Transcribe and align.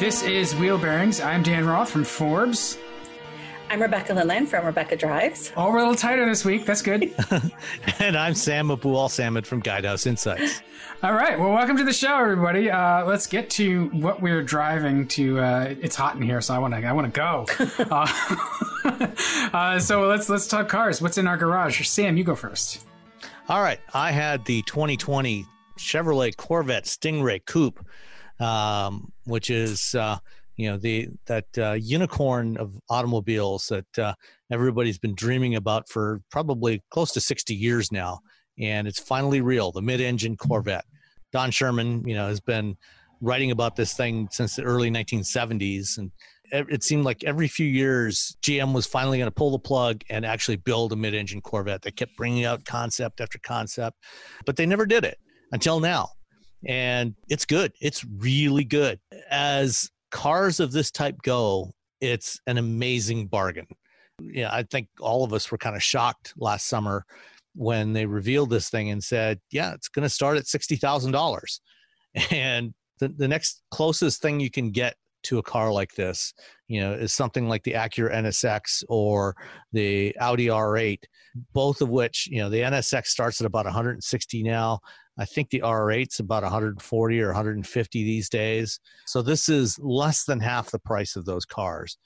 This 0.00 0.22
is 0.22 0.56
Wheel 0.56 0.78
Bearings. 0.78 1.20
I'm 1.20 1.42
Dan 1.42 1.66
Roth 1.66 1.90
from 1.90 2.04
Forbes. 2.04 2.78
I'm 3.68 3.82
Rebecca 3.82 4.14
Lindland 4.14 4.48
from 4.48 4.64
Rebecca 4.64 4.96
Drives. 4.96 5.52
Oh, 5.58 5.70
we're 5.70 5.76
a 5.76 5.80
little 5.80 5.94
tighter 5.94 6.24
this 6.24 6.42
week. 6.42 6.64
That's 6.64 6.80
good. 6.80 7.12
and 7.98 8.16
I'm 8.16 8.34
Sam 8.34 8.68
Abuelsamid 8.68 9.44
from 9.44 9.60
Guidehouse 9.60 10.06
Insights. 10.06 10.62
All 11.02 11.12
right. 11.12 11.38
Well, 11.38 11.52
welcome 11.52 11.76
to 11.76 11.84
the 11.84 11.92
show, 11.92 12.16
everybody. 12.16 12.70
Uh, 12.70 13.04
let's 13.04 13.26
get 13.26 13.50
to 13.50 13.90
what 13.90 14.22
we're 14.22 14.42
driving 14.42 15.06
to. 15.08 15.38
Uh, 15.38 15.74
it's 15.82 15.96
hot 15.96 16.16
in 16.16 16.22
here, 16.22 16.40
so 16.40 16.54
I 16.54 16.60
want 16.60 16.72
to. 16.76 16.82
I 16.82 16.92
want 16.92 17.12
to 17.12 17.20
go. 17.20 17.44
uh, 17.90 19.10
uh, 19.52 19.78
so 19.78 20.06
let's 20.06 20.30
let's 20.30 20.46
talk 20.46 20.70
cars. 20.70 21.02
What's 21.02 21.18
in 21.18 21.26
our 21.26 21.36
garage? 21.36 21.86
Sam, 21.86 22.16
you 22.16 22.24
go 22.24 22.34
first. 22.34 22.86
All 23.50 23.60
right. 23.60 23.80
I 23.92 24.12
had 24.12 24.46
the 24.46 24.62
2020 24.62 25.46
Chevrolet 25.78 26.36
Corvette 26.36 26.84
Stingray 26.84 27.44
Coupe 27.46 27.84
um, 28.40 29.12
which 29.24 29.50
is 29.50 29.94
uh, 29.94 30.18
you 30.56 30.70
know 30.70 30.76
the 30.76 31.08
that 31.26 31.46
uh, 31.58 31.72
unicorn 31.72 32.56
of 32.56 32.78
automobiles 32.88 33.66
that 33.66 33.98
uh, 33.98 34.14
everybody's 34.50 34.98
been 34.98 35.14
dreaming 35.14 35.54
about 35.54 35.88
for 35.88 36.20
probably 36.30 36.82
close 36.90 37.12
to 37.12 37.20
60 37.20 37.54
years 37.54 37.92
now, 37.92 38.20
and 38.58 38.86
it's 38.86 39.00
finally 39.00 39.40
real. 39.40 39.72
The 39.72 39.82
mid-engine 39.82 40.36
Corvette. 40.36 40.84
Don 41.30 41.50
Sherman, 41.50 42.08
you 42.08 42.14
know, 42.14 42.26
has 42.28 42.40
been 42.40 42.76
writing 43.20 43.50
about 43.50 43.76
this 43.76 43.92
thing 43.92 44.28
since 44.30 44.56
the 44.56 44.62
early 44.62 44.90
1970s, 44.90 45.98
and 45.98 46.10
it 46.50 46.82
seemed 46.82 47.04
like 47.04 47.22
every 47.24 47.48
few 47.48 47.66
years 47.66 48.34
GM 48.40 48.72
was 48.72 48.86
finally 48.86 49.18
going 49.18 49.28
to 49.28 49.34
pull 49.34 49.50
the 49.50 49.58
plug 49.58 50.02
and 50.08 50.24
actually 50.24 50.56
build 50.56 50.92
a 50.92 50.96
mid-engine 50.96 51.42
Corvette. 51.42 51.82
They 51.82 51.90
kept 51.90 52.16
bringing 52.16 52.46
out 52.46 52.64
concept 52.64 53.20
after 53.20 53.38
concept, 53.38 53.98
but 54.46 54.56
they 54.56 54.64
never 54.64 54.86
did 54.86 55.04
it 55.04 55.18
until 55.52 55.80
now 55.80 56.10
and 56.66 57.14
it's 57.28 57.44
good. 57.44 57.72
It's 57.80 58.04
really 58.04 58.64
good. 58.64 58.98
As 59.30 59.90
cars 60.10 60.60
of 60.60 60.72
this 60.72 60.90
type 60.90 61.16
go, 61.22 61.72
it's 62.00 62.40
an 62.46 62.58
amazing 62.58 63.26
bargain. 63.26 63.66
Yeah, 64.20 64.52
I 64.52 64.64
think 64.64 64.88
all 65.00 65.24
of 65.24 65.32
us 65.32 65.50
were 65.50 65.58
kind 65.58 65.76
of 65.76 65.82
shocked 65.82 66.34
last 66.36 66.66
summer 66.66 67.04
when 67.54 67.92
they 67.92 68.06
revealed 68.06 68.50
this 68.50 68.68
thing 68.68 68.90
and 68.90 69.02
said, 69.02 69.40
"Yeah, 69.50 69.74
it's 69.74 69.88
going 69.88 70.02
to 70.02 70.08
start 70.08 70.36
at 70.36 70.46
sixty 70.46 70.76
thousand 70.76 71.12
dollars," 71.12 71.60
and 72.30 72.74
the 72.98 73.08
the 73.08 73.28
next 73.28 73.62
closest 73.70 74.20
thing 74.20 74.40
you 74.40 74.50
can 74.50 74.70
get 74.70 74.96
to 75.24 75.38
a 75.38 75.42
car 75.42 75.72
like 75.72 75.94
this, 75.94 76.32
you 76.68 76.80
know, 76.80 76.92
is 76.92 77.12
something 77.12 77.48
like 77.48 77.62
the 77.64 77.72
Acura 77.72 78.12
NSX 78.12 78.84
or 78.88 79.36
the 79.72 80.16
Audi 80.20 80.46
R8, 80.46 81.00
both 81.52 81.80
of 81.80 81.88
which, 81.88 82.28
you 82.30 82.38
know, 82.38 82.48
the 82.48 82.60
NSX 82.60 83.06
starts 83.06 83.40
at 83.40 83.46
about 83.46 83.64
160 83.64 84.42
now. 84.42 84.78
I 85.18 85.24
think 85.24 85.50
the 85.50 85.60
R8's 85.60 86.20
about 86.20 86.44
140 86.44 87.20
or 87.20 87.26
150 87.26 88.04
these 88.04 88.28
days. 88.28 88.78
So 89.06 89.20
this 89.20 89.48
is 89.48 89.78
less 89.80 90.24
than 90.24 90.40
half 90.40 90.70
the 90.70 90.78
price 90.78 91.16
of 91.16 91.24
those 91.24 91.44
cars 91.44 91.98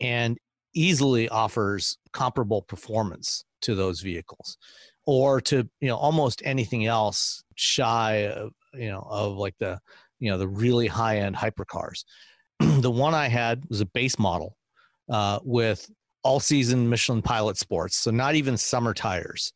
and 0.00 0.36
easily 0.74 1.28
offers 1.28 1.98
comparable 2.12 2.62
performance 2.62 3.44
to 3.62 3.74
those 3.74 4.00
vehicles 4.00 4.58
or 5.06 5.40
to, 5.40 5.68
you 5.80 5.88
know, 5.88 5.96
almost 5.96 6.42
anything 6.44 6.86
else 6.86 7.42
shy 7.54 8.26
of, 8.26 8.50
you 8.74 8.88
know, 8.88 9.06
of 9.08 9.36
like 9.36 9.54
the, 9.58 9.78
you 10.18 10.30
know, 10.30 10.38
the 10.38 10.48
really 10.48 10.86
high 10.86 11.18
end 11.18 11.36
hypercars. 11.36 12.04
the 12.60 12.90
one 12.90 13.14
I 13.14 13.28
had 13.28 13.64
was 13.68 13.80
a 13.80 13.86
base 13.86 14.18
model 14.18 14.56
uh, 15.10 15.38
with 15.42 15.88
all 16.24 16.40
season 16.40 16.88
Michelin 16.88 17.22
Pilot 17.22 17.56
Sports, 17.56 17.96
so 17.96 18.10
not 18.10 18.34
even 18.34 18.56
summer 18.56 18.92
tires. 18.92 19.52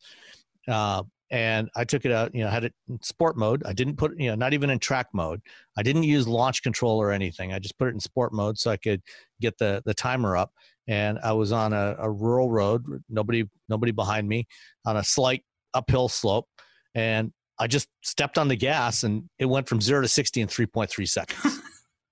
Uh, 0.67 1.03
and 1.33 1.67
I 1.75 1.83
took 1.83 2.05
it 2.05 2.11
out, 2.11 2.33
you 2.35 2.43
know, 2.43 2.49
had 2.51 2.63
it 2.63 2.75
in 2.87 3.01
sport 3.01 3.35
mode. 3.35 3.63
I 3.65 3.73
didn't 3.73 3.95
put, 3.95 4.11
you 4.19 4.29
know, 4.29 4.35
not 4.35 4.53
even 4.53 4.69
in 4.69 4.77
track 4.77 5.07
mode. 5.13 5.41
I 5.75 5.81
didn't 5.81 6.03
use 6.03 6.27
launch 6.27 6.61
control 6.61 7.01
or 7.01 7.11
anything. 7.11 7.51
I 7.51 7.57
just 7.57 7.75
put 7.79 7.87
it 7.87 7.95
in 7.95 7.99
sport 7.99 8.33
mode 8.33 8.59
so 8.59 8.69
I 8.69 8.77
could 8.77 9.01
get 9.41 9.57
the 9.57 9.81
the 9.83 9.95
timer 9.95 10.37
up. 10.37 10.51
And 10.87 11.17
I 11.23 11.31
was 11.31 11.51
on 11.51 11.73
a, 11.73 11.95
a 11.97 12.11
rural 12.11 12.51
road, 12.51 12.85
nobody 13.09 13.49
nobody 13.67 13.91
behind 13.91 14.29
me, 14.29 14.45
on 14.85 14.97
a 14.97 15.03
slight 15.03 15.43
uphill 15.73 16.07
slope, 16.07 16.45
and 16.93 17.33
I 17.57 17.65
just 17.65 17.87
stepped 18.03 18.37
on 18.37 18.47
the 18.47 18.55
gas, 18.55 19.03
and 19.03 19.23
it 19.39 19.45
went 19.45 19.67
from 19.67 19.81
zero 19.81 20.01
to 20.01 20.07
sixty 20.07 20.39
in 20.39 20.47
three 20.47 20.67
point 20.67 20.91
three 20.91 21.07
seconds. 21.07 21.61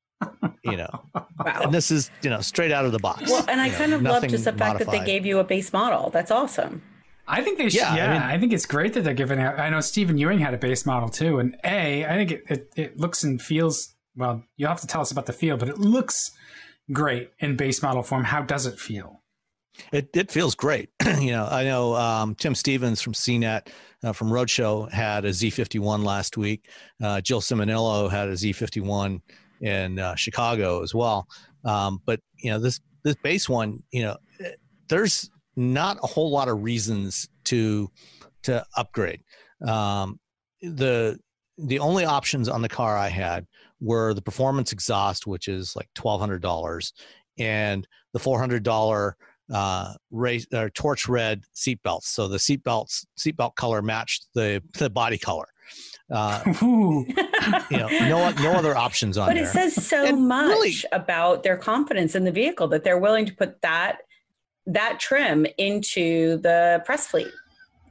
you 0.63 0.77
know, 0.77 0.89
wow. 1.13 1.61
and 1.61 1.71
this 1.71 1.91
is 1.91 2.09
you 2.23 2.31
know 2.31 2.41
straight 2.41 2.71
out 2.71 2.85
of 2.85 2.91
the 2.91 2.99
box. 2.99 3.29
Well, 3.29 3.45
and 3.47 3.61
I 3.61 3.69
kind 3.69 3.91
know, 3.91 3.97
of 3.97 4.03
love 4.03 4.27
just 4.27 4.45
the 4.45 4.51
fact 4.53 4.59
modified. 4.59 4.87
that 4.87 4.91
they 4.91 5.05
gave 5.05 5.27
you 5.27 5.37
a 5.37 5.43
base 5.43 5.71
model. 5.71 6.09
That's 6.09 6.31
awesome. 6.31 6.81
I 7.27 7.41
think 7.41 7.57
they 7.57 7.69
should. 7.69 7.79
Yeah, 7.79 7.95
yeah 7.95 8.09
I, 8.09 8.13
mean, 8.13 8.21
I, 8.21 8.39
think 8.39 8.53
it's 8.53 8.65
great 8.65 8.93
that 8.93 9.03
they're 9.03 9.13
giving 9.13 9.39
out. 9.39 9.59
I 9.59 9.69
know 9.69 9.79
Steven 9.81 10.17
Ewing 10.17 10.39
had 10.39 10.53
a 10.53 10.57
base 10.57 10.85
model 10.85 11.09
too, 11.09 11.39
and 11.39 11.55
a 11.63 12.05
I 12.05 12.13
think 12.15 12.31
it, 12.31 12.43
it, 12.49 12.69
it 12.75 12.99
looks 12.99 13.23
and 13.23 13.41
feels 13.41 13.95
well. 14.15 14.43
You'll 14.57 14.69
have 14.69 14.81
to 14.81 14.87
tell 14.87 15.01
us 15.01 15.11
about 15.11 15.25
the 15.25 15.33
feel, 15.33 15.57
but 15.57 15.69
it 15.69 15.77
looks 15.77 16.31
great 16.91 17.31
in 17.39 17.55
base 17.55 17.81
model 17.81 18.03
form. 18.03 18.25
How 18.25 18.41
does 18.41 18.65
it 18.65 18.79
feel? 18.79 19.21
It 19.91 20.09
it 20.13 20.31
feels 20.31 20.55
great. 20.55 20.89
you 21.19 21.31
know, 21.31 21.47
I 21.49 21.63
know 21.63 21.95
um, 21.95 22.35
Tim 22.35 22.55
Stevens 22.55 23.01
from 23.01 23.13
CNET 23.13 23.67
uh, 24.03 24.13
from 24.13 24.29
Roadshow 24.29 24.91
had 24.91 25.25
a 25.25 25.29
Z51 25.29 26.03
last 26.03 26.37
week. 26.37 26.67
Uh, 27.01 27.21
Jill 27.21 27.41
Ciminillo 27.41 28.09
had 28.09 28.29
a 28.29 28.33
Z51 28.33 29.21
in 29.61 29.99
uh, 29.99 30.15
Chicago 30.15 30.83
as 30.83 30.93
well. 30.93 31.27
Um, 31.63 32.01
but 32.05 32.19
you 32.37 32.51
know, 32.51 32.59
this 32.59 32.79
this 33.03 33.15
base 33.15 33.47
one, 33.47 33.83
you 33.91 34.03
know, 34.03 34.17
there's 34.89 35.29
not 35.55 35.97
a 36.03 36.07
whole 36.07 36.31
lot 36.31 36.47
of 36.47 36.63
reasons 36.63 37.27
to 37.45 37.89
to 38.43 38.65
upgrade. 38.75 39.21
Um, 39.65 40.19
the 40.61 41.19
the 41.57 41.79
only 41.79 42.05
options 42.05 42.49
on 42.49 42.61
the 42.61 42.69
car 42.69 42.97
I 42.97 43.09
had 43.09 43.45
were 43.79 44.13
the 44.13 44.21
performance 44.21 44.71
exhaust, 44.71 45.27
which 45.27 45.47
is 45.47 45.75
like 45.75 45.89
twelve 45.95 46.19
hundred 46.19 46.41
dollars, 46.41 46.93
and 47.37 47.87
the 48.13 48.19
four 48.19 48.39
hundred 48.39 48.63
dollar 48.63 49.17
uh, 49.51 49.93
race 50.11 50.47
or 50.53 50.69
torch 50.69 51.07
red 51.07 51.43
seatbelts. 51.55 52.03
So 52.03 52.27
the 52.27 52.39
seat 52.39 52.63
belts 52.63 53.05
seatbelt 53.19 53.55
color 53.55 53.81
matched 53.81 54.27
the 54.33 54.63
the 54.77 54.89
body 54.89 55.17
color. 55.17 55.47
Uh, 56.09 56.41
you 56.61 57.77
know, 57.77 57.87
no 57.87 58.31
no 58.31 58.53
other 58.53 58.75
options 58.75 59.17
on 59.17 59.27
but 59.27 59.35
there. 59.35 59.43
But 59.43 59.49
it 59.49 59.71
says 59.71 59.85
so 59.85 60.05
and 60.05 60.27
much 60.27 60.47
really, 60.47 60.75
about 60.91 61.43
their 61.43 61.57
confidence 61.57 62.15
in 62.15 62.23
the 62.23 62.31
vehicle 62.31 62.67
that 62.69 62.83
they're 62.83 62.97
willing 62.99 63.25
to 63.25 63.33
put 63.33 63.61
that 63.61 63.99
that 64.73 64.99
trim 64.99 65.45
into 65.57 66.37
the 66.37 66.81
press 66.85 67.07
fleet. 67.07 67.27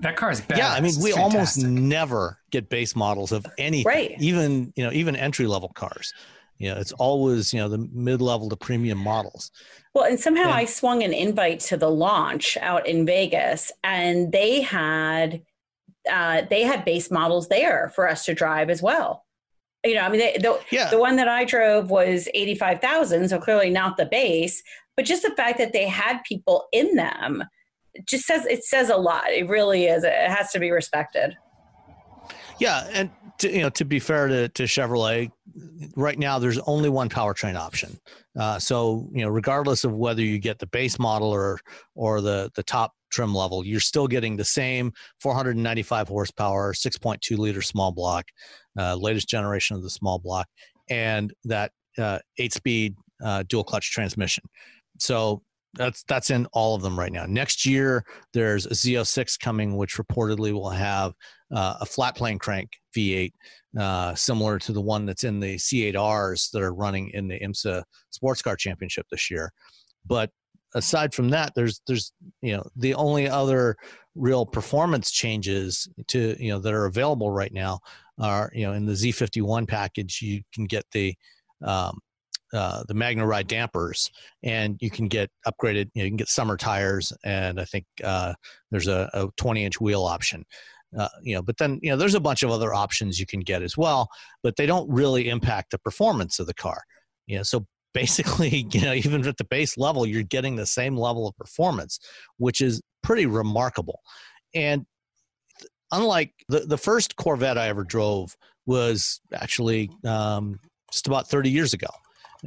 That 0.01 0.17
car 0.17 0.31
is 0.31 0.41
bad. 0.41 0.59
Yeah, 0.59 0.73
I 0.73 0.81
mean, 0.81 0.95
we 1.03 1.13
almost 1.13 1.59
never 1.63 2.39
get 2.51 2.71
base 2.71 2.97
models 2.97 3.33
of 3.33 3.47
any, 3.59 3.83
right? 3.85 4.15
Even 4.19 4.73
you 4.75 4.85
know, 4.85 4.93
even 4.93 5.15
entry 5.15 5.47
level 5.47 5.71
cars. 5.75 6.15
You 6.59 6.73
know, 6.73 6.81
it's 6.81 6.93
always 6.93 7.53
you 7.53 7.61
know 7.61 7.69
the 7.69 7.79
mid 7.79 8.21
level 8.23 8.49
to 8.49 8.57
premium 8.57 8.99
models. 8.99 9.51
Well, 9.95 10.05
and 10.05 10.19
somehow 10.19 10.45
and, 10.45 10.53
I 10.53 10.65
swung 10.65 11.03
an 11.03 11.13
invite 11.13 11.61
to 11.61 11.77
the 11.77 11.91
launch 11.91 12.57
out 12.61 12.87
in 12.87 13.05
Vegas, 13.05 13.73
and 13.85 14.33
they 14.33 14.63
had 14.63 15.43
uh, 16.11 16.43
they 16.49 16.63
had 16.63 16.85
base 16.85 17.11
models 17.11 17.49
there 17.49 17.91
for 17.95 18.09
us 18.09 18.25
to 18.25 18.35
drive 18.35 18.71
as 18.71 18.83
well. 18.83 19.27
You 19.85 19.95
know, 19.95 20.03
I 20.03 20.09
mean, 20.11 20.21
they, 20.21 20.37
the 20.39 20.61
yeah. 20.71 20.91
the 20.91 20.99
one 20.99 21.17
that 21.17 21.29
I 21.29 21.45
drove 21.45 21.91
was 21.91 22.29
eighty 22.35 22.55
five 22.55 22.81
thousand, 22.81 23.29
so 23.29 23.39
clearly 23.39 23.71
not 23.71 23.97
the 23.97 24.07
base, 24.07 24.63
but 24.97 25.05
just 25.05 25.23
the 25.23 25.31
fact 25.31 25.59
that 25.59 25.73
they 25.73 25.87
had 25.87 26.21
people 26.25 26.67
in 26.73 26.95
them 26.97 27.45
just 28.07 28.27
says 28.27 28.47
it 28.47 28.65
says 28.65 28.89
a 28.89 28.97
lot. 28.97 29.31
It 29.31 29.49
really 29.49 29.87
is. 29.87 30.05
It 30.05 30.13
has 30.13 30.53
to 30.53 30.59
be 30.59 30.71
respected. 30.71 31.37
Yeah, 32.59 32.87
and 32.93 33.11
to, 33.39 33.51
you 33.51 33.63
know, 33.63 33.71
to 33.71 33.85
be 33.85 33.99
fair 33.99 34.29
to, 34.29 34.49
to 34.51 34.65
Chevrolet, 34.65 35.31
right 35.97 36.19
now 36.19 36.39
there's 36.39 36.59
only 36.61 36.91
one 36.91 37.09
powertrain 37.09 37.57
option. 37.57 37.99
Uh, 38.39 38.59
so 38.59 39.09
you 39.13 39.23
know, 39.23 39.31
regardless 39.31 39.85
of 39.85 39.93
whether 39.93 40.23
you 40.23 40.39
get 40.39 40.59
the 40.59 40.67
base 40.67 40.99
model 40.99 41.31
or 41.31 41.59
or 41.95 42.21
the 42.21 42.51
the 42.55 42.63
top 42.63 42.93
trim 43.11 43.35
level, 43.35 43.67
you're 43.67 43.81
still 43.81 44.07
getting 44.07 44.37
the 44.37 44.45
same 44.45 44.93
495 45.21 46.09
horsepower, 46.09 46.73
6.2 46.73 47.39
liter 47.39 47.63
small 47.63 47.91
block, 47.91 48.27
uh, 48.79 48.95
latest 48.95 49.29
generation 49.29 49.75
of 49.75 49.83
the 49.83 49.91
small 49.91 50.19
block, 50.19 50.47
and 50.91 51.33
that 51.45 51.73
uh, 51.99 52.19
eight 52.39 52.53
speed 52.53 52.95
uh, 53.25 53.43
dual 53.49 53.65
clutch 53.65 53.91
transmission. 53.91 54.45
So 55.01 55.43
that's 55.75 56.03
that's 56.05 56.31
in 56.31 56.47
all 56.47 56.75
of 56.75 56.83
them 56.83 56.99
right 56.99 57.13
now. 57.13 57.27
Next 57.27 57.65
year, 57.65 58.05
there's 58.33 58.67
a 58.67 58.71
Z06 58.71 59.39
coming, 59.39 59.77
which 59.77 59.97
reportedly 59.97 60.53
will 60.53 60.71
have 60.71 61.13
uh, 61.55 61.77
a 61.81 61.87
flat 61.87 62.17
plane 62.17 62.39
crank 62.39 62.71
V8, 62.97 63.33
uh, 63.79 64.15
similar 64.15 64.59
to 64.59 64.73
the 64.73 64.81
one 64.81 65.07
that's 65.07 65.25
in 65.25 65.39
the 65.41 65.57
C8Rs 65.57 66.51
that 66.51 66.63
are 66.63 66.75
running 66.75 67.11
in 67.11 67.29
the 67.29 67.39
IMSA 67.39 67.85
Sports 68.11 68.43
Car 68.43 68.57
Championship 68.57 69.07
this 69.11 69.31
year. 69.31 69.53
But 70.07 70.31
aside 70.75 71.15
from 71.15 71.31
that, 71.31 71.53
there's 71.55 71.81
there's 71.87 72.13
you 72.43 72.57
know 72.57 72.65
the 72.77 72.95
only 72.95 73.29
other 73.29 73.77
real 74.17 74.45
performance 74.45 75.11
changes 75.11 75.89
to 76.09 76.37
you 76.43 76.51
know 76.51 76.59
that 76.59 76.75
are 76.75 76.87
available 76.87 77.31
right 77.31 77.53
now 77.53 77.79
are 78.19 78.51
you 78.55 78.67
know 78.67 78.73
in 78.73 78.87
the 78.87 78.93
Z51 78.93 79.69
package 79.69 80.21
you 80.21 80.43
can 80.53 80.65
get 80.65 80.85
the 80.93 81.15
um, 81.65 82.01
uh, 82.53 82.83
the 82.89 82.95
MagneRide 82.95 83.47
dampers, 83.47 84.11
and 84.43 84.77
you 84.81 84.91
can 84.91 85.09
get 85.09 85.31
upgraded. 85.47 85.91
You, 85.95 86.03
know, 86.03 86.05
you 86.05 86.11
can 86.11 86.17
get 86.17 86.29
summer 86.29 86.57
tires, 86.57 87.13
and 87.25 87.61
I 87.61 87.65
think 87.65 87.85
uh, 88.03 88.35
there's 88.71 88.89
a, 88.89 89.09
a 89.13 89.29
20 89.37 89.65
inch 89.65 89.81
wheel 89.81 90.05
option. 90.05 90.45
Uh, 90.99 91.09
you 91.23 91.35
know, 91.35 91.43
but 91.43 91.57
then 91.59 91.79
you 91.83 91.91
know 91.91 91.97
there's 91.97 92.17
a 92.17 92.21
bunch 92.21 92.43
of 92.43 92.51
other 92.51 92.75
options 92.75 93.21
you 93.21 93.27
can 93.27 93.41
get 93.41 93.63
as 93.63 93.77
well, 93.77 94.09
but 94.43 94.57
they 94.57 94.67
don't 94.67 94.91
really 94.91 95.29
impact 95.29 95.71
the 95.71 95.79
performance 95.79 96.39
of 96.39 96.47
the 96.47 96.55
car. 96.55 96.83
You 97.27 97.37
know, 97.37 97.43
so 97.45 97.67
basically, 97.95 98.67
you 98.73 98.81
know, 98.83 98.95
even 98.95 99.27
at 99.27 99.37
the 99.37 99.45
base 99.45 99.77
level, 99.77 100.07
you're 100.07 100.23
getting 100.23 100.57
the 100.57 100.67
same 100.67 100.97
level 100.97 101.27
of 101.27 101.37
performance, 101.37 101.99
which 102.39 102.61
is 102.61 102.81
pretty 103.03 103.27
remarkable. 103.27 104.01
And 104.55 104.85
unlike 105.93 106.33
the 106.49 106.61
the 106.61 106.79
first 106.79 107.17
Corvette 107.17 107.59
I 107.59 107.69
ever 107.69 107.85
drove 107.85 108.37
was 108.67 109.21
actually 109.33 109.91
um, 110.05 110.59
just 110.93 111.07
about 111.07 111.29
30 111.29 111.51
years 111.51 111.73
ago 111.73 111.89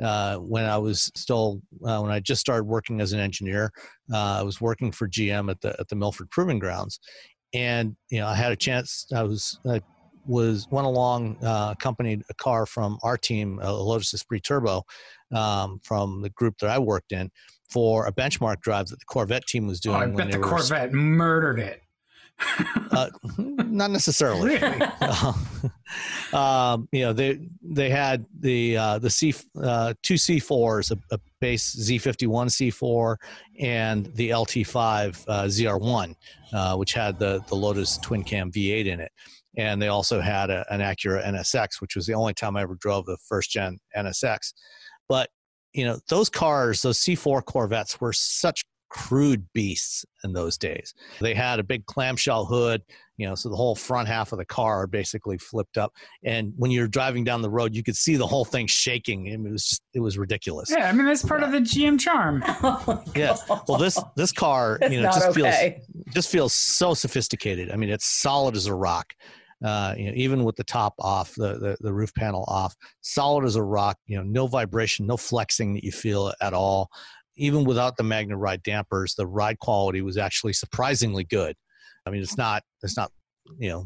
uh, 0.02 0.38
when 0.38 0.66
I 0.66 0.78
was 0.78 1.12
still 1.16 1.62
uh, 1.86 2.00
when 2.00 2.12
I 2.12 2.20
just 2.20 2.42
started 2.42 2.66
working 2.66 3.02
as 3.02 3.14
an 3.14 3.20
engineer. 3.20 3.72
Uh, 4.12 4.40
I 4.40 4.44
was 4.44 4.60
working 4.60 4.92
for 4.92 5.08
GM 5.08 5.50
at 5.50 5.62
the 5.62 5.76
at 5.80 5.88
the 5.88 5.96
Milford 5.96 6.30
Proving 6.32 6.60
Grounds, 6.60 7.00
and 7.54 7.96
you 8.10 8.20
know 8.20 8.28
I 8.28 8.36
had 8.36 8.52
a 8.52 8.56
chance. 8.56 9.08
I 9.16 9.24
was 9.24 9.60
I 9.70 9.82
was 10.26 10.68
went 10.72 10.88
along 10.88 11.38
uh, 11.44 11.74
accompanied 11.78 12.24
a 12.30 12.34
car 12.36 12.66
from 12.66 12.98
our 13.04 13.18
team, 13.18 13.60
a 13.62 13.72
Lotus 13.72 14.14
Esprit 14.14 14.44
Turbo, 14.44 14.84
um, 15.34 15.80
from 15.84 16.22
the 16.22 16.30
group 16.30 16.58
that 16.60 16.70
I 16.70 16.80
worked 16.80 17.12
in 17.12 17.30
for 17.70 18.06
a 18.06 18.12
benchmark 18.12 18.62
drive 18.62 18.88
that 18.88 19.00
the 19.00 19.06
Corvette 19.06 19.46
team 19.48 19.68
was 19.68 19.80
doing. 19.80 19.96
Oh, 19.96 20.00
I 20.00 20.08
bet 20.08 20.32
the 20.32 20.40
Corvette 20.40 20.94
murdered 20.94 21.60
it 21.60 21.83
uh, 22.92 23.10
not 23.38 23.92
necessarily. 23.92 24.58
um, 26.34 26.88
you 26.92 27.02
know, 27.02 27.14
they 27.14 27.40
they 27.62 27.90
had 27.90 28.26
the 28.40 28.78
uh, 28.78 29.00
the 29.00 29.10
C 29.10 29.34
uh, 29.62 29.94
two 30.02 30.18
C 30.18 30.40
fours, 30.40 30.92
a, 30.92 30.98
a, 31.12 31.20
base 31.40 31.76
Z 31.76 31.98
fifty 32.00 32.28
one 32.28 32.50
C 32.50 32.70
four, 32.70 33.20
and 33.60 34.08
the 34.16 34.34
LT 34.34 34.66
five 34.66 35.24
uh, 35.28 35.44
ZR 35.44 35.80
one, 35.80 36.16
uh, 36.54 36.76
which 36.76 36.94
had 36.94 37.20
the 37.20 37.44
the 37.48 37.56
Lotus 37.56 37.98
twin 37.98 38.24
cam 38.24 38.52
V 38.52 38.72
eight 38.72 38.88
in 38.88 39.00
it, 39.00 39.12
and 39.58 39.82
they 39.82 39.88
also 39.88 40.20
had 40.22 40.50
a, 40.50 40.66
an 40.72 40.80
Acura 40.80 41.26
NSX, 41.26 41.80
which 41.80 41.96
was 41.96 42.06
the 42.06 42.14
only 42.14 42.34
time 42.34 42.56
I 42.56 42.62
ever 42.62 42.76
drove 42.76 43.06
the 43.06 43.18
first 43.28 43.52
gen 43.52 43.80
NSX. 43.96 44.54
But 45.08 45.30
you 45.74 45.86
know, 45.86 46.00
those 46.08 46.30
cars, 46.30 46.82
those 46.82 47.00
C 47.00 47.16
four 47.16 47.42
Corvettes, 47.42 48.00
were 48.00 48.14
such 48.14 48.64
crude 48.94 49.46
beasts 49.54 50.06
in 50.24 50.34
those 50.34 50.58
days. 50.58 50.94
They 51.20 51.34
had 51.34 51.60
a 51.60 51.64
big 51.64 51.86
clamshell 51.88 52.46
hood, 52.46 52.84
you 53.18 53.28
know, 53.28 53.34
so 53.34 53.50
the 53.50 53.56
whole 53.56 53.76
front 53.76 54.08
half 54.08 54.32
of 54.32 54.38
the 54.38 54.46
car 54.46 54.86
basically 54.86 55.40
flipped 55.40 55.80
up. 55.80 55.92
And 56.24 56.54
when 56.58 56.70
you're 56.70 56.88
driving 56.88 57.24
down 57.24 57.42
the 57.42 57.50
road, 57.50 57.76
you 57.76 57.82
could 57.82 57.96
see 57.96 58.16
the 58.18 58.28
whole 58.28 58.46
thing 58.46 58.68
shaking. 58.68 59.34
I 59.34 59.38
mean, 59.38 59.48
it 59.48 59.52
was 59.52 59.68
just, 59.68 59.82
it 59.96 60.00
was 60.00 60.18
ridiculous. 60.18 60.70
Yeah, 60.70 60.88
I 60.88 60.94
mean 60.94 61.08
that's 61.08 61.26
part 61.26 61.42
yeah. 61.42 61.48
of 61.48 61.52
the 61.52 61.60
GM 61.60 62.00
charm. 62.00 62.44
Oh 62.66 63.04
yeah. 63.16 63.36
Well, 63.68 63.78
this 63.78 64.00
this 64.16 64.32
car, 64.32 64.78
you 64.90 65.02
know, 65.02 65.12
just 65.12 65.28
okay. 65.30 65.80
feels 65.82 66.14
just 66.14 66.32
feels 66.32 66.54
so 66.54 66.94
sophisticated. 66.94 67.72
I 67.72 67.76
mean, 67.76 67.90
it's 67.90 68.06
solid 68.06 68.56
as 68.56 68.68
a 68.68 68.74
rock. 68.74 69.14
Uh, 69.64 69.96
you 69.98 70.06
know, 70.06 70.14
even 70.16 70.44
with 70.44 70.56
the 70.56 70.64
top 70.64 70.94
off, 71.00 71.34
the, 71.36 71.58
the, 71.58 71.78
the 71.80 71.94
roof 71.94 72.14
panel 72.14 72.46
off, 72.48 72.76
solid 73.02 73.44
as 73.44 73.56
a 73.56 73.64
rock. 73.64 73.98
You 74.06 74.18
know, 74.18 74.24
no 74.24 74.48
vibration, 74.48 75.08
no 75.08 75.18
flexing 75.18 75.74
that 75.74 75.84
you 75.84 75.92
feel 75.92 76.34
at 76.42 76.54
all 76.54 76.90
even 77.36 77.64
without 77.64 77.98
the 77.98 78.04
MagneRide 78.04 78.64
dampers, 78.64 79.16
the 79.16 79.28
ride 79.28 79.60
quality 79.60 80.02
was 80.02 80.18
actually 80.18 80.54
surprisingly 80.54 81.24
good. 81.24 81.56
I 82.06 82.10
mean, 82.10 82.22
it's 82.22 82.38
not 82.38 82.64
it's 82.82 82.98
not 82.98 83.12
you 83.58 83.70
know 83.70 83.86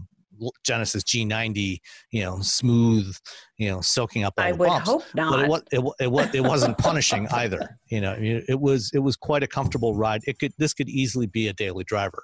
Genesis 0.64 1.04
G90, 1.04 1.80
you 2.12 2.24
know, 2.24 2.40
smooth, 2.42 3.16
you 3.58 3.70
know, 3.70 3.82
soaking 3.82 4.24
up 4.24 4.34
all 4.38 4.46
I 4.46 4.52
the 4.52 4.58
would 4.58 4.68
bumps. 4.68 4.88
hope 4.88 5.04
not. 5.16 5.32
But 5.32 5.40
it, 5.40 5.50
was, 5.50 5.62
it, 5.72 6.06
it, 6.08 6.36
it 6.36 6.42
wasn't 6.42 6.78
punishing 6.78 7.28
either. 7.32 7.80
You 7.90 8.02
know, 8.02 8.16
it 8.20 8.60
was 8.60 8.92
it 8.94 9.00
was 9.00 9.16
quite 9.16 9.44
a 9.44 9.48
comfortable 9.48 9.96
ride. 9.96 10.22
It 10.26 10.40
could 10.40 10.54
this 10.58 10.74
could 10.74 10.90
easily 10.90 11.28
be 11.28 11.48
a 11.48 11.54
daily 11.54 11.84
driver 11.84 12.24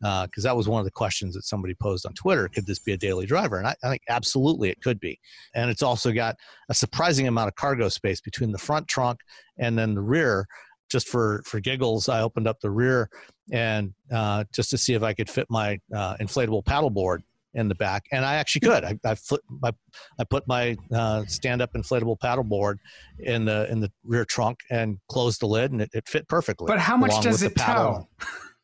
because 0.00 0.44
uh, 0.44 0.48
that 0.48 0.56
was 0.56 0.68
one 0.68 0.80
of 0.80 0.84
the 0.84 0.90
questions 0.90 1.34
that 1.34 1.44
somebody 1.44 1.74
posed 1.74 2.06
on 2.06 2.12
Twitter. 2.14 2.48
Could 2.48 2.66
this 2.66 2.78
be 2.78 2.92
a 2.92 2.96
daily 2.96 3.26
driver? 3.26 3.58
And 3.58 3.66
I, 3.66 3.74
I, 3.82 3.90
think 3.90 4.02
absolutely 4.08 4.68
it 4.68 4.82
could 4.82 5.00
be. 5.00 5.18
And 5.54 5.70
it's 5.70 5.82
also 5.82 6.12
got 6.12 6.36
a 6.68 6.74
surprising 6.74 7.26
amount 7.28 7.48
of 7.48 7.54
cargo 7.54 7.88
space 7.88 8.20
between 8.20 8.52
the 8.52 8.58
front 8.58 8.88
trunk 8.88 9.20
and 9.58 9.78
then 9.78 9.94
the 9.94 10.02
rear. 10.02 10.46
Just 10.88 11.08
for 11.08 11.42
for 11.44 11.58
giggles, 11.58 12.08
I 12.08 12.20
opened 12.20 12.46
up 12.46 12.60
the 12.60 12.70
rear 12.70 13.10
and 13.50 13.92
uh, 14.12 14.44
just 14.54 14.70
to 14.70 14.78
see 14.78 14.94
if 14.94 15.02
I 15.02 15.14
could 15.14 15.28
fit 15.28 15.46
my 15.50 15.80
uh, 15.92 16.16
inflatable 16.18 16.64
paddleboard 16.64 17.22
in 17.54 17.68
the 17.68 17.74
back, 17.74 18.04
and 18.12 18.24
I 18.24 18.36
actually 18.36 18.60
could. 18.60 18.84
I 18.84 18.98
I, 19.04 19.14
flip, 19.14 19.40
I, 19.64 19.72
I 20.18 20.24
put 20.24 20.46
my 20.46 20.76
uh, 20.92 21.24
stand-up 21.26 21.72
inflatable 21.72 22.18
paddleboard 22.18 22.76
in 23.18 23.46
the 23.46 23.68
in 23.70 23.80
the 23.80 23.90
rear 24.04 24.24
trunk 24.24 24.58
and 24.70 24.98
closed 25.08 25.40
the 25.40 25.46
lid, 25.46 25.72
and 25.72 25.80
it, 25.82 25.90
it 25.92 26.06
fit 26.06 26.28
perfectly. 26.28 26.66
But 26.66 26.78
how 26.78 26.96
much 26.96 27.20
does 27.22 27.42
it 27.42 27.56
tow? 27.56 28.06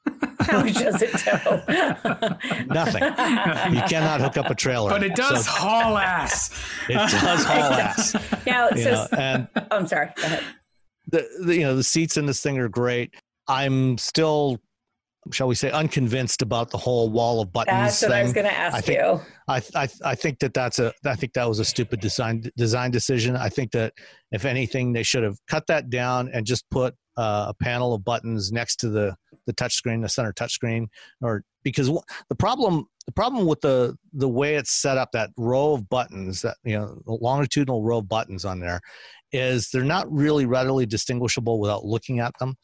How 0.40 0.62
much 0.62 0.74
does 0.74 1.00
it 1.02 1.12
tow? 1.12 1.62
Nothing. 2.74 3.02
You 3.74 3.82
cannot 3.88 4.20
hook 4.20 4.36
up 4.36 4.50
a 4.50 4.54
trailer. 4.54 4.90
But 4.90 5.04
it 5.04 5.14
does 5.14 5.44
so, 5.44 5.50
haul 5.50 5.98
ass. 5.98 6.50
It 6.88 6.94
does 6.94 7.44
haul 7.44 7.72
ass. 7.72 8.14
Now, 8.46 8.68
so, 8.70 8.90
know, 8.90 9.06
and 9.16 9.48
oh, 9.56 9.66
I'm 9.70 9.86
sorry. 9.86 10.08
Go 10.16 10.22
ahead. 10.24 10.44
The, 11.08 11.28
the, 11.44 11.54
you 11.54 11.62
know 11.62 11.76
the 11.76 11.84
seats 11.84 12.16
in 12.16 12.26
this 12.26 12.42
thing 12.42 12.58
are 12.58 12.68
great. 12.68 13.14
I'm 13.48 13.98
still 13.98 14.60
shall 15.30 15.46
we 15.46 15.54
say, 15.54 15.70
unconvinced 15.70 16.42
about 16.42 16.70
the 16.70 16.78
whole 16.78 17.08
wall 17.08 17.40
of 17.40 17.52
buttons. 17.52 17.76
That's 17.76 18.02
what 18.02 18.10
thing. 18.10 18.18
I 18.18 18.22
was 18.24 18.32
going 18.32 18.46
to 18.46 18.52
ask 18.52 18.76
I 18.76 18.80
think, 18.80 18.98
you. 18.98 19.20
I, 19.46 19.62
I, 19.74 19.88
I 20.04 20.14
think 20.14 20.40
that 20.40 20.52
that's 20.52 20.78
a 20.78 20.92
I 21.04 21.14
think 21.14 21.34
that 21.34 21.48
was 21.48 21.60
a 21.60 21.64
stupid 21.64 22.00
design 22.00 22.42
design 22.56 22.90
decision. 22.90 23.36
I 23.36 23.48
think 23.48 23.70
that 23.72 23.92
if 24.32 24.44
anything, 24.44 24.92
they 24.92 25.04
should 25.04 25.22
have 25.22 25.36
cut 25.46 25.66
that 25.68 25.90
down 25.90 26.30
and 26.32 26.44
just 26.44 26.68
put 26.70 26.94
uh, 27.16 27.46
a 27.48 27.54
panel 27.54 27.94
of 27.94 28.04
buttons 28.04 28.52
next 28.52 28.76
to 28.76 28.88
the 28.88 29.16
the 29.46 29.52
touchscreen, 29.52 30.02
the 30.02 30.08
center 30.08 30.32
touchscreen, 30.32 30.86
or 31.20 31.42
because 31.62 31.88
the 32.28 32.34
problem 32.34 32.86
the 33.06 33.12
problem 33.12 33.46
with 33.46 33.60
the 33.60 33.96
the 34.12 34.28
way 34.28 34.54
it's 34.54 34.70
set 34.70 34.98
up, 34.98 35.10
that 35.12 35.30
row 35.36 35.74
of 35.74 35.88
buttons, 35.88 36.42
that 36.42 36.56
you 36.64 36.78
know, 36.78 37.02
longitudinal 37.06 37.82
row 37.82 37.98
of 37.98 38.08
buttons 38.08 38.44
on 38.44 38.60
there, 38.60 38.80
is 39.32 39.70
they're 39.70 39.82
not 39.82 40.12
really 40.12 40.46
readily 40.46 40.86
distinguishable 40.86 41.58
without 41.58 41.84
looking 41.84 42.20
at 42.20 42.32
them. 42.38 42.54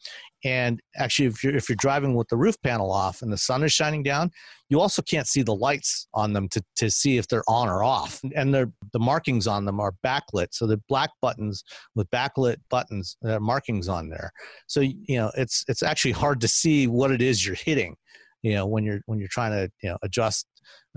And 0.45 0.79
actually, 0.95 1.27
if 1.27 1.43
you're 1.43 1.55
if 1.55 1.67
you're 1.67 1.75
driving 1.75 2.15
with 2.15 2.29
the 2.29 2.37
roof 2.37 2.55
panel 2.61 2.91
off 2.91 3.21
and 3.21 3.33
the 3.33 3.37
sun 3.37 3.63
is 3.63 3.73
shining 3.73 4.03
down, 4.03 4.31
you 4.69 4.79
also 4.79 5.01
can't 5.01 5.27
see 5.27 5.41
the 5.41 5.55
lights 5.55 6.07
on 6.13 6.31
them 6.31 6.47
to, 6.49 6.63
to 6.77 6.89
see 6.89 7.17
if 7.17 7.27
they're 7.27 7.43
on 7.49 7.67
or 7.67 7.83
off. 7.83 8.21
And 8.35 8.53
the 8.53 8.71
the 8.93 8.99
markings 8.99 9.47
on 9.47 9.65
them 9.65 9.79
are 9.79 9.93
backlit, 10.05 10.47
so 10.51 10.67
the 10.67 10.81
black 10.87 11.09
buttons 11.21 11.63
with 11.95 12.09
backlit 12.11 12.57
buttons 12.69 13.17
uh, 13.25 13.39
markings 13.39 13.89
on 13.89 14.09
there. 14.09 14.31
So 14.67 14.79
you 14.79 15.17
know 15.17 15.31
it's 15.35 15.65
it's 15.67 15.83
actually 15.83 16.13
hard 16.13 16.39
to 16.41 16.47
see 16.47 16.87
what 16.87 17.11
it 17.11 17.21
is 17.21 17.45
you're 17.45 17.55
hitting. 17.55 17.95
You 18.41 18.53
know 18.53 18.65
when 18.65 18.83
you're 18.83 19.01
when 19.05 19.19
you're 19.19 19.29
trying 19.29 19.51
to 19.51 19.71
you 19.81 19.89
know 19.89 19.97
adjust 20.01 20.47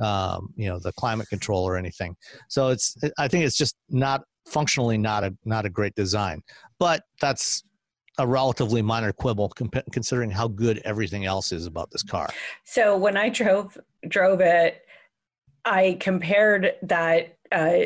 um, 0.02 0.52
you 0.56 0.68
know 0.68 0.78
the 0.78 0.92
climate 0.92 1.28
control 1.28 1.64
or 1.64 1.76
anything. 1.76 2.16
So 2.48 2.68
it's 2.68 2.96
I 3.18 3.28
think 3.28 3.44
it's 3.44 3.56
just 3.56 3.76
not 3.88 4.22
functionally 4.46 4.98
not 4.98 5.24
a 5.24 5.34
not 5.44 5.66
a 5.66 5.70
great 5.70 5.94
design. 5.94 6.42
But 6.78 7.02
that's 7.20 7.62
a 8.18 8.26
relatively 8.26 8.82
minor 8.82 9.12
quibble 9.12 9.48
comp- 9.50 9.90
considering 9.90 10.30
how 10.30 10.48
good 10.48 10.80
everything 10.84 11.24
else 11.24 11.50
is 11.50 11.66
about 11.66 11.90
this 11.90 12.02
car. 12.02 12.28
So 12.64 12.96
when 12.96 13.16
I 13.16 13.28
drove 13.28 13.78
drove 14.08 14.40
it, 14.40 14.82
I 15.64 15.96
compared 16.00 16.74
that 16.82 17.38
uh, 17.50 17.78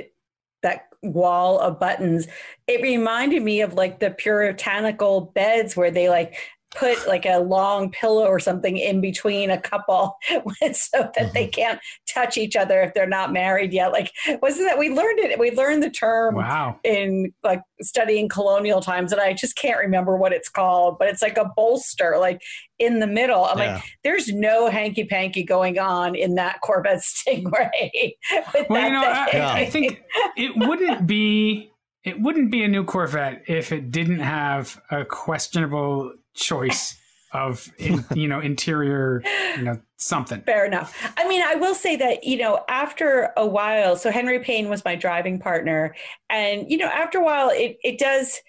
that 0.63 0.89
wall 1.03 1.59
of 1.61 1.79
buttons. 1.79 2.27
It 2.67 2.83
reminded 2.83 3.43
me 3.43 3.61
of 3.61 3.75
like 3.75 4.01
the 4.01 4.11
puritanical 4.11 5.21
beds 5.21 5.77
where 5.77 5.91
they 5.91 6.09
like 6.09 6.37
put 6.75 7.07
like 7.07 7.25
a 7.25 7.39
long 7.39 7.91
pillow 7.91 8.27
or 8.27 8.41
something 8.41 8.77
in 8.77 9.01
between 9.01 9.51
a 9.51 9.61
couple 9.61 10.17
so 10.73 11.11
that 11.17 11.33
they 11.33 11.45
mm-hmm. 11.45 11.51
can't 11.51 11.81
touch 12.13 12.37
each 12.37 12.57
other 12.57 12.83
if 12.83 12.93
they're 12.93 13.07
not 13.07 13.33
married 13.33 13.73
yet 13.73 13.93
like 13.93 14.13
wasn't 14.43 14.69
that 14.69 14.79
we 14.79 14.91
learned 14.91 15.19
it 15.19 15.39
we 15.39 15.51
learned 15.53 15.83
the 15.83 15.91
term 15.91 16.35
wow. 16.35 16.79
in 16.85 17.33
like 17.45 17.61
studying 17.81 18.29
colonial 18.29 18.81
times 18.81 19.13
and 19.13 19.21
i 19.21 19.33
just 19.33 19.57
can't 19.57 19.79
remember 19.79 20.17
what 20.17 20.33
it's 20.33 20.49
called 20.49 20.99
but 20.99 21.09
it's 21.09 21.23
like 21.23 21.39
a 21.39 21.51
bolster 21.57 22.17
like 22.19 22.41
in 22.79 22.99
the 22.99 23.07
middle 23.07 23.45
i'm 23.45 23.59
yeah. 23.59 23.75
like 23.75 23.85
there's 24.03 24.29
no 24.29 24.69
hanky 24.69 25.05
panky 25.05 25.45
going 25.45 25.79
on 25.79 26.15
in 26.15 26.35
that 26.35 26.61
corvette 26.63 27.01
stingray 27.01 28.13
well 28.69 28.85
you 28.85 28.93
know 28.93 29.05
I, 29.05 29.61
I 29.61 29.67
think 29.67 30.03
it 30.37 30.53
wouldn't 30.57 31.07
be 31.07 31.71
it 32.07 32.21
wouldn't 32.21 32.53
be 32.53 32.63
a 32.63 32.69
new 32.69 32.85
Corvette 32.85 33.43
if 33.49 33.73
it 33.73 33.91
didn't 33.91 34.21
have 34.21 34.81
a 34.93 35.05
questionable 35.05 36.13
choice 36.37 36.97
of 37.33 37.69
in, 37.79 38.05
you 38.15 38.29
know 38.29 38.41
interior 38.41 39.23
you 39.57 39.63
know 39.63 39.81
something. 39.97 40.41
Fair 40.43 40.65
enough. 40.65 40.97
I 41.17 41.27
mean 41.29 41.43
i 41.43 41.55
will 41.55 41.75
say 41.75 41.97
that 41.97 42.25
you 42.25 42.39
know 42.39 42.65
after 42.69 43.33
a 43.37 43.47
while 43.47 43.97
so 43.97 44.11
henry 44.11 44.39
payne 44.39 44.69
was 44.69 44.85
my 44.85 44.95
driving 44.95 45.39
partner. 45.39 45.95
And 46.31 46.71
you 46.71 46.79
know 46.79 46.87
after 46.87 47.19
a 47.19 47.25
while 47.25 47.51
it 47.51 47.79
it 47.83 47.99
does 47.99 48.41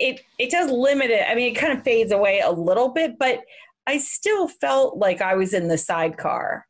it 0.00 0.20
it 0.38 0.50
does 0.50 0.70
limit 0.70 1.10
it. 1.10 1.24
I 1.28 1.34
mean 1.34 1.52
it 1.52 1.58
kind 1.58 1.72
of 1.72 1.84
fades 1.84 2.12
away 2.12 2.40
a 2.40 2.50
little 2.50 2.88
bit 2.88 3.18
but 3.18 3.40
i 3.86 3.98
still 3.98 4.48
felt 4.48 4.98
like 4.98 5.20
i 5.22 5.34
was 5.34 5.54
in 5.54 5.68
the 5.68 5.78
sidecar 5.78 6.66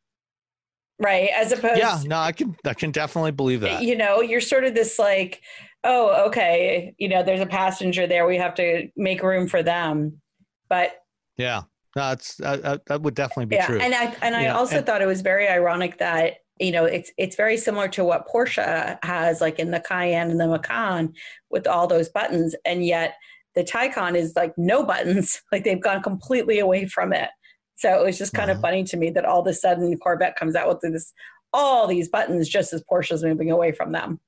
right? 0.99 1.29
As 1.35 1.53
opposed 1.53 1.79
yeah 1.79 2.01
no 2.05 2.19
i 2.19 2.33
can 2.33 2.57
i 2.65 2.75
can 2.75 2.91
definitely 2.91 3.33
believe 3.33 3.61
that. 3.63 3.83
You 3.83 3.97
know 3.97 4.21
you're 4.21 4.41
sort 4.41 4.65
of 4.65 4.75
this 4.75 4.99
like 4.99 5.43
oh, 5.87 6.27
okay, 6.27 6.95
you 6.99 7.09
know, 7.09 7.23
there's 7.23 7.41
a 7.41 7.47
passenger 7.47 8.07
there. 8.07 8.27
We 8.27 8.37
have 8.37 8.55
to 8.57 8.89
make 8.97 9.23
room 9.23 9.49
for 9.49 9.63
them. 9.63 10.21
But 10.69 10.91
yeah, 11.37 11.63
that's 11.95 12.41
uh, 12.41 12.79
that 12.87 13.03
would 13.03 13.15
definitely 13.15 13.47
be 13.47 13.57
yeah. 13.57 13.67
true. 13.67 13.79
And 13.79 13.95
I 13.95 14.15
and 14.21 14.37
I 14.37 14.49
also 14.49 14.79
and, 14.79 14.87
thought 14.87 15.01
it 15.01 15.07
was 15.07 15.23
very 15.23 15.49
ironic 15.49 15.99
that 15.99 16.35
you 16.59 16.73
know 16.73 16.85
it's 16.85 17.13
it's 17.17 17.37
very 17.37 17.57
similar 17.57 17.89
to 17.89 18.05
what 18.05 18.29
Porsche 18.29 18.99
has, 19.03 19.41
like 19.41 19.59
in 19.59 19.71
the 19.71 19.81
Cayenne 19.81 20.31
and 20.31 20.41
the 20.41 20.49
Macan, 20.49 21.15
with 21.51 21.67
all 21.67 21.87
those 21.87 22.09
buttons, 22.09 22.55
and 22.65 22.85
yet 22.85 23.15
the 23.55 23.65
Taycan 23.65 24.17
is 24.17 24.35
like 24.37 24.53
no 24.59 24.85
buttons. 24.85 25.41
Like 25.53 25.65
they've 25.65 25.81
gone 25.81 26.03
completely 26.03 26.59
away 26.59 26.87
from 26.87 27.13
it. 27.13 27.31
So 27.77 28.01
it 28.01 28.05
was 28.05 28.19
just 28.19 28.35
kind 28.35 28.51
uh-huh. 28.51 28.59
of 28.59 28.63
funny 28.63 28.85
to 28.85 28.97
me 28.97 29.11
that 29.11 29.25
all 29.25 29.41
of 29.41 29.47
a 29.47 29.55
sudden 29.55 29.97
Corvette 29.99 30.37
comes 30.37 30.55
out 30.55 30.69
with 30.69 30.81
this 30.81 31.13
all 31.53 31.87
these 31.87 32.09
buttons 32.09 32.49
just 32.49 32.73
as 32.73 32.83
Porsche's 32.91 33.23
moving 33.23 33.51
away 33.51 33.73
from 33.73 33.93
them. 33.93 34.21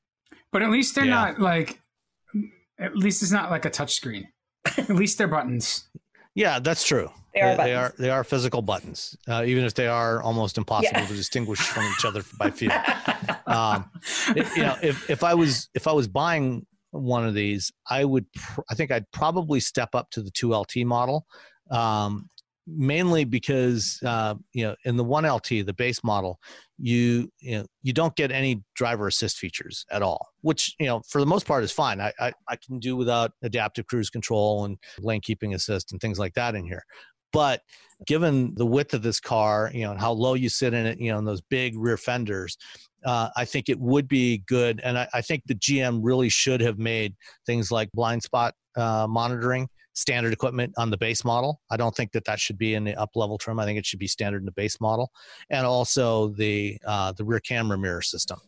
But 0.52 0.62
at 0.62 0.70
least 0.70 0.94
they're 0.94 1.04
yeah. 1.04 1.10
not 1.10 1.40
like. 1.40 1.80
At 2.80 2.96
least 2.96 3.22
it's 3.22 3.32
not 3.32 3.50
like 3.50 3.64
a 3.64 3.70
touchscreen. 3.70 4.26
at 4.66 4.90
least 4.90 5.18
they're 5.18 5.28
buttons. 5.28 5.88
Yeah, 6.34 6.60
that's 6.60 6.84
true. 6.84 7.10
They 7.34 7.40
are, 7.40 7.56
they, 7.56 7.64
they 7.64 7.74
are, 7.74 7.94
they 7.98 8.10
are 8.10 8.24
physical 8.24 8.62
buttons, 8.62 9.16
uh, 9.26 9.42
even 9.44 9.64
if 9.64 9.74
they 9.74 9.86
are 9.86 10.22
almost 10.22 10.56
impossible 10.56 11.00
yeah. 11.00 11.06
to 11.06 11.14
distinguish 11.14 11.58
from 11.58 11.84
each 11.84 12.04
other 12.04 12.22
by 12.38 12.50
feel. 12.50 12.72
um, 13.46 13.90
it, 14.28 14.46
you 14.56 14.62
know, 14.62 14.76
if 14.82 15.10
if 15.10 15.24
I 15.24 15.34
was 15.34 15.68
if 15.74 15.86
I 15.86 15.92
was 15.92 16.08
buying 16.08 16.66
one 16.90 17.26
of 17.26 17.34
these, 17.34 17.72
I 17.88 18.04
would 18.04 18.32
pr- 18.32 18.62
I 18.70 18.74
think 18.74 18.90
I'd 18.90 19.10
probably 19.12 19.60
step 19.60 19.94
up 19.94 20.10
to 20.10 20.22
the 20.22 20.30
two 20.30 20.54
LT 20.54 20.78
model, 20.78 21.26
um, 21.70 22.30
mainly 22.76 23.24
because 23.24 23.98
uh, 24.04 24.34
you 24.52 24.64
know 24.64 24.74
in 24.84 24.96
the 24.96 25.04
one 25.04 25.26
LT, 25.26 25.48
the 25.66 25.74
base 25.76 26.02
model, 26.04 26.38
you 26.78 27.30
you 27.40 27.58
know 27.58 27.66
you 27.82 27.92
don't 27.92 28.14
get 28.16 28.30
any 28.30 28.62
driver 28.74 29.06
assist 29.06 29.38
features 29.38 29.84
at 29.90 30.02
all, 30.02 30.28
which 30.42 30.74
you 30.78 30.86
know 30.86 31.00
for 31.08 31.20
the 31.20 31.26
most 31.26 31.46
part 31.46 31.64
is 31.64 31.72
fine. 31.72 32.00
I 32.00 32.12
I, 32.20 32.32
I 32.48 32.56
can 32.56 32.78
do 32.78 32.96
without 32.96 33.32
adaptive 33.42 33.86
cruise 33.86 34.10
control 34.10 34.64
and 34.64 34.78
lane 35.00 35.20
keeping 35.20 35.54
assist 35.54 35.92
and 35.92 36.00
things 36.00 36.18
like 36.18 36.34
that 36.34 36.54
in 36.54 36.64
here. 36.64 36.84
But 37.32 37.62
given 38.06 38.54
the 38.54 38.66
width 38.66 38.94
of 38.94 39.02
this 39.02 39.20
car, 39.20 39.70
you 39.74 39.82
know, 39.82 39.90
and 39.90 40.00
how 40.00 40.12
low 40.12 40.34
you 40.34 40.48
sit 40.48 40.72
in 40.72 40.86
it, 40.86 41.00
you 41.00 41.12
know, 41.12 41.18
and 41.18 41.26
those 41.26 41.42
big 41.42 41.76
rear 41.76 41.96
fenders, 41.96 42.56
uh, 43.04 43.28
I 43.36 43.44
think 43.44 43.68
it 43.68 43.78
would 43.78 44.08
be 44.08 44.38
good. 44.46 44.80
And 44.82 44.98
I, 44.98 45.08
I, 45.12 45.20
think 45.20 45.42
the 45.46 45.54
GM 45.54 46.00
really 46.02 46.28
should 46.28 46.60
have 46.60 46.78
made 46.78 47.14
things 47.46 47.70
like 47.70 47.90
blind 47.92 48.22
spot 48.22 48.54
uh, 48.76 49.06
monitoring 49.08 49.68
standard 49.98 50.32
equipment 50.32 50.72
on 50.78 50.90
the 50.90 50.96
base 50.96 51.24
model. 51.24 51.60
I 51.70 51.76
don't 51.76 51.94
think 51.94 52.12
that 52.12 52.24
that 52.26 52.38
should 52.38 52.56
be 52.56 52.74
in 52.74 52.84
the 52.84 52.94
up 52.94 53.10
level 53.16 53.36
trim. 53.36 53.58
I 53.58 53.64
think 53.64 53.78
it 53.78 53.84
should 53.84 53.98
be 53.98 54.06
standard 54.06 54.38
in 54.38 54.46
the 54.46 54.52
base 54.52 54.80
model, 54.80 55.10
and 55.50 55.66
also 55.66 56.28
the 56.28 56.78
uh, 56.86 57.12
the 57.12 57.24
rear 57.24 57.40
camera 57.40 57.76
mirror 57.76 58.02
system. 58.02 58.38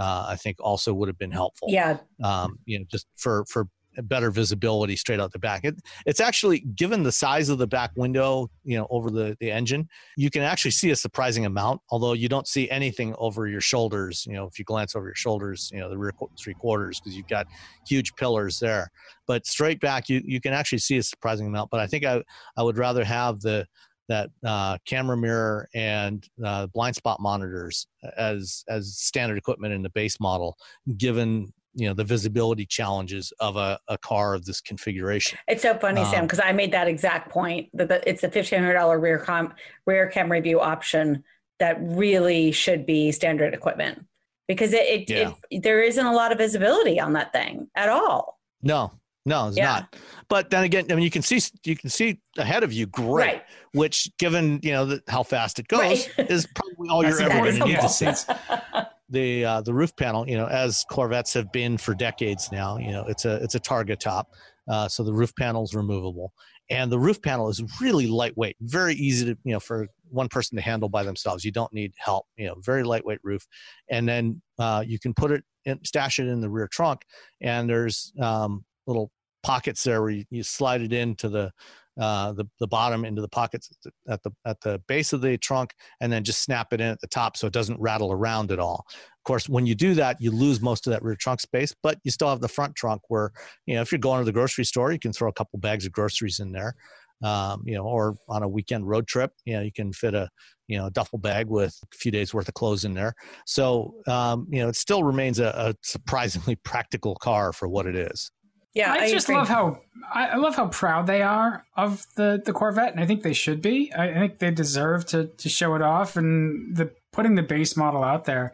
Uh, 0.00 0.26
I 0.28 0.36
think 0.36 0.56
also 0.60 0.92
would 0.94 1.08
have 1.08 1.18
been 1.18 1.30
helpful. 1.30 1.68
Yeah. 1.70 1.98
Um, 2.22 2.58
you 2.64 2.78
know, 2.78 2.84
just 2.90 3.06
for 3.16 3.44
for 3.48 3.68
better 4.02 4.30
visibility 4.30 4.96
straight 4.96 5.20
out 5.20 5.32
the 5.32 5.38
back. 5.38 5.64
It, 5.64 5.76
it's 6.06 6.20
actually 6.20 6.60
given 6.60 7.02
the 7.02 7.12
size 7.12 7.48
of 7.48 7.58
the 7.58 7.66
back 7.66 7.92
window, 7.96 8.50
you 8.64 8.76
know, 8.76 8.86
over 8.90 9.10
the, 9.10 9.36
the 9.40 9.50
engine, 9.50 9.88
you 10.16 10.30
can 10.30 10.42
actually 10.42 10.72
see 10.72 10.90
a 10.90 10.96
surprising 10.96 11.46
amount, 11.46 11.80
although 11.90 12.12
you 12.12 12.28
don't 12.28 12.48
see 12.48 12.68
anything 12.70 13.14
over 13.18 13.46
your 13.46 13.60
shoulders. 13.60 14.26
You 14.26 14.34
know, 14.34 14.46
if 14.46 14.58
you 14.58 14.64
glance 14.64 14.96
over 14.96 15.06
your 15.06 15.14
shoulders, 15.14 15.70
you 15.72 15.80
know, 15.80 15.88
the 15.88 15.98
rear 15.98 16.12
three 16.38 16.54
quarters, 16.54 17.00
because 17.00 17.16
you've 17.16 17.28
got 17.28 17.46
huge 17.86 18.14
pillars 18.16 18.58
there. 18.58 18.90
But 19.26 19.46
straight 19.46 19.80
back, 19.80 20.08
you, 20.08 20.20
you 20.24 20.40
can 20.40 20.52
actually 20.52 20.78
see 20.78 20.98
a 20.98 21.02
surprising 21.02 21.46
amount. 21.46 21.70
But 21.70 21.80
I 21.80 21.86
think 21.86 22.04
I, 22.04 22.22
I 22.56 22.62
would 22.62 22.78
rather 22.78 23.04
have 23.04 23.40
the, 23.40 23.66
that 24.08 24.28
uh, 24.44 24.76
camera 24.86 25.16
mirror 25.16 25.66
and 25.74 26.28
uh, 26.44 26.66
blind 26.66 26.94
spot 26.94 27.20
monitors 27.20 27.86
as 28.18 28.62
as 28.68 28.98
standard 28.98 29.38
equipment 29.38 29.72
in 29.72 29.82
the 29.82 29.88
base 29.88 30.20
model, 30.20 30.58
given 30.98 31.50
you 31.74 31.88
know 31.88 31.94
the 31.94 32.04
visibility 32.04 32.66
challenges 32.66 33.32
of 33.40 33.56
a, 33.56 33.78
a 33.88 33.98
car 33.98 34.34
of 34.34 34.44
this 34.44 34.60
configuration. 34.60 35.38
It's 35.48 35.62
so 35.62 35.76
funny, 35.76 36.00
um, 36.00 36.10
Sam, 36.10 36.24
because 36.24 36.40
I 36.40 36.52
made 36.52 36.72
that 36.72 36.88
exact 36.88 37.30
point 37.30 37.68
that 37.74 37.88
the, 37.88 38.08
it's 38.08 38.22
a 38.22 38.30
fifteen 38.30 38.60
hundred 38.60 38.74
dollar 38.74 38.98
rear 38.98 39.18
com 39.18 39.52
rear 39.86 40.08
camera 40.08 40.40
view 40.40 40.60
option 40.60 41.24
that 41.58 41.76
really 41.80 42.52
should 42.52 42.86
be 42.86 43.12
standard 43.12 43.54
equipment 43.54 44.04
because 44.48 44.72
it, 44.72 44.86
it, 44.86 45.10
yeah. 45.10 45.32
it, 45.50 45.62
there 45.62 45.82
isn't 45.82 46.04
a 46.04 46.12
lot 46.12 46.32
of 46.32 46.38
visibility 46.38 47.00
on 47.00 47.12
that 47.14 47.32
thing 47.32 47.68
at 47.74 47.88
all. 47.88 48.38
No, 48.62 48.92
no, 49.26 49.48
it's 49.48 49.56
yeah. 49.56 49.64
not. 49.64 49.96
But 50.28 50.50
then 50.50 50.64
again, 50.64 50.86
I 50.90 50.94
mean, 50.94 51.04
you 51.04 51.10
can 51.10 51.22
see 51.22 51.40
you 51.64 51.76
can 51.76 51.90
see 51.90 52.20
ahead 52.38 52.62
of 52.62 52.72
you, 52.72 52.86
great. 52.86 53.26
Right. 53.26 53.42
Which, 53.72 54.10
given 54.18 54.60
you 54.62 54.72
know 54.72 54.86
the, 54.86 55.02
how 55.08 55.22
fast 55.22 55.58
it 55.58 55.68
goes, 55.68 56.08
right. 56.18 56.30
is 56.30 56.46
probably 56.54 56.88
all 56.88 57.04
you're 57.06 57.20
ever 57.20 57.40
going 57.40 57.58
to 57.58 57.64
need 57.64 57.80
to 57.80 57.88
see. 57.88 58.06
the 59.14 59.44
uh, 59.44 59.60
the 59.62 59.72
roof 59.72 59.96
panel, 59.96 60.28
you 60.28 60.36
know, 60.36 60.46
as 60.46 60.84
Corvettes 60.90 61.32
have 61.34 61.50
been 61.52 61.78
for 61.78 61.94
decades 61.94 62.52
now, 62.52 62.76
you 62.76 62.92
know, 62.92 63.04
it's 63.08 63.24
a 63.24 63.36
it's 63.36 63.54
a 63.54 63.60
Targa 63.60 63.98
top, 63.98 64.28
uh, 64.68 64.88
so 64.88 65.02
the 65.02 65.12
roof 65.12 65.34
panel 65.36 65.64
is 65.64 65.74
removable, 65.74 66.32
and 66.68 66.92
the 66.92 66.98
roof 66.98 67.22
panel 67.22 67.48
is 67.48 67.62
really 67.80 68.06
lightweight, 68.06 68.56
very 68.60 68.94
easy 68.94 69.26
to 69.26 69.38
you 69.44 69.52
know 69.52 69.60
for 69.60 69.86
one 70.10 70.28
person 70.28 70.56
to 70.56 70.62
handle 70.62 70.88
by 70.88 71.02
themselves. 71.02 71.44
You 71.44 71.52
don't 71.52 71.72
need 71.72 71.92
help, 71.96 72.26
you 72.36 72.46
know, 72.46 72.56
very 72.60 72.82
lightweight 72.82 73.20
roof, 73.22 73.46
and 73.90 74.06
then 74.08 74.42
uh, 74.58 74.84
you 74.86 74.98
can 74.98 75.14
put 75.14 75.30
it 75.30 75.44
in, 75.64 75.82
stash 75.84 76.18
it 76.18 76.28
in 76.28 76.40
the 76.40 76.50
rear 76.50 76.68
trunk, 76.68 77.02
and 77.40 77.70
there's 77.70 78.12
um, 78.20 78.64
little 78.86 79.10
pockets 79.42 79.84
there 79.84 80.02
where 80.02 80.10
you, 80.10 80.24
you 80.30 80.42
slide 80.42 80.82
it 80.82 80.92
into 80.92 81.28
the 81.28 81.52
uh, 82.00 82.32
the 82.32 82.44
the 82.58 82.66
bottom 82.66 83.04
into 83.04 83.22
the 83.22 83.28
pockets 83.28 83.70
at 84.08 84.22
the 84.22 84.32
at 84.44 84.60
the 84.60 84.80
base 84.88 85.12
of 85.12 85.20
the 85.20 85.38
trunk, 85.38 85.72
and 86.00 86.12
then 86.12 86.24
just 86.24 86.42
snap 86.42 86.72
it 86.72 86.80
in 86.80 86.88
at 86.88 87.00
the 87.00 87.06
top 87.06 87.36
so 87.36 87.46
it 87.46 87.52
doesn't 87.52 87.80
rattle 87.80 88.12
around 88.12 88.50
at 88.50 88.58
all. 88.58 88.84
Of 88.88 89.24
course, 89.24 89.48
when 89.48 89.64
you 89.64 89.74
do 89.74 89.94
that, 89.94 90.20
you 90.20 90.30
lose 90.30 90.60
most 90.60 90.86
of 90.86 90.92
that 90.92 91.02
rear 91.02 91.14
trunk 91.14 91.40
space, 91.40 91.74
but 91.82 91.98
you 92.04 92.10
still 92.10 92.28
have 92.28 92.40
the 92.40 92.48
front 92.48 92.74
trunk 92.74 93.02
where 93.08 93.30
you 93.66 93.74
know 93.74 93.82
if 93.82 93.92
you're 93.92 93.98
going 93.98 94.20
to 94.20 94.24
the 94.24 94.32
grocery 94.32 94.64
store, 94.64 94.92
you 94.92 94.98
can 94.98 95.12
throw 95.12 95.28
a 95.28 95.32
couple 95.32 95.58
bags 95.58 95.86
of 95.86 95.92
groceries 95.92 96.40
in 96.40 96.52
there. 96.52 96.74
Um, 97.22 97.62
you 97.64 97.74
know, 97.74 97.84
or 97.84 98.16
on 98.28 98.42
a 98.42 98.48
weekend 98.48 98.86
road 98.86 99.06
trip, 99.06 99.32
you 99.46 99.54
know, 99.54 99.62
you 99.62 99.72
can 99.72 99.94
fit 99.94 100.14
a, 100.14 100.28
you 100.66 100.76
know, 100.76 100.90
duffel 100.90 101.18
bag 101.18 101.46
with 101.46 101.74
a 101.82 101.96
few 101.96 102.10
days 102.10 102.34
worth 102.34 102.48
of 102.48 102.54
clothes 102.54 102.84
in 102.84 102.92
there. 102.92 103.14
So, 103.46 103.94
um, 104.06 104.46
you 104.50 104.60
know, 104.60 104.68
it 104.68 104.76
still 104.76 105.04
remains 105.04 105.38
a, 105.38 105.46
a 105.46 105.74
surprisingly 105.82 106.56
practical 106.64 107.14
car 107.14 107.54
for 107.54 107.66
what 107.66 107.86
it 107.86 107.96
is. 107.96 108.30
Yeah, 108.74 108.92
I, 108.92 109.04
I 109.04 109.10
just 109.10 109.26
agree. 109.28 109.36
love 109.36 109.48
how 109.48 109.80
I 110.12 110.36
love 110.36 110.56
how 110.56 110.68
proud 110.68 111.06
they 111.06 111.22
are 111.22 111.64
of 111.76 112.06
the 112.16 112.42
the 112.44 112.52
Corvette, 112.52 112.92
and 112.92 113.00
I 113.00 113.06
think 113.06 113.22
they 113.22 113.32
should 113.32 113.62
be. 113.62 113.92
I, 113.92 114.10
I 114.10 114.14
think 114.14 114.38
they 114.38 114.50
deserve 114.50 115.06
to 115.06 115.26
to 115.26 115.48
show 115.48 115.74
it 115.74 115.82
off, 115.82 116.16
and 116.16 116.76
the 116.76 116.90
putting 117.12 117.36
the 117.36 117.42
base 117.42 117.76
model 117.76 118.02
out 118.02 118.24
there 118.24 118.52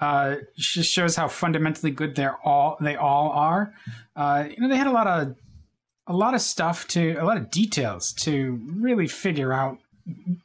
uh, 0.00 0.36
just 0.56 0.90
shows 0.90 1.16
how 1.16 1.28
fundamentally 1.28 1.90
good 1.90 2.16
they're 2.16 2.36
all 2.44 2.76
they 2.80 2.96
all 2.96 3.30
are. 3.30 3.72
Uh, 4.16 4.44
you 4.50 4.60
know, 4.60 4.68
they 4.68 4.76
had 4.76 4.86
a 4.86 4.92
lot 4.92 5.06
of 5.06 5.36
a 6.06 6.12
lot 6.12 6.34
of 6.34 6.40
stuff 6.40 6.88
to 6.88 7.12
a 7.12 7.24
lot 7.24 7.36
of 7.36 7.50
details 7.50 8.12
to 8.14 8.60
really 8.66 9.06
figure 9.06 9.52
out 9.52 9.78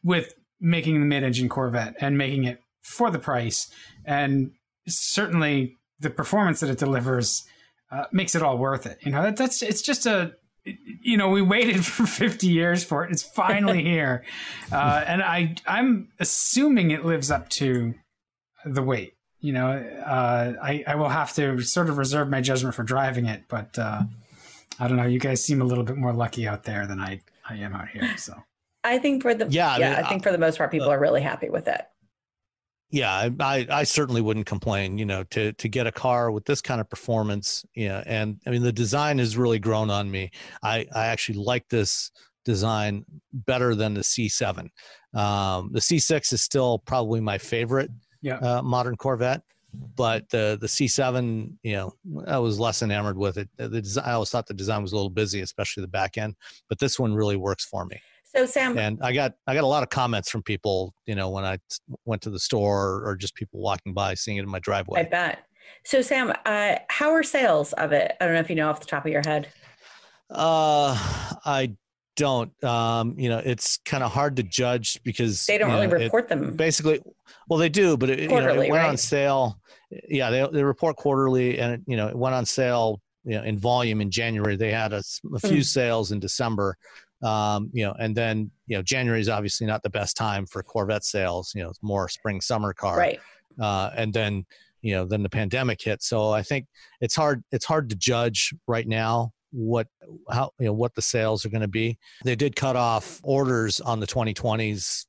with 0.03 0.35
making 0.61 0.99
the 0.99 1.05
mid-engine 1.05 1.49
Corvette 1.49 1.95
and 1.99 2.17
making 2.17 2.43
it 2.43 2.61
for 2.81 3.09
the 3.09 3.19
price, 3.19 3.69
and 4.05 4.51
certainly 4.87 5.77
the 5.99 6.09
performance 6.09 6.59
that 6.59 6.69
it 6.69 6.77
delivers 6.77 7.43
uh, 7.95 8.05
makes 8.11 8.35
it 8.35 8.41
all 8.41 8.57
worth 8.57 8.85
it. 8.85 8.99
You 9.01 9.11
know, 9.11 9.23
that, 9.23 9.37
that's 9.37 9.61
it's 9.61 9.81
just 9.81 10.05
a 10.05 10.33
you 10.65 11.17
know 11.17 11.29
we 11.29 11.41
waited 11.41 11.85
for 11.85 12.05
50 12.05 12.47
years 12.47 12.83
for 12.83 13.05
it. 13.05 13.11
It's 13.11 13.23
finally 13.23 13.83
here, 13.91 14.23
uh, 14.71 15.03
and 15.07 15.21
I 15.23 15.55
I'm 15.67 16.09
assuming 16.19 16.91
it 16.91 17.05
lives 17.05 17.31
up 17.31 17.49
to 17.49 17.95
the 18.65 18.81
wait. 18.81 19.13
You 19.39 19.53
know, 19.53 19.69
uh, 19.69 20.53
I 20.61 20.83
I 20.87 20.95
will 20.95 21.09
have 21.09 21.33
to 21.35 21.61
sort 21.61 21.89
of 21.89 21.97
reserve 21.97 22.29
my 22.29 22.41
judgment 22.41 22.75
for 22.75 22.83
driving 22.83 23.25
it, 23.27 23.43
but 23.47 23.77
uh, 23.77 24.03
I 24.79 24.87
don't 24.87 24.97
know. 24.97 25.05
You 25.05 25.19
guys 25.19 25.43
seem 25.43 25.61
a 25.61 25.65
little 25.65 25.83
bit 25.83 25.97
more 25.97 26.13
lucky 26.13 26.47
out 26.47 26.63
there 26.63 26.87
than 26.87 26.99
I 26.99 27.21
I 27.47 27.55
am 27.55 27.73
out 27.73 27.89
here. 27.89 28.17
So 28.17 28.33
I 28.83 28.97
think 28.97 29.21
for 29.21 29.33
the 29.33 29.47
yeah, 29.49 29.73
I, 29.73 29.79
mean, 29.79 29.87
I 29.87 30.09
think 30.09 30.23
for 30.23 30.31
the 30.31 30.37
most 30.37 30.57
part, 30.57 30.71
people 30.71 30.89
uh, 30.89 30.93
are 30.93 30.99
really 30.99 31.21
happy 31.21 31.49
with 31.49 31.67
it. 31.67 31.81
Yeah, 32.91 33.29
I, 33.39 33.67
I 33.69 33.83
certainly 33.83 34.21
wouldn't 34.21 34.45
complain. 34.45 34.97
You 34.97 35.05
know, 35.05 35.23
to 35.25 35.53
to 35.53 35.67
get 35.67 35.87
a 35.87 35.91
car 35.91 36.31
with 36.31 36.45
this 36.45 36.61
kind 36.61 36.79
of 36.79 36.89
performance, 36.89 37.65
yeah, 37.75 38.03
and 38.05 38.39
I 38.45 38.51
mean 38.51 38.61
the 38.61 38.71
design 38.71 39.17
has 39.17 39.37
really 39.37 39.59
grown 39.59 39.89
on 39.89 40.09
me. 40.09 40.31
I 40.63 40.85
I 40.93 41.07
actually 41.07 41.39
like 41.39 41.67
this 41.69 42.11
design 42.45 43.03
better 43.33 43.75
than 43.75 43.95
the 43.95 44.01
C7. 44.01 44.69
Um, 45.13 45.71
the 45.73 45.79
C6 45.79 46.31
is 46.31 46.41
still 46.41 46.79
probably 46.79 47.19
my 47.19 47.37
favorite 47.37 47.89
yeah. 48.21 48.37
uh, 48.37 48.61
modern 48.61 48.95
Corvette, 48.95 49.41
but 49.95 50.29
the 50.29 50.57
the 50.61 50.67
C7, 50.67 51.53
you 51.63 51.73
know, 51.73 51.93
I 52.27 52.37
was 52.37 52.59
less 52.59 52.81
enamored 52.81 53.17
with 53.17 53.37
it. 53.37 53.49
The 53.57 53.81
design, 53.81 54.05
I 54.05 54.13
always 54.13 54.29
thought 54.29 54.47
the 54.47 54.53
design 54.53 54.83
was 54.83 54.93
a 54.93 54.95
little 54.95 55.09
busy, 55.09 55.41
especially 55.41 55.81
the 55.81 55.87
back 55.87 56.17
end, 56.17 56.35
but 56.69 56.79
this 56.79 56.99
one 56.99 57.13
really 57.13 57.35
works 57.35 57.65
for 57.65 57.85
me. 57.85 57.99
So 58.35 58.45
Sam, 58.45 58.77
and 58.77 58.99
I 59.01 59.13
got 59.13 59.33
I 59.47 59.53
got 59.53 59.63
a 59.63 59.67
lot 59.67 59.81
of 59.81 59.89
comments 59.89 60.29
from 60.29 60.43
people, 60.43 60.93
you 61.05 61.15
know, 61.15 61.29
when 61.29 61.45
I 61.45 61.57
went 62.03 62.21
to 62.23 62.29
the 62.29 62.39
store 62.39 63.01
or 63.05 63.15
just 63.15 63.33
people 63.35 63.61
walking 63.61 63.93
by 63.93 64.13
seeing 64.13 64.37
it 64.37 64.43
in 64.43 64.49
my 64.49 64.59
driveway. 64.59 65.01
I 65.01 65.03
bet. 65.03 65.45
So 65.85 66.01
Sam, 66.01 66.33
uh, 66.45 66.75
how 66.89 67.11
are 67.11 67.23
sales 67.23 67.71
of 67.73 67.91
it? 67.93 68.15
I 68.19 68.25
don't 68.25 68.33
know 68.33 68.41
if 68.41 68.49
you 68.49 68.55
know 68.55 68.69
off 68.69 68.81
the 68.81 68.87
top 68.87 69.05
of 69.05 69.11
your 69.11 69.21
head. 69.25 69.47
Uh, 70.29 70.97
I 71.45 71.75
don't. 72.17 72.51
Um, 72.63 73.15
you 73.17 73.29
know, 73.29 73.41
it's 73.43 73.77
kind 73.85 74.03
of 74.03 74.11
hard 74.11 74.35
to 74.37 74.43
judge 74.43 74.99
because 75.03 75.45
they 75.45 75.57
don't 75.57 75.71
really 75.71 75.87
know, 75.87 75.93
report 75.93 76.27
them. 76.27 76.55
Basically, 76.55 77.01
well, 77.47 77.59
they 77.59 77.69
do, 77.69 77.95
but 77.95 78.09
it, 78.09 78.27
quarterly, 78.27 78.53
you 78.53 78.57
know, 78.57 78.61
it 78.63 78.69
went 78.71 78.83
right? 78.83 78.89
on 78.89 78.97
sale. 78.97 79.59
Yeah, 80.09 80.29
they 80.29 80.47
they 80.51 80.63
report 80.63 80.97
quarterly, 80.97 81.59
and 81.59 81.73
it, 81.73 81.81
you 81.87 81.95
know, 81.95 82.07
it 82.07 82.17
went 82.17 82.35
on 82.35 82.45
sale. 82.45 83.01
You 83.23 83.37
know, 83.37 83.43
in 83.43 83.57
volume 83.57 84.01
in 84.01 84.11
January, 84.11 84.55
they 84.55 84.71
had 84.71 84.93
a, 84.93 85.01
a 85.33 85.39
few 85.39 85.59
mm. 85.59 85.65
sales 85.65 86.11
in 86.11 86.19
December. 86.19 86.77
Um, 87.25 87.69
you 87.73 87.85
know, 87.85 87.95
and 87.99 88.15
then 88.15 88.51
you 88.67 88.77
know, 88.77 88.83
January 88.83 89.19
is 89.19 89.29
obviously 89.29 89.65
not 89.65 89.83
the 89.83 89.89
best 89.89 90.15
time 90.15 90.45
for 90.45 90.61
Corvette 90.61 91.03
sales. 91.03 91.53
You 91.55 91.63
know, 91.63 91.69
it's 91.69 91.81
more 91.81 92.07
spring 92.07 92.39
summer 92.39 92.73
car. 92.73 92.97
Right. 92.97 93.19
Uh, 93.59 93.89
and 93.95 94.13
then 94.13 94.45
you 94.81 94.93
know, 94.93 95.05
then 95.05 95.23
the 95.23 95.29
pandemic 95.29 95.81
hit. 95.81 96.03
So 96.03 96.29
I 96.29 96.43
think 96.43 96.67
it's 97.01 97.15
hard. 97.15 97.43
It's 97.51 97.65
hard 97.65 97.89
to 97.89 97.95
judge 97.95 98.53
right 98.67 98.87
now 98.87 99.31
what 99.51 99.87
how 100.29 100.51
you 100.59 100.65
know 100.65 100.73
what 100.73 100.93
the 100.95 101.01
sales 101.01 101.45
are 101.45 101.49
going 101.49 101.61
to 101.61 101.67
be. 101.67 101.97
They 102.23 102.35
did 102.35 102.55
cut 102.55 102.75
off 102.75 103.21
orders 103.23 103.79
on 103.79 103.99
the 103.99 104.07
2020s 104.07 105.05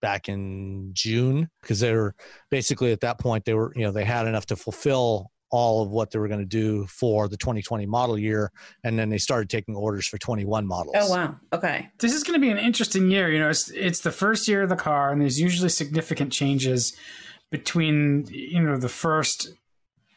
back 0.00 0.28
in 0.28 0.90
June 0.94 1.48
because 1.60 1.80
they 1.80 1.92
were 1.92 2.14
basically 2.50 2.92
at 2.92 3.00
that 3.00 3.20
point 3.20 3.44
they 3.44 3.54
were 3.54 3.72
you 3.76 3.82
know 3.82 3.92
they 3.92 4.04
had 4.04 4.26
enough 4.26 4.46
to 4.46 4.56
fulfill 4.56 5.30
all 5.50 5.82
of 5.82 5.90
what 5.90 6.10
they 6.10 6.18
were 6.18 6.28
going 6.28 6.40
to 6.40 6.46
do 6.46 6.86
for 6.86 7.28
the 7.28 7.36
2020 7.36 7.86
model 7.86 8.18
year 8.18 8.52
and 8.84 8.98
then 8.98 9.10
they 9.10 9.18
started 9.18 9.50
taking 9.50 9.74
orders 9.74 10.06
for 10.06 10.18
21 10.18 10.66
models. 10.66 10.94
Oh 10.98 11.10
wow. 11.10 11.36
Okay. 11.52 11.88
This 11.98 12.14
is 12.14 12.22
going 12.22 12.40
to 12.40 12.44
be 12.44 12.50
an 12.50 12.58
interesting 12.58 13.10
year 13.10 13.30
you 13.30 13.38
know 13.38 13.50
it's, 13.50 13.70
it's 13.70 14.00
the 14.00 14.12
first 14.12 14.48
year 14.48 14.62
of 14.62 14.68
the 14.68 14.76
car 14.76 15.12
and 15.12 15.20
there's 15.20 15.40
usually 15.40 15.68
significant 15.68 16.32
changes 16.32 16.96
between 17.50 18.26
you 18.28 18.62
know 18.62 18.78
the 18.78 18.88
first 18.88 19.48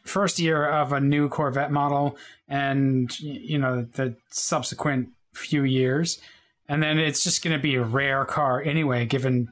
first 0.03 0.39
year 0.39 0.65
of 0.65 0.91
a 0.91 0.99
new 0.99 1.29
Corvette 1.29 1.71
model 1.71 2.17
and 2.47 3.17
you 3.19 3.57
know 3.57 3.83
the 3.83 4.15
subsequent 4.29 5.09
few 5.33 5.63
years. 5.63 6.19
And 6.67 6.81
then 6.81 6.97
it's 6.97 7.23
just 7.23 7.43
going 7.43 7.55
to 7.55 7.61
be 7.61 7.75
a 7.75 7.83
rare 7.83 8.25
car 8.25 8.61
anyway 8.61 9.05
given 9.05 9.49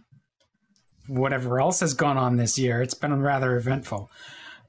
whatever 1.07 1.59
else 1.59 1.81
has 1.81 1.93
gone 1.93 2.17
on 2.17 2.37
this 2.37 2.57
year. 2.57 2.81
It's 2.81 2.93
been 2.93 3.21
rather 3.21 3.57
eventful 3.57 4.09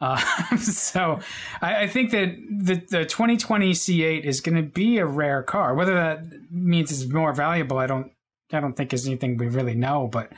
uh, 0.03 0.17
so 0.57 1.21
I, 1.63 1.85
I, 1.85 1.87
think 1.87 2.11
that 2.11 2.37
the, 2.51 2.75
the 2.75 3.05
2020 3.07 3.73
c8 3.73 4.25
is 4.25 4.41
going 4.43 4.57
to 4.57 4.63
be 4.63 4.99
a 4.99 5.07
rare 5.07 5.43
car 5.43 5.75
whether 5.75 5.95
that 5.95 6.25
means 6.51 6.91
it's 6.91 7.11
more 7.11 7.33
valuable 7.33 7.79
i 7.79 7.87
don't 7.87 8.13
i 8.53 8.61
don't 8.61 8.77
think 8.77 8.93
is 8.93 9.07
anything 9.07 9.39
we 9.39 9.47
really 9.47 9.75
know 9.75 10.09
but 10.09 10.31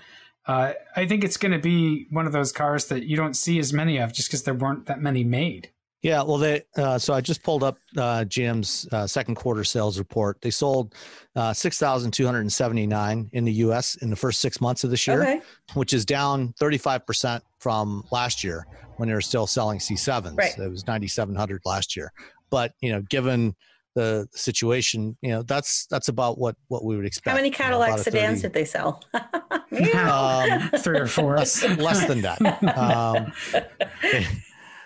uh, 0.47 0.75
I 0.95 1.07
think 1.07 1.25
it's 1.25 1.39
going 1.39 1.53
to 1.53 1.59
be 1.59 2.07
one 2.11 2.27
of 2.27 2.33
those 2.33 2.53
cars 2.53 2.87
that 2.87 3.05
you 3.05 3.17
don't 3.17 3.35
see 3.35 3.59
as 3.59 3.73
many 3.73 3.97
of 3.97 4.13
just 4.13 4.29
because 4.29 4.43
there 4.43 4.55
weren't 4.55 4.87
that 4.87 5.01
many 5.01 5.25
made. 5.25 5.71
Yeah, 6.05 6.23
well, 6.23 6.37
they 6.37 6.61
uh, 6.77 6.99
so 6.99 7.15
I 7.15 7.23
just 7.23 7.43
pulled 7.43 7.65
up 7.65 7.79
uh, 7.97 8.27
GM's 8.29 8.87
uh, 8.93 9.07
second 9.07 9.37
quarter 9.37 9.65
sales 9.65 9.99
report. 9.99 10.39
They 10.43 10.51
sold 10.51 10.95
uh, 11.35 11.55
six 11.55 11.79
thousand 11.79 12.11
two 12.11 12.27
hundred 12.27 12.41
and 12.41 12.53
seventy 12.53 12.87
nine 12.87 13.31
in 13.33 13.47
the 13.47 13.53
U.S. 13.53 13.95
in 13.97 14.11
the 14.11 14.17
first 14.17 14.43
six 14.43 14.61
months 14.61 14.85
of 14.85 14.91
this 14.91 15.07
year, 15.07 15.23
okay. 15.23 15.41
which 15.73 15.95
is 15.95 16.05
down 16.05 16.53
thirty 16.59 16.77
five 16.77 17.07
percent 17.07 17.43
from 17.59 18.05
last 18.13 18.45
year 18.45 18.67
when 18.97 19.09
they 19.09 19.15
were 19.15 19.23
still 19.23 19.47
selling 19.47 19.81
C 19.81 19.97
sevens. 19.97 20.37
Right. 20.37 20.59
It 20.59 20.71
was 20.71 20.87
ninety 20.87 21.09
seven 21.09 21.35
hundred 21.35 21.63
last 21.65 21.97
year. 21.97 22.13
But 22.51 22.75
you 22.83 22.93
know, 22.93 23.01
given 23.09 23.57
the 23.95 24.29
situation, 24.33 25.17
you 25.23 25.31
know, 25.31 25.43
that's 25.43 25.87
that's 25.87 26.09
about 26.09 26.37
what 26.37 26.55
what 26.69 26.85
we 26.85 26.97
would 26.97 27.07
expect. 27.07 27.31
How 27.31 27.37
many 27.37 27.51
Cadillac 27.51 27.89
you 27.89 27.97
know, 27.97 28.03
sedans 28.03 28.43
30, 28.43 28.43
did 28.43 28.53
they 28.53 28.65
sell? 28.67 29.03
um, 29.15 30.71
Three 30.81 30.99
or 30.99 31.07
four. 31.07 31.39
Less, 31.39 31.65
less 31.79 32.07
than 32.07 32.21
that. 32.21 32.41
Um, 32.77 33.33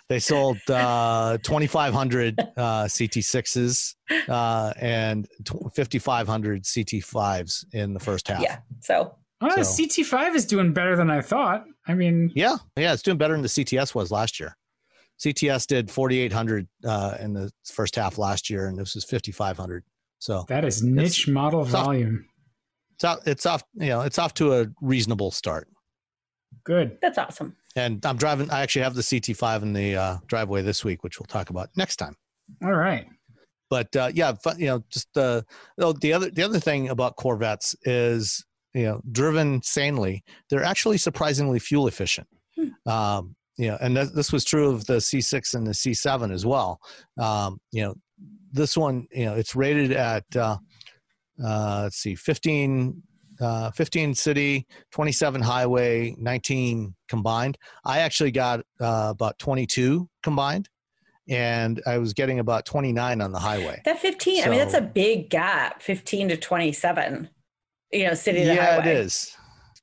they, 0.08 0.16
they, 0.16 0.18
sold 0.20 0.58
uh, 0.68 1.38
2,500 1.42 2.38
uh, 2.40 2.84
CT6s 2.84 3.94
uh, 4.28 4.72
and 4.80 5.28
5,500 5.46 6.62
CT5s 6.64 7.64
in 7.72 7.94
the 7.94 8.00
first 8.00 8.28
half. 8.28 8.42
Yeah. 8.42 8.58
So. 8.80 9.14
Oh, 9.40 9.62
so, 9.62 9.62
CT5 9.62 10.34
is 10.34 10.46
doing 10.46 10.72
better 10.72 10.96
than 10.96 11.10
I 11.10 11.20
thought. 11.20 11.64
I 11.86 11.94
mean, 11.94 12.32
yeah, 12.34 12.56
yeah, 12.76 12.92
it's 12.92 13.02
doing 13.02 13.18
better 13.18 13.34
than 13.34 13.42
the 13.42 13.48
CTS 13.48 13.94
was 13.94 14.10
last 14.10 14.40
year. 14.40 14.56
CTS 15.20 15.66
did 15.66 15.90
4,800 15.90 16.68
uh, 16.84 17.16
in 17.20 17.34
the 17.34 17.50
first 17.64 17.96
half 17.96 18.18
last 18.18 18.50
year, 18.50 18.66
and 18.66 18.78
this 18.78 18.96
is 18.96 19.04
5,500. 19.04 19.84
So 20.18 20.44
that 20.48 20.64
is 20.64 20.82
niche 20.82 21.28
model 21.28 21.62
it's 21.62 21.70
volume. 21.70 22.24
Off, 22.24 22.34
it's 22.94 23.04
off, 23.04 23.18
it's 23.26 23.46
off, 23.46 23.62
you 23.74 23.88
know, 23.88 24.00
it's 24.02 24.18
off 24.18 24.34
to 24.34 24.54
a 24.54 24.66
reasonable 24.80 25.30
start. 25.30 25.68
Good. 26.64 26.98
That's 27.00 27.18
awesome. 27.18 27.56
And 27.76 28.04
I'm 28.04 28.16
driving. 28.16 28.50
I 28.50 28.62
actually 28.62 28.82
have 28.82 28.94
the 28.94 29.02
CT5 29.02 29.62
in 29.62 29.72
the 29.72 29.96
uh, 29.96 30.16
driveway 30.26 30.62
this 30.62 30.84
week, 30.84 31.04
which 31.04 31.20
we'll 31.20 31.26
talk 31.26 31.50
about 31.50 31.68
next 31.76 31.96
time. 31.96 32.16
All 32.64 32.74
right. 32.74 33.06
But 33.70 33.94
uh, 33.94 34.10
yeah, 34.14 34.34
you 34.56 34.66
know, 34.66 34.84
just 34.90 35.16
uh, 35.16 35.42
the 35.76 36.12
other 36.12 36.30
the 36.30 36.42
other 36.42 36.58
thing 36.58 36.88
about 36.88 37.16
Corvettes 37.16 37.76
is 37.82 38.44
you 38.74 38.84
know, 38.84 39.00
driven 39.10 39.62
sanely, 39.62 40.22
they're 40.48 40.64
actually 40.64 40.98
surprisingly 40.98 41.58
fuel 41.58 41.88
efficient. 41.88 42.28
Hmm. 42.56 42.90
Um, 42.90 43.36
you 43.56 43.68
know, 43.68 43.78
and 43.80 43.96
th- 43.96 44.10
this 44.10 44.32
was 44.32 44.44
true 44.44 44.70
of 44.70 44.86
the 44.86 44.98
C6 44.98 45.54
and 45.54 45.66
the 45.66 45.72
C7 45.72 46.32
as 46.32 46.46
well. 46.46 46.80
Um, 47.18 47.58
you 47.72 47.82
know, 47.82 47.94
this 48.52 48.76
one, 48.76 49.06
you 49.10 49.24
know, 49.24 49.34
it's 49.34 49.56
rated 49.56 49.92
at, 49.92 50.24
uh, 50.36 50.58
uh, 51.44 51.80
let's 51.82 51.96
see, 51.96 52.14
15, 52.14 53.02
uh, 53.40 53.70
15 53.70 54.14
city, 54.14 54.66
27 54.92 55.40
highway, 55.40 56.14
19 56.18 56.94
combined. 57.08 57.58
I 57.84 58.00
actually 58.00 58.30
got 58.30 58.60
uh, 58.80 59.08
about 59.10 59.38
22 59.38 60.08
combined 60.22 60.68
and 61.28 61.82
I 61.86 61.98
was 61.98 62.14
getting 62.14 62.38
about 62.38 62.64
29 62.64 63.20
on 63.20 63.32
the 63.32 63.38
highway. 63.38 63.82
That 63.84 63.98
15, 63.98 64.42
so, 64.42 64.46
I 64.46 64.50
mean, 64.50 64.58
that's 64.58 64.74
a 64.74 64.80
big 64.80 65.28
gap, 65.28 65.82
15 65.82 66.30
to 66.30 66.36
27, 66.36 67.28
you 67.92 68.06
know, 68.06 68.14
city 68.14 68.40
to 68.40 68.54
yeah, 68.54 68.72
highway. 68.72 68.84
Yeah, 68.86 68.90
it 68.92 68.96
is 68.96 69.36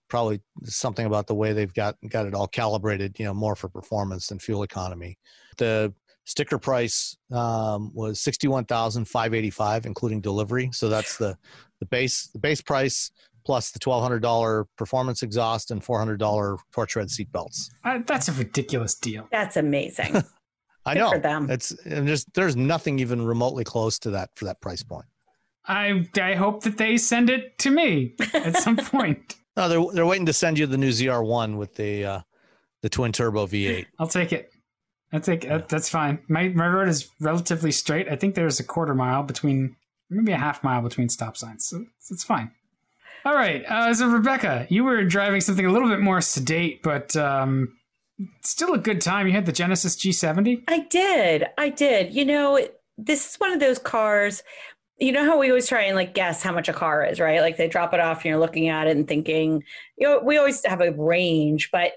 probably 0.10 0.40
something 0.64 1.06
about 1.06 1.28
the 1.28 1.36
way 1.36 1.54
they've 1.54 1.74
got 1.74 1.96
got 2.10 2.26
it 2.26 2.34
all 2.34 2.48
calibrated, 2.48 3.18
you 3.20 3.26
know, 3.26 3.34
more 3.34 3.56
for 3.56 3.70
performance 3.70 4.28
than 4.28 4.40
fuel 4.40 4.64
economy. 4.64 5.18
The 5.58 5.94
sticker 6.26 6.58
price 6.58 7.18
um, 7.32 7.92
was 7.94 8.22
sixty 8.22 8.48
one 8.48 8.66
thousand 8.66 9.06
five 9.06 9.34
eighty 9.34 9.50
five, 9.50 9.86
including 9.86 10.22
delivery. 10.22 10.70
So 10.74 10.90
that's 10.90 11.18
the 11.18 11.38
the 11.80 11.86
base 11.86 12.28
the 12.28 12.40
base 12.40 12.62
price 12.62 13.12
plus 13.46 13.72
the 13.72 13.80
twelve 13.80 14.02
hundred 14.02 14.22
dollar 14.22 14.66
performance 14.78 15.24
exhaust 15.24 15.72
and 15.72 15.84
four 15.84 16.00
hundred 16.00 16.18
dollar 16.18 16.58
torch 16.72 16.96
red 16.96 17.10
seat 17.10 17.32
belts. 17.32 17.70
Uh, 17.84 18.00
that's 18.06 18.28
a 18.28 18.34
ridiculous 18.34 18.96
deal. 18.96 19.28
That's 19.32 19.58
amazing. 19.58 20.24
I 20.86 20.94
Good 20.94 21.00
know. 21.00 21.12
For 21.12 21.20
them. 21.20 21.50
It's 21.50 21.72
and 21.86 22.08
just 22.08 22.34
there's 22.34 22.56
nothing 22.56 23.00
even 23.00 23.26
remotely 23.26 23.64
close 23.64 23.98
to 24.00 24.12
that 24.12 24.30
for 24.36 24.46
that 24.46 24.62
price 24.62 24.84
point. 24.84 25.06
I 25.68 26.08
I 26.22 26.36
hope 26.36 26.64
that 26.64 26.78
they 26.78 26.98
send 26.98 27.30
it 27.30 27.58
to 27.60 27.72
me 27.72 28.16
at 28.34 28.58
some 28.62 28.78
point. 28.78 29.36
No, 29.58 29.70
they're 29.70 29.94
they're 29.94 30.06
waiting 30.06 30.26
to 30.28 30.34
send 30.34 30.60
you 30.60 30.68
the 30.68 30.78
new 30.78 30.90
ZR1 30.90 31.58
with 31.58 31.76
the 31.76 32.06
uh, 32.06 32.22
the 32.82 32.90
twin 32.90 33.12
turbo 33.12 33.48
V8. 33.48 33.86
I'll 34.00 34.08
take 34.08 34.32
it. 34.32 34.52
I 35.12 35.20
take 35.20 35.44
yeah. 35.44 35.60
that's 35.60 35.90
fine. 35.90 36.20
My 36.28 36.50
my 36.50 36.68
road 36.68 36.88
is 36.88 37.10
relatively 37.20 37.72
straight. 37.72 38.10
I 38.10 38.16
think 38.16 38.36
there's 38.36 38.60
a 38.60 38.64
quarter 38.64 38.94
mile 38.94 39.24
between, 39.24 39.76
maybe 40.10 40.34
a 40.34 40.38
half 40.38 40.64
mile 40.64 40.82
between 40.82 41.10
stop 41.10 41.38
signs, 41.38 41.66
so 41.66 41.86
it's 42.12 42.24
fine. 42.24 42.52
All 43.26 43.34
right. 43.34 43.66
Uh, 43.66 43.94
so 43.94 44.08
Rebecca, 44.08 44.68
you 44.70 44.84
were 44.84 45.04
driving 45.04 45.42
something 45.42 45.66
a 45.66 45.72
little 45.72 45.90
bit 45.90 46.00
more 46.00 46.22
sedate, 46.22 46.84
but 46.84 47.16
um, 47.16 47.76
still 48.44 48.74
a 48.74 48.78
good 48.78 49.02
time. 49.02 49.28
You 49.28 49.34
had 49.34 49.48
the 49.48 49.52
Genesis 49.52 49.96
G70. 49.96 50.64
I 50.68 50.80
did. 50.90 51.46
I 51.58 51.70
did. 51.70 52.14
You 52.14 52.26
know, 52.26 52.60
this 52.98 53.32
is 53.32 53.36
one 53.38 53.52
of 53.52 53.60
those 53.60 53.80
cars 53.80 54.44
you 54.98 55.12
know 55.12 55.26
how 55.26 55.38
we 55.38 55.50
always 55.50 55.68
try 55.68 55.82
and 55.82 55.96
like 55.96 56.14
guess 56.14 56.42
how 56.42 56.54
much 56.54 56.70
a 56.70 56.74
car 56.74 57.04
is, 57.06 57.20
right? 57.20 57.42
Like 57.42 57.58
they 57.58 57.68
drop 57.68 57.94
it 57.94 58.00
off 58.00 58.20
and 58.20 58.26
you're 58.26 58.40
looking 58.40 58.70
at 58.70 58.88
it 58.88 58.96
and 58.96 59.08
thinking, 59.08 59.64
you 59.98 60.08
know, 60.08 60.22
we 60.24 60.38
always 60.38 60.64
have 60.66 60.82
a 60.82 60.94
range, 60.94 61.70
but 61.72 61.94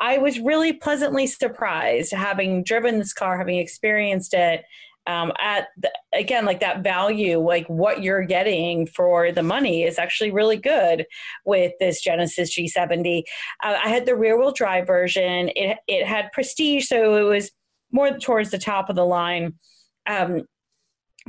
I 0.00 0.18
was 0.18 0.40
really 0.40 0.72
pleasantly 0.72 1.26
surprised 1.26 2.12
having 2.12 2.64
driven 2.64 2.98
this 2.98 3.12
car, 3.12 3.38
having 3.38 3.58
experienced 3.58 4.34
it. 4.34 4.64
Um, 5.06 5.32
at 5.40 5.68
the, 5.78 5.90
again 6.14 6.44
like 6.44 6.60
that 6.60 6.82
value 6.82 7.38
like 7.38 7.66
what 7.68 8.02
you're 8.02 8.24
getting 8.24 8.86
for 8.86 9.32
the 9.32 9.42
money 9.42 9.82
is 9.82 9.98
actually 9.98 10.30
really 10.30 10.56
good 10.56 11.06
with 11.44 11.72
this 11.80 12.00
genesis 12.00 12.56
g70 12.56 13.22
uh, 13.62 13.78
i 13.82 13.88
had 13.88 14.06
the 14.06 14.14
rear 14.14 14.38
wheel 14.38 14.52
drive 14.52 14.86
version. 14.86 15.50
It, 15.56 15.78
it 15.86 16.06
had 16.06 16.32
prestige 16.32 16.86
so 16.86 17.16
it 17.16 17.28
was 17.28 17.50
more 17.92 18.18
towards 18.18 18.50
the 18.50 18.58
top 18.58 18.88
of 18.88 18.96
the 18.96 19.04
line. 19.04 19.54
Um, 20.06 20.42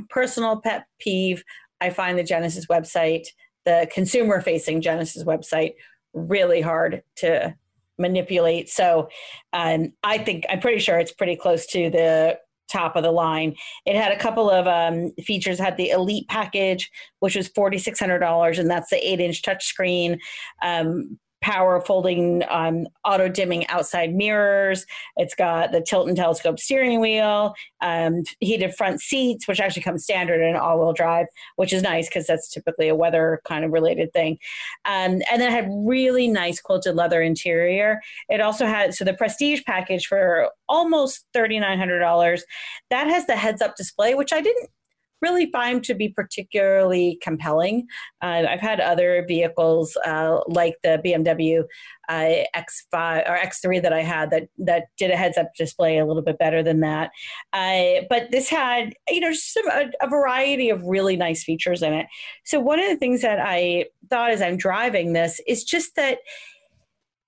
personal 0.08 0.60
pet 0.60 0.86
peeve 0.98 1.44
i 1.80 1.90
find 1.90 2.18
the 2.18 2.24
genesis 2.24 2.66
website 2.66 3.26
the 3.64 3.88
consumer 3.92 4.40
facing 4.40 4.80
genesis 4.80 5.22
website 5.24 5.74
really 6.14 6.60
hard 6.60 7.02
to 7.16 7.54
manipulate. 7.98 8.68
So 8.68 9.08
um, 9.52 9.92
i 10.02 10.18
think 10.18 10.44
i'm 10.48 10.60
pretty 10.60 10.78
sure 10.78 10.98
it's 10.98 11.12
pretty 11.12 11.36
close 11.36 11.66
to 11.66 11.90
the 11.90 12.38
top 12.72 12.96
of 12.96 13.02
the 13.02 13.12
line. 13.12 13.54
It 13.86 13.96
had 13.96 14.12
a 14.12 14.18
couple 14.18 14.50
of 14.50 14.66
um, 14.66 15.12
features. 15.24 15.58
Had 15.58 15.76
the 15.76 15.90
Elite 15.90 16.28
package, 16.28 16.90
which 17.20 17.36
was 17.36 17.48
forty 17.48 17.78
six 17.78 18.00
hundred 18.00 18.20
dollars, 18.20 18.58
and 18.58 18.70
that's 18.70 18.90
the 18.90 19.06
eight 19.06 19.20
inch 19.20 19.42
touchscreen. 19.42 20.18
Um, 20.62 21.18
power 21.42 21.80
folding 21.80 22.42
um, 22.48 22.86
auto 23.04 23.28
dimming 23.28 23.66
outside 23.66 24.14
mirrors. 24.14 24.86
It's 25.16 25.34
got 25.34 25.72
the 25.72 25.80
tilt 25.80 26.08
and 26.08 26.16
telescope 26.16 26.58
steering 26.58 27.00
wheel, 27.00 27.54
um, 27.80 28.22
heated 28.40 28.74
front 28.74 29.00
seats, 29.00 29.46
which 29.46 29.60
actually 29.60 29.82
comes 29.82 30.04
standard 30.04 30.40
in 30.40 30.56
all 30.56 30.78
wheel 30.78 30.92
drive, 30.92 31.26
which 31.56 31.72
is 31.72 31.82
nice 31.82 32.08
because 32.08 32.26
that's 32.26 32.48
typically 32.48 32.88
a 32.88 32.94
weather 32.94 33.40
kind 33.44 33.64
of 33.64 33.72
related 33.72 34.12
thing. 34.12 34.38
Um, 34.84 35.20
and 35.30 35.40
then 35.40 35.42
it 35.42 35.50
had 35.52 35.68
really 35.70 36.28
nice 36.28 36.60
quilted 36.60 36.94
leather 36.94 37.20
interior. 37.20 38.00
It 38.28 38.40
also 38.40 38.66
had, 38.66 38.94
so 38.94 39.04
the 39.04 39.14
prestige 39.14 39.62
package 39.66 40.06
for 40.06 40.48
almost 40.68 41.26
$3,900, 41.34 42.40
that 42.90 43.08
has 43.08 43.26
the 43.26 43.36
heads 43.36 43.60
up 43.60 43.76
display, 43.76 44.14
which 44.14 44.32
I 44.32 44.40
didn't 44.40 44.70
really 45.22 45.50
find 45.50 45.82
to 45.84 45.94
be 45.94 46.08
particularly 46.08 47.18
compelling. 47.22 47.86
Uh, 48.20 48.44
I've 48.48 48.60
had 48.60 48.80
other 48.80 49.24
vehicles 49.26 49.96
uh, 50.04 50.40
like 50.48 50.74
the 50.82 51.00
BMW 51.04 51.62
uh, 52.08 52.44
X5 52.54 53.30
or 53.30 53.38
X3 53.38 53.80
that 53.82 53.92
I 53.92 54.02
had 54.02 54.30
that 54.30 54.48
that 54.58 54.86
did 54.98 55.10
a 55.10 55.16
heads 55.16 55.38
up 55.38 55.54
display 55.56 55.98
a 55.98 56.04
little 56.04 56.22
bit 56.22 56.38
better 56.38 56.62
than 56.62 56.80
that. 56.80 57.10
Uh, 57.52 58.04
but 58.10 58.30
this 58.30 58.48
had 58.48 58.94
you 59.08 59.20
know 59.20 59.32
some 59.32 59.68
a, 59.70 59.90
a 60.02 60.08
variety 60.08 60.68
of 60.68 60.82
really 60.82 61.16
nice 61.16 61.44
features 61.44 61.82
in 61.82 61.92
it. 61.92 62.06
So 62.44 62.60
one 62.60 62.80
of 62.80 62.88
the 62.90 62.96
things 62.96 63.22
that 63.22 63.38
I 63.40 63.86
thought 64.10 64.30
as 64.30 64.42
I'm 64.42 64.56
driving 64.56 65.12
this 65.12 65.40
is 65.46 65.64
just 65.64 65.96
that 65.96 66.18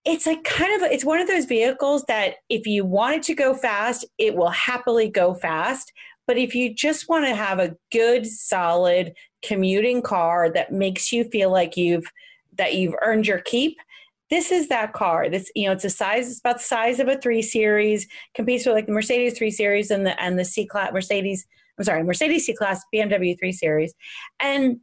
it's 0.04 0.26
like 0.26 0.44
kind 0.44 0.83
of 0.83 0.90
it's 0.90 1.04
one 1.04 1.20
of 1.20 1.28
those 1.28 1.46
vehicles 1.46 2.04
that 2.09 2.35
if 2.50 2.66
you 2.66 2.85
wanted 2.85 3.22
to 3.22 3.35
go 3.35 3.54
fast 3.54 4.04
it 4.18 4.37
will 4.37 4.50
happily 4.50 5.09
go 5.09 5.35
fast 5.35 5.92
but 6.26 6.38
if 6.38 6.54
you 6.54 6.74
just 6.74 7.08
want 7.08 7.26
to 7.26 7.34
have 7.34 7.58
a 7.58 7.76
good, 7.92 8.26
solid 8.26 9.14
commuting 9.42 10.02
car 10.02 10.50
that 10.50 10.72
makes 10.72 11.12
you 11.12 11.24
feel 11.24 11.50
like 11.50 11.76
you've 11.76 12.06
that 12.56 12.74
you've 12.74 12.94
earned 13.02 13.26
your 13.26 13.40
keep, 13.40 13.76
this 14.30 14.52
is 14.52 14.68
that 14.68 14.92
car. 14.92 15.28
This 15.28 15.50
you 15.54 15.66
know 15.66 15.72
it's 15.72 15.84
a 15.84 15.90
size 15.90 16.30
it's 16.30 16.40
about 16.40 16.58
the 16.58 16.64
size 16.64 16.98
of 17.00 17.08
a 17.08 17.18
three 17.18 17.42
series, 17.42 18.06
competes 18.34 18.64
with 18.64 18.74
like 18.74 18.87
the 18.87 18.92
Mercedes 18.92 19.37
three 19.37 19.50
series 19.50 19.90
and 19.90 20.06
the 20.06 20.20
and 20.20 20.38
the 20.38 20.44
C 20.44 20.66
class 20.66 20.92
Mercedes. 20.92 21.46
I'm 21.78 21.84
sorry, 21.84 22.02
Mercedes 22.04 22.46
C 22.46 22.54
class, 22.54 22.82
BMW 22.94 23.38
three 23.38 23.52
series, 23.52 23.94
and 24.40 24.78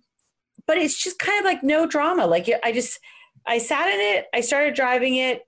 but 0.67 0.77
it's 0.77 1.01
just 1.01 1.19
kind 1.19 1.39
of 1.39 1.45
like 1.45 1.63
no 1.63 1.87
drama. 1.87 2.27
Like 2.27 2.49
I 2.63 2.71
just 2.71 2.99
I 3.47 3.57
sat 3.57 3.87
in 3.87 3.99
it, 3.99 4.27
I 4.33 4.41
started 4.41 4.75
driving 4.75 5.15
it. 5.15 5.41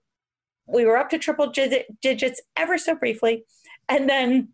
We 0.66 0.86
were 0.86 0.98
up 0.98 1.10
to 1.10 1.20
triple 1.20 1.54
digits 2.02 2.42
ever 2.56 2.78
so 2.78 2.96
briefly, 2.96 3.44
and 3.90 4.10
then 4.10 4.50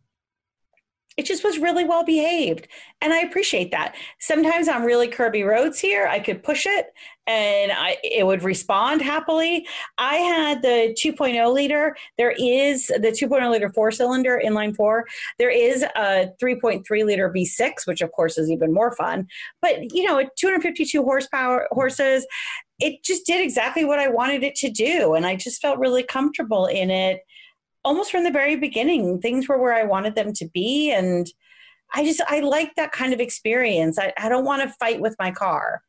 it 1.19 1.25
just 1.25 1.43
was 1.43 1.59
really 1.59 1.83
well 1.83 2.05
behaved. 2.05 2.65
And 3.01 3.11
I 3.11 3.19
appreciate 3.19 3.71
that. 3.71 3.93
Sometimes 4.21 4.69
on 4.69 4.83
really 4.83 5.09
curvy 5.09 5.45
roads 5.45 5.77
here, 5.77 6.07
I 6.07 6.21
could 6.21 6.43
push 6.43 6.65
it 6.65 6.93
and 7.27 7.73
I, 7.73 7.97
it 8.03 8.25
would 8.25 8.41
respond 8.41 9.01
happily. 9.01 9.67
I 9.97 10.15
had 10.15 10.61
the 10.61 10.95
2.0 10.97 11.53
liter. 11.53 11.97
There 12.17 12.33
is 12.39 12.87
the 12.87 13.11
2.0 13.11 13.51
liter 13.51 13.69
four 13.73 13.91
cylinder 13.91 14.41
inline 14.41 14.73
four. 14.77 15.07
There 15.39 15.49
is 15.49 15.83
a 15.83 16.29
3.3 16.41 17.05
liter 17.05 17.29
V6, 17.29 17.85
which 17.85 17.99
of 17.99 18.13
course 18.13 18.37
is 18.37 18.49
even 18.49 18.73
more 18.73 18.95
fun. 18.95 19.27
But 19.61 19.93
you 19.93 20.05
know, 20.05 20.23
252 20.37 21.03
horsepower 21.03 21.67
horses. 21.71 22.25
It 22.79 23.03
just 23.03 23.25
did 23.25 23.43
exactly 23.43 23.83
what 23.83 23.99
I 23.99 24.07
wanted 24.07 24.41
it 24.41 24.55
to 24.55 24.69
do. 24.69 25.15
And 25.15 25.25
I 25.25 25.35
just 25.35 25.61
felt 25.61 25.79
really 25.79 26.01
comfortable 26.01 26.65
in 26.65 26.89
it 26.89 27.19
almost 27.89 28.11
from 28.11 28.23
the 28.23 28.29
very 28.29 28.55
beginning. 28.55 29.19
Things 29.19 29.49
were 29.49 29.59
where 29.59 29.73
I 29.73 29.83
wanted 29.83 30.13
them 30.13 30.31
to 30.33 30.47
be. 30.53 30.91
And 30.91 31.27
I 31.95 32.05
just, 32.05 32.21
I 32.27 32.41
like 32.41 32.75
that 32.75 32.91
kind 32.91 33.13
of 33.13 33.19
experience. 33.19 33.97
I, 33.97 34.13
I 34.15 34.29
don't 34.29 34.45
want 34.45 34.61
to 34.61 34.69
fight 34.79 35.01
with 35.01 35.15
my 35.17 35.31
car. 35.31 35.81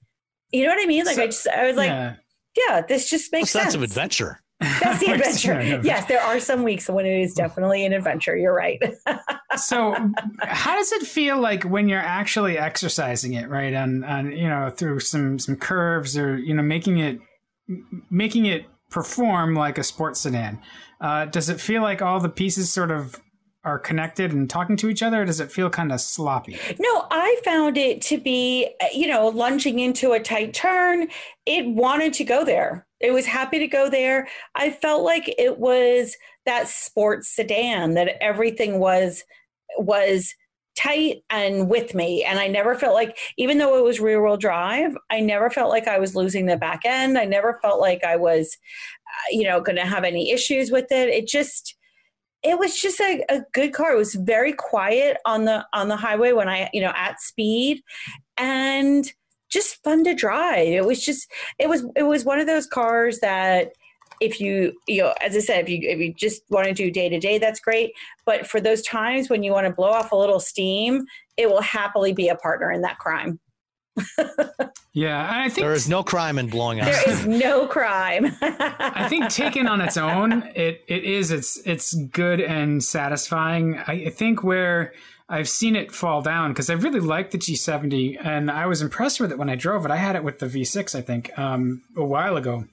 You 0.51 0.65
know 0.65 0.71
what 0.71 0.83
I 0.83 0.87
mean? 0.87 1.05
Like, 1.05 1.17
so, 1.17 1.23
I 1.23 1.27
just, 1.27 1.49
I 1.49 1.67
was 1.67 1.77
like, 1.77 1.91
yeah, 1.91 2.17
yeah 2.57 2.81
this 2.81 3.11
just 3.11 3.31
makes 3.33 3.55
well, 3.55 3.65
sense. 3.65 3.75
Of 3.75 3.83
adventure. 3.83 4.41
That's 4.61 5.01
the 5.01 5.07
adventure. 5.13 5.81
yes, 5.85 6.07
there 6.07 6.23
are 6.23 6.41
some 6.41 6.63
weeks 6.63 6.89
when 6.89 7.05
it 7.05 7.21
is 7.21 7.35
definitely 7.35 7.85
an 7.85 7.93
adventure. 7.93 8.35
You're 8.35 8.55
right. 8.55 8.83
so, 9.57 9.95
how 10.41 10.77
does 10.77 10.93
it 10.93 11.07
feel 11.07 11.39
like 11.39 11.65
when 11.65 11.87
you're 11.87 12.01
actually 12.01 12.57
exercising 12.57 13.35
it, 13.35 13.51
right? 13.51 13.75
On, 13.75 14.05
on 14.05 14.33
you 14.33 14.49
know, 14.49 14.71
through 14.71 15.01
some 15.01 15.39
some 15.39 15.57
curves 15.57 16.17
or 16.17 16.39
you 16.39 16.55
know, 16.55 16.63
making 16.63 16.99
it 16.99 17.21
making 18.11 18.47
it 18.47 18.67
perform 18.91 19.55
like 19.55 19.79
a 19.79 19.85
sports 19.85 20.21
sedan. 20.21 20.61
Uh, 21.01 21.25
does 21.25 21.49
it 21.49 21.61
feel 21.61 21.83
like 21.83 22.03
all 22.03 22.21
the 22.21 22.29
pieces 22.29 22.71
sort 22.71 22.91
of 22.91 23.21
are 23.63 23.79
connected 23.79 24.33
and 24.33 24.49
talking 24.49 24.77
to 24.77 24.89
each 24.89 25.03
other, 25.03 25.23
or 25.23 25.25
does 25.25 25.41
it 25.41 25.53
feel 25.53 25.69
kind 25.69 25.93
of 25.93 26.01
sloppy? 26.01 26.59
No, 26.79 27.07
I 27.11 27.41
found 27.45 27.77
it 27.77 28.01
to 28.03 28.19
be, 28.19 28.69
you 28.95 29.07
know, 29.07 29.29
lunging 29.29 29.79
into 29.79 30.13
a 30.13 30.21
tight 30.21 30.55
turn. 30.55 31.09
It 31.47 31.67
wanted 31.67 32.15
to 32.15 32.25
go 32.25 32.45
there. 32.45 32.87
It 33.01 33.13
was 33.13 33.27
happy 33.27 33.59
to 33.59 33.67
go 33.67 33.91
there. 33.91 34.29
I 34.55 34.71
felt 34.71 35.03
like 35.03 35.35
it 35.39 35.59
was 35.59 36.17
that 36.47 36.69
sports 36.69 37.35
sedan 37.35 37.95
that 37.95 38.23
everything 38.23 38.79
was 38.79 39.25
was 39.77 40.35
tight 40.83 41.23
and 41.29 41.69
with 41.69 41.95
me. 41.95 42.25
And 42.25 42.39
I 42.39 42.49
never 42.49 42.75
felt 42.75 42.95
like, 42.95 43.17
even 43.37 43.59
though 43.59 43.77
it 43.79 43.85
was 43.85 44.01
rear 44.01 44.25
wheel 44.25 44.37
drive, 44.37 44.97
I 45.11 45.21
never 45.21 45.51
felt 45.51 45.71
like 45.71 45.87
I 45.87 45.99
was 45.99 46.15
losing 46.15 46.47
the 46.47 46.57
back 46.57 46.83
end. 46.85 47.19
I 47.19 47.25
never 47.27 47.59
felt 47.63 47.81
like 47.81 48.03
I 48.05 48.17
was, 48.17 48.57
uh, 49.07 49.29
you 49.31 49.45
know, 49.45 49.61
going 49.61 49.77
to 49.77 49.85
have 49.85 50.05
any 50.05 50.31
issues 50.31 50.71
with 50.71 50.91
it. 50.91 51.09
It 51.09 51.27
just, 51.27 51.77
it 52.43 52.59
was 52.59 52.81
just 52.81 53.01
a, 53.01 53.25
a 53.29 53.43
good 53.53 53.73
car. 53.75 53.93
It 53.93 53.99
was 53.99 54.15
very 54.15 54.55
quiet 54.55 55.19
on 55.27 55.45
the 55.45 55.67
on 55.75 55.89
the 55.89 55.97
highway 55.97 56.33
when 56.33 56.49
I, 56.49 56.71
you 56.73 56.81
know, 56.81 56.93
at 56.97 57.21
speed, 57.21 57.83
and 58.39 59.13
just 59.51 59.83
fun 59.85 60.05
to 60.05 60.15
drive. 60.15 60.69
It 60.69 60.87
was 60.87 61.05
just, 61.05 61.31
it 61.59 61.69
was, 61.69 61.85
it 61.97 62.05
was 62.05 62.25
one 62.25 62.39
of 62.39 62.47
those 62.47 62.67
cars 62.67 63.19
that 63.19 63.73
if 64.21 64.41
you 64.41 64.73
you 64.87 65.03
know 65.03 65.15
as 65.21 65.35
i 65.35 65.41
said 65.41 65.63
if 65.63 65.69
you 65.69 65.81
if 65.83 65.99
you 65.99 66.13
just 66.15 66.43
want 66.51 66.67
to 66.67 66.75
do 66.75 66.91
day 66.91 67.09
to 67.09 67.19
day 67.19 67.39
that's 67.39 67.61
great. 67.61 67.93
But 68.27 68.47
for 68.47 68.61
those 68.61 68.83
times 68.83 69.29
when 69.29 69.43
you 69.43 69.53
want 69.53 69.67
to 69.67 69.73
blow 69.73 69.91
off 69.91 70.13
a 70.13 70.17
little 70.17 70.41
steam 70.41 71.07
it 71.37 71.49
will 71.49 71.63
happily 71.63 72.13
be 72.13 72.29
a 72.29 72.37
partner 72.37 72.71
in 72.71 72.83
that 72.83 72.99
crime. 72.99 73.41
Yeah 74.93 75.29
i 75.31 75.49
think 75.49 75.65
there 75.65 75.73
is 75.73 75.89
no 75.89 76.03
crime 76.03 76.37
in 76.37 76.49
blowing 76.49 76.81
off 76.81 76.87
there 76.87 77.11
is 77.11 77.25
no 77.25 77.69
crime. 77.69 78.37
I 78.43 79.07
think 79.09 79.29
taken 79.29 79.69
on 79.69 79.81
its 79.81 79.97
own 79.97 80.43
it 80.57 80.85
it 80.89 81.05
is 81.05 81.31
it's 81.31 81.59
it's 81.65 81.95
good 81.95 82.41
and 82.41 82.83
satisfying. 82.83 83.79
I 83.79 84.11
think 84.11 84.43
where 84.43 84.93
I've 85.29 85.49
seen 85.49 85.77
it 85.77 85.93
fall 85.93 86.23
down 86.23 86.51
because 86.51 86.69
I 86.71 86.73
really 86.73 86.99
like 86.99 87.31
the 87.31 87.39
G70 87.39 88.19
and 88.25 88.51
I 88.51 88.67
was 88.67 88.83
impressed 88.83 89.21
with 89.21 89.31
it 89.31 89.39
when 89.39 89.49
I 89.49 89.55
drove 89.55 89.85
it. 89.85 89.93
I 89.93 89.97
had 89.97 90.17
it 90.17 90.25
with 90.25 90.41
the 90.41 90.47
V6, 90.47 90.97
I 90.97 91.03
think, 91.03 91.39
um, 91.39 91.83
a 91.97 92.05
while 92.05 92.37
ago 92.37 92.65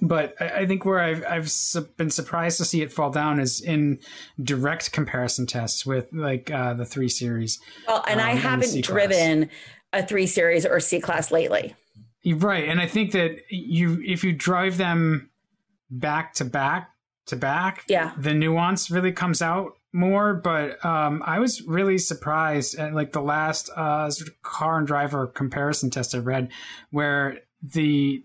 but 0.00 0.40
I 0.40 0.66
think 0.66 0.84
where 0.84 1.00
I've 1.00 1.24
I've 1.24 1.96
been 1.96 2.10
surprised 2.10 2.58
to 2.58 2.64
see 2.64 2.82
it 2.82 2.92
fall 2.92 3.10
down 3.10 3.40
is 3.40 3.60
in 3.60 3.98
direct 4.42 4.92
comparison 4.92 5.46
tests 5.46 5.86
with 5.86 6.12
like 6.12 6.50
uh, 6.50 6.74
the 6.74 6.84
three 6.84 7.08
series. 7.08 7.58
Well, 7.86 8.04
and 8.06 8.20
um, 8.20 8.26
I 8.26 8.30
haven't 8.32 8.82
driven 8.82 9.48
a 9.92 10.06
three 10.06 10.26
series 10.26 10.66
or 10.66 10.80
C 10.80 11.00
class 11.00 11.30
lately. 11.30 11.74
Right, 12.26 12.68
and 12.68 12.80
I 12.80 12.86
think 12.86 13.12
that 13.12 13.38
you 13.50 14.02
if 14.04 14.24
you 14.24 14.32
drive 14.32 14.76
them 14.76 15.30
back 15.90 16.34
to 16.34 16.44
back 16.44 16.90
to 17.26 17.36
back, 17.36 17.84
yeah, 17.88 18.12
the 18.18 18.34
nuance 18.34 18.90
really 18.90 19.12
comes 19.12 19.40
out 19.40 19.78
more. 19.92 20.34
But 20.34 20.84
um, 20.84 21.22
I 21.24 21.38
was 21.38 21.62
really 21.62 21.98
surprised 21.98 22.78
at 22.78 22.94
like 22.94 23.12
the 23.12 23.22
last 23.22 23.70
uh, 23.76 24.10
sort 24.10 24.28
of 24.28 24.42
car 24.42 24.76
and 24.76 24.86
driver 24.86 25.26
comparison 25.26 25.88
test 25.88 26.14
I 26.14 26.18
read, 26.18 26.50
where 26.90 27.38
the 27.62 28.24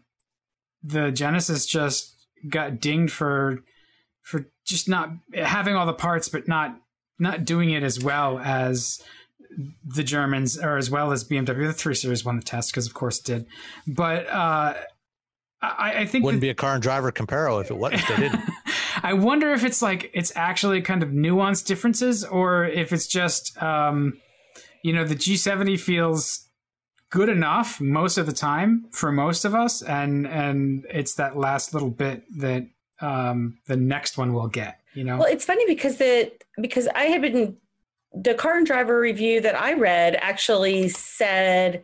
the 0.84 1.12
Genesis 1.12 1.66
just 1.66 2.14
got 2.50 2.80
dinged 2.80 3.14
for 3.14 3.64
for 4.22 4.46
just 4.66 4.88
not 4.88 5.12
having 5.34 5.76
all 5.76 5.86
the 5.86 5.94
parts, 5.94 6.30
but 6.30 6.48
not 6.48 6.80
not 7.20 7.46
doing 7.46 7.70
it 7.70 7.84
as 7.84 8.04
well 8.04 8.40
as 8.40 9.02
the 9.86 10.04
Germans 10.04 10.58
or 10.58 10.78
as 10.78 10.90
well 10.90 11.12
as 11.12 11.24
BMW. 11.24 11.68
The 11.68 11.74
three 11.74 11.96
series 11.96 12.26
won 12.26 12.38
the 12.38 12.44
test 12.44 12.72
because, 12.72 12.88
of 12.88 12.94
course, 12.94 13.20
it 13.20 13.26
did. 13.26 13.46
But 13.86 14.28
uh, 14.28 14.74
I, 15.62 15.94
I, 16.00 16.06
think 16.06 16.24
wouldn't 16.24 16.42
that, 16.42 16.46
be 16.46 16.50
a 16.50 16.56
car 16.56 16.74
and 16.74 16.82
driver 16.82 17.12
comparo 17.12 17.62
if 17.62 17.70
it 17.70 17.78
wasn't. 17.78 18.02
If 18.02 18.08
they 18.08 18.16
didn't. 18.18 18.42
I 19.04 19.14
wonder 19.14 19.52
if 19.54 19.64
it's 19.64 19.82
like 19.82 20.10
it's 20.14 20.32
actually 20.36 20.82
kind 20.82 21.04
of 21.04 21.10
nuanced 21.10 21.66
differences, 21.66 22.24
or 22.24 22.66
if 22.66 22.92
it's 22.92 23.08
just, 23.08 23.62
um, 23.62 24.20
you 24.84 24.94
know, 24.94 25.04
the 25.04 25.16
G70 25.16 25.80
feels 25.80 26.48
good 27.12 27.30
enough 27.30 27.80
most 27.80 28.18
of 28.18 28.26
the 28.26 28.34
time 28.34 28.86
for 28.90 29.12
most 29.12 29.46
of 29.46 29.54
us, 29.54 29.84
and 29.84 30.26
and 30.26 30.86
it's 30.90 31.14
that 31.16 31.38
last 31.38 31.74
little 31.74 31.92
bit 31.92 32.24
that 32.40 32.66
um, 33.00 33.60
the 33.68 33.78
next 33.78 34.18
one 34.18 34.34
will 34.34 34.48
get. 34.48 34.80
You 34.96 35.04
know. 35.04 35.18
Well, 35.18 35.32
it's 35.32 35.46
funny 35.46 35.66
because 35.68 35.98
the 35.98 36.32
because 36.60 36.88
I 36.88 37.04
had 37.04 37.22
been 37.22 37.58
the 38.14 38.34
car 38.34 38.58
and 38.58 38.66
driver 38.66 39.00
review 39.00 39.42
that 39.42 39.56
I 39.56 39.74
read 39.74 40.16
actually 40.16 40.90
said 40.90 41.84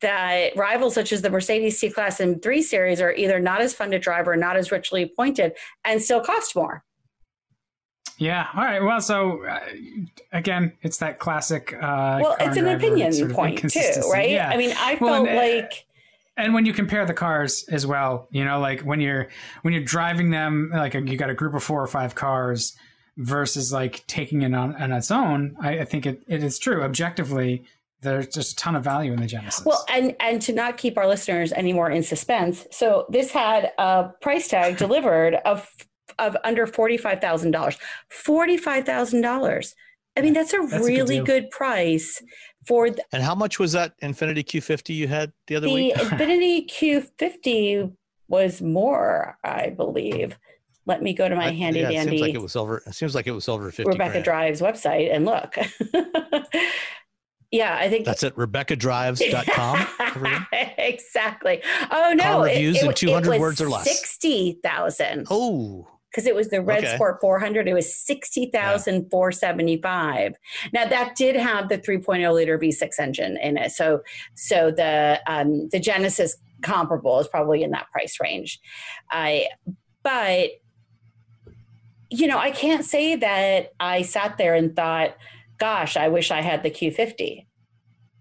that 0.00 0.56
rivals 0.56 0.94
such 0.94 1.12
as 1.12 1.22
the 1.22 1.30
Mercedes 1.30 1.78
C 1.78 1.90
Class 1.90 2.18
and 2.18 2.42
3 2.42 2.62
Series 2.62 3.00
are 3.00 3.12
either 3.12 3.38
not 3.38 3.60
as 3.60 3.72
fun 3.72 3.92
to 3.92 3.98
drive 3.98 4.26
or 4.26 4.36
not 4.36 4.56
as 4.56 4.72
richly 4.72 5.02
appointed 5.02 5.52
and 5.84 6.02
still 6.02 6.20
cost 6.20 6.56
more. 6.56 6.84
Yeah. 8.18 8.46
All 8.54 8.64
right. 8.64 8.82
Well, 8.82 9.00
so 9.00 9.44
uh, 9.44 9.60
again, 10.32 10.72
it's 10.82 10.98
that 10.98 11.18
classic. 11.18 11.74
Uh, 11.74 12.20
well, 12.22 12.36
it's 12.40 12.56
an 12.56 12.66
opinion 12.66 13.12
sort 13.12 13.30
of 13.30 13.36
point 13.36 13.58
too, 13.58 13.80
right? 14.10 14.30
Yeah. 14.30 14.48
I 14.48 14.56
mean, 14.56 14.74
I 14.76 14.96
well, 15.00 15.14
felt 15.14 15.28
and, 15.28 15.38
uh, 15.38 15.42
like. 15.42 15.86
And 16.38 16.52
when 16.52 16.66
you 16.66 16.74
compare 16.74 17.06
the 17.06 17.14
cars 17.14 17.64
as 17.70 17.86
well, 17.86 18.28
you 18.30 18.44
know, 18.44 18.60
like 18.60 18.82
when 18.82 19.00
you're 19.00 19.28
when 19.62 19.72
you're 19.72 19.84
driving 19.84 20.30
them, 20.30 20.70
like 20.72 20.94
you 20.94 21.16
got 21.16 21.30
a 21.30 21.34
group 21.34 21.54
of 21.54 21.62
four 21.62 21.82
or 21.82 21.86
five 21.86 22.14
cars 22.14 22.76
versus 23.16 23.72
like 23.72 24.06
taking 24.06 24.42
it 24.42 24.54
on, 24.54 24.74
on 24.76 24.92
its 24.92 25.10
own, 25.10 25.56
I, 25.60 25.80
I 25.80 25.84
think 25.84 26.04
it, 26.04 26.22
it 26.28 26.44
is 26.44 26.58
true 26.58 26.82
objectively 26.82 27.64
there's 28.02 28.28
just 28.28 28.52
a 28.52 28.56
ton 28.56 28.76
of 28.76 28.84
value 28.84 29.12
in 29.12 29.20
the 29.20 29.26
Genesis. 29.26 29.64
Well, 29.64 29.84
and 29.88 30.14
and 30.20 30.40
to 30.42 30.52
not 30.52 30.76
keep 30.76 30.98
our 30.98 31.08
listeners 31.08 31.52
anymore 31.52 31.90
in 31.90 32.02
suspense, 32.02 32.66
so 32.70 33.06
this 33.08 33.30
had 33.30 33.72
a 33.78 34.10
price 34.20 34.48
tag 34.48 34.76
delivered 34.76 35.34
of 35.44 35.68
of 36.18 36.36
under 36.44 36.66
forty 36.66 36.96
five 36.96 37.20
thousand 37.20 37.50
dollars. 37.50 37.78
Forty 38.08 38.56
five 38.56 38.84
thousand 38.84 39.22
dollars. 39.22 39.74
I 40.16 40.22
mean, 40.22 40.32
that's 40.32 40.54
a 40.54 40.66
that's 40.70 40.86
really 40.86 41.18
a 41.18 41.22
good, 41.22 41.44
good, 41.44 41.50
price 41.50 42.22
for. 42.66 42.90
The, 42.90 43.04
and 43.12 43.22
how 43.22 43.34
much 43.34 43.58
was 43.58 43.72
that 43.72 43.92
Infiniti 44.02 44.44
Q50 44.44 44.94
you 44.94 45.08
had 45.08 45.32
the 45.46 45.56
other 45.56 45.68
the 45.68 45.74
week? 45.74 45.94
The 45.94 46.00
Infiniti 46.04 46.68
Q50 46.68 47.94
was 48.28 48.62
more, 48.62 49.38
I 49.44 49.70
believe. 49.70 50.38
Let 50.86 51.02
me 51.02 51.14
go 51.14 51.28
to 51.28 51.34
my 51.34 51.48
I, 51.48 51.50
handy 51.50 51.80
yeah, 51.80 51.90
dandy. 51.90 52.16
It 52.16 52.18
seems 52.18 52.20
like 52.22 52.34
it 52.34 52.42
was 52.42 52.56
over. 52.56 52.82
It 52.86 52.94
seems 52.94 53.14
like 53.14 53.26
it 53.26 53.32
was 53.32 53.48
over 53.48 53.70
fifty. 53.70 53.90
Rebecca 53.90 54.12
grand. 54.12 54.24
Drives 54.24 54.60
website 54.60 55.14
and 55.14 55.24
look. 55.24 55.56
Yeah, 57.52 57.76
I 57.76 57.88
think 57.88 58.04
that's 58.04 58.24
at 58.24 58.34
RebeccaDrives.com. 58.34 60.46
exactly. 60.78 61.62
Oh 61.90 62.12
no, 62.14 62.22
Car 62.22 62.44
reviews 62.44 62.82
it, 62.82 62.86
in 62.86 62.92
200 62.92 63.40
words 63.40 63.60
or 63.60 63.70
less. 63.70 63.84
Sixty 63.84 64.58
thousand. 64.62 65.26
Oh, 65.30 65.88
because 66.16 66.26
it 66.26 66.34
was 66.34 66.48
the 66.48 66.62
Red 66.62 66.82
okay. 66.82 66.94
Sport 66.94 67.18
400. 67.20 67.68
It 67.68 67.74
was 67.74 67.94
60,475. 67.94 70.32
Yeah. 70.32 70.68
Now 70.72 70.86
that 70.88 71.14
did 71.14 71.36
have 71.36 71.68
the 71.68 71.76
3.0 71.76 72.32
liter 72.32 72.58
V6 72.58 72.98
engine 72.98 73.36
in 73.36 73.58
it. 73.58 73.72
So, 73.72 74.00
so 74.34 74.70
the, 74.70 75.20
um, 75.26 75.68
the 75.68 75.78
Genesis 75.78 76.38
comparable 76.62 77.20
is 77.20 77.28
probably 77.28 77.62
in 77.62 77.72
that 77.72 77.90
price 77.92 78.18
range. 78.18 78.58
I, 79.10 79.48
but 80.02 80.52
you 82.08 82.26
know, 82.26 82.38
I 82.38 82.50
can't 82.50 82.86
say 82.86 83.16
that 83.16 83.74
I 83.78 84.00
sat 84.00 84.38
there 84.38 84.54
and 84.54 84.74
thought, 84.74 85.14
gosh, 85.58 85.98
I 85.98 86.08
wish 86.08 86.30
I 86.30 86.40
had 86.40 86.62
the 86.62 86.70
Q50 86.70 87.44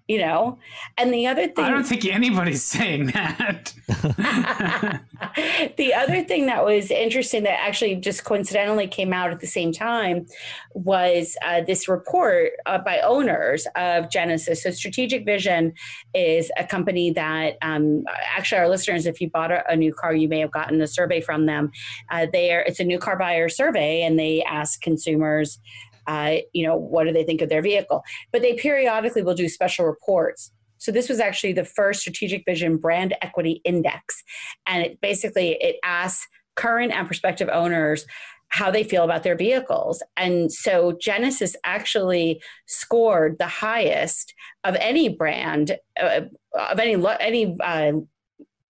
you 0.08 0.20
know? 0.20 0.58
And 0.98 1.14
the 1.14 1.28
other 1.28 1.48
thing 1.48 1.66
i 1.66 1.70
don't 1.70 1.84
think 1.86 2.06
anybody's 2.06 2.64
saying 2.64 3.08
that. 3.08 3.74
The 5.78 5.94
other 5.94 6.24
thing 6.24 6.46
that 6.46 6.64
was 6.64 6.92
interesting 6.92 7.44
that 7.44 7.60
actually 7.60 7.96
just 7.96 8.24
coincidentally 8.24 8.88
came 8.88 9.14
out 9.14 9.32
at 9.32 9.40
the 9.40 9.48
same 9.48 9.72
time 9.72 10.26
was 10.74 11.36
uh, 11.44 11.62
this 11.62 11.88
report 11.88 12.52
uh, 12.66 12.78
by 12.78 13.00
owners 13.00 13.68
of 13.76 14.10
genesis. 14.10 14.64
So 14.64 14.72
strategic 14.72 15.26
vision 15.26 15.74
is 16.14 16.52
a 16.58 16.64
company 16.64 17.12
that 17.12 17.58
um, 17.62 18.04
actually 18.26 18.60
our 18.60 18.70
listeners 18.70 19.06
if 19.06 19.20
you 19.20 19.30
bought 19.30 19.52
a, 19.52 19.70
a, 19.70 19.76
new 19.76 19.94
car 19.94 20.16
you 20.16 20.30
may 20.30 20.40
have 20.40 20.52
gotten 20.52 20.82
a 20.82 20.88
survey 20.88 21.20
from 21.20 21.46
them. 21.46 21.72
Uh, 22.10 22.28
they 22.32 22.52
are 22.52 22.62
it's 22.62 22.80
a 22.80 22.84
new 22.84 23.00
car 23.00 23.18
buyer 23.18 23.50
survey 23.50 24.02
and 24.02 24.18
they 24.18 24.44
ask 24.44 24.82
consumers 24.82 25.60
uh, 26.08 26.36
you 26.54 26.66
know, 26.66 26.76
what 26.76 27.06
do 27.06 27.14
they 27.14 27.24
think 27.24 27.42
of 27.42 27.50
their 27.50 27.62
vehicle? 27.62 28.04
But 28.32 28.42
they 28.42 28.54
periodically 28.54 29.24
will 29.24 29.36
do 29.36 29.50
special 29.50 29.86
reports. 29.86 30.52
So 30.78 30.92
this 30.92 31.10
was 31.10 31.20
actually 31.20 31.54
the 31.54 31.66
first 31.66 32.02
strategic 32.02 32.44
vision 32.46 32.78
brand 32.78 33.16
equity 33.22 33.62
index. 33.64 34.24
And 34.68 34.84
it 34.84 35.02
basically 35.02 35.58
it 35.62 35.78
asks 35.84 36.28
current 36.56 36.92
and 36.92 37.08
prospective 37.08 37.50
owners 37.50 38.06
how 38.50 38.72
they 38.72 38.84
feel 38.84 39.04
about 39.04 39.24
their 39.24 39.36
vehicles. 39.36 40.04
And 40.16 40.52
so 40.52 40.98
Genesis 41.02 41.56
actually 41.66 42.42
scored 42.68 43.38
the 43.40 43.48
highest 43.48 44.34
of 44.64 44.76
any 44.80 45.10
brand 45.10 45.78
uh, 46.02 46.22
of 46.54 46.80
any 46.80 47.04
any 47.20 47.58
uh, 47.62 47.94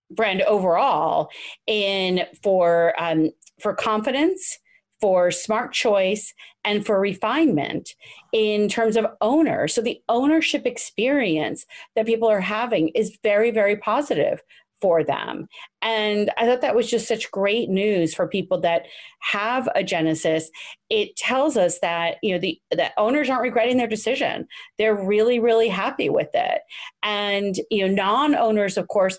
brand 0.09 0.41
overall 0.43 1.29
in 1.67 2.23
for 2.41 2.93
um, 2.99 3.31
for 3.61 3.73
confidence 3.73 4.57
for 5.01 5.31
smart 5.31 5.73
choice 5.73 6.33
and 6.63 6.85
for 6.85 6.99
refinement 6.99 7.95
in 8.31 8.67
terms 8.67 8.97
of 8.97 9.05
owner. 9.21 9.67
So 9.67 9.81
the 9.81 10.01
ownership 10.09 10.65
experience 10.65 11.65
that 11.95 12.05
people 12.05 12.29
are 12.29 12.41
having 12.41 12.89
is 12.89 13.17
very, 13.23 13.51
very 13.51 13.77
positive 13.77 14.41
for 14.81 15.03
them. 15.03 15.47
And 15.81 16.31
I 16.37 16.45
thought 16.45 16.61
that 16.61 16.75
was 16.75 16.89
just 16.89 17.07
such 17.07 17.31
great 17.31 17.69
news 17.69 18.13
for 18.13 18.27
people 18.27 18.59
that 18.61 18.85
have 19.21 19.69
a 19.73 19.83
Genesis. 19.83 20.49
It 20.89 21.15
tells 21.15 21.55
us 21.55 21.79
that, 21.79 22.17
you 22.21 22.33
know, 22.33 22.39
the, 22.39 22.59
the 22.71 22.91
owners 22.97 23.29
aren't 23.29 23.43
regretting 23.43 23.77
their 23.77 23.87
decision. 23.87 24.47
They're 24.77 24.95
really, 24.95 25.39
really 25.39 25.69
happy 25.69 26.09
with 26.09 26.29
it. 26.33 26.61
And, 27.03 27.55
you 27.71 27.87
know, 27.87 27.93
non-owners, 27.93 28.77
of 28.77 28.87
course, 28.89 29.17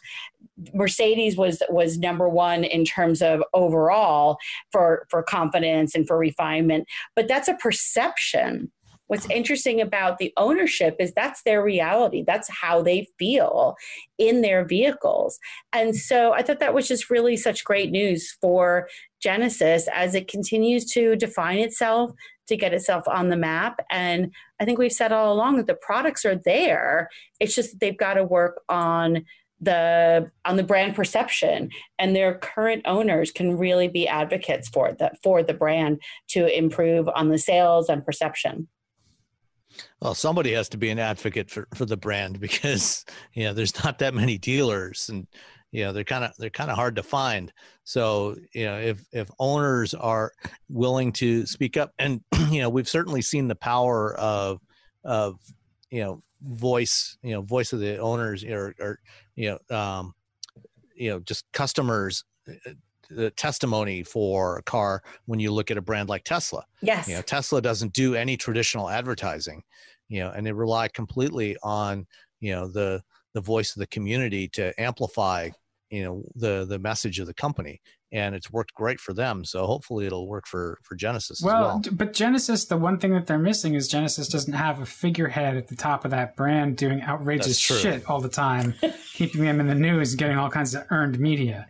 Mercedes 0.73 1.37
was 1.37 1.63
was 1.69 1.99
number 1.99 2.29
one 2.29 2.65
in 2.65 2.85
terms 2.85 3.21
of 3.23 3.43
overall 3.53 4.39
for 4.73 5.07
for 5.11 5.23
confidence 5.23 5.95
and 5.95 6.07
for 6.07 6.17
refinement, 6.17 6.87
but 7.15 7.29
that's 7.29 7.49
a 7.49 7.55
perception. 7.55 8.71
What's 9.09 9.31
interesting 9.31 9.81
about 9.81 10.19
the 10.19 10.33
ownership 10.37 10.97
is 10.99 11.13
that's 11.13 11.43
their 11.43 11.63
reality. 11.63 12.25
That's 12.27 12.51
how 12.51 12.83
they 12.83 13.07
feel 13.19 13.77
in 14.19 14.41
their 14.41 14.65
vehicles. 14.65 15.39
And 15.73 15.95
so 15.95 16.33
I 16.33 16.43
thought 16.43 16.59
that 16.59 16.75
was 16.75 16.89
just 16.89 17.09
really 17.09 17.37
such 17.37 17.65
great 17.65 17.93
news 17.93 18.37
for 18.41 18.89
Genesis 19.21 19.89
as 19.95 20.17
it 20.17 20.27
continues 20.27 20.87
to 20.93 21.15
define 21.15 21.59
itself, 21.59 22.11
to 22.49 22.57
get 22.57 22.75
itself 22.75 23.07
on 23.07 23.29
the 23.29 23.37
map. 23.37 23.81
And 23.91 24.33
I 24.59 24.65
think 24.65 24.79
we've 24.79 24.93
said 24.93 25.13
all 25.13 25.33
along 25.33 25.57
that 25.59 25.69
the 25.69 25.75
products 25.75 26.25
are 26.25 26.37
there. 26.45 27.09
It's 27.39 27.55
just 27.55 27.73
that 27.73 27.81
they've 27.81 27.97
got 27.97 28.15
to 28.15 28.25
work 28.25 28.63
on 28.69 29.25
the 29.61 30.31
on 30.45 30.57
the 30.57 30.63
brand 30.63 30.95
perception 30.95 31.71
and 31.99 32.15
their 32.15 32.39
current 32.39 32.83
owners 32.87 33.31
can 33.31 33.57
really 33.57 33.89
be 33.89 34.07
advocates 34.07 34.69
for 34.69 34.93
that 34.93 35.17
for 35.23 35.43
the 35.43 35.55
brand 35.55 36.01
to 36.29 36.47
improve 36.57 37.09
on 37.09 37.31
the 37.31 37.39
sales 37.39 37.89
and 37.89 38.05
perception. 38.05 38.69
Well 40.01 40.15
somebody 40.15 40.53
has 40.53 40.69
to 40.71 40.79
be 40.79 40.91
an 40.91 40.99
advocate 40.99 41.51
for, 41.51 41.69
for 41.75 41.87
the 41.87 41.97
brand 41.97 42.39
because 42.41 43.05
you 43.33 43.45
know 43.45 43.55
there's 43.55 43.83
not 43.83 43.99
that 44.01 44.15
many 44.15 44.37
dealers 44.37 45.09
and 45.09 45.27
you 45.73 45.85
know 45.85 45.93
they're 45.93 46.05
kind 46.05 46.25
of 46.25 46.33
they're 46.39 46.51
kind 46.51 46.71
of 46.71 46.77
hard 46.77 46.97
to 46.97 47.03
find. 47.03 47.53
So 47.85 48.37
you 48.53 48.67
know 48.67 48.79
if 48.79 49.05
if 49.13 49.31
owners 49.39 49.95
are 49.95 50.33
willing 50.69 51.13
to 51.15 51.47
speak 51.47 51.79
up 51.79 51.93
and 51.99 52.21
you 52.51 52.61
know 52.61 52.69
we've 52.69 52.89
certainly 52.89 53.23
seen 53.23 53.49
the 53.49 53.57
power 53.57 54.15
of 54.15 54.61
of 55.03 55.39
you 55.91 56.03
know 56.03 56.23
voice 56.43 57.17
you 57.23 57.33
know 57.33 57.43
voice 57.43 57.73
of 57.73 57.81
the 57.81 57.99
owners 57.99 58.45
or, 58.45 58.75
or 58.79 58.99
you 59.35 59.59
know 59.71 59.77
um, 59.77 60.15
you 60.95 61.11
know 61.11 61.19
just 61.21 61.45
customers 61.53 62.25
uh, 62.49 62.71
the 63.11 63.31
testimony 63.31 64.03
for 64.03 64.59
a 64.59 64.63
car 64.63 65.03
when 65.27 65.41
you 65.41 65.53
look 65.53 65.71
at 65.71 65.77
a 65.77 65.83
brand 65.83 66.09
like 66.09 66.25
Tesla. 66.25 66.65
Yes. 66.83 67.09
You 67.09 67.15
know, 67.15 67.23
Tesla 67.23 67.63
doesn't 67.63 67.93
do 67.93 68.15
any 68.15 68.37
traditional 68.37 68.89
advertising, 68.89 69.63
you 70.09 70.21
know, 70.21 70.31
and 70.31 70.47
they 70.47 70.53
rely 70.53 70.89
completely 70.89 71.57
on, 71.63 72.07
you 72.41 72.53
know, 72.53 72.69
the 72.69 73.03
the 73.35 73.41
voice 73.41 73.77
of 73.77 73.81
the 73.81 73.87
community 73.89 74.49
to 74.49 74.73
amplify, 74.81 75.51
you 75.91 76.03
know, 76.03 76.25
the 76.35 76.65
the 76.69 76.79
message 76.79 77.19
of 77.19 77.27
the 77.27 77.35
company 77.35 77.81
and 78.13 78.35
it's 78.35 78.51
worked 78.51 78.73
great 78.75 79.01
for 79.01 79.13
them. 79.13 79.45
So 79.45 79.67
hopefully 79.67 80.07
it'll 80.07 80.29
work 80.29 80.47
for 80.47 80.79
for 80.83 80.95
Genesis 80.95 81.41
well, 81.43 81.63
well, 81.63 81.83
but 81.93 82.13
Genesis, 82.13 82.65
the 82.65 82.77
one 82.77 82.99
thing 82.99 83.13
that 83.13 83.27
they're 83.27 83.39
missing 83.39 83.75
is 83.75 83.89
Genesis 83.89 84.29
doesn't 84.29 84.55
have 84.55 84.81
a 84.81 84.87
figurehead 84.87 85.57
at 85.57 85.69
the 85.69 85.77
top 85.77 86.05
of 86.05 86.11
that 86.13 86.37
brand 86.37 86.77
doing 86.77 87.03
outrageous 87.03 87.59
shit 87.59 88.09
all 88.09 88.21
the 88.21 88.29
time, 88.29 88.75
keeping 89.15 89.43
them 89.43 89.61
in 89.61 89.67
the 89.67 89.75
news, 89.75 90.15
getting 90.15 90.37
all 90.37 90.51
kinds 90.51 90.75
of 90.75 90.85
earned 90.91 91.19
media. 91.19 91.67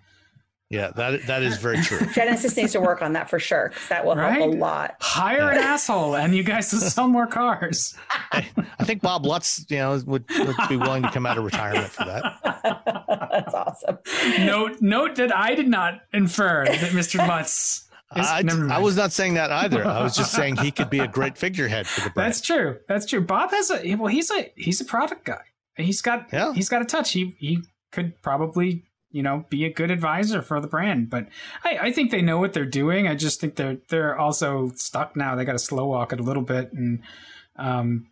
Yeah, 0.69 0.91
that 0.97 1.27
that 1.27 1.43
is 1.45 1.59
very 1.59 1.81
true. 1.81 2.01
Genesis 2.15 2.57
needs 2.57 2.73
to 2.73 2.81
work 2.81 3.01
on 3.01 3.13
that 3.13 3.31
for 3.31 3.39
sure 3.39 3.69
because 3.69 3.89
that 3.89 4.05
will 4.05 4.17
right? 4.17 4.33
help 4.33 4.53
a 4.53 4.57
lot. 4.57 4.97
Hire 5.01 5.39
yeah. 5.39 5.53
an 5.53 5.59
asshole, 5.59 6.17
and 6.17 6.35
you 6.35 6.43
guys 6.43 6.73
will 6.73 6.81
sell 6.81 7.07
more 7.07 7.29
cars. 7.29 7.95
I, 8.33 8.49
I, 8.81 8.85
think 8.85 9.01
Bob 9.01 9.25
Lutz, 9.25 9.65
you 9.69 9.77
know, 9.77 10.01
would, 10.07 10.25
would 10.29 10.57
be 10.69 10.77
willing 10.77 11.05
to 11.05 11.11
come 11.13 11.25
out 11.25 11.39
of 11.39 11.45
retirement 11.45 11.93
for 11.93 12.05
that. 12.05 12.25
That's 13.31 13.55
awesome. 13.55 13.99
Note 14.41 14.81
note 14.81 15.15
that 15.17 15.35
I 15.35 15.55
did 15.55 15.69
not 15.69 16.01
infer 16.13 16.65
that 16.65 16.91
Mr. 16.91 17.27
Lutz 17.27 17.87
I, 18.11 18.43
I, 18.71 18.79
was 18.79 18.97
not 18.97 19.13
saying 19.13 19.35
that 19.35 19.51
either. 19.51 19.85
I 19.85 20.03
was 20.03 20.17
just 20.17 20.33
saying 20.33 20.57
he 20.57 20.71
could 20.71 20.91
be 20.91 21.01
a 21.01 21.09
great 21.09 21.37
figurehead 21.37 21.89
for 21.89 22.03
the 22.03 22.11
brand. 22.11 22.31
That's 22.31 22.41
true. 22.41 22.79
That's 22.89 23.05
true. 23.05 23.21
Bob 23.21 23.51
has 23.51 23.71
a 23.71 23.97
well. 23.97 24.07
He's 24.07 24.31
a 24.31 24.51
he's 24.55 24.81
a 24.81 24.85
product 24.85 25.25
guy. 25.25 25.43
He's 25.77 26.03
got 26.03 26.29
yeah. 26.33 26.53
he's 26.55 26.69
got 26.69 26.83
a 26.83 26.85
touch. 26.85 27.13
He 27.13 27.35
he 27.39 27.65
could 27.91 28.21
probably 28.23 28.85
you 29.17 29.23
know 29.23 29.47
be 29.49 29.65
a 29.65 29.73
good 29.73 29.91
advisor 29.91 30.43
for 30.43 30.61
the 30.61 30.69
brand. 30.69 31.09
But 31.09 31.29
I, 31.65 31.79
I 31.79 31.93
think 31.93 32.11
they 32.11 32.23
know 32.23 32.39
what 32.39 32.53
they're 32.53 32.67
doing. 32.67 33.09
I 33.09 33.15
just 33.15 33.41
think 33.41 33.57
they're 33.57 33.79
they're 33.89 34.19
also 34.19 34.71
stuck 34.75 35.17
now. 35.17 35.35
They 35.35 35.45
got 35.45 35.53
to 35.53 35.59
slow 35.59 35.87
walk 35.87 36.13
it 36.13 36.21
a 36.21 36.25
little 36.25 36.45
bit 36.45 36.73
and. 36.73 37.03
Um, 37.59 38.09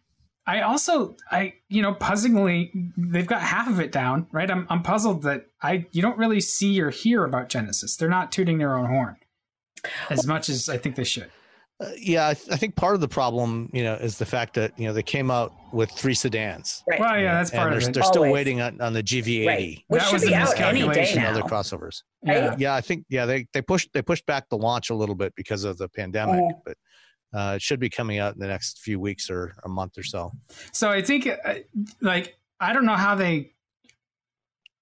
I 0.47 0.61
also, 0.61 1.17
I 1.31 1.55
you 1.71 1.81
know, 1.81 1.95
puzzlingly, 1.95 2.71
they've 2.99 3.27
got 3.27 3.41
half 3.41 3.67
of 3.67 3.81
it 3.81 3.91
down, 3.91 4.27
right? 4.31 4.51
I'm 4.51 4.67
I'm 4.69 4.83
puzzled 4.83 5.23
that 5.23 5.47
I 5.63 5.87
you 5.93 6.03
don't 6.03 6.19
really 6.19 6.41
see 6.41 6.81
or 6.83 6.91
hear 6.91 7.25
about 7.25 7.49
Genesis. 7.49 7.97
They're 7.97 8.11
not 8.11 8.31
tooting 8.31 8.59
their 8.59 8.77
own 8.77 8.87
horn 8.87 9.17
as 10.11 10.27
much 10.27 10.51
as 10.51 10.69
I 10.69 10.77
think 10.77 10.97
they 10.97 11.05
should. 11.05 11.31
Uh, 11.81 11.91
yeah, 11.99 12.29
I, 12.29 12.35
th- 12.35 12.49
I, 12.53 12.57
think 12.57 12.77
part 12.77 12.95
of 12.95 13.01
the 13.01 13.09
problem, 13.09 13.69
you 13.73 13.83
know, 13.83 13.95
is 13.95 14.17
the 14.17 14.25
fact 14.25 14.55
that 14.55 14.79
you 14.79 14.87
know 14.87 14.93
they 14.93 15.03
came 15.03 15.29
out 15.29 15.53
with 15.73 15.91
three 15.91 16.15
sedans. 16.15 16.85
Right. 16.89 17.01
Well, 17.01 17.19
yeah, 17.19 17.35
that's 17.35 17.51
part 17.51 17.67
and 17.67 17.77
of 17.77 17.81
they're, 17.81 17.91
it. 17.91 17.95
They're 17.95 18.03
still 18.05 18.31
waiting 18.31 18.61
on, 18.61 18.81
on 18.81 18.93
the 18.93 19.03
GV80, 19.03 19.47
right. 19.47 19.79
which 19.89 20.03
that 20.03 20.11
should 20.11 20.29
be 20.29 20.35
out 20.35 20.61
any 20.61 20.89
day 20.89 21.13
now. 21.17 21.31
Other 21.31 21.43
crossovers. 21.43 22.03
Yeah. 22.23 22.55
yeah, 22.59 22.75
I 22.75 22.81
think 22.81 23.05
yeah 23.09 23.27
they 23.27 23.47
they 23.53 23.61
pushed 23.61 23.93
they 23.93 24.03
pushed 24.03 24.25
back 24.25 24.49
the 24.51 24.57
launch 24.57 24.91
a 24.91 24.95
little 24.95 25.17
bit 25.17 25.35
because 25.35 25.65
of 25.65 25.77
the 25.77 25.89
pandemic, 25.89 26.41
mm. 26.45 26.53
but 26.65 26.77
uh, 27.35 27.55
it 27.57 27.63
should 27.63 27.81
be 27.81 27.91
coming 27.91 28.19
out 28.19 28.35
in 28.35 28.41
the 28.41 28.47
next 28.47 28.79
few 28.79 29.01
weeks 29.01 29.29
or 29.29 29.55
a 29.65 29.69
month 29.69 29.99
or 29.99 30.05
so. 30.05 30.31
So 30.73 30.89
I 30.89 31.03
think, 31.03 31.27
uh, 31.27 31.55
like, 32.01 32.39
I 32.61 32.73
don't 32.73 32.87
know 32.87 32.95
how 32.95 33.17
they, 33.17 33.54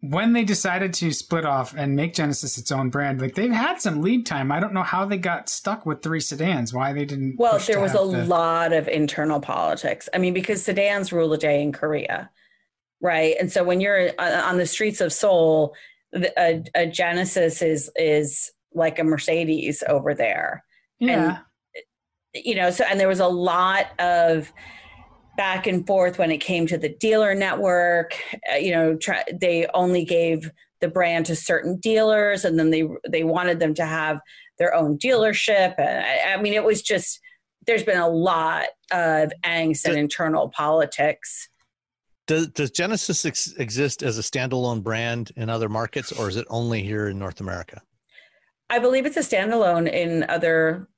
when 0.02 0.32
they 0.32 0.42
decided 0.42 0.92
to 0.92 1.12
split 1.12 1.44
off 1.44 1.74
and 1.76 1.94
make 1.94 2.12
Genesis 2.12 2.58
its 2.58 2.72
own 2.72 2.90
brand, 2.90 3.20
like 3.20 3.36
they've 3.36 3.52
had 3.52 3.80
some 3.80 4.02
lead 4.02 4.26
time. 4.26 4.50
I 4.50 4.58
don't 4.58 4.74
know 4.74 4.82
how 4.82 5.04
they 5.04 5.16
got 5.16 5.48
stuck 5.48 5.86
with 5.86 6.02
three 6.02 6.18
sedans. 6.18 6.74
Why 6.74 6.92
they 6.92 7.04
didn't? 7.04 7.36
Well, 7.38 7.60
there 7.60 7.78
was 7.78 7.92
a 7.92 7.98
the... 7.98 8.26
lot 8.26 8.72
of 8.72 8.88
internal 8.88 9.38
politics. 9.38 10.08
I 10.12 10.18
mean, 10.18 10.34
because 10.34 10.64
sedans 10.64 11.12
rule 11.12 11.28
the 11.28 11.38
day 11.38 11.62
in 11.62 11.70
Korea, 11.70 12.30
right? 13.00 13.36
And 13.38 13.52
so 13.52 13.62
when 13.62 13.80
you're 13.80 14.10
uh, 14.18 14.42
on 14.44 14.58
the 14.58 14.66
streets 14.66 15.00
of 15.00 15.12
Seoul, 15.12 15.72
a, 16.12 16.64
a 16.74 16.86
Genesis 16.86 17.62
is 17.62 17.88
is 17.94 18.50
like 18.74 18.98
a 18.98 19.04
Mercedes 19.04 19.84
over 19.88 20.14
there. 20.14 20.64
Yeah. 20.98 21.42
And 22.34 22.44
you 22.44 22.56
know, 22.56 22.70
so 22.70 22.84
and 22.84 22.98
there 22.98 23.08
was 23.08 23.20
a 23.20 23.28
lot 23.28 23.86
of 24.00 24.52
back 25.37 25.66
and 25.66 25.87
forth 25.87 26.18
when 26.18 26.31
it 26.31 26.38
came 26.38 26.66
to 26.66 26.79
the 26.79 26.88
dealer 26.88 27.35
network. 27.35 28.14
Uh, 28.53 28.57
you 28.57 28.73
know, 28.73 28.97
try, 28.97 29.25
they 29.33 29.66
only 29.75 30.05
gave 30.05 30.51
the 30.81 30.88
brand 30.88 31.27
to 31.27 31.37
certain 31.37 31.79
dealers, 31.79 32.45
and 32.45 32.59
then 32.59 32.71
they 32.71 32.87
they 33.09 33.25
wanted 33.25 33.61
them 33.61 33.75
to 33.75 33.87
have 33.87 34.21
their 34.59 34.75
own 34.75 34.99
dealership. 34.99 35.75
And 35.79 36.05
I, 36.05 36.35
I 36.35 36.42
mean, 36.42 36.53
it 36.53 36.64
was 36.64 36.83
just 36.83 37.21
there's 37.66 37.85
been 37.85 37.99
a 37.99 38.09
lot 38.09 38.66
of 38.90 39.33
angst 39.45 39.85
and 39.85 39.97
internal 39.97 40.49
politics. 40.51 41.49
Does, 42.27 42.49
does 42.49 42.71
Genesis 42.71 43.25
ex- 43.25 43.53
exist 43.59 44.03
as 44.03 44.18
a 44.18 44.23
standalone 44.23 44.83
brand 44.83 45.33
in 45.37 45.49
other 45.49 45.68
markets, 45.68 46.12
or 46.12 46.29
is 46.29 46.37
it 46.37 46.47
only 46.51 46.83
here 46.83 47.09
in 47.09 47.18
North 47.18 47.40
America? 47.40 47.83
I 48.71 48.79
believe 48.79 49.07
it's 49.07 49.16
a 49.16 49.21
standalone 49.21 49.92
in 49.92 50.25
other 50.29 50.88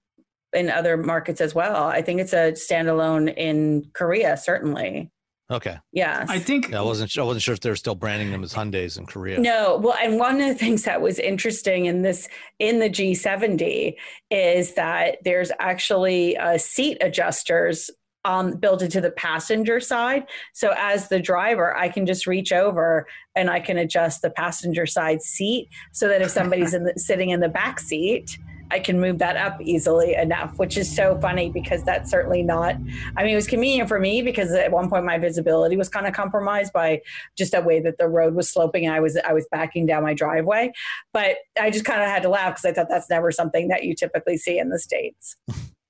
in 0.55 0.71
other 0.71 0.97
markets 0.97 1.41
as 1.41 1.55
well. 1.55 1.85
I 1.85 2.03
think 2.03 2.21
it's 2.21 2.33
a 2.33 2.53
standalone 2.53 3.35
in 3.37 3.91
Korea, 3.93 4.37
certainly. 4.37 5.11
Okay. 5.51 5.77
Yeah. 5.93 6.25
I 6.29 6.39
think 6.39 6.71
yeah, 6.71 6.79
I 6.79 6.83
wasn't. 6.83 7.17
I 7.19 7.23
wasn't 7.23 7.43
sure 7.43 7.53
if 7.53 7.61
they're 7.61 7.77
still 7.77 7.95
branding 7.95 8.31
them 8.31 8.43
as 8.43 8.55
Hyundai's 8.55 8.97
in 8.97 9.05
Korea. 9.05 9.39
No. 9.39 9.77
Well, 9.77 9.97
and 10.03 10.19
one 10.19 10.41
of 10.41 10.49
the 10.49 10.55
things 10.55 10.85
that 10.85 11.03
was 11.03 11.19
interesting 11.19 11.85
in 11.85 12.01
this 12.01 12.29
in 12.59 12.79
the 12.79 12.89
G70 12.89 13.95
is 14.31 14.75
that 14.75 15.19
there's 15.23 15.53
actually 15.61 16.37
uh, 16.39 16.57
seat 16.57 16.97
adjusters 17.03 17.91
um, 18.25 18.57
built 18.57 18.81
into 18.81 19.03
the 19.03 19.11
passenger 19.11 19.81
side. 19.81 20.25
So 20.55 20.75
as 20.79 21.09
the 21.09 21.21
driver, 21.21 21.77
I 21.77 21.89
can 21.89 22.07
just 22.07 22.27
reach 22.27 22.53
over 22.53 23.07
and 23.37 23.51
I 23.51 23.61
can 23.61 23.77
adjust 23.77 24.23
the 24.23 24.31
passenger 24.31 24.87
side 24.87 25.21
seat 25.21 25.69
so 25.93 26.09
that 26.09 26.23
if 26.23 26.31
somebody's 26.31 26.73
in 26.73 26.85
the, 26.85 26.95
sitting 26.97 27.31
in 27.31 27.41
the 27.41 27.51
back 27.51 27.81
seat 27.81 28.39
I 28.71 28.79
can 28.79 29.01
move 29.01 29.19
that 29.19 29.37
up 29.37 29.61
easily 29.61 30.15
enough, 30.15 30.59
which 30.59 30.77
is 30.77 30.95
so 30.95 31.19
funny 31.21 31.51
because 31.51 31.85
that's 31.85 32.11
certainly 32.11 32.43
not. 32.43 32.77
I 33.17 33.23
mean, 33.23 33.33
it 33.33 33.37
was 33.37 33.47
convenient 33.47 33.89
for 33.89 33.99
me 33.99 34.23
because 34.23 34.53
at 34.53 34.71
one 34.73 34.89
point 34.89 35.05
my 35.05 35.19
visibility 35.19 35.77
was 35.77 35.89
kind 35.89 36.07
of 36.07 36.13
compromised 36.13 36.73
by 36.73 37.03
just 37.37 37.55
a 37.55 37.61
way 37.61 37.81
that 37.81 37.99
the 37.99 38.09
road 38.09 38.35
was 38.35 38.51
sloping 38.51 38.87
and 38.87 38.95
I 38.95 39.01
was 39.01 39.17
I 39.17 39.33
was 39.33 39.47
backing 39.51 39.87
down 39.87 40.03
my 40.03 40.15
driveway. 40.15 40.73
But 41.13 41.37
I 41.61 41.71
just 41.71 41.85
kind 41.85 42.03
of 42.03 42.09
had 42.09 42.23
to 42.23 42.29
laugh 42.29 42.55
because 42.55 42.65
I 42.65 42.73
thought 42.73 42.89
that's 42.89 43.11
never 43.11 43.31
something 43.31 43.69
that 43.69 43.85
you 43.85 43.95
typically 43.95 44.37
see 44.37 44.59
in 44.59 44.71
the 44.71 44.79
states. 44.79 45.37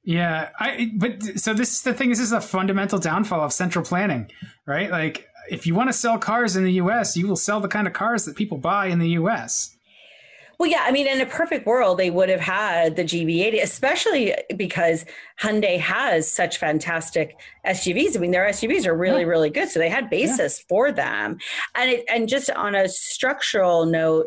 Yeah, 0.02 0.50
I 0.60 0.90
but 0.96 1.22
so 1.40 1.54
this 1.54 1.72
is 1.72 1.82
the 1.82 1.94
thing. 1.94 2.10
This 2.10 2.20
is 2.20 2.32
a 2.32 2.40
fundamental 2.40 2.98
downfall 2.98 3.40
of 3.40 3.52
central 3.52 3.84
planning, 3.84 4.30
right? 4.66 4.90
Like 4.90 5.26
if 5.50 5.66
you 5.66 5.74
want 5.74 5.88
to 5.88 5.92
sell 5.94 6.18
cars 6.18 6.56
in 6.56 6.64
the 6.64 6.72
U.S., 6.72 7.16
you 7.16 7.26
will 7.26 7.36
sell 7.36 7.60
the 7.60 7.68
kind 7.68 7.86
of 7.86 7.92
cars 7.92 8.24
that 8.26 8.36
people 8.36 8.58
buy 8.58 8.86
in 8.86 8.98
the 8.98 9.10
U.S. 9.10 9.74
Well, 10.58 10.70
yeah, 10.70 10.84
I 10.84 10.92
mean, 10.92 11.06
in 11.06 11.20
a 11.20 11.26
perfect 11.26 11.66
world, 11.66 11.98
they 11.98 12.10
would 12.10 12.28
have 12.28 12.40
had 12.40 12.96
the 12.96 13.04
GV80, 13.04 13.62
especially 13.62 14.34
because 14.56 15.04
Hyundai 15.40 15.78
has 15.78 16.30
such 16.30 16.58
fantastic 16.58 17.36
SUVs. 17.66 18.16
I 18.16 18.20
mean, 18.20 18.30
their 18.30 18.48
SUVs 18.48 18.86
are 18.86 18.96
really, 18.96 19.22
yeah. 19.22 19.28
really 19.28 19.50
good, 19.50 19.68
so 19.68 19.78
they 19.78 19.88
had 19.88 20.10
basis 20.10 20.58
yeah. 20.58 20.64
for 20.68 20.92
them. 20.92 21.38
And 21.74 21.90
it, 21.90 22.04
and 22.08 22.28
just 22.28 22.50
on 22.50 22.74
a 22.74 22.88
structural 22.88 23.86
note, 23.86 24.26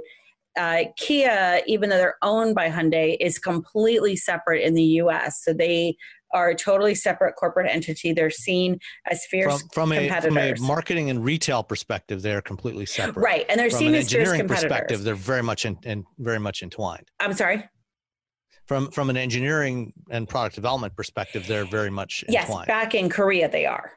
uh, 0.58 0.86
Kia, 0.98 1.62
even 1.68 1.90
though 1.90 1.98
they're 1.98 2.18
owned 2.22 2.56
by 2.56 2.70
Hyundai, 2.70 3.16
is 3.20 3.38
completely 3.38 4.16
separate 4.16 4.64
in 4.64 4.74
the 4.74 4.84
U.S. 4.84 5.44
So 5.44 5.54
they 5.54 5.96
are 6.32 6.50
a 6.50 6.56
totally 6.56 6.96
separate 6.96 7.36
corporate 7.36 7.70
entity. 7.70 8.14
They're 8.14 8.30
seen 8.30 8.80
as 9.10 9.26
fierce 9.26 9.62
from, 9.62 9.70
from 9.70 9.92
competitors. 9.92 10.38
A, 10.38 10.56
from 10.56 10.64
a 10.64 10.68
marketing 10.68 11.10
and 11.10 11.24
retail 11.24 11.64
perspective, 11.64 12.22
they're 12.22 12.42
completely 12.42 12.86
separate. 12.86 13.24
Right, 13.24 13.46
and 13.50 13.60
they're 13.60 13.70
from 13.70 13.80
seen 13.80 13.88
an 13.90 13.96
as 13.96 14.12
fierce 14.12 14.30
engineering 14.30 14.48
perspective. 14.48 15.04
They're 15.04 15.16
very 15.16 15.44
much 15.44 15.66
in, 15.66 15.78
in, 15.84 16.06
very 16.18 16.40
much 16.40 16.64
entwined. 16.64 17.08
I'm 17.20 17.34
sorry. 17.34 17.64
From 18.66 18.92
from 18.92 19.10
an 19.10 19.16
engineering 19.16 19.94
and 20.10 20.28
product 20.28 20.56
development 20.56 20.94
perspective, 20.96 21.48
they're 21.48 21.66
very 21.66 21.90
much 21.90 22.26
yes. 22.28 22.54
Back 22.66 22.96
in 22.96 23.10
Korea, 23.10 23.50
they 23.50 23.66
are, 23.66 23.94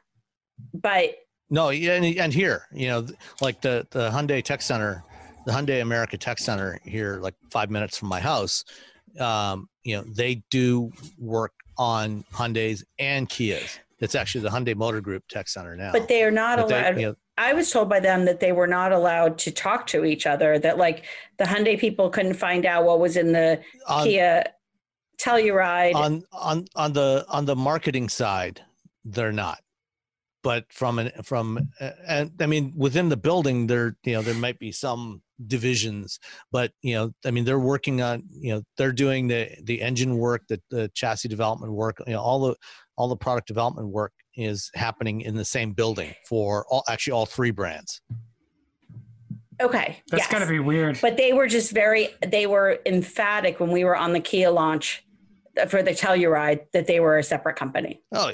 but 0.73 1.15
no, 1.49 1.69
and, 1.69 2.05
and 2.17 2.33
here, 2.33 2.63
you 2.71 2.87
know, 2.87 3.05
like 3.41 3.59
the 3.59 3.85
the 3.91 4.09
Hyundai 4.09 4.41
Tech 4.41 4.61
Center, 4.61 5.03
the 5.45 5.51
Hyundai 5.51 5.81
America 5.81 6.17
Tech 6.17 6.39
Center 6.39 6.79
here, 6.85 7.19
like 7.21 7.33
five 7.51 7.69
minutes 7.69 7.97
from 7.97 8.07
my 8.07 8.21
house. 8.21 8.63
Um, 9.19 9.67
you 9.83 9.97
know, 9.97 10.03
they 10.07 10.43
do 10.49 10.93
work 11.17 11.51
on 11.81 12.23
Hyundai's 12.31 12.85
and 12.99 13.27
Kias. 13.27 13.79
It's 13.99 14.13
actually 14.13 14.41
the 14.41 14.49
Hyundai 14.49 14.75
Motor 14.75 15.01
Group 15.01 15.23
Tech 15.27 15.47
Center 15.47 15.75
now. 15.75 15.91
But 15.91 16.07
they 16.07 16.23
are 16.23 16.29
not 16.29 16.59
but 16.59 16.65
allowed. 16.67 16.95
They, 16.95 17.01
you 17.01 17.07
know, 17.07 17.15
I 17.39 17.53
was 17.53 17.71
told 17.71 17.89
by 17.89 17.99
them 17.99 18.25
that 18.25 18.39
they 18.39 18.51
were 18.51 18.67
not 18.67 18.91
allowed 18.91 19.39
to 19.39 19.51
talk 19.51 19.87
to 19.87 20.05
each 20.05 20.27
other. 20.27 20.59
That 20.59 20.77
like 20.77 21.05
the 21.37 21.45
Hyundai 21.45 21.79
people 21.79 22.11
couldn't 22.11 22.35
find 22.35 22.67
out 22.67 22.85
what 22.85 22.99
was 22.99 23.17
in 23.17 23.31
the 23.31 23.61
on, 23.87 24.05
Kia 24.05 24.43
Telluride. 25.17 25.95
On 25.95 26.23
on 26.31 26.65
on 26.75 26.93
the 26.93 27.25
on 27.29 27.45
the 27.45 27.55
marketing 27.55 28.09
side, 28.09 28.61
they're 29.03 29.31
not. 29.31 29.60
But 30.43 30.65
from 30.71 30.99
an 30.99 31.11
from 31.23 31.69
uh, 31.79 31.91
and 32.07 32.31
I 32.39 32.45
mean 32.47 32.73
within 32.75 33.09
the 33.09 33.17
building, 33.17 33.67
there 33.67 33.95
you 34.03 34.13
know 34.13 34.21
there 34.21 34.33
might 34.33 34.59
be 34.59 34.71
some 34.71 35.21
divisions 35.47 36.19
but 36.51 36.71
you 36.83 36.93
know 36.93 37.11
i 37.25 37.31
mean 37.31 37.43
they're 37.43 37.57
working 37.57 37.99
on 37.99 38.21
you 38.29 38.53
know 38.53 38.61
they're 38.77 38.91
doing 38.91 39.27
the 39.27 39.49
the 39.63 39.81
engine 39.81 40.19
work 40.19 40.43
the, 40.49 40.61
the 40.69 40.87
chassis 40.93 41.27
development 41.27 41.73
work 41.73 41.97
you 42.05 42.13
know 42.13 42.21
all 42.21 42.39
the 42.39 42.55
all 43.01 43.07
the 43.07 43.15
product 43.15 43.47
development 43.47 43.87
work 43.87 44.13
is 44.35 44.69
happening 44.75 45.21
in 45.21 45.35
the 45.35 45.45
same 45.45 45.73
building 45.73 46.13
for 46.27 46.65
all 46.69 46.83
actually 46.87 47.13
all 47.13 47.25
three 47.25 47.51
brands. 47.51 48.01
Okay 49.59 50.01
that's 50.09 50.23
yes. 50.23 50.31
gotta 50.31 50.47
be 50.47 50.59
weird. 50.59 50.99
But 51.01 51.17
they 51.17 51.33
were 51.33 51.47
just 51.47 51.71
very 51.71 52.09
they 52.25 52.47
were 52.47 52.79
emphatic 52.85 53.59
when 53.59 53.71
we 53.71 53.83
were 53.83 53.95
on 53.95 54.13
the 54.13 54.19
kia 54.19 54.49
launch 54.49 55.03
uh, 55.59 55.65
for 55.65 55.83
the 55.83 55.91
telluride 55.91 56.61
that 56.73 56.87
they 56.87 56.99
were 56.99 57.17
a 57.17 57.23
separate 57.23 57.55
company. 57.55 58.01
Oh 58.13 58.31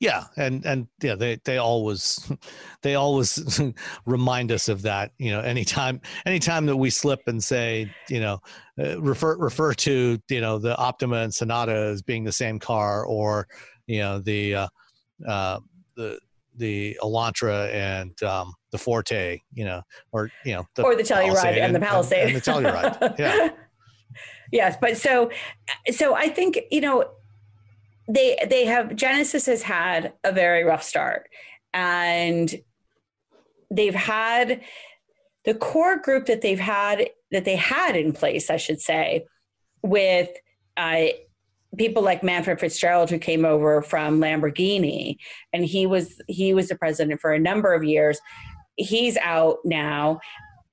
yeah 0.00 0.24
and 0.36 0.64
and 0.64 0.86
yeah 1.02 1.14
they 1.14 1.38
they 1.44 1.58
always 1.58 2.30
they 2.82 2.94
always 2.94 3.60
remind 4.06 4.52
us 4.52 4.68
of 4.68 4.82
that 4.82 5.10
you 5.18 5.30
know 5.30 5.40
anytime 5.40 6.00
anytime 6.26 6.66
that 6.66 6.76
we 6.76 6.90
slip 6.90 7.20
and 7.26 7.42
say 7.42 7.90
you 8.08 8.20
know 8.20 8.38
uh, 8.78 9.00
refer 9.00 9.36
refer 9.36 9.74
to 9.74 10.18
you 10.28 10.40
know 10.40 10.58
the 10.58 10.76
optima 10.76 11.16
and 11.16 11.34
sonata 11.34 11.72
as 11.72 12.02
being 12.02 12.24
the 12.24 12.32
same 12.32 12.58
car 12.58 13.04
or 13.04 13.48
you 13.86 13.98
know 13.98 14.18
the 14.20 14.54
uh, 14.54 14.68
uh 15.26 15.58
the 15.96 16.18
the 16.56 16.96
elantra 17.02 17.72
and 17.72 18.22
um 18.22 18.52
the 18.70 18.78
forte 18.78 19.40
you 19.52 19.64
know 19.64 19.82
or 20.12 20.30
you 20.44 20.54
know 20.54 20.64
the 20.74 20.82
or 20.82 20.94
the 20.94 21.02
telluride 21.02 21.44
and, 21.44 21.58
and 21.58 21.74
the 21.74 21.80
palisade 21.80 22.26
and, 22.26 22.34
and 22.34 22.36
the 22.36 22.50
telluride 22.50 23.18
yeah. 23.18 23.50
Yes 24.50 24.78
but 24.80 24.96
so 24.96 25.30
so 25.90 26.14
i 26.14 26.26
think 26.26 26.58
you 26.70 26.80
know 26.80 27.04
they 28.08 28.38
they 28.48 28.64
have 28.64 28.96
Genesis 28.96 29.46
has 29.46 29.62
had 29.62 30.14
a 30.24 30.32
very 30.32 30.64
rough 30.64 30.82
start, 30.82 31.28
and 31.74 32.54
they've 33.70 33.94
had 33.94 34.62
the 35.44 35.54
core 35.54 35.98
group 35.98 36.26
that 36.26 36.40
they've 36.40 36.58
had 36.58 37.08
that 37.30 37.44
they 37.44 37.56
had 37.56 37.96
in 37.96 38.12
place, 38.12 38.50
I 38.50 38.56
should 38.56 38.80
say, 38.80 39.26
with 39.82 40.30
I 40.76 41.14
people 41.76 42.02
like 42.02 42.22
Manfred 42.22 42.60
Fitzgerald 42.60 43.10
who 43.10 43.18
came 43.18 43.44
over 43.44 43.82
from 43.82 44.20
Lamborghini 44.20 45.16
and 45.52 45.64
he 45.64 45.86
was 45.86 46.20
he 46.26 46.54
was 46.54 46.68
the 46.68 46.76
president 46.76 47.20
for 47.20 47.32
a 47.32 47.38
number 47.38 47.74
of 47.74 47.84
years. 47.84 48.18
He's 48.76 49.16
out 49.18 49.58
now. 49.64 50.20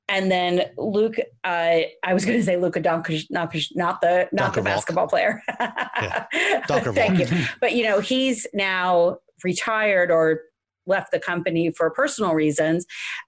And 0.08 0.30
then 0.32 0.66
Luc, 0.78 1.16
uh, 1.44 1.80
I 2.04 2.14
was 2.14 2.26
going 2.26 2.38
to 2.38 2.44
say 2.44 2.58
Luka 2.58 2.80
Doncic, 2.80 3.26
not, 3.32 3.56
not 3.74 4.02
the 4.02 4.30
not 4.32 4.54
Dunker 4.54 4.62
the 4.62 4.66
basketball 4.66 5.08
player. 5.08 5.42
yeah. 5.60 6.26
Thank 6.68 7.20
you. 7.20 7.28
But 7.60 7.74
you 7.74 7.84
know, 7.84 8.00
he's 8.00 8.46
now 8.54 9.18
retired 9.44 10.12
or 10.12 10.42
left 10.86 11.12
the 11.12 11.20
company 11.20 11.72
for 11.72 11.90
personal 11.90 12.34
reasons, 12.34 12.86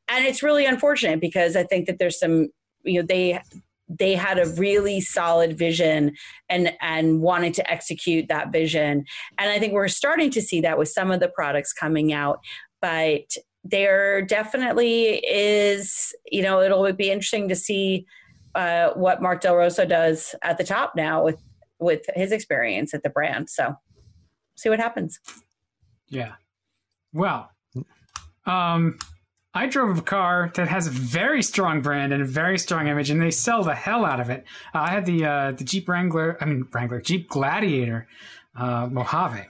and 0.07 0.25
it's 0.25 0.43
really 0.43 0.65
unfortunate 0.65 1.19
because 1.19 1.55
I 1.55 1.63
think 1.63 1.87
that 1.87 1.97
there's 1.97 2.19
some, 2.19 2.49
you 2.83 3.01
know, 3.01 3.05
they 3.07 3.41
they 3.89 4.15
had 4.15 4.37
a 4.37 4.45
really 4.45 4.99
solid 5.01 5.57
vision 5.57 6.13
and 6.49 6.73
and 6.81 7.21
wanted 7.21 7.53
to 7.53 7.71
execute 7.71 8.27
that 8.27 8.51
vision 8.51 9.05
and 9.37 9.49
i 9.49 9.57
think 9.59 9.71
we're 9.71 9.87
starting 9.87 10.29
to 10.29 10.41
see 10.41 10.59
that 10.59 10.77
with 10.77 10.89
some 10.89 11.09
of 11.09 11.21
the 11.21 11.29
products 11.29 11.71
coming 11.71 12.11
out 12.11 12.39
but 12.81 13.37
there 13.69 14.21
definitely 14.21 15.15
is 15.25 16.13
you 16.31 16.41
know 16.41 16.61
it'll 16.61 16.91
be 16.93 17.11
interesting 17.11 17.47
to 17.49 17.55
see 17.55 18.05
uh, 18.55 18.89
what 18.95 19.21
mark 19.21 19.41
del 19.41 19.55
rosso 19.55 19.85
does 19.85 20.35
at 20.41 20.57
the 20.57 20.63
top 20.63 20.93
now 20.95 21.23
with 21.23 21.41
with 21.79 22.01
his 22.15 22.31
experience 22.31 22.93
at 22.93 23.03
the 23.03 23.09
brand 23.09 23.49
so 23.49 23.75
see 24.55 24.69
what 24.69 24.79
happens 24.79 25.19
yeah 26.07 26.33
well 27.13 27.51
um 28.45 28.97
I 29.53 29.65
drove 29.65 29.97
a 29.97 30.03
car 30.03 30.51
that 30.53 30.67
has 30.67 30.85
a 30.85 30.91
very 30.91 31.41
strong 31.41 31.81
brand 31.81 32.13
and 32.13 32.21
a 32.21 32.25
very 32.25 32.59
strong 32.59 32.87
image, 32.87 33.09
and 33.09 33.19
they 33.19 33.31
sell 33.31 33.63
the 33.63 33.73
hell 33.73 34.05
out 34.05 34.19
of 34.19 34.29
it. 34.29 34.45
Uh, 34.71 34.81
I 34.81 34.91
had 34.91 35.07
the 35.07 35.25
uh, 35.25 35.51
the 35.53 35.63
Jeep 35.63 35.89
Wrangler, 35.89 36.37
I 36.39 36.45
mean 36.45 36.67
Wrangler, 36.71 37.01
Jeep 37.01 37.27
Gladiator, 37.27 38.07
uh, 38.55 38.85
Mojave. 38.85 39.45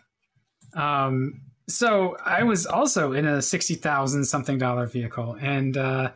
Um, 0.74 1.41
so 1.68 2.18
I 2.24 2.43
was 2.43 2.65
also 2.65 3.11
in 3.13 3.26
a 3.26 3.41
sixty 3.41 3.76
thousand 3.76 4.26
something 4.26 4.57
dollar 4.57 4.86
vehicle, 4.86 5.38
and 5.39 5.76
uh, 5.78 6.11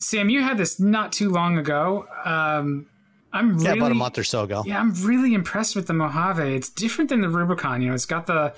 Sam, 0.00 0.28
you 0.28 0.42
had 0.42 0.58
this 0.58 0.78
not 0.78 1.12
too 1.12 1.30
long 1.30 1.58
ago. 1.58 2.06
Um, 2.24 2.86
I'm 3.32 3.54
really, 3.54 3.64
yeah, 3.64 3.72
about 3.72 3.90
a 3.90 3.96
month 3.96 4.18
or 4.18 4.24
so 4.24 4.44
ago. 4.44 4.62
Yeah, 4.64 4.78
I'm 4.78 4.92
really 5.04 5.34
impressed 5.34 5.74
with 5.74 5.86
the 5.86 5.92
Mojave. 5.92 6.54
It's 6.54 6.68
different 6.68 7.10
than 7.10 7.20
the 7.20 7.28
Rubicon. 7.28 7.82
You 7.82 7.88
know, 7.88 7.94
it's 7.94 8.06
got 8.06 8.26
the 8.26 8.54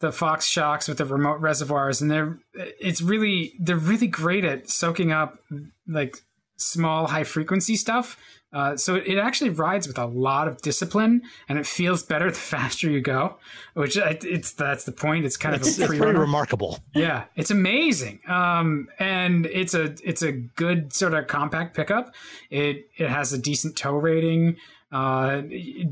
the 0.00 0.12
Fox 0.12 0.46
shocks 0.46 0.86
with 0.86 0.98
the 0.98 1.04
remote 1.04 1.40
reservoirs, 1.40 2.02
and 2.02 2.10
they're 2.10 2.38
it's 2.54 3.00
really 3.00 3.54
they're 3.58 3.76
really 3.76 4.06
great 4.06 4.44
at 4.44 4.68
soaking 4.68 5.12
up 5.12 5.38
like 5.86 6.16
small 6.56 7.06
high 7.06 7.24
frequency 7.24 7.76
stuff. 7.76 8.18
Uh, 8.52 8.76
so 8.76 8.94
it, 8.94 9.18
actually 9.18 9.50
rides 9.50 9.86
with 9.86 9.98
a 9.98 10.06
lot 10.06 10.48
of 10.48 10.62
discipline, 10.62 11.20
and 11.48 11.58
it 11.58 11.66
feels 11.66 12.02
better 12.02 12.30
the 12.30 12.36
faster 12.38 12.90
you 12.90 13.00
go. 13.00 13.36
Which 13.74 13.96
it's 13.96 14.52
that's 14.52 14.84
the 14.84 14.92
point. 14.92 15.24
It's 15.24 15.36
kind 15.36 15.54
it's, 15.54 15.76
of 15.76 15.78
a 15.80 15.82
it's 15.84 15.98
pretty 15.98 16.18
remarkable. 16.18 16.80
Yeah, 16.94 17.24
it's 17.36 17.50
amazing, 17.50 18.20
um, 18.26 18.88
and 18.98 19.46
it's 19.46 19.74
a 19.74 19.94
it's 20.02 20.22
a 20.22 20.32
good 20.32 20.92
sort 20.94 21.14
of 21.14 21.26
compact 21.26 21.76
pickup. 21.76 22.14
It 22.50 22.88
it 22.96 23.10
has 23.10 23.32
a 23.32 23.38
decent 23.38 23.76
tow 23.76 23.96
rating. 23.96 24.56
Uh, 24.90 25.42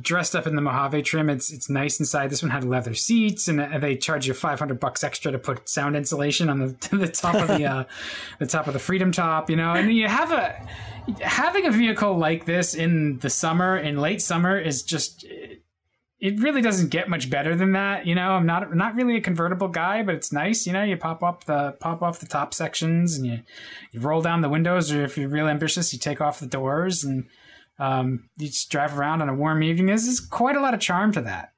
dressed 0.01 0.35
up 0.35 0.47
in 0.47 0.57
the 0.57 0.63
Mojave 0.63 1.03
trim, 1.03 1.29
it's 1.29 1.53
it's 1.53 1.69
nice 1.69 2.01
inside. 2.01 2.31
This 2.31 2.43
one 2.43 2.51
had 2.51 2.65
leather 2.65 2.95
seats, 2.95 3.47
and 3.47 3.83
they 3.83 3.95
charge 3.95 4.27
you 4.27 4.33
five 4.33 4.59
hundred 4.59 4.81
bucks 4.81 5.05
extra 5.05 5.31
to 5.31 5.39
put 5.39 5.69
sound 5.69 5.97
insulation 5.97 6.49
on 6.49 6.61
the 6.61 6.89
the 6.97 7.09
top 7.09 7.35
of 7.35 7.49
the 7.49 7.65
uh, 7.67 7.85
the 8.39 8.47
top 8.47 8.67
of 8.67 8.73
the 8.73 8.79
Freedom 8.79 9.13
Top. 9.13 9.51
You 9.51 9.57
know, 9.57 9.75
and 9.75 9.93
you 9.93 10.09
have 10.09 10.33
a 10.33 10.67
having 11.21 11.67
a 11.67 11.71
vehicle 11.71 12.17
like 12.17 12.47
this 12.47 12.75
in 12.75 13.19
the 13.19 13.29
summer, 13.29 13.77
in 13.77 13.99
late 13.99 14.23
summer, 14.23 14.59
is 14.59 14.83
just 14.83 15.27
it 16.19 16.41
really 16.41 16.63
doesn't 16.63 16.89
get 16.89 17.11
much 17.11 17.29
better 17.29 17.55
than 17.55 17.73
that. 17.73 18.07
You 18.07 18.15
know, 18.15 18.31
I'm 18.31 18.47
not 18.47 18.75
not 18.75 18.95
really 18.95 19.17
a 19.17 19.21
convertible 19.21 19.69
guy, 19.69 20.03
but 20.03 20.15
it's 20.15 20.33
nice. 20.33 20.67
You 20.67 20.73
know, 20.73 20.83
you 20.83 20.97
pop 20.97 21.23
up 21.23 21.45
the 21.45 21.73
pop 21.81 22.01
off 22.01 22.19
the 22.19 22.27
top 22.27 22.55
sections 22.55 23.17
and 23.17 23.27
you 23.27 23.41
you 23.93 24.01
roll 24.01 24.23
down 24.23 24.41
the 24.41 24.49
windows, 24.49 24.91
or 24.91 25.05
if 25.05 25.19
you're 25.19 25.29
real 25.29 25.49
ambitious, 25.49 25.93
you 25.93 25.99
take 25.99 26.23
off 26.23 26.41
the 26.41 26.47
doors 26.47 27.05
and 27.05 27.27
um, 27.79 28.29
you 28.37 28.49
just 28.49 28.70
drive 28.70 28.99
around 28.99 29.22
on 29.22 29.29
a 29.29 29.35
warm 29.35 29.62
evening. 29.62 29.87
There's, 29.87 30.05
there's 30.05 30.20
quite 30.20 30.57
a 30.57 30.61
lot 30.61 30.74
of 30.74 30.81
charm 30.81 31.12
to 31.12 31.20
that. 31.22 31.53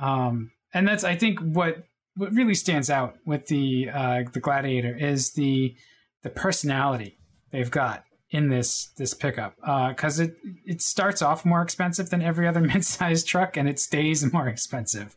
Um, 0.00 0.52
and 0.72 0.86
that's, 0.86 1.04
I 1.04 1.16
think, 1.16 1.40
what 1.40 1.84
what 2.16 2.32
really 2.32 2.54
stands 2.54 2.90
out 2.90 3.16
with 3.24 3.46
the 3.46 3.88
uh, 3.92 4.24
the 4.32 4.40
Gladiator 4.40 4.96
is 4.96 5.32
the 5.32 5.74
the 6.22 6.30
personality 6.30 7.18
they've 7.50 7.70
got 7.70 8.04
in 8.30 8.48
this 8.48 8.86
this 8.96 9.14
pickup 9.14 9.56
because 9.56 10.20
uh, 10.20 10.24
it 10.24 10.36
it 10.64 10.82
starts 10.82 11.22
off 11.22 11.44
more 11.44 11.62
expensive 11.62 12.10
than 12.10 12.22
every 12.22 12.46
other 12.46 12.60
mid-sized 12.72 13.26
truck 13.26 13.56
and 13.56 13.68
it 13.68 13.78
stays 13.78 14.32
more 14.32 14.48
expensive 14.48 15.16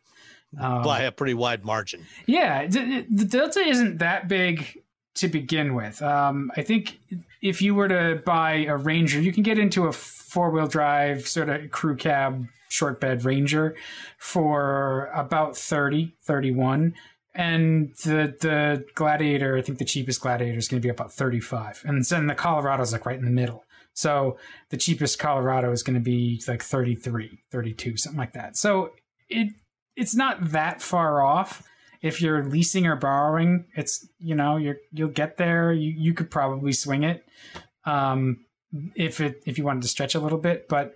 um, 0.59 0.83
by 0.83 1.01
a 1.01 1.11
pretty 1.11 1.33
wide 1.33 1.63
margin. 1.63 2.05
Yeah, 2.25 2.67
the, 2.67 3.05
the 3.09 3.25
Delta 3.25 3.59
isn't 3.59 3.99
that 3.99 4.27
big 4.27 4.81
to 5.15 5.27
begin 5.27 5.75
with. 5.75 6.01
Um, 6.01 6.51
I 6.55 6.63
think 6.63 6.99
if 7.43 7.61
you 7.61 7.75
were 7.75 7.89
to 7.89 8.21
buy 8.25 8.65
a 8.69 8.77
Ranger, 8.77 9.21
you 9.21 9.33
can 9.33 9.43
get 9.43 9.59
into 9.59 9.85
a 9.85 9.91
four 9.91 10.49
wheel 10.49 10.65
drive 10.65 11.27
sort 11.27 11.49
of 11.49 11.69
crew 11.71 11.95
cab 11.95 12.47
short 12.69 12.99
bed 12.99 13.25
Ranger 13.25 13.75
for 14.17 15.11
about 15.13 15.55
30, 15.57 16.15
31. 16.23 16.95
And 17.35 17.93
the 18.03 18.35
the 18.39 18.85
Gladiator, 18.95 19.57
I 19.57 19.61
think 19.61 19.77
the 19.77 19.85
cheapest 19.85 20.21
Gladiator 20.21 20.57
is 20.57 20.69
going 20.69 20.81
to 20.81 20.85
be 20.85 20.89
about 20.89 21.11
35. 21.11 21.83
And 21.85 22.03
then 22.05 22.27
the 22.27 22.35
Colorado 22.35 22.81
is 22.81 22.93
like 22.93 23.05
right 23.05 23.19
in 23.19 23.25
the 23.25 23.31
middle. 23.31 23.65
So 23.93 24.37
the 24.69 24.77
cheapest 24.77 25.19
Colorado 25.19 25.71
is 25.71 25.83
going 25.83 25.95
to 25.95 25.99
be 25.99 26.41
like 26.47 26.63
33, 26.63 27.39
32, 27.51 27.97
something 27.97 28.17
like 28.17 28.33
that. 28.33 28.55
So 28.55 28.93
it 29.29 29.49
it's 29.95 30.15
not 30.15 30.51
that 30.51 30.81
far 30.81 31.21
off 31.21 31.67
if 32.03 32.21
you're 32.21 32.43
leasing 32.43 32.85
or 32.85 32.97
borrowing, 32.97 33.65
it's 33.75 34.07
you 34.19 34.35
know 34.35 34.57
you're 34.57 34.77
you'll 34.91 35.07
get 35.07 35.37
there. 35.37 35.71
You 35.71 35.91
you 35.91 36.13
could 36.13 36.29
probably 36.29 36.73
swing 36.73 37.03
it, 37.03 37.25
um, 37.85 38.45
if 38.95 39.21
it 39.21 39.41
if 39.47 39.57
you 39.57 39.63
wanted 39.63 39.81
to 39.83 39.87
stretch 39.87 40.13
a 40.13 40.19
little 40.19 40.37
bit. 40.37 40.67
But 40.67 40.93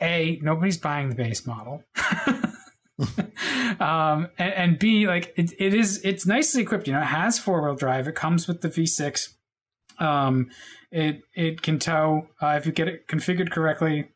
a 0.00 0.38
nobody's 0.42 0.76
buying 0.76 1.08
the 1.08 1.14
base 1.14 1.46
model. 1.46 1.84
um, 3.78 4.28
and, 4.38 4.52
and, 4.54 4.78
B, 4.78 5.06
like 5.06 5.32
it, 5.36 5.52
it 5.56 5.72
is, 5.72 6.00
it's 6.04 6.26
nicely 6.26 6.62
equipped. 6.62 6.88
You 6.88 6.94
know, 6.94 7.00
it 7.00 7.06
has 7.06 7.38
four 7.38 7.62
wheel 7.62 7.76
drive. 7.76 8.08
It 8.08 8.16
comes 8.16 8.48
with 8.48 8.60
the 8.60 8.68
V6. 8.68 9.34
Um, 10.00 10.50
it 10.90 11.22
it 11.34 11.62
can 11.62 11.78
tow 11.78 12.26
uh, 12.42 12.56
if 12.58 12.66
you 12.66 12.72
get 12.72 12.88
it 12.88 13.06
configured 13.06 13.52
correctly. 13.52 14.08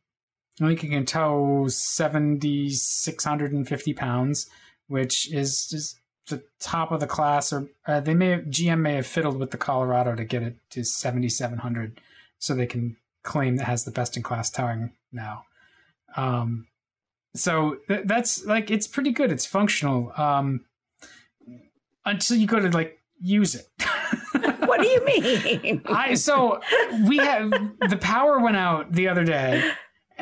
I 0.60 0.66
think 0.66 0.82
it 0.82 0.88
can 0.88 1.06
tow 1.06 1.66
seventy 1.68 2.70
six 2.70 3.24
hundred 3.24 3.52
and 3.52 3.68
fifty 3.68 3.94
pounds 3.94 4.48
which 4.88 5.32
is 5.32 5.66
just 5.66 5.98
the 6.28 6.42
top 6.60 6.92
of 6.92 7.00
the 7.00 7.06
class. 7.06 7.52
Or 7.52 7.68
uh, 7.86 8.00
they 8.00 8.14
may 8.14 8.28
have, 8.28 8.44
GM 8.44 8.80
may 8.80 8.94
have 8.94 9.06
fiddled 9.06 9.38
with 9.38 9.50
the 9.50 9.56
Colorado 9.56 10.14
to 10.14 10.24
get 10.24 10.42
it 10.42 10.56
to 10.70 10.84
7,700, 10.84 12.00
so 12.38 12.54
they 12.54 12.66
can 12.66 12.96
claim 13.22 13.56
that 13.56 13.66
has 13.66 13.84
the 13.84 13.90
best 13.90 14.16
in 14.16 14.22
class 14.22 14.50
towing 14.50 14.92
now. 15.12 15.44
Um, 16.16 16.66
so 17.34 17.78
th- 17.88 18.02
that's 18.04 18.44
like 18.44 18.70
it's 18.70 18.86
pretty 18.86 19.12
good. 19.12 19.32
It's 19.32 19.46
functional 19.46 20.12
um, 20.16 20.64
until 22.04 22.36
you 22.36 22.46
go 22.46 22.60
to 22.60 22.68
like 22.70 23.00
use 23.20 23.54
it. 23.54 23.68
what 24.66 24.80
do 24.80 24.88
you 24.88 25.04
mean? 25.04 25.82
I 25.86 26.14
so 26.14 26.60
we 27.06 27.18
have 27.18 27.50
the 27.88 27.98
power 28.00 28.38
went 28.40 28.56
out 28.56 28.92
the 28.92 29.08
other 29.08 29.24
day 29.24 29.72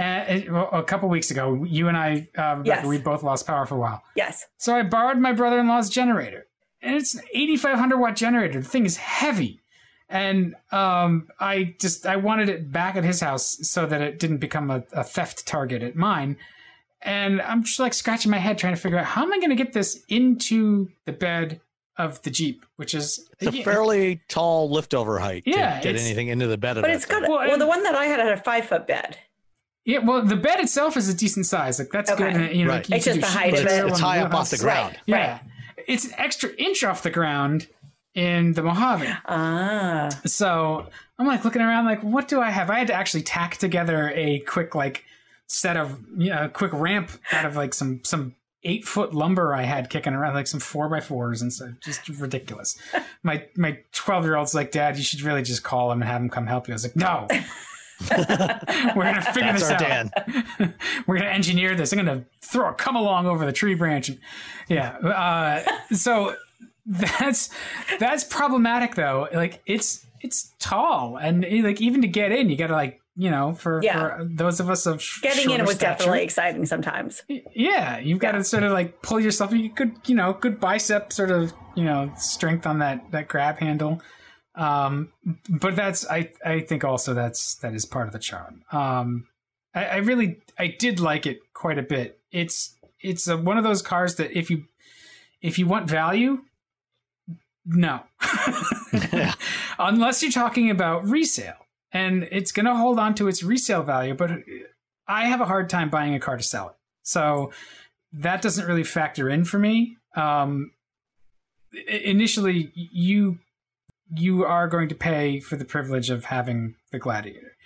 and, 0.00 0.56
a 0.72 0.82
couple 0.82 1.08
weeks 1.08 1.30
ago, 1.30 1.62
you 1.64 1.88
and 1.88 1.96
I, 1.96 2.28
uh, 2.36 2.62
yes. 2.64 2.86
we 2.86 2.98
both 2.98 3.22
lost 3.22 3.46
power 3.46 3.66
for 3.66 3.74
a 3.74 3.78
while. 3.78 4.02
Yes. 4.16 4.46
So 4.56 4.74
I 4.74 4.82
borrowed 4.82 5.18
my 5.18 5.32
brother-in-law's 5.32 5.90
generator, 5.90 6.46
and 6.80 6.96
it's 6.96 7.14
an 7.14 7.22
8,500 7.34 7.98
watt 7.98 8.16
generator. 8.16 8.60
The 8.60 8.68
thing 8.68 8.86
is 8.86 8.96
heavy, 8.96 9.60
and 10.08 10.54
um, 10.72 11.28
I 11.38 11.74
just 11.78 12.06
I 12.06 12.16
wanted 12.16 12.48
it 12.48 12.72
back 12.72 12.96
at 12.96 13.04
his 13.04 13.20
house 13.20 13.58
so 13.62 13.86
that 13.86 14.00
it 14.00 14.18
didn't 14.18 14.38
become 14.38 14.70
a, 14.70 14.84
a 14.92 15.04
theft 15.04 15.46
target 15.46 15.82
at 15.82 15.96
mine. 15.96 16.36
And 17.02 17.40
I'm 17.40 17.64
just 17.64 17.80
like 17.80 17.94
scratching 17.94 18.30
my 18.30 18.38
head 18.38 18.58
trying 18.58 18.74
to 18.74 18.80
figure 18.80 18.98
out 18.98 19.06
how 19.06 19.22
am 19.22 19.32
I 19.32 19.38
going 19.38 19.50
to 19.50 19.56
get 19.56 19.72
this 19.72 20.02
into 20.08 20.90
the 21.06 21.12
bed 21.12 21.60
of 21.96 22.22
the 22.22 22.30
Jeep, 22.30 22.64
which 22.76 22.94
is 22.94 23.28
it's 23.38 23.54
a 23.54 23.62
fairly 23.62 24.22
tall 24.28 24.70
liftover 24.70 25.20
height. 25.20 25.42
Yeah, 25.46 25.78
to 25.80 25.92
get 25.92 26.00
anything 26.00 26.28
into 26.28 26.46
the 26.46 26.58
bed 26.58 26.78
of 26.78 26.82
but 26.82 26.90
it's 26.90 27.06
got 27.06 27.22
well, 27.22 27.38
well, 27.38 27.58
the 27.58 27.66
one 27.66 27.82
that 27.82 27.94
I 27.94 28.06
had 28.06 28.20
had 28.20 28.32
a 28.32 28.36
five 28.38 28.66
foot 28.66 28.86
bed. 28.86 29.18
Yeah, 29.84 29.98
well, 30.00 30.22
the 30.22 30.36
bed 30.36 30.60
itself 30.60 30.96
is 30.96 31.08
a 31.08 31.14
decent 31.14 31.46
size. 31.46 31.78
Like 31.78 31.90
that's 31.90 32.10
okay. 32.10 32.32
good. 32.32 32.56
You 32.56 32.64
know, 32.66 32.72
right. 32.72 32.90
it's 32.90 33.04
just 33.06 33.20
the 33.20 33.26
height 33.26 33.54
of 33.54 33.66
it. 33.66 33.86
It's 33.86 34.00
high 34.00 34.20
up 34.20 34.34
off 34.34 34.50
the 34.50 34.58
ground. 34.58 34.92
Right. 34.92 35.00
Yeah, 35.06 35.32
right. 35.32 35.40
it's 35.88 36.04
an 36.04 36.12
extra 36.18 36.50
inch 36.56 36.84
off 36.84 37.02
the 37.02 37.10
ground 37.10 37.66
in 38.14 38.52
the 38.52 38.62
Mojave. 38.62 39.08
Ah. 39.26 40.08
So 40.26 40.88
I'm 41.18 41.26
like 41.26 41.44
looking 41.44 41.62
around, 41.62 41.86
like, 41.86 42.02
what 42.02 42.28
do 42.28 42.40
I 42.40 42.50
have? 42.50 42.70
I 42.70 42.78
had 42.78 42.88
to 42.88 42.94
actually 42.94 43.22
tack 43.22 43.56
together 43.56 44.12
a 44.14 44.40
quick 44.40 44.74
like 44.74 45.04
set 45.46 45.76
of 45.76 45.98
you 46.16 46.30
know, 46.30 46.44
a 46.44 46.48
quick 46.48 46.72
ramp 46.72 47.10
out 47.32 47.44
of 47.44 47.56
like 47.56 47.74
some 47.74 48.00
some 48.04 48.34
eight 48.62 48.84
foot 48.84 49.14
lumber 49.14 49.54
I 49.54 49.62
had 49.62 49.88
kicking 49.88 50.12
around, 50.12 50.34
like 50.34 50.46
some 50.46 50.60
four 50.60 50.88
by 50.88 51.00
fours 51.00 51.40
and 51.40 51.52
stuff. 51.52 51.70
Just 51.80 52.08
ridiculous. 52.08 52.78
my 53.22 53.46
my 53.56 53.78
twelve 53.92 54.24
year 54.24 54.36
old's 54.36 54.54
like, 54.54 54.72
Dad, 54.72 54.98
you 54.98 55.04
should 55.04 55.22
really 55.22 55.42
just 55.42 55.62
call 55.62 55.90
him 55.90 56.02
and 56.02 56.10
have 56.10 56.20
him 56.20 56.28
come 56.28 56.46
help 56.46 56.68
you. 56.68 56.74
I 56.74 56.76
was 56.76 56.84
like, 56.84 56.96
No. 56.96 57.26
We're 58.10 59.04
gonna 59.04 59.22
figure 59.22 59.52
That's 59.52 59.68
this 59.68 59.70
out. 59.70 59.78
Dan. 59.78 60.10
We're 61.06 61.18
gonna 61.18 61.30
engineer 61.30 61.74
this. 61.74 61.92
I'm 61.92 61.98
gonna 61.98 62.24
throw 62.40 62.68
a 62.70 62.74
come 62.74 62.96
along 62.96 63.26
over 63.26 63.44
the 63.46 63.52
tree 63.52 63.74
branch. 63.74 64.08
And, 64.08 64.18
yeah. 64.68 64.90
Uh, 64.98 65.94
so 65.94 66.34
that's 66.86 67.50
that's 67.98 68.24
problematic 68.24 68.94
though. 68.94 69.28
Like 69.32 69.62
it's 69.66 70.06
it's 70.20 70.52
tall 70.58 71.16
and 71.16 71.44
like 71.64 71.80
even 71.80 72.02
to 72.02 72.08
get 72.08 72.32
in, 72.32 72.48
you 72.48 72.56
gotta 72.56 72.74
like 72.74 73.00
you 73.16 73.30
know 73.30 73.52
for, 73.54 73.80
Yeah. 73.82 74.16
for 74.18 74.24
those 74.24 74.60
of 74.60 74.70
us 74.70 74.86
of 74.86 75.02
Getting 75.22 75.44
in 75.44 75.48
shorter 75.50 75.64
was 75.64 75.76
stature, 75.76 75.96
definitely 75.98 76.22
exciting 76.22 76.66
sometimes. 76.66 77.22
yeah, 77.54 77.98
you've 77.98 78.18
got 78.18 78.34
Yeah. 78.34 78.38
to 78.38 78.44
sort 78.44 78.62
of 78.62 78.72
like 78.72 79.02
pull 79.02 79.20
yourself. 79.20 79.52
You 79.52 79.68
could, 79.70 79.92
you 80.06 80.14
know, 80.14 80.32
good 80.32 80.58
bicep 80.60 81.12
sort 81.12 81.30
of, 81.30 81.52
you 81.74 81.84
know, 81.84 82.12
strength 82.16 82.66
on 82.66 82.78
that 82.78 83.10
that 83.12 83.28
grab 83.28 83.58
handle. 83.58 84.00
Um, 84.54 85.12
but 85.48 85.76
that's 85.76 86.06
I 86.08 86.30
I 86.44 86.60
think 86.60 86.84
also 86.84 87.14
that's 87.14 87.54
that 87.56 87.74
is 87.74 87.84
part 87.84 88.06
of 88.06 88.12
the 88.12 88.18
charm. 88.18 88.62
Um, 88.72 89.28
I, 89.74 89.84
I 89.84 89.96
really 89.96 90.40
I 90.58 90.68
did 90.68 91.00
like 91.00 91.26
it 91.26 91.40
quite 91.54 91.78
a 91.78 91.82
bit. 91.82 92.20
It's 92.32 92.76
it's 93.00 93.28
a, 93.28 93.36
one 93.36 93.58
of 93.58 93.64
those 93.64 93.82
cars 93.82 94.16
that 94.16 94.36
if 94.36 94.50
you 94.50 94.64
if 95.40 95.58
you 95.58 95.66
want 95.66 95.88
value, 95.88 96.42
no, 97.64 98.02
unless 99.78 100.22
you're 100.22 100.32
talking 100.32 100.70
about 100.70 101.06
resale, 101.06 101.66
and 101.92 102.28
it's 102.30 102.52
going 102.52 102.66
to 102.66 102.74
hold 102.74 102.98
on 102.98 103.14
to 103.16 103.28
its 103.28 103.42
resale 103.42 103.82
value. 103.82 104.14
But 104.14 104.30
I 105.06 105.26
have 105.26 105.40
a 105.40 105.46
hard 105.46 105.70
time 105.70 105.90
buying 105.90 106.14
a 106.14 106.20
car 106.20 106.36
to 106.36 106.42
sell 106.42 106.70
it, 106.70 106.76
so 107.02 107.52
that 108.12 108.42
doesn't 108.42 108.66
really 108.66 108.84
factor 108.84 109.28
in 109.28 109.44
for 109.44 109.58
me. 109.58 109.96
Um, 110.16 110.72
initially, 111.86 112.72
you 112.74 113.38
you 114.14 114.44
are 114.44 114.68
going 114.68 114.88
to 114.88 114.94
pay 114.94 115.40
for 115.40 115.56
the 115.56 115.64
privilege 115.64 116.10
of 116.10 116.26
having 116.26 116.74
the 116.90 116.98
Gladiator. 116.98 117.56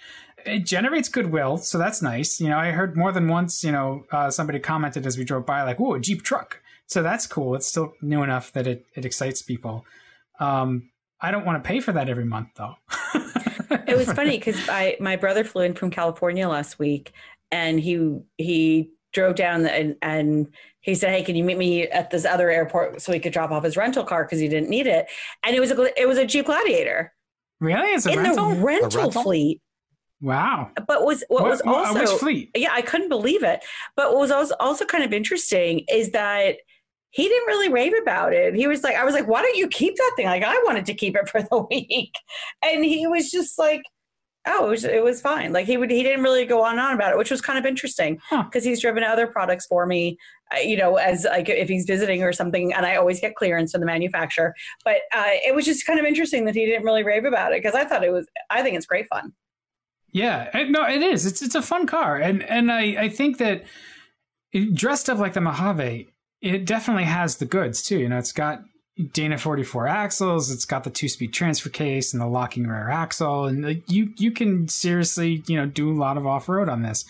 It 0.45 0.66
generates 0.66 1.09
goodwill, 1.09 1.57
so 1.57 1.78
that's 1.78 2.03
nice. 2.03 2.40
You 2.40 2.49
know, 2.49 2.59
I 2.59 2.70
heard 2.70 2.97
more 2.97 3.12
than 3.12 3.28
once. 3.28 3.64
You 3.64 3.72
know, 3.72 4.05
uh, 4.12 4.30
somebody 4.30 4.59
commented 4.59 5.07
as 5.07 5.16
we 5.16 5.24
drove 5.24 5.47
by, 5.47 5.62
like, 5.62 5.78
"Whoa, 5.78 5.95
a 5.95 6.01
Jeep 6.01 6.22
truck!" 6.22 6.61
So 6.86 7.03
that's 7.03 7.26
cool. 7.26 7.55
It's 7.55 7.66
still 7.66 7.95
new 8.03 8.22
enough 8.22 8.53
that 8.53 8.66
it 8.66 8.86
it 8.95 9.05
excites 9.07 9.40
people. 9.40 9.86
Um, 10.38 10.90
I 11.20 11.30
don't 11.30 11.47
want 11.47 11.62
to 11.62 11.66
pay 11.66 11.80
for 11.80 11.92
that 11.92 12.11
every 12.11 12.26
month, 12.26 12.49
though. 12.57 12.76
It 13.86 13.97
was 13.97 14.12
funny 14.12 14.38
because 14.38 14.68
I 14.68 14.97
my 15.01 15.16
brother 15.16 15.45
flew 15.45 15.62
in 15.62 15.74
from 15.74 15.90
California 15.90 16.49
last 16.49 16.78
week, 16.78 17.12
and 17.51 17.78
he 17.80 18.20
he 18.38 18.90
drove 19.14 19.36
down 19.36 19.66
and 19.66 19.96
and 20.02 20.48
he 20.80 20.94
said, 20.94 21.10
"Hey, 21.10 21.22
can 21.22 21.36
you 21.36 21.44
meet 21.44 21.56
me 21.56 21.84
at 21.84 22.10
this 22.10 22.24
other 22.24 22.50
airport 22.50 23.00
so 23.00 23.12
he 23.12 23.20
could 23.20 23.32
drop 23.32 23.50
off 23.50 23.64
his 23.64 23.76
rental 23.76 24.04
car 24.04 24.24
because 24.24 24.40
he 24.40 24.48
didn't 24.48 24.68
need 24.68 24.86
it?" 24.86 25.06
And 25.42 25.56
it 25.56 25.60
was 25.60 25.70
a 25.70 26.00
it 26.00 26.06
was 26.06 26.18
a 26.18 26.26
Jeep 26.26 26.46
Gladiator 26.46 27.12
really, 27.60 27.90
it's 27.90 28.06
a 28.06 28.12
in 28.12 28.18
rental. 28.18 28.50
the 28.50 28.60
rental, 28.60 29.02
rental? 29.02 29.22
fleet. 29.22 29.60
wow. 30.20 30.70
But 30.86 31.04
was 31.04 31.24
what, 31.28 31.44
was 31.44 31.60
also 31.62 32.00
which 32.00 32.10
fleet? 32.20 32.50
yeah, 32.54 32.72
I 32.72 32.82
couldn't 32.82 33.08
believe 33.08 33.42
it. 33.42 33.64
But 33.96 34.12
what 34.12 34.20
was 34.20 34.30
also, 34.30 34.54
also 34.60 34.84
kind 34.84 35.04
of 35.04 35.12
interesting 35.12 35.84
is 35.88 36.10
that 36.10 36.56
he 37.10 37.28
didn't 37.28 37.46
really 37.46 37.72
rave 37.72 37.92
about 38.00 38.32
it. 38.32 38.54
He 38.54 38.66
was 38.66 38.82
like, 38.82 38.96
I 38.96 39.04
was 39.04 39.14
like, 39.14 39.28
why 39.28 39.40
don't 39.40 39.56
you 39.56 39.68
keep 39.68 39.94
that 39.96 40.12
thing? 40.16 40.26
Like, 40.26 40.42
I 40.42 40.60
wanted 40.64 40.84
to 40.86 40.94
keep 40.94 41.16
it 41.16 41.28
for 41.28 41.42
the 41.42 41.58
week. 41.70 42.12
And 42.62 42.84
he 42.84 43.06
was 43.06 43.30
just 43.30 43.58
like, 43.58 43.82
oh, 44.47 44.66
it 44.66 44.70
was, 44.70 44.84
it 44.84 45.03
was 45.03 45.20
fine. 45.20 45.53
Like 45.53 45.66
he 45.66 45.76
would, 45.76 45.90
he 45.90 46.03
didn't 46.03 46.22
really 46.22 46.45
go 46.45 46.62
on 46.62 46.72
and 46.72 46.80
on 46.80 46.95
about 46.95 47.12
it, 47.12 47.18
which 47.18 47.30
was 47.30 47.40
kind 47.40 47.59
of 47.59 47.64
interesting 47.66 48.20
Huh. 48.28 48.42
because 48.45 48.62
he's 48.64 48.80
driven 48.80 49.03
other 49.03 49.26
products 49.26 49.66
for 49.66 49.86
me, 49.86 50.18
uh, 50.55 50.59
you 50.59 50.76
know, 50.76 50.97
as 50.97 51.24
like 51.24 51.49
if 51.49 51.68
he's 51.68 51.86
visiting 51.86 52.22
or 52.22 52.32
something, 52.32 52.72
and 52.74 52.84
I 52.84 52.97
always 52.97 53.20
get 53.20 53.34
clearance 53.36 53.72
from 53.72 53.80
the 53.80 53.86
manufacturer. 53.86 54.55
But 54.84 54.97
uh, 55.14 55.24
it 55.47 55.55
was 55.55 55.64
just 55.64 55.86
kind 55.86 55.99
of 55.99 56.05
interesting 56.05 56.45
that 56.45 56.55
he 56.55 56.66
didn't 56.66 56.84
really 56.84 57.03
rave 57.05 57.24
about 57.24 57.53
it 57.53 57.62
because 57.62 57.74
I 57.74 57.84
thought 57.84 58.05
it 58.05 58.11
was, 58.12 58.26
I 58.51 58.62
think 58.62 58.76
it's 58.76 58.86
great 58.86 59.07
fun. 59.09 59.32
Yeah, 60.12 60.49
and- 60.53 60.70
no, 60.72 60.84
it 60.88 61.03
is. 61.03 61.26
It's 61.26 61.42
it's 61.42 61.55
a 61.57 61.62
fun 61.62 61.86
car, 61.86 62.16
and 62.18 62.42
and 62.45 62.70
I 62.70 62.82
I 63.05 63.09
think 63.09 63.38
that 63.38 63.64
it, 64.53 64.74
dressed 64.74 65.11
up 65.11 65.18
like 65.18 65.32
the 65.32 65.40
Mojave, 65.40 66.09
it 66.40 66.64
definitely 66.66 67.05
has 67.05 67.38
the 67.38 67.47
goods 67.47 67.82
too. 67.82 67.99
You 67.99 68.09
know, 68.09 68.18
it's 68.18 68.30
got 68.32 68.62
Dana 69.12 69.38
forty 69.38 69.64
four 69.64 69.88
axles, 69.88 70.51
it's 70.51 70.64
got 70.64 70.84
the 70.84 70.90
two 70.90 71.09
speed 71.09 71.32
transfer 71.32 71.68
case 71.68 72.12
and 72.12 72.22
the 72.22 72.26
locking 72.26 72.66
rear 72.66 72.90
axle, 72.90 73.47
and 73.47 73.82
you 73.88 74.12
you 74.16 74.30
can 74.30 74.68
seriously 74.68 75.42
you 75.47 75.57
know 75.57 75.66
do 75.66 75.90
a 75.90 75.99
lot 75.99 76.16
of 76.16 76.26
off 76.26 76.49
road 76.49 76.68
on 76.68 76.82
this. 76.82 77.05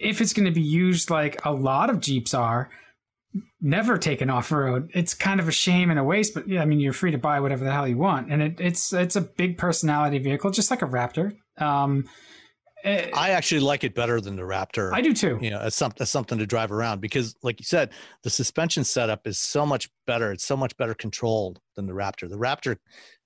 If 0.00 0.20
it's 0.20 0.32
going 0.32 0.46
to 0.46 0.52
be 0.52 0.62
used 0.62 1.10
like 1.10 1.44
a 1.44 1.52
lot 1.52 1.90
of 1.90 2.00
Jeeps 2.00 2.34
are. 2.34 2.70
Never 3.60 3.98
taken 3.98 4.30
off 4.30 4.52
road. 4.52 4.90
It's 4.94 5.12
kind 5.12 5.40
of 5.40 5.48
a 5.48 5.52
shame 5.52 5.90
and 5.90 5.98
a 5.98 6.04
waste, 6.04 6.32
but 6.32 6.48
yeah, 6.48 6.62
I 6.62 6.64
mean, 6.64 6.80
you're 6.80 6.94
free 6.94 7.10
to 7.10 7.18
buy 7.18 7.40
whatever 7.40 7.64
the 7.64 7.72
hell 7.72 7.86
you 7.86 7.98
want, 7.98 8.30
and 8.30 8.40
it, 8.40 8.60
it's 8.60 8.92
it's 8.94 9.16
a 9.16 9.20
big 9.20 9.58
personality 9.58 10.18
vehicle, 10.18 10.50
just 10.50 10.70
like 10.70 10.80
a 10.80 10.86
Raptor. 10.86 11.36
Um, 11.58 12.08
eh, 12.86 13.10
I 13.14 13.30
actually 13.30 13.60
like 13.60 13.84
it 13.84 13.94
better 13.94 14.20
than 14.20 14.36
the 14.36 14.42
Raptor. 14.42 14.90
I 14.92 15.00
do 15.00 15.12
too. 15.12 15.38
you 15.42 15.50
know, 15.50 15.58
as, 15.60 15.74
some, 15.74 15.92
as 16.00 16.08
something 16.10 16.38
to 16.38 16.46
drive 16.46 16.72
around 16.72 17.00
because, 17.00 17.34
like 17.42 17.60
you 17.60 17.64
said, 17.64 17.90
the 18.22 18.30
suspension 18.30 18.84
setup 18.84 19.26
is 19.26 19.38
so 19.38 19.66
much 19.66 19.90
better. 20.06 20.32
It's 20.32 20.44
so 20.44 20.56
much 20.56 20.76
better 20.76 20.94
controlled 20.94 21.60
than 21.74 21.86
the 21.86 21.92
Raptor. 21.92 22.28
The 22.28 22.38
Raptor 22.38 22.76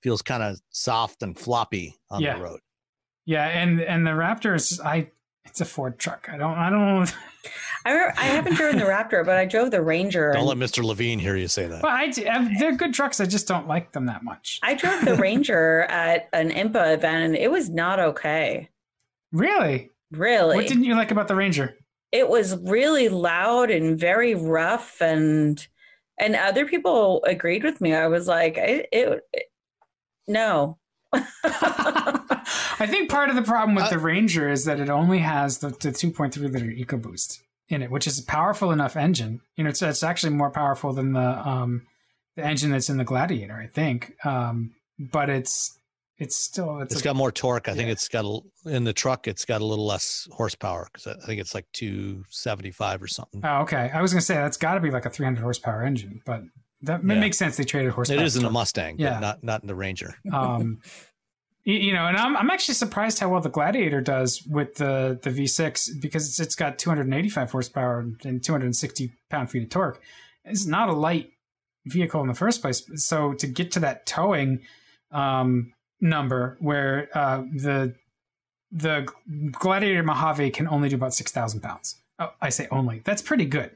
feels 0.02 0.22
kind 0.22 0.42
of 0.42 0.60
soft 0.70 1.22
and 1.22 1.38
floppy 1.38 1.96
on 2.10 2.20
Yeah. 2.22 2.36
the 2.38 2.42
road. 2.42 2.60
Yeah, 3.26 3.46
and 3.46 3.80
and 3.80 4.06
the 4.06 4.10
Raptors, 4.12 4.80
I 4.84 5.10
it's 5.44 5.60
a 5.60 5.64
Ford 5.64 5.98
truck. 5.98 6.28
I 6.32 6.36
don't 6.36 6.56
I 6.56 6.70
don't. 6.70 7.14
I 7.84 7.92
remember, 7.92 8.14
I 8.18 8.24
haven't 8.24 8.54
driven 8.56 8.78
the 8.78 8.84
Raptor, 8.86 9.24
but 9.24 9.36
I 9.36 9.46
drove 9.46 9.70
the 9.70 9.80
Ranger. 9.82 10.32
Don't 10.32 10.48
and- 10.50 10.60
let 10.60 10.70
Mr. 10.70 10.82
Levine 10.84 11.18
hear 11.18 11.36
you 11.36 11.48
say 11.48 11.66
that. 11.66 11.82
Well, 11.82 11.92
I 11.92 12.12
I- 12.30 12.56
they're 12.58 12.76
good 12.76 12.92
trucks. 12.92 13.20
I 13.20 13.26
just 13.26 13.46
don't 13.48 13.66
like 13.68 13.92
them 13.92 14.06
that 14.06 14.22
much. 14.24 14.58
I 14.62 14.74
drove 14.74 15.04
the 15.04 15.14
Ranger 15.16 15.82
at 15.82 16.28
an 16.32 16.50
IMPA 16.50 16.94
event 16.94 17.24
and 17.24 17.36
it 17.36 17.50
was 17.50 17.70
not 17.70 17.98
okay. 18.00 18.68
Really? 19.32 19.90
Really. 20.10 20.56
What 20.56 20.66
didn't 20.66 20.84
you 20.84 20.94
like 20.96 21.10
about 21.10 21.28
the 21.28 21.36
Ranger? 21.36 21.76
it 22.12 22.28
was 22.28 22.56
really 22.58 23.08
loud 23.08 23.70
and 23.70 23.98
very 23.98 24.34
rough 24.34 25.00
and 25.00 25.66
and 26.18 26.36
other 26.36 26.66
people 26.66 27.24
agreed 27.26 27.64
with 27.64 27.80
me. 27.80 27.94
I 27.94 28.06
was 28.08 28.28
like, 28.28 28.58
I, 28.58 28.86
it, 28.92 29.26
it 29.32 29.44
no. 30.28 30.78
I 31.12 32.86
think 32.86 33.10
part 33.10 33.30
of 33.30 33.36
the 33.36 33.42
problem 33.42 33.74
with 33.74 33.86
Uh, 33.86 33.90
the 33.90 33.98
Ranger 33.98 34.50
is 34.50 34.66
that 34.66 34.80
it 34.80 34.90
only 34.90 35.20
has 35.20 35.58
the, 35.58 35.70
the 35.70 35.90
2.3 35.90 36.36
liter 36.36 36.66
EcoBoost 36.66 37.38
in 37.68 37.82
it, 37.82 37.90
which 37.90 38.06
is 38.06 38.18
a 38.18 38.24
powerful 38.24 38.70
enough 38.70 38.96
engine. 38.96 39.40
You 39.56 39.64
know, 39.64 39.70
it's, 39.70 39.80
it's 39.80 40.02
actually 40.02 40.34
more 40.34 40.50
powerful 40.50 40.92
than 40.92 41.14
the 41.14 41.48
um, 41.48 41.86
the 42.36 42.44
engine 42.44 42.70
that's 42.70 42.90
in 42.90 42.98
the 42.98 43.04
Gladiator, 43.04 43.54
I 43.54 43.66
think. 43.66 44.14
Um, 44.24 44.74
but 44.98 45.30
it's 45.30 45.78
it's 46.20 46.36
still 46.36 46.80
it's, 46.80 46.92
it's 46.92 47.00
a, 47.00 47.04
got 47.04 47.16
more 47.16 47.32
torque. 47.32 47.68
I 47.68 47.74
think 47.74 47.88
it's 47.88 48.06
got 48.08 48.24
a, 48.24 48.68
in 48.68 48.84
the 48.84 48.92
truck. 48.92 49.26
It's 49.26 49.44
got 49.44 49.62
a 49.62 49.64
little 49.64 49.86
less 49.86 50.28
horsepower 50.30 50.88
because 50.92 51.06
I 51.06 51.26
think 51.26 51.40
it's 51.40 51.54
like 51.54 51.66
275 51.72 53.02
or 53.02 53.06
something. 53.08 53.40
Oh, 53.44 53.62
okay. 53.62 53.90
I 53.92 54.02
was 54.02 54.12
gonna 54.12 54.20
say 54.20 54.34
that's 54.34 54.56
got 54.58 54.74
to 54.74 54.80
be 54.80 54.90
like 54.90 55.06
a 55.06 55.10
300 55.10 55.42
horsepower 55.42 55.82
engine, 55.82 56.20
but 56.26 56.42
that 56.82 57.00
Yeah. 57.02 57.14
makes 57.18 57.38
sense. 57.38 57.56
They 57.56 57.64
traded 57.64 57.92
horsepower. 57.92 58.20
It 58.20 58.24
is 58.24 58.36
in 58.36 58.42
the 58.42 58.50
Mustang, 58.50 58.98
Yeah. 58.98 59.14
but 59.14 59.20
not 59.20 59.42
not 59.42 59.62
in 59.62 59.66
the 59.66 59.74
Ranger. 59.74 60.14
um, 60.32 60.78
you 61.64 61.92
know, 61.92 62.06
and 62.06 62.16
I'm 62.16 62.36
I'm 62.36 62.50
actually 62.50 62.74
surprised 62.74 63.18
how 63.18 63.28
well 63.28 63.40
the 63.40 63.50
Gladiator 63.50 64.00
does 64.00 64.42
with 64.46 64.76
the 64.76 65.18
the 65.22 65.30
V6 65.30 66.00
because 66.00 66.28
it's, 66.28 66.40
it's 66.40 66.54
got 66.54 66.78
285 66.78 67.50
horsepower 67.50 68.00
and 68.24 68.42
260 68.42 69.12
pound 69.28 69.50
feet 69.50 69.64
of 69.64 69.68
torque. 69.70 70.00
It's 70.44 70.66
not 70.66 70.88
a 70.88 70.92
light 70.94 71.30
vehicle 71.86 72.20
in 72.22 72.28
the 72.28 72.34
first 72.34 72.60
place. 72.62 72.82
So 72.96 73.32
to 73.34 73.46
get 73.46 73.70
to 73.72 73.80
that 73.80 74.06
towing 74.06 74.60
um, 75.12 75.72
number 76.00 76.56
where 76.60 77.08
uh, 77.14 77.42
the 77.54 77.94
the 78.72 79.08
Gladiator 79.52 80.02
Mojave 80.02 80.50
can 80.50 80.68
only 80.68 80.88
do 80.88 80.96
about 80.96 81.14
six 81.14 81.32
thousand 81.32 81.60
pounds. 81.60 81.96
Oh, 82.18 82.32
I 82.40 82.50
say 82.50 82.68
only. 82.70 83.00
That's 83.04 83.22
pretty 83.22 83.46
good. 83.46 83.70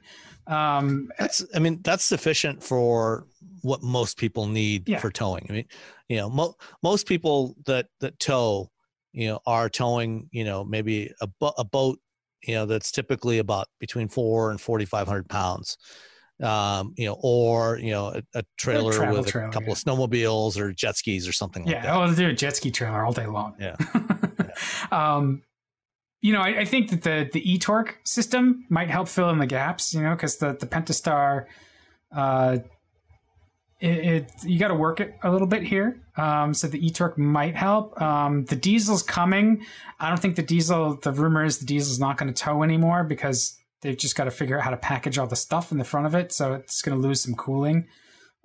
Um, 0.47 1.11
That's, 1.19 1.43
I 1.55 1.59
mean, 1.59 1.81
that's 1.83 2.05
sufficient 2.05 2.63
for 2.63 3.27
what 3.63 3.83
most 3.83 4.19
people 4.19 4.47
need 4.47 4.87
Yeah. 4.87 4.99
for 4.99 5.11
towing. 5.11 5.47
I 5.49 5.53
mean, 5.55 5.65
you 6.09 6.19
know, 6.19 6.29
mo- 6.29 6.55
most 6.83 7.07
people 7.07 7.57
that 7.65 7.87
that 8.01 8.19
tow, 8.19 8.71
you 9.13 9.29
know, 9.29 9.41
are 9.47 9.71
towing, 9.71 10.29
you 10.33 10.45
know, 10.45 10.63
maybe 10.63 11.11
a, 11.23 11.27
bo- 11.27 11.55
a 11.57 11.65
boat, 11.65 11.99
you 12.43 12.55
know, 12.55 12.67
that's 12.67 12.93
typically 12.93 13.39
about 13.39 13.69
between 13.81 14.09
four 14.09 14.51
and 14.51 14.61
forty 14.61 14.85
five 14.85 15.09
hundred 15.09 15.31
pounds, 15.31 15.79
um, 16.43 16.95
you 16.97 17.07
know, 17.07 17.17
or 17.21 17.79
you 17.79 17.91
know, 17.91 18.09
a, 18.09 18.23
a 18.39 18.45
trailer 18.57 18.93
travel 18.93 19.19
with 19.19 19.29
a 19.29 19.31
trailer, 19.31 19.53
couple 19.53 19.69
yeah. 19.69 19.73
of 19.73 19.79
snowmobiles 19.79 20.59
or 20.59 20.73
jet 20.73 20.97
skis 20.97 21.29
or 21.29 21.33
something 21.33 21.65
like 21.65 21.75
that. 21.75 21.85
yeah. 21.85 21.97
I'll 21.97 22.13
do 22.13 22.29
a 22.29 22.33
jet 22.33 22.57
ski 22.57 22.71
trailer 22.71 23.05
all 23.05 23.13
day 23.13 23.27
long. 23.27 23.55
Yeah. 23.61 23.77
um, 24.91 25.43
you 26.21 26.33
know, 26.33 26.41
I, 26.41 26.61
I 26.61 26.65
think 26.65 26.91
that 26.91 27.03
the 27.03 27.29
the 27.33 27.53
e 27.53 27.59
torque 27.59 28.01
system 28.05 28.65
might 28.69 28.89
help 28.89 29.09
fill 29.09 29.31
in 29.31 29.39
the 29.39 29.47
gaps. 29.47 29.93
You 29.93 30.03
know, 30.03 30.15
because 30.15 30.39
the 30.39 30.57
the 30.59 30.67
Pentastar, 30.67 31.47
uh, 32.17 32.59
it, 33.79 33.89
it 33.89 34.31
you 34.43 34.59
got 34.59 34.69
to 34.69 34.75
work 34.75 35.01
it 35.01 35.17
a 35.23 35.31
little 35.31 35.47
bit 35.47 35.63
here. 35.63 36.01
Um, 36.17 36.55
so 36.55 36.67
the 36.67 36.85
e 36.85 36.91
torque 36.91 37.19
might 37.19 37.55
help. 37.55 38.01
Um, 38.01 38.47
the 38.47 38.57
diesel's 38.57 39.03
coming. 39.03 39.67
I 40.01 40.09
don't 40.09 40.19
think 40.19 40.37
the 40.37 40.43
diesel. 40.43 40.95
The 40.97 41.13
rumor 41.13 41.45
is 41.45 41.59
the 41.59 41.67
diesel's 41.67 42.01
not 42.01 42.17
going 42.17 42.33
to 42.33 42.43
tow 42.43 42.63
anymore 42.63 43.05
because 43.05 43.59
they've 43.85 43.97
just 43.97 44.17
got 44.17 44.25
to 44.25 44.31
figure 44.33 44.59
out 44.59 44.65
how 44.65 44.71
to 44.71 44.77
package 44.77 45.19
all 45.19 45.29
the 45.29 45.37
stuff 45.37 45.71
in 45.71 45.79
the 45.79 45.85
front 45.85 46.07
of 46.07 46.15
it. 46.15 46.33
So 46.33 46.55
it's 46.55 46.83
going 46.83 46.97
to 47.01 47.07
lose 47.07 47.21
some 47.21 47.35
cooling. 47.35 47.87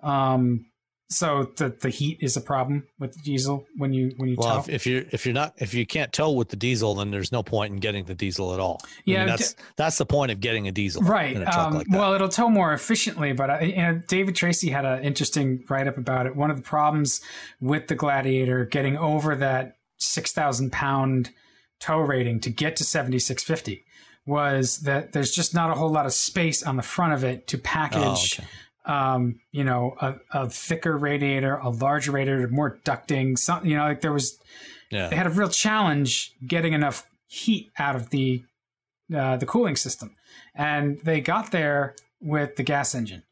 Um, 0.03 0.65
so 1.11 1.51
the 1.57 1.69
the 1.81 1.89
heat 1.89 2.19
is 2.21 2.37
a 2.37 2.41
problem 2.41 2.87
with 2.99 3.13
the 3.13 3.21
diesel 3.23 3.65
when 3.77 3.93
you 3.93 4.11
when 4.17 4.29
you 4.29 4.35
well 4.37 4.57
tow. 4.57 4.59
if, 4.59 4.69
if 4.69 4.85
you're 4.85 5.03
if 5.11 5.25
you're 5.25 5.33
not 5.33 5.53
if 5.57 5.73
you 5.73 5.83
can't 5.83 6.13
tow 6.13 6.31
with 6.31 6.49
the 6.49 6.55
diesel 6.55 6.93
then 6.93 7.09
there's 7.09 7.31
no 7.31 7.41
point 7.41 7.73
in 7.73 7.79
getting 7.79 8.05
the 8.05 8.13
diesel 8.13 8.53
at 8.53 8.59
all 8.59 8.79
I 8.83 8.87
Yeah, 9.05 9.17
mean, 9.21 9.27
that's 9.29 9.55
that's 9.75 9.97
the 9.97 10.05
point 10.05 10.31
of 10.31 10.39
getting 10.39 10.67
a 10.67 10.71
diesel 10.71 11.01
right 11.01 11.35
in 11.35 11.41
a 11.41 11.45
truck 11.45 11.69
um, 11.69 11.73
like 11.73 11.87
that. 11.87 11.97
well 11.97 12.13
it'll 12.13 12.29
tow 12.29 12.47
more 12.47 12.73
efficiently 12.73 13.33
but 13.33 13.49
I, 13.49 13.61
you 13.61 13.75
know, 13.77 14.01
david 14.07 14.35
tracy 14.35 14.69
had 14.69 14.85
an 14.85 15.03
interesting 15.03 15.63
write-up 15.67 15.97
about 15.97 16.27
it 16.27 16.35
one 16.35 16.51
of 16.51 16.57
the 16.57 16.61
problems 16.63 17.21
with 17.59 17.87
the 17.87 17.95
gladiator 17.95 18.65
getting 18.65 18.95
over 18.95 19.35
that 19.35 19.77
6000 19.97 20.71
pound 20.71 21.31
tow 21.79 21.97
rating 21.97 22.39
to 22.41 22.51
get 22.51 22.75
to 22.75 22.83
7650 22.83 23.83
was 24.29 24.79
that 24.79 25.11
there's 25.11 25.31
just 25.31 25.53
not 25.53 25.69
a 25.69 25.73
whole 25.73 25.89
lot 25.91 26.05
of 26.05 26.13
space 26.13 26.63
on 26.63 26.77
the 26.77 26.83
front 26.83 27.13
of 27.13 27.23
it 27.23 27.47
to 27.47 27.57
package 27.57 28.39
Oh, 28.39 28.43
okay. 28.43 28.47
um, 28.85 29.39
you 29.51 29.63
know 29.63 29.95
a, 29.99 30.15
a 30.31 30.49
thicker 30.49 30.97
radiator 30.97 31.55
a 31.55 31.69
larger 31.69 32.11
radiator 32.11 32.47
more 32.47 32.77
ducting 32.85 33.37
some, 33.37 33.65
you 33.65 33.75
know 33.75 33.83
like 33.83 34.01
there 34.01 34.13
was 34.13 34.37
yeah 34.91 35.07
they 35.09 35.15
had 35.15 35.27
a 35.27 35.31
real 35.31 35.49
challenge 35.49 36.33
getting 36.45 36.73
enough 36.73 37.05
heat 37.27 37.71
out 37.77 37.95
of 37.95 38.09
the 38.11 38.43
uh, 39.15 39.37
the 39.37 39.45
cooling 39.45 39.75
system, 39.75 40.15
and 40.53 40.99
they 41.03 41.19
got 41.19 41.51
there 41.51 41.95
with 42.21 42.55
the 42.57 42.63
gas 42.63 42.93
engine. 42.93 43.23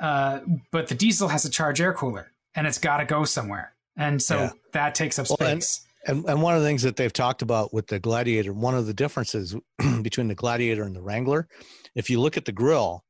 Uh, 0.00 0.40
but 0.72 0.88
the 0.88 0.96
diesel 0.96 1.28
has 1.28 1.44
a 1.44 1.50
charge 1.50 1.80
air 1.80 1.92
cooler, 1.92 2.32
and 2.56 2.66
it's 2.66 2.78
got 2.78 2.96
to 2.96 3.04
go 3.04 3.24
somewhere, 3.24 3.72
and 3.96 4.20
so 4.20 4.36
Yeah. 4.36 4.50
that 4.72 4.94
takes 4.96 5.18
up 5.20 5.26
Well, 5.28 5.36
space. 5.36 5.86
And, 6.06 6.24
and 6.24 6.42
one 6.42 6.54
of 6.54 6.62
the 6.62 6.66
things 6.66 6.82
that 6.82 6.96
they've 6.96 7.12
talked 7.12 7.42
about 7.42 7.72
with 7.72 7.86
the 7.86 8.00
Gladiator, 8.00 8.52
one 8.52 8.74
of 8.74 8.86
the 8.86 8.94
differences 8.94 9.54
between 10.02 10.28
the 10.28 10.34
Gladiator 10.34 10.82
and 10.82 10.96
the 10.96 11.02
Wrangler, 11.02 11.48
if 11.94 12.10
you 12.10 12.20
look 12.20 12.36
at 12.36 12.44
the 12.44 12.52
grill, 12.52 13.04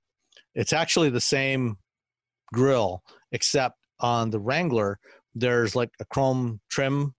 it's 0.55 0.73
actually 0.73 1.09
the 1.11 1.21
same 1.21 1.79
grill, 2.53 3.03
except 3.31 3.79
on 4.01 4.31
the 4.31 4.41
Wrangler, 4.41 4.99
there's 5.35 5.75
like 5.75 5.91
a 6.01 6.05
chrome 6.05 6.61
trim 6.71 7.15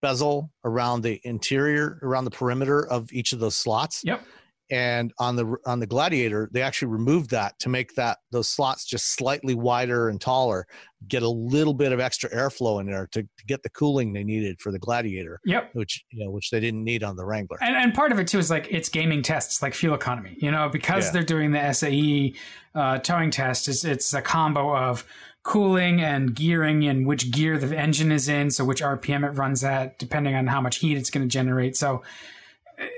bezel 0.00 0.50
around 0.64 1.02
the 1.02 1.20
interior, 1.24 1.98
around 2.02 2.24
the 2.24 2.30
perimeter 2.30 2.86
of 2.86 3.12
each 3.12 3.32
of 3.32 3.40
those 3.40 3.56
slots. 3.56 4.00
Yep. 4.04 4.22
And 4.70 5.12
on 5.18 5.36
the 5.36 5.56
on 5.66 5.80
the 5.80 5.86
Gladiator, 5.86 6.48
they 6.52 6.62
actually 6.62 6.88
removed 6.92 7.30
that 7.30 7.58
to 7.60 7.68
make 7.68 7.94
that 7.96 8.18
those 8.30 8.48
slots 8.48 8.84
just 8.84 9.14
slightly 9.14 9.54
wider 9.54 10.08
and 10.08 10.20
taller, 10.20 10.66
get 11.08 11.22
a 11.22 11.28
little 11.28 11.74
bit 11.74 11.92
of 11.92 11.98
extra 11.98 12.30
airflow 12.30 12.80
in 12.80 12.86
there 12.86 13.08
to, 13.12 13.22
to 13.22 13.44
get 13.46 13.62
the 13.62 13.70
cooling 13.70 14.12
they 14.12 14.22
needed 14.22 14.60
for 14.60 14.70
the 14.70 14.78
Gladiator, 14.78 15.40
Yep. 15.44 15.70
which 15.74 16.04
you 16.10 16.24
know 16.24 16.30
which 16.30 16.50
they 16.50 16.60
didn't 16.60 16.84
need 16.84 17.02
on 17.02 17.16
the 17.16 17.24
Wrangler. 17.24 17.58
And, 17.60 17.74
and 17.74 17.92
part 17.94 18.12
of 18.12 18.18
it 18.18 18.28
too 18.28 18.38
is 18.38 18.50
like 18.50 18.68
it's 18.70 18.88
gaming 18.88 19.22
tests, 19.22 19.60
like 19.62 19.74
fuel 19.74 19.94
economy. 19.94 20.36
You 20.38 20.50
know, 20.52 20.68
because 20.68 21.06
Yeah. 21.06 21.12
they're 21.12 21.22
doing 21.24 21.50
the 21.50 21.72
SAE 21.72 22.34
uh, 22.74 22.98
towing 22.98 23.30
test, 23.30 23.66
it's, 23.68 23.84
it's 23.84 24.14
a 24.14 24.22
combo 24.22 24.76
of 24.76 25.04
cooling 25.42 26.00
and 26.02 26.34
gearing 26.34 26.84
and 26.86 27.06
which 27.06 27.30
gear 27.30 27.58
the 27.58 27.76
engine 27.76 28.12
is 28.12 28.28
in, 28.28 28.50
so 28.50 28.64
which 28.64 28.82
RPM 28.82 29.24
it 29.26 29.30
runs 29.36 29.64
at, 29.64 29.98
depending 29.98 30.34
on 30.34 30.46
how 30.46 30.60
much 30.60 30.76
heat 30.76 30.96
it's 30.98 31.08
going 31.10 31.26
to 31.26 31.32
generate. 31.32 31.76
So 31.76 32.02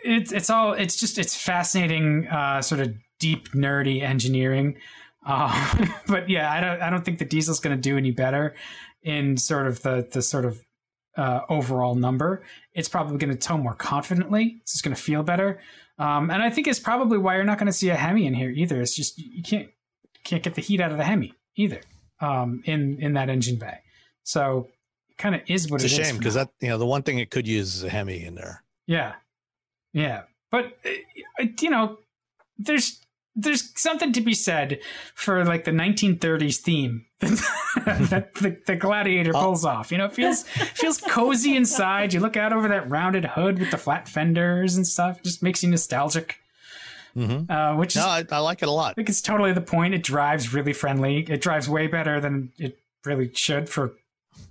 it's 0.05 0.33
it's 0.33 0.51
all 0.51 0.73
it's 0.73 0.97
just 0.97 1.19
it's 1.19 1.37
fascinating, 1.37 2.29
uh, 2.29 2.63
sort 2.63 2.81
of 2.81 2.95
deep 3.19 3.51
nerdy 3.53 4.03
engineering. 4.03 4.77
Uh, 5.25 5.87
but 6.07 6.29
yeah, 6.29 6.53
I 6.53 6.61
don't 6.61 6.83
I 6.83 6.91
don't 6.91 7.05
think 7.05 7.19
the 7.19 7.25
diesel's 7.25 7.61
going 7.61 7.77
to 7.77 7.81
do 7.81 7.97
any 7.97 8.11
better 8.11 8.55
in 9.03 9.37
sort 9.37 9.67
of 9.67 9.83
the 9.83 10.09
the 10.11 10.23
sort 10.23 10.45
of 10.45 10.63
uh, 11.17 11.41
overall 11.49 11.95
number. 11.95 12.45
It's 12.75 12.89
probably 12.89 13.19
going 13.19 13.37
to 13.37 13.39
tow 13.39 13.59
more 13.59 13.75
confidently. 13.75 14.59
It's 14.63 14.73
just 14.73 14.85
going 14.85 14.95
to 14.95 15.03
feel 15.03 15.23
better. 15.23 15.61
Um, 15.99 16.31
and 16.31 16.43
I 16.43 16.51
think 16.51 16.67
it's 16.67 16.81
probably 16.81 17.19
why 17.19 17.37
you're 17.37 17.45
not 17.45 17.59
going 17.59 17.67
to 17.67 17.73
see 17.73 17.91
a 17.91 17.97
Hemi 17.97 18.27
in 18.27 18.35
here 18.35 18.51
either. 18.51 18.81
It's 18.81 18.97
just 18.97 19.19
you 19.19 19.43
can't 19.43 19.69
can't 20.25 20.43
get 20.43 20.55
the 20.55 20.63
heat 20.63 20.81
out 20.81 20.93
of 20.93 20.99
the 20.99 21.05
Hemi 21.05 21.35
either 21.57 21.81
um, 22.21 22.63
in 22.65 22.99
in 22.99 23.15
that 23.15 23.29
engine 23.29 23.57
bay. 23.57 23.79
So 24.25 24.69
it 25.11 25.19
kind 25.19 25.35
of 25.35 25.43
is 25.47 25.71
what 25.71 25.83
It's 25.83 25.93
a 25.93 26.05
shame 26.05 26.19
because 26.19 26.35
that 26.35 26.51
you 26.61 26.69
know 26.69 26.79
the 26.79 26.87
one 26.87 27.03
thing 27.03 27.19
it 27.19 27.31
could 27.31 27.47
use 27.47 27.75
is 27.75 27.85
a 27.85 27.91
Hemi 27.91 28.25
in 28.25 28.35
there. 28.35 28.65
Yeah, 28.87 29.15
yeah, 29.93 30.23
but 30.51 30.77
uh, 30.87 31.45
you 31.61 31.71
know, 31.71 31.99
there's 32.59 32.99
there's 33.35 33.73
something 33.81 34.13
to 34.13 34.21
be 34.21 34.35
said 34.35 34.79
for 35.15 35.45
like 35.45 35.65
the 35.65 35.71
1930s 35.71 36.59
theme 36.59 37.07
that 37.21 38.29
the, 38.35 38.59
the 38.67 38.77
gladiator 38.77 39.33
pulls 39.33 39.65
off. 39.65 39.91
You 39.91 39.99
know, 39.99 40.05
it 40.07 40.13
feels 40.13 40.43
feels 40.45 40.99
cozy 40.99 41.57
inside. 41.57 42.13
You 42.13 42.21
look 42.21 42.37
out 42.37 42.53
over 42.53 42.69
that 42.69 42.91
rounded 42.91 43.25
hood 43.25 43.59
with 43.59 43.71
the 43.71 43.79
flat 43.79 44.09
fenders 44.09 44.77
and 44.77 44.87
stuff. 44.87 45.19
It 45.19 45.25
just 45.25 45.43
makes 45.43 45.63
you 45.63 45.71
nostalgic. 45.71 46.37
Mhm. 47.17 47.51
Uh, 47.51 47.77
which 47.77 47.95
No, 47.97 48.07
I 48.07 48.21
I, 48.21 48.25
I 48.33 48.39
like 48.39 48.63
it 48.63 48.69
a 48.69 48.73
lot. 48.73 48.93
I 48.93 48.95
think 48.95 49.09
it's 49.09 49.21
totally 49.23 49.53
the 49.53 49.61
point. 49.61 49.95
It 49.95 50.03
drives 50.03 50.53
really 50.55 50.73
friendly. 50.73 51.19
It 51.29 51.41
drives 51.43 51.69
way 51.69 51.87
better 51.87 52.21
than 52.21 52.53
it 52.59 52.79
really 53.05 53.31
should 53.35 53.69
for 53.69 53.95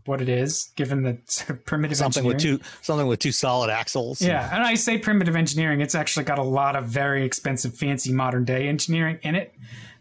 what 0.05 0.21
it 0.21 0.29
is, 0.29 0.71
given 0.75 1.03
the 1.03 1.17
sort 1.25 1.49
of 1.51 1.65
primitive 1.65 1.97
Something 1.97 2.25
with 2.25 2.39
two 2.39 2.59
something 2.82 3.07
with 3.07 3.19
two 3.19 3.32
solid 3.32 3.69
axles. 3.69 4.21
Yeah, 4.21 4.49
and 4.53 4.63
I 4.63 4.75
say 4.75 4.97
primitive 4.97 5.36
engineering. 5.36 5.82
It's 5.82 5.95
actually 5.95 6.25
got 6.25 6.39
a 6.39 6.43
lot 6.43 6.75
of 6.75 6.86
very 6.86 7.23
expensive, 7.23 7.75
fancy 7.75 8.11
modern 8.11 8.45
day 8.45 8.67
engineering 8.67 9.19
in 9.21 9.36
it 9.36 9.53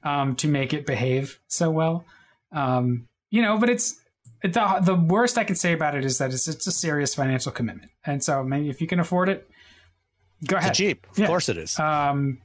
um, 0.03 0.37
to 0.37 0.49
make 0.49 0.73
it 0.73 0.87
behave 0.87 1.39
so 1.49 1.71
well. 1.71 2.05
Um, 2.53 3.07
you 3.31 3.43
know, 3.43 3.59
but 3.59 3.69
it's 3.69 4.01
the 4.43 4.81
the 4.83 4.95
worst 4.95 5.37
I 5.39 5.45
can 5.45 5.55
say 5.57 5.73
about 5.73 5.95
it 5.95 6.05
is 6.05 6.19
that 6.19 6.33
it's 6.33 6.49
it's 6.49 6.67
a 6.67 6.73
serious 6.73 7.15
financial 7.15 7.53
commitment, 7.53 7.91
and 8.05 8.25
so 8.25 8.43
maybe 8.43 8.71
if 8.71 8.81
you 8.81 8.87
can 8.87 9.01
afford 9.01 9.29
it, 9.29 9.49
go 10.47 10.57
It's 10.57 10.65
ahead. 10.65 10.75
Jeep. 10.75 11.07
Of 11.11 11.19
Yeah. 11.19 11.27
course 11.27 11.49
it 11.49 11.59
is. 11.59 11.79
Um, 11.79 12.39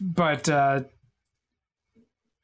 but 0.00 0.48
uh, 0.48 0.82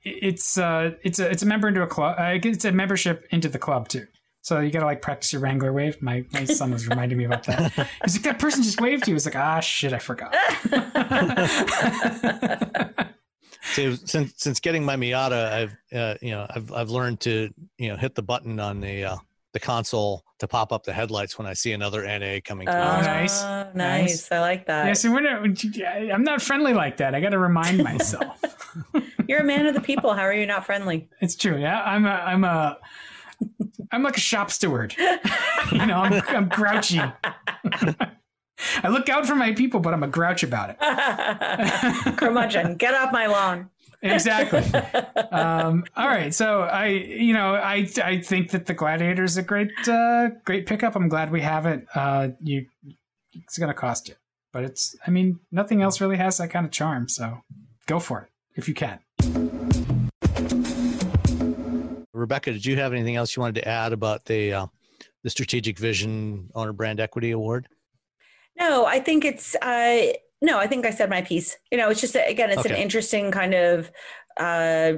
it's 0.02 0.58
uh, 0.58 0.92
it's 1.02 1.18
a 1.18 1.30
it's 1.30 1.42
a 1.42 1.46
member 1.46 1.68
into 1.68 1.82
a 1.82 1.86
club. 1.86 2.16
Uh, 2.18 2.38
it's 2.42 2.64
a 2.64 2.72
membership 2.72 3.26
into 3.30 3.48
the 3.48 3.58
club 3.58 3.88
too. 3.88 4.06
So 4.42 4.60
you 4.60 4.70
gotta 4.70 4.86
like 4.86 5.02
practice 5.02 5.32
your 5.32 5.42
Wrangler 5.42 5.72
wave. 5.72 6.00
My 6.00 6.24
my 6.32 6.44
son 6.44 6.70
was 6.70 6.88
reminding 6.88 7.18
me 7.18 7.24
about 7.24 7.44
that. 7.44 7.72
He's 8.04 8.16
like, 8.16 8.22
that 8.24 8.38
person 8.38 8.62
just 8.62 8.80
waved 8.80 9.04
to 9.04 9.10
you. 9.10 9.14
He's 9.14 9.26
like, 9.26 9.36
ah, 9.36 9.60
shit, 9.60 9.92
I 9.92 9.98
forgot. 9.98 10.34
So 13.72 13.94
since 13.94 14.32
since 14.36 14.58
getting 14.58 14.84
my 14.84 14.96
Miata, 14.96 15.52
I've 15.52 15.76
uh, 15.92 16.14
you 16.20 16.30
know 16.30 16.46
I've 16.50 16.72
I've 16.72 16.90
learned 16.90 17.20
to 17.20 17.52
you 17.78 17.88
know 17.88 17.96
hit 17.96 18.14
the 18.14 18.22
button 18.22 18.58
on 18.58 18.80
the 18.80 19.04
uh, 19.04 19.16
the 19.52 19.60
console 19.60 20.24
to 20.38 20.46
pop 20.48 20.72
up 20.72 20.84
the 20.84 20.92
headlights 20.92 21.36
when 21.38 21.46
I 21.46 21.54
see 21.54 21.72
another 21.72 22.02
NA 22.06 22.38
coming 22.44 22.68
Oh, 22.68 22.72
through. 22.72 22.80
nice. 23.06 23.42
Oh, 23.42 23.68
nice. 23.74 23.74
Nice. 23.74 24.32
I 24.32 24.40
like 24.40 24.66
that. 24.66 24.86
yeah, 24.86 24.92
so 24.92 25.10
we're 25.12 25.20
not, 25.20 25.42
I'm 26.12 26.22
not 26.24 26.40
friendly 26.40 26.72
like 26.72 26.98
that. 26.98 27.14
I 27.14 27.20
got 27.20 27.30
to 27.30 27.38
remind 27.38 27.78
myself. 27.84 28.40
You're 29.26 29.40
a 29.40 29.44
man 29.44 29.66
of 29.66 29.74
the 29.74 29.80
people. 29.80 30.14
How 30.14 30.22
are 30.22 30.32
you 30.32 30.46
not 30.46 30.66
friendly? 30.66 31.08
It's 31.20 31.36
true. 31.36 31.56
Yeah, 31.58 31.82
I'm 31.82 32.06
a 32.06 32.10
I'm 32.10 32.44
a 32.44 32.78
I'm 33.92 34.02
like 34.02 34.16
a 34.16 34.20
shop 34.20 34.50
steward. 34.50 34.94
you 35.72 35.86
know, 35.86 35.98
I'm 35.98 36.22
I'm 36.28 36.48
grouchy. 36.48 37.00
I 38.82 38.88
look 38.88 39.08
out 39.08 39.26
for 39.26 39.34
my 39.34 39.52
people, 39.52 39.80
but 39.80 39.94
I'm 39.94 40.02
a 40.02 40.08
grouch 40.08 40.42
about 40.42 40.70
it. 40.70 42.16
Curmudgeon, 42.16 42.76
get 42.76 42.94
off 42.94 43.12
my 43.12 43.26
lawn. 43.26 43.70
Exactly. 44.02 44.62
Um, 45.32 45.84
all 45.96 46.08
right, 46.08 46.34
so 46.34 46.62
I, 46.62 46.86
you 46.88 47.32
know, 47.32 47.54
I 47.54 47.88
I 48.02 48.20
think 48.20 48.50
that 48.50 48.66
the 48.66 48.74
Gladiator 48.74 49.22
is 49.22 49.36
a 49.36 49.42
great 49.42 49.70
uh, 49.86 50.30
great 50.44 50.66
pickup. 50.66 50.96
I'm 50.96 51.08
glad 51.08 51.30
we 51.30 51.40
have 51.40 51.66
it. 51.66 51.86
Uh, 51.94 52.30
you, 52.40 52.66
it's 53.32 53.56
going 53.56 53.68
to 53.68 53.74
cost 53.74 54.08
you, 54.08 54.16
but 54.52 54.64
it's. 54.64 54.96
I 55.06 55.10
mean, 55.10 55.38
nothing 55.52 55.82
else 55.82 56.00
really 56.00 56.16
has 56.16 56.38
that 56.38 56.50
kind 56.50 56.66
of 56.66 56.72
charm. 56.72 57.08
So 57.08 57.42
go 57.86 58.00
for 58.00 58.22
it 58.22 58.28
if 58.56 58.66
you 58.66 58.74
can. 58.74 58.98
Rebecca, 62.12 62.52
did 62.52 62.66
you 62.66 62.76
have 62.76 62.92
anything 62.92 63.14
else 63.14 63.36
you 63.36 63.40
wanted 63.40 63.60
to 63.62 63.68
add 63.68 63.92
about 63.92 64.24
the 64.24 64.52
uh, 64.52 64.66
the 65.22 65.30
Strategic 65.30 65.78
Vision 65.78 66.50
Owner 66.56 66.72
Brand 66.72 66.98
Equity 66.98 67.30
Award? 67.30 67.68
No, 68.58 68.84
I 68.84 69.00
think 69.00 69.24
it's 69.24 69.54
uh 69.56 70.12
no, 70.40 70.58
I 70.58 70.66
think 70.66 70.86
I 70.86 70.90
said 70.90 71.10
my 71.10 71.22
piece. 71.22 71.56
You 71.70 71.78
know, 71.78 71.90
it's 71.90 72.00
just 72.00 72.16
again, 72.16 72.50
it's 72.50 72.64
an 72.64 72.74
interesting 72.74 73.30
kind 73.30 73.54
of 73.54 73.90
uh 74.36 74.92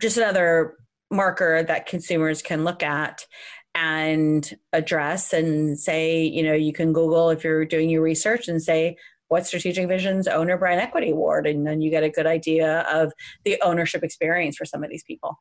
just 0.00 0.16
another 0.16 0.76
marker 1.10 1.62
that 1.62 1.86
consumers 1.86 2.42
can 2.42 2.64
look 2.64 2.82
at 2.82 3.26
and 3.74 4.54
address 4.72 5.32
and 5.32 5.78
say, 5.78 6.22
you 6.22 6.42
know, 6.42 6.52
you 6.52 6.72
can 6.72 6.92
Google 6.92 7.30
if 7.30 7.44
you're 7.44 7.64
doing 7.64 7.88
your 7.88 8.02
research 8.02 8.48
and 8.48 8.62
say 8.62 8.96
what 9.28 9.46
strategic 9.46 9.88
visions 9.88 10.28
owner 10.28 10.58
brand 10.58 10.80
equity 10.80 11.10
award 11.10 11.46
and 11.46 11.66
then 11.66 11.80
you 11.80 11.90
get 11.90 12.04
a 12.04 12.10
good 12.10 12.26
idea 12.26 12.80
of 12.92 13.12
the 13.44 13.58
ownership 13.62 14.02
experience 14.02 14.56
for 14.56 14.66
some 14.66 14.84
of 14.84 14.90
these 14.90 15.04
people 15.04 15.38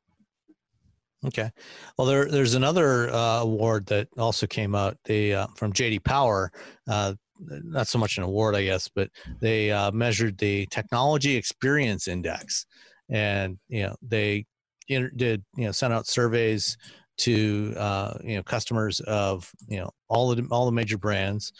Okay. 1.25 1.51
Well, 1.97 2.07
there 2.07 2.25
there's 2.25 2.55
another 2.55 3.11
uh, 3.13 3.41
award 3.41 3.85
that 3.87 4.07
also 4.17 4.47
came 4.47 4.73
out 4.73 4.97
the 5.05 5.35
uh, 5.35 5.47
from 5.55 5.71
JD 5.71 6.03
Power. 6.03 6.51
Uh, 6.87 7.13
not 7.41 7.87
so 7.87 7.99
much 7.99 8.17
an 8.17 8.23
award, 8.23 8.55
I 8.55 8.63
guess, 8.63 8.87
but 8.87 9.09
they 9.39 9.71
uh, 9.71 9.91
measured 9.91 10.37
the 10.37 10.67
Technology 10.67 11.35
Experience 11.35 12.07
Index, 12.07 12.65
and 13.09 13.57
you 13.67 13.83
know 13.83 13.95
they 14.01 14.45
inter- 14.87 15.11
did 15.15 15.43
you 15.55 15.65
know 15.65 15.71
sent 15.71 15.93
out 15.93 16.07
surveys 16.07 16.77
to 17.17 17.73
uh, 17.77 18.17
you 18.23 18.35
know 18.35 18.43
customers 18.43 18.99
of 19.01 19.51
you 19.67 19.79
know 19.79 19.91
all 20.09 20.33
the 20.33 20.47
all 20.51 20.65
the 20.65 20.71
major 20.71 20.97
brands, 20.97 21.53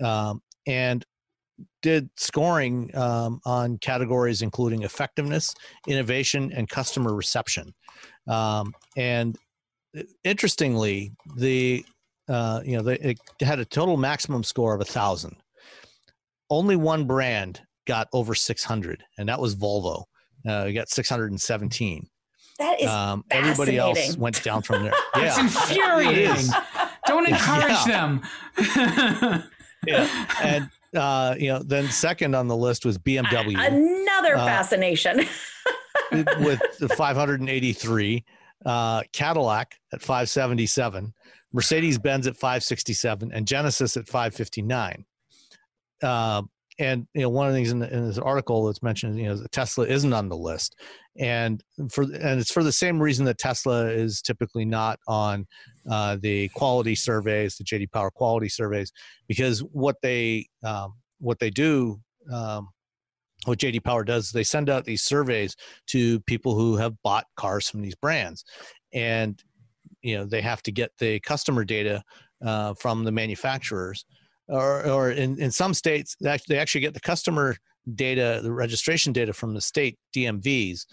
um, 0.00 0.40
and 0.66 1.04
did 1.82 2.10
scoring 2.16 2.90
um, 2.96 3.40
on 3.44 3.78
categories 3.78 4.42
including 4.42 4.82
effectiveness, 4.82 5.54
innovation, 5.86 6.52
and 6.54 6.68
customer 6.68 7.14
reception. 7.14 7.74
Um, 8.26 8.72
and 8.96 9.36
interestingly, 10.24 11.12
the 11.36 11.84
uh, 12.28 12.60
you 12.64 12.76
know 12.76 12.82
they, 12.82 12.96
it 12.96 13.18
had 13.40 13.58
a 13.58 13.64
total 13.64 13.96
maximum 13.96 14.42
score 14.42 14.74
of 14.74 14.80
a 14.80 14.84
thousand. 14.84 15.36
Only 16.50 16.76
one 16.76 17.06
brand 17.06 17.60
got 17.86 18.08
over 18.12 18.34
600, 18.34 19.04
and 19.18 19.28
that 19.28 19.40
was 19.40 19.56
Volvo. 19.56 20.04
Uh, 20.46 20.70
got 20.70 20.88
617. 20.88 22.06
That 22.58 22.80
is 22.80 22.88
um, 22.88 23.24
everybody 23.30 23.78
else 23.78 24.16
went 24.16 24.42
down 24.44 24.62
from 24.62 24.84
there. 24.84 24.92
Yeah, 25.16 25.26
it's 25.26 25.38
infuriating. 25.38 26.50
Don't 27.06 27.28
encourage 27.28 27.84
them. 27.84 28.22
yeah, 29.86 30.26
and 30.42 30.70
uh, 30.94 31.34
you 31.38 31.48
know, 31.48 31.62
then 31.62 31.88
second 31.88 32.34
on 32.34 32.48
the 32.48 32.56
list 32.56 32.84
was 32.84 32.98
BMW. 32.98 33.56
Another 33.58 34.36
uh, 34.36 34.44
fascination. 34.44 35.18
with 36.12 36.60
the 36.78 36.88
583, 36.96 38.24
uh, 38.66 39.02
Cadillac 39.12 39.74
at 39.92 40.00
577, 40.00 41.12
Mercedes 41.54 41.98
Benz 41.98 42.26
at 42.26 42.36
567, 42.36 43.30
and 43.32 43.46
Genesis 43.46 43.96
at 43.96 44.08
559. 44.08 45.04
Uh, 46.02 46.42
and 46.80 47.06
you 47.14 47.22
know 47.22 47.28
one 47.28 47.46
of 47.46 47.52
the 47.52 47.56
things 47.56 47.70
in, 47.70 47.78
the, 47.78 47.94
in, 47.94 48.06
this 48.06 48.18
article 48.18 48.66
that's 48.66 48.82
mentioned 48.82 49.16
you 49.16 49.28
know 49.28 49.40
tesla 49.52 49.86
isn't 49.86 50.12
on 50.12 50.28
the 50.28 50.36
list 50.36 50.74
and 51.16 51.62
for 51.88 52.02
and 52.02 52.40
it's 52.40 52.50
for 52.50 52.64
the 52.64 52.72
same 52.72 53.00
reason 53.00 53.24
that 53.24 53.38
tesla 53.38 53.86
is 53.86 54.20
typically 54.20 54.64
not 54.64 54.98
on 55.06 55.46
uh, 55.88 56.16
the 56.20 56.48
quality 56.48 56.96
surveys 56.96 57.56
the 57.56 57.64
jd 57.64 57.90
power 57.92 58.10
quality 58.10 58.48
surveys 58.48 58.92
because 59.28 59.60
what 59.60 59.94
they 60.02 60.44
um, 60.64 60.94
what 61.20 61.38
they 61.38 61.50
do 61.50 62.00
um, 62.32 62.68
what 63.44 63.60
jd 63.60 63.82
power 63.82 64.02
does 64.02 64.32
they 64.32 64.42
send 64.42 64.68
out 64.68 64.84
these 64.84 65.04
surveys 65.04 65.54
to 65.86 66.18
people 66.22 66.56
who 66.56 66.76
have 66.76 67.00
bought 67.04 67.26
cars 67.36 67.68
from 67.68 67.82
these 67.82 67.94
brands 67.94 68.44
and 68.92 69.44
you 70.04 70.16
know 70.16 70.24
they 70.24 70.42
have 70.42 70.62
to 70.62 70.72
get 70.72 70.90
the 70.98 71.18
customer 71.20 71.64
data 71.64 72.02
uh, 72.44 72.74
from 72.74 73.04
the 73.04 73.12
manufacturers. 73.12 74.04
Or, 74.46 74.86
or 74.86 75.10
in, 75.10 75.40
in 75.40 75.50
some 75.50 75.72
states 75.72 76.16
they 76.20 76.58
actually 76.58 76.82
get 76.82 76.92
the 76.92 77.00
customer 77.00 77.56
data 77.94 78.40
the 78.42 78.52
registration 78.52 79.10
data 79.10 79.32
from 79.32 79.54
the 79.54 79.60
state 79.62 79.96
dmvs 80.14 80.84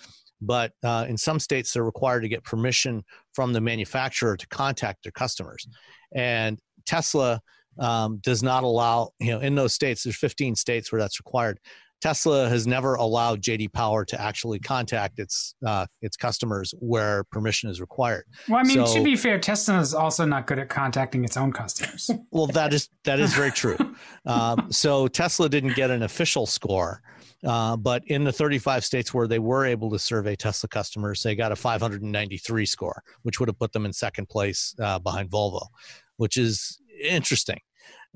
but 0.42 0.72
uh, 0.84 1.06
in 1.08 1.18
some 1.18 1.40
states 1.40 1.72
they're 1.72 1.84
required 1.84 2.22
to 2.22 2.28
get 2.28 2.44
permission 2.44 3.04
from 3.34 3.54
the 3.54 3.62
manufacturer 3.62 4.36
to 4.36 4.48
contact 4.48 5.04
their 5.04 5.12
customers. 5.12 5.68
And 6.14 6.60
tesla 6.86 7.42
um, 7.80 8.20
does 8.24 8.42
not 8.42 8.64
allow 8.64 9.12
you 9.20 9.32
know 9.32 9.40
in 9.40 9.56
those 9.56 9.74
states 9.74 10.04
there's 10.04 10.18
15 10.18 10.56
states 10.56 10.92
where 10.92 11.00
that's 11.00 11.20
required 11.20 11.60
Tesla 12.02 12.50
has 12.50 12.66
never 12.66 12.96
allowed 12.96 13.42
JD 13.42 13.72
Power 13.74 14.04
to 14.06 14.20
actually 14.20 14.60
contact 14.60 15.20
its 15.20 15.56
uh, 15.66 15.86
its 16.02 16.18
customers 16.18 16.74
where 16.80 17.24
permission 17.26 17.70
is 17.70 17.80
required. 17.80 18.26
Well, 18.50 18.60
I 18.60 18.64
mean, 18.64 18.86
so, 18.86 18.96
to 18.96 19.04
be 19.04 19.16
fair, 19.16 19.40
Tesla 19.40 19.80
is 19.80 19.94
also 19.94 20.26
not 20.26 20.48
good 20.48 20.58
at 20.58 20.68
contacting 20.68 21.24
its 21.24 21.38
own 21.38 21.54
customers. 21.54 22.10
well, 22.32 22.48
that 22.48 22.74
is 22.74 22.90
that 23.04 23.20
is 23.20 23.34
very 23.34 23.52
true. 23.52 23.78
um, 24.26 24.72
so 24.72 25.08
Tesla 25.08 25.48
didn't 25.48 25.76
get 25.76 25.92
an 25.92 26.02
official 26.02 26.48
score, 26.48 27.04
uh, 27.46 27.78
but 27.78 28.04
in 28.08 28.24
the 28.24 28.34
35 28.34 28.84
states 28.84 29.14
where 29.14 29.28
they 29.28 29.40
were 29.40 29.66
able 29.66 29.92
to 29.92 30.00
survey 30.00 30.36
Tesla 30.36 30.68
customers, 30.70 31.22
they 31.22 31.36
got 31.36 31.52
a 31.52 31.56
593 31.56 32.66
score, 32.66 33.04
which 33.22 33.40
would 33.40 33.48
have 33.48 33.60
put 33.60 33.72
them 33.74 33.86
in 33.86 33.94
second 33.94 34.28
place 34.28 34.76
uh, 34.82 34.98
behind 34.98 35.30
Volvo, 35.30 35.68
which 36.18 36.38
is 36.38 36.80
interesting. 37.00 37.60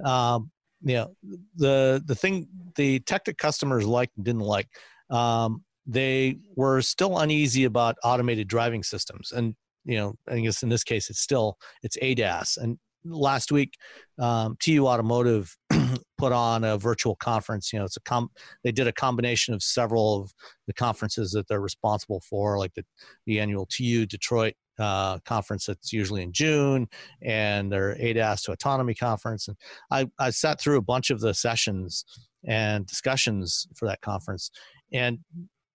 Um, 0.04 0.52
you 0.86 0.94
know 0.94 1.16
the 1.56 2.02
the 2.06 2.16
thing 2.16 2.48
the 2.76 3.00
tech 3.00 3.26
that 3.26 3.38
customers 3.38 3.86
liked 3.86 4.16
and 4.16 4.26
didn't 4.26 4.42
like 4.42 4.70
um, 5.10 5.64
they 5.86 6.38
were 6.56 6.82
still 6.82 7.18
uneasy 7.18 7.66
about 7.66 7.96
automated 8.04 8.48
driving 8.48 8.84
systems. 8.84 9.32
And 9.32 9.56
you 9.84 9.98
know 9.98 10.16
i 10.28 10.40
guess 10.40 10.64
in 10.64 10.70
this 10.70 10.84
case 10.84 11.10
it's 11.10 11.20
still 11.20 11.58
it's 11.84 11.98
adas. 11.98 12.58
And 12.58 12.78
last 13.04 13.52
week 13.52 13.74
um, 14.20 14.56
tu 14.60 14.88
automotive 14.88 15.56
put 16.18 16.32
on 16.32 16.64
a 16.64 16.78
virtual 16.78 17.16
conference. 17.16 17.74
You 17.74 17.80
know 17.80 17.86
it's 17.86 17.98
a 17.98 18.02
com 18.02 18.30
they 18.64 18.72
did 18.72 18.88
a 18.88 18.94
combination 18.94 19.56
of 19.56 19.64
several 19.64 20.22
of 20.22 20.32
the 20.68 20.74
conferences 20.74 21.32
that 21.32 21.48
they're 21.48 21.62
responsible 21.62 22.22
for 22.30 22.60
like 22.60 22.74
the, 22.76 22.86
the 23.26 23.40
annual 23.40 23.68
tu 23.70 24.06
detroit 24.06 24.54
uh, 24.80 25.20
conference 25.20 25.66
that's 25.66 25.94
usually 25.94 26.22
in 26.22 26.32
June, 26.32 26.88
and 27.22 27.72
their 27.72 27.96
ADAS 27.96 28.44
to 28.44 28.52
autonomy 28.52 28.94
conference. 28.94 29.48
And 29.48 29.58
I, 29.92 30.08
I 30.20 30.30
sat 30.30 30.60
through 30.60 30.78
a 30.78 30.82
bunch 30.82 31.10
of 31.10 31.20
the 31.20 31.34
sessions 31.34 32.06
and 32.48 32.86
discussions 32.86 33.68
for 33.76 33.88
that 33.88 34.02
conference, 34.02 34.52
and 34.94 35.20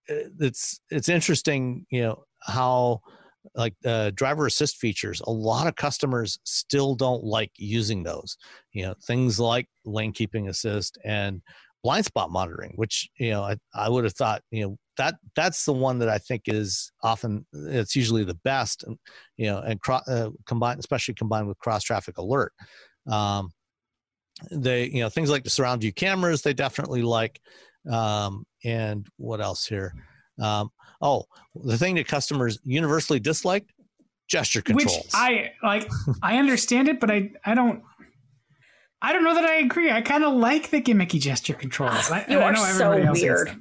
it's 0.08 0.80
it's 0.90 1.08
interesting, 1.08 1.86
you 1.90 2.02
know, 2.02 2.24
how 2.42 3.00
like 3.54 3.74
uh, 3.84 4.10
driver 4.14 4.46
assist 4.46 4.76
features 4.76 5.20
a 5.26 5.30
lot 5.30 5.66
of 5.66 5.76
customers 5.76 6.38
still 6.44 6.94
don't 6.94 7.24
like 7.24 7.50
using 7.56 8.02
those 8.02 8.36
you 8.72 8.82
know 8.82 8.94
things 9.06 9.40
like 9.40 9.66
lane 9.84 10.12
keeping 10.12 10.48
assist 10.48 10.98
and 11.04 11.40
blind 11.82 12.04
spot 12.04 12.30
monitoring 12.30 12.72
which 12.76 13.08
you 13.18 13.30
know 13.30 13.42
i, 13.42 13.56
I 13.74 13.88
would 13.88 14.04
have 14.04 14.14
thought 14.14 14.42
you 14.50 14.64
know 14.64 14.76
that 15.00 15.14
that's 15.34 15.64
the 15.64 15.72
one 15.72 15.98
that 16.00 16.10
I 16.10 16.18
think 16.18 16.42
is 16.44 16.92
often 17.02 17.46
it's 17.54 17.96
usually 17.96 18.22
the 18.22 18.34
best, 18.34 18.84
you 19.38 19.46
know, 19.46 19.60
and 19.60 19.80
cro- 19.80 20.02
uh, 20.06 20.28
combined, 20.44 20.78
especially 20.78 21.14
combined 21.14 21.48
with 21.48 21.58
cross 21.58 21.82
traffic 21.82 22.18
alert. 22.18 22.52
Um, 23.10 23.50
they, 24.50 24.90
you 24.90 25.00
know, 25.00 25.08
things 25.08 25.30
like 25.30 25.42
the 25.42 25.48
surround 25.48 25.80
view 25.80 25.90
cameras, 25.90 26.42
they 26.42 26.52
definitely 26.52 27.00
like. 27.00 27.40
Um, 27.90 28.44
and 28.62 29.06
what 29.16 29.40
else 29.40 29.64
here? 29.64 29.94
Um, 30.38 30.68
oh, 31.00 31.24
the 31.54 31.78
thing 31.78 31.94
that 31.94 32.06
customers 32.06 32.58
universally 32.62 33.20
dislike 33.20 33.64
gesture 34.28 34.60
controls. 34.60 34.98
Which 34.98 35.06
I 35.14 35.52
like. 35.62 35.90
I 36.22 36.36
understand 36.36 36.88
it, 36.88 37.00
but 37.00 37.10
I 37.10 37.30
I 37.46 37.54
don't. 37.54 37.82
I 39.00 39.14
don't 39.14 39.24
know 39.24 39.34
that 39.34 39.46
I 39.46 39.54
agree. 39.54 39.90
I 39.90 40.02
kind 40.02 40.24
of 40.24 40.34
like 40.34 40.68
the 40.68 40.82
gimmicky 40.82 41.18
gesture 41.18 41.54
controls. 41.54 42.10
I, 42.10 42.26
you 42.28 42.38
I 42.38 42.50
are 42.50 42.56
so 42.74 43.12
weird. 43.12 43.56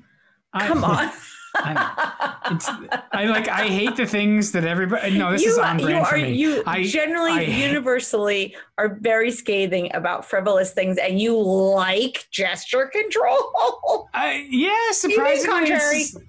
Come 0.57 0.83
on. 0.83 1.11
I, 1.55 2.99
I, 3.11 3.25
like. 3.25 3.47
I 3.47 3.67
hate 3.67 3.95
the 3.95 4.05
things 4.05 4.51
that 4.51 4.65
everybody. 4.65 5.17
No, 5.17 5.31
this 5.31 5.43
you, 5.43 5.51
is 5.51 5.57
on 5.57 5.77
brand 5.77 5.89
you 5.89 5.95
are, 5.97 6.05
for 6.05 6.17
me. 6.17 6.33
You 6.33 6.63
I, 6.65 6.83
generally, 6.83 7.31
I, 7.31 7.41
universally, 7.41 8.55
are 8.77 8.97
very 9.01 9.31
scathing 9.31 9.93
about 9.95 10.25
frivolous 10.25 10.73
things, 10.73 10.97
and 10.97 11.19
you 11.19 11.37
like 11.37 12.27
gesture 12.31 12.85
control. 12.87 14.09
I, 14.13 14.47
yeah, 14.49 14.91
surprisingly. 14.91 16.23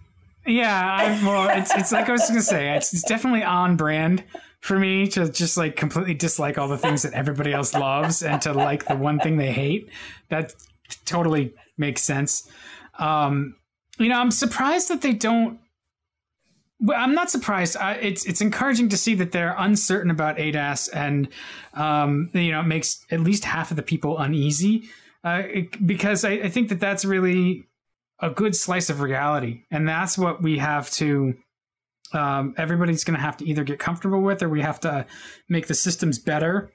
Yeah, 0.47 0.97
I, 0.97 1.27
well, 1.27 1.51
it's 1.57 1.75
it's 1.75 1.93
like 1.93 2.09
I 2.09 2.13
was 2.13 2.27
gonna 2.27 2.43
say. 2.43 2.75
It's, 2.75 2.93
it's 2.93 3.03
definitely 3.03 3.43
on 3.43 3.77
brand 3.77 4.25
for 4.61 4.79
me 4.79 5.07
to 5.09 5.31
just 5.31 5.57
like 5.57 5.77
completely 5.77 6.15
dislike 6.15 6.59
all 6.59 6.69
the 6.69 6.79
things 6.79 7.03
that 7.03 7.13
everybody 7.13 7.53
else 7.53 7.75
loves 7.75 8.23
and 8.23 8.41
to 8.43 8.53
like 8.53 8.87
the 8.87 8.97
one 8.97 9.19
thing 9.19 9.37
they 9.37 9.53
hate. 9.53 9.89
That 10.29 10.55
totally 11.05 11.55
makes 11.77 12.03
sense. 12.03 12.51
Um, 12.99 13.55
you 14.05 14.09
know, 14.09 14.19
I'm 14.19 14.31
surprised 14.31 14.89
that 14.89 15.03
they 15.03 15.13
don't. 15.13 15.59
I'm 16.95 17.15
not 17.15 17.31
surprised. 17.31 17.77
I, 17.77 17.95
it's 17.95 18.25
it's 18.25 18.41
encouraging 18.41 18.89
to 18.89 18.97
see 18.97 19.15
that 19.17 19.33
they're 19.33 19.55
uncertain 19.59 20.11
about 20.11 20.39
ADAS, 20.39 20.89
and 20.93 21.29
um, 21.75 22.31
you 22.33 22.53
know, 22.53 22.61
it 22.61 22.67
makes 22.67 23.05
at 23.11 23.21
least 23.21 23.45
half 23.45 23.71
of 23.71 23.77
the 23.77 23.83
people 23.83 24.19
uneasy 24.19 24.89
uh, 25.25 25.43
it, 25.45 25.87
because 25.87 26.25
I, 26.25 26.33
I 26.33 26.49
think 26.49 26.71
that 26.71 26.81
that's 26.81 27.05
really 27.05 27.67
a 28.21 28.31
good 28.31 28.57
slice 28.57 28.91
of 28.91 29.01
reality, 29.01 29.65
and 29.71 29.89
that's 29.89 30.17
what 30.17 30.43
we 30.43 30.59
have 30.59 30.91
to. 30.93 31.35
Um, 32.13 32.55
everybody's 32.57 33.05
going 33.05 33.17
to 33.17 33.23
have 33.23 33.37
to 33.37 33.45
either 33.45 33.63
get 33.63 33.79
comfortable 33.79 34.21
with, 34.21 34.43
or 34.43 34.49
we 34.49 34.63
have 34.63 34.81
to 34.81 35.07
make 35.49 35.69
the 35.69 35.75
systems 35.75 36.19
better 36.19 36.73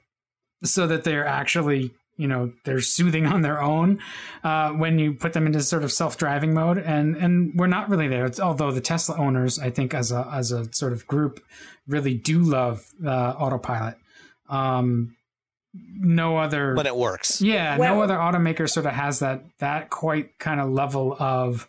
so 0.64 0.86
that 0.86 1.04
they're 1.04 1.26
actually 1.26 1.92
you 2.16 2.26
know 2.26 2.52
they're 2.64 2.80
soothing 2.80 3.26
on 3.26 3.42
their 3.42 3.62
own 3.62 4.00
uh, 4.44 4.70
when 4.70 4.98
you 4.98 5.12
put 5.12 5.32
them 5.32 5.46
into 5.46 5.60
sort 5.62 5.84
of 5.84 5.92
self-driving 5.92 6.54
mode. 6.54 6.78
And 6.78 7.16
and 7.16 7.54
we're 7.54 7.66
not 7.66 7.88
really 7.88 8.08
there. 8.08 8.26
It's, 8.26 8.40
although 8.40 8.70
the 8.70 8.80
tesla 8.80 9.16
owners 9.16 9.58
i 9.58 9.70
think 9.70 9.94
as 9.94 10.12
a 10.12 10.28
as 10.32 10.52
a 10.52 10.72
sort 10.72 10.92
of 10.92 11.06
group 11.06 11.44
really 11.86 12.14
do 12.14 12.40
love 12.40 12.84
uh, 13.04 13.34
autopilot. 13.38 13.96
Um, 14.48 15.16
no 15.74 16.38
other 16.38 16.74
but 16.74 16.86
it 16.86 16.96
works. 16.96 17.42
Yeah 17.42 17.76
well, 17.76 17.96
no 17.96 18.02
other 18.02 18.16
automaker 18.16 18.68
sort 18.68 18.86
of 18.86 18.92
has 18.92 19.18
that 19.18 19.44
that 19.58 19.90
quite 19.90 20.38
kind 20.38 20.60
of 20.60 20.70
level 20.70 21.16
of 21.18 21.68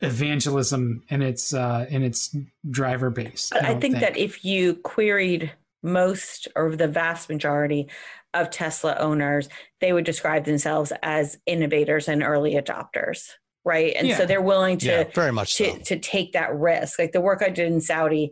evangelism 0.00 1.02
in 1.08 1.20
its 1.20 1.52
uh 1.52 1.84
in 1.90 2.02
its 2.02 2.34
driver 2.70 3.10
base 3.10 3.52
i, 3.52 3.58
I 3.58 3.62
think, 3.74 3.80
think. 3.80 4.00
that 4.00 4.16
if 4.16 4.46
you 4.46 4.76
queried 4.76 5.52
most 5.82 6.48
or 6.56 6.74
the 6.74 6.88
vast 6.88 7.28
majority 7.28 7.86
of 8.34 8.50
Tesla 8.50 8.96
owners, 8.98 9.48
they 9.80 9.92
would 9.92 10.04
describe 10.04 10.44
themselves 10.44 10.92
as 11.02 11.38
innovators 11.46 12.08
and 12.08 12.22
early 12.22 12.54
adopters, 12.54 13.30
right? 13.64 13.94
And 13.96 14.08
yeah. 14.08 14.16
so 14.16 14.26
they're 14.26 14.42
willing 14.42 14.78
to 14.78 14.86
yeah, 14.86 15.04
very 15.14 15.32
much 15.32 15.56
to, 15.56 15.70
so. 15.70 15.78
to 15.78 15.98
take 15.98 16.32
that 16.32 16.54
risk. 16.54 16.98
Like 16.98 17.12
the 17.12 17.20
work 17.20 17.42
I 17.42 17.48
did 17.48 17.72
in 17.72 17.80
Saudi 17.80 18.30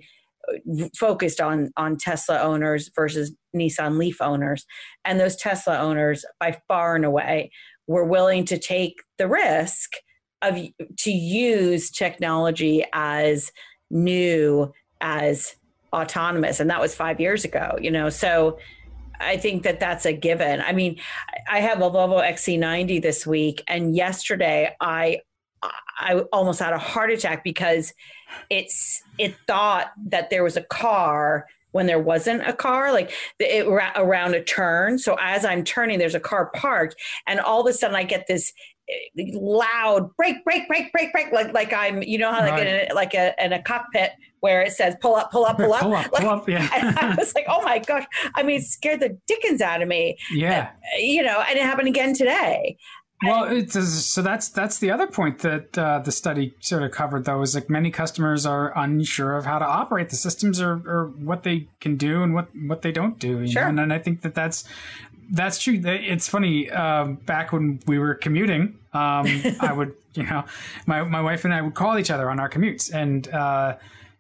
uh, 0.49 0.89
focused 0.97 1.41
on 1.41 1.71
on 1.77 1.97
Tesla 1.97 2.39
owners 2.41 2.91
versus 2.95 3.35
Nissan 3.55 3.99
Leaf 3.99 4.21
owners, 4.21 4.65
and 5.05 5.19
those 5.19 5.37
Tesla 5.37 5.79
owners 5.79 6.25
by 6.39 6.59
far 6.69 6.95
and 6.95 7.05
away 7.05 7.51
were 7.87 8.05
willing 8.05 8.45
to 8.45 8.59
take 8.59 9.03
the 9.17 9.27
risk 9.27 9.93
of 10.43 10.57
to 10.99 11.11
use 11.11 11.91
technology 11.91 12.85
as 12.93 13.51
new 13.91 14.73
as 15.01 15.57
autonomous 15.93 16.61
and 16.61 16.69
that 16.69 16.81
was 16.81 16.95
5 16.95 17.19
years 17.19 17.45
ago 17.45 17.77
you 17.81 17.91
know 17.91 18.11
so 18.11 18.59
I 19.21 19.37
think 19.37 19.63
that 19.65 19.81
that's 19.81 20.07
a 20.07 20.13
given. 20.13 20.61
I 20.61 20.73
mean, 20.73 20.99
I 21.51 21.61
have 21.61 21.81
a 21.81 21.91
Volvo 21.91 22.23
XC90 22.23 23.03
this 23.03 23.27
week, 23.27 23.63
and 23.67 23.97
yesterday 23.97 24.75
I 24.81 25.21
I 25.99 26.21
almost 26.33 26.61
had 26.61 26.73
a 26.73 26.79
heart 26.79 27.11
attack 27.11 27.43
because 27.43 27.93
it's 28.51 29.03
it 29.19 29.35
thought 29.47 29.93
that 30.07 30.31
there 30.31 30.45
was 30.45 30.57
a 30.57 30.63
car 30.63 31.47
when 31.73 31.87
there 31.87 31.99
wasn't 31.99 32.47
a 32.49 32.53
car, 32.53 32.93
like 32.93 33.13
it, 33.39 33.67
around 33.67 34.35
a 34.35 34.43
turn. 34.43 34.99
So 34.99 35.17
as 35.21 35.45
I'm 35.45 35.65
turning, 35.65 35.99
there's 35.99 36.15
a 36.15 36.21
car 36.21 36.51
parked, 36.55 36.97
and 37.27 37.41
all 37.41 37.61
of 37.61 37.67
a 37.67 37.73
sudden 37.73 37.97
I 37.97 38.05
get 38.05 38.27
this 38.27 38.53
eh, 38.89 39.31
loud 39.35 40.15
brake, 40.17 40.45
brake, 40.45 40.69
brake, 40.69 40.93
break, 40.93 41.13
brake, 41.13 41.33
like 41.33 41.53
like 41.53 41.73
I'm, 41.73 42.03
you 42.03 42.19
know 42.19 42.33
how 42.33 42.41
like 42.41 42.53
right. 42.53 42.67
in 42.67 42.91
a, 42.91 42.95
like 42.95 43.15
a 43.15 43.35
in 43.45 43.53
a 43.53 43.63
cockpit 43.63 44.13
where 44.41 44.63
it 44.63 44.73
says 44.73 44.95
pull 45.01 45.17
up, 45.17 45.31
pull 45.31 45.45
up, 45.45 45.57
pull 45.57 45.73
up, 45.73 45.83
pull 45.83 45.95
up, 45.95 46.13
like, 46.13 46.23
pull 46.23 46.31
up. 46.31 46.49
Yeah. 46.49 46.69
and 46.75 46.99
I 46.99 47.15
was 47.17 47.35
like, 47.35 47.47
oh 47.49 47.63
my 47.63 47.79
gosh! 47.79 48.05
I 48.35 48.43
mean, 48.43 48.61
it 48.61 48.65
scared 48.65 49.01
the 49.01 49.19
dickens 49.27 49.61
out 49.61 49.83
of 49.83 49.89
me. 49.89 50.19
Yeah. 50.33 50.71
you 50.99 51.23
know, 51.23 51.43
and 51.49 51.59
it 51.59 51.63
happened 51.63 51.89
again 51.89 52.15
today. 52.15 52.77
Well, 53.25 53.45
it's 53.45 53.75
so 54.05 54.23
that's 54.23 54.49
that's 54.49 54.79
the 54.79 54.93
other 54.93 55.09
point 55.09 55.41
that 55.41 55.77
uh, 55.77 55.99
the 55.99 56.13
study 56.13 56.55
sort 56.61 56.85
of 56.85 56.93
covered, 56.93 57.25
though, 57.25 57.43
is 57.43 57.55
like 57.55 57.69
many 57.69 57.91
customers 57.91 58.47
are 58.47 58.73
unsure 58.79 59.37
of 59.37 59.45
how 59.45 59.59
to 59.59 59.65
operate 59.65 60.11
the 60.11 60.17
systems 60.17 60.61
or, 60.61 60.81
or 60.87 61.09
what 61.17 61.43
they 61.43 61.69
can 61.81 61.97
do 61.97 62.23
and 62.23 62.33
what 62.33 62.49
what 62.55 62.83
they 62.83 62.93
don't 62.93 63.19
do. 63.19 63.47
Sure. 63.49 63.65
And, 63.65 63.81
and 63.81 63.93
I 63.93 63.99
think 63.99 64.23
that 64.23 64.37
that's 64.37 64.63
that's 65.31 65.61
true. 65.61 65.81
It's 65.85 66.29
funny. 66.29 66.71
Um, 66.71 67.17
back 67.17 67.53
when 67.53 67.81
we 67.87 67.99
were 67.99 68.15
commuting, 68.15 68.79
um, 68.93 69.27
I 69.61 69.73
would, 69.73 69.95
you 70.15 70.23
know, 70.23 70.45
my 70.87 71.03
my 71.03 71.21
wife 71.21 71.45
and 71.45 71.53
I 71.53 71.61
would 71.61 71.75
call 71.75 71.99
each 71.99 72.13
other 72.13 72.31
on 72.31 72.39
our 72.39 72.49
commutes, 72.49 72.93
and 72.95 73.27
uh, 73.29 73.77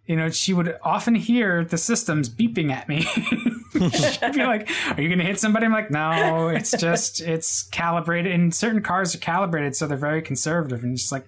you 0.08 0.16
know, 0.16 0.30
she 0.30 0.54
would 0.54 0.74
often 0.82 1.14
hear 1.14 1.64
the 1.64 1.76
systems 1.76 2.30
beeping 2.30 2.72
at 2.72 2.88
me. 2.88 3.02
She'd 3.72 4.32
be 4.32 4.42
like, 4.42 4.68
"Are 4.96 5.02
you 5.02 5.08
going 5.08 5.18
to 5.18 5.24
hit 5.24 5.38
somebody?" 5.38 5.66
I'm 5.66 5.72
like, 5.72 5.90
"No, 5.90 6.48
it's 6.48 6.70
just 6.78 7.20
it's 7.20 7.64
calibrated." 7.64 8.32
And 8.32 8.52
certain 8.54 8.80
cars 8.80 9.14
are 9.14 9.18
calibrated, 9.18 9.76
so 9.76 9.86
they're 9.86 9.98
very 9.98 10.22
conservative. 10.22 10.82
And 10.82 10.96
just 10.96 11.12
like, 11.12 11.26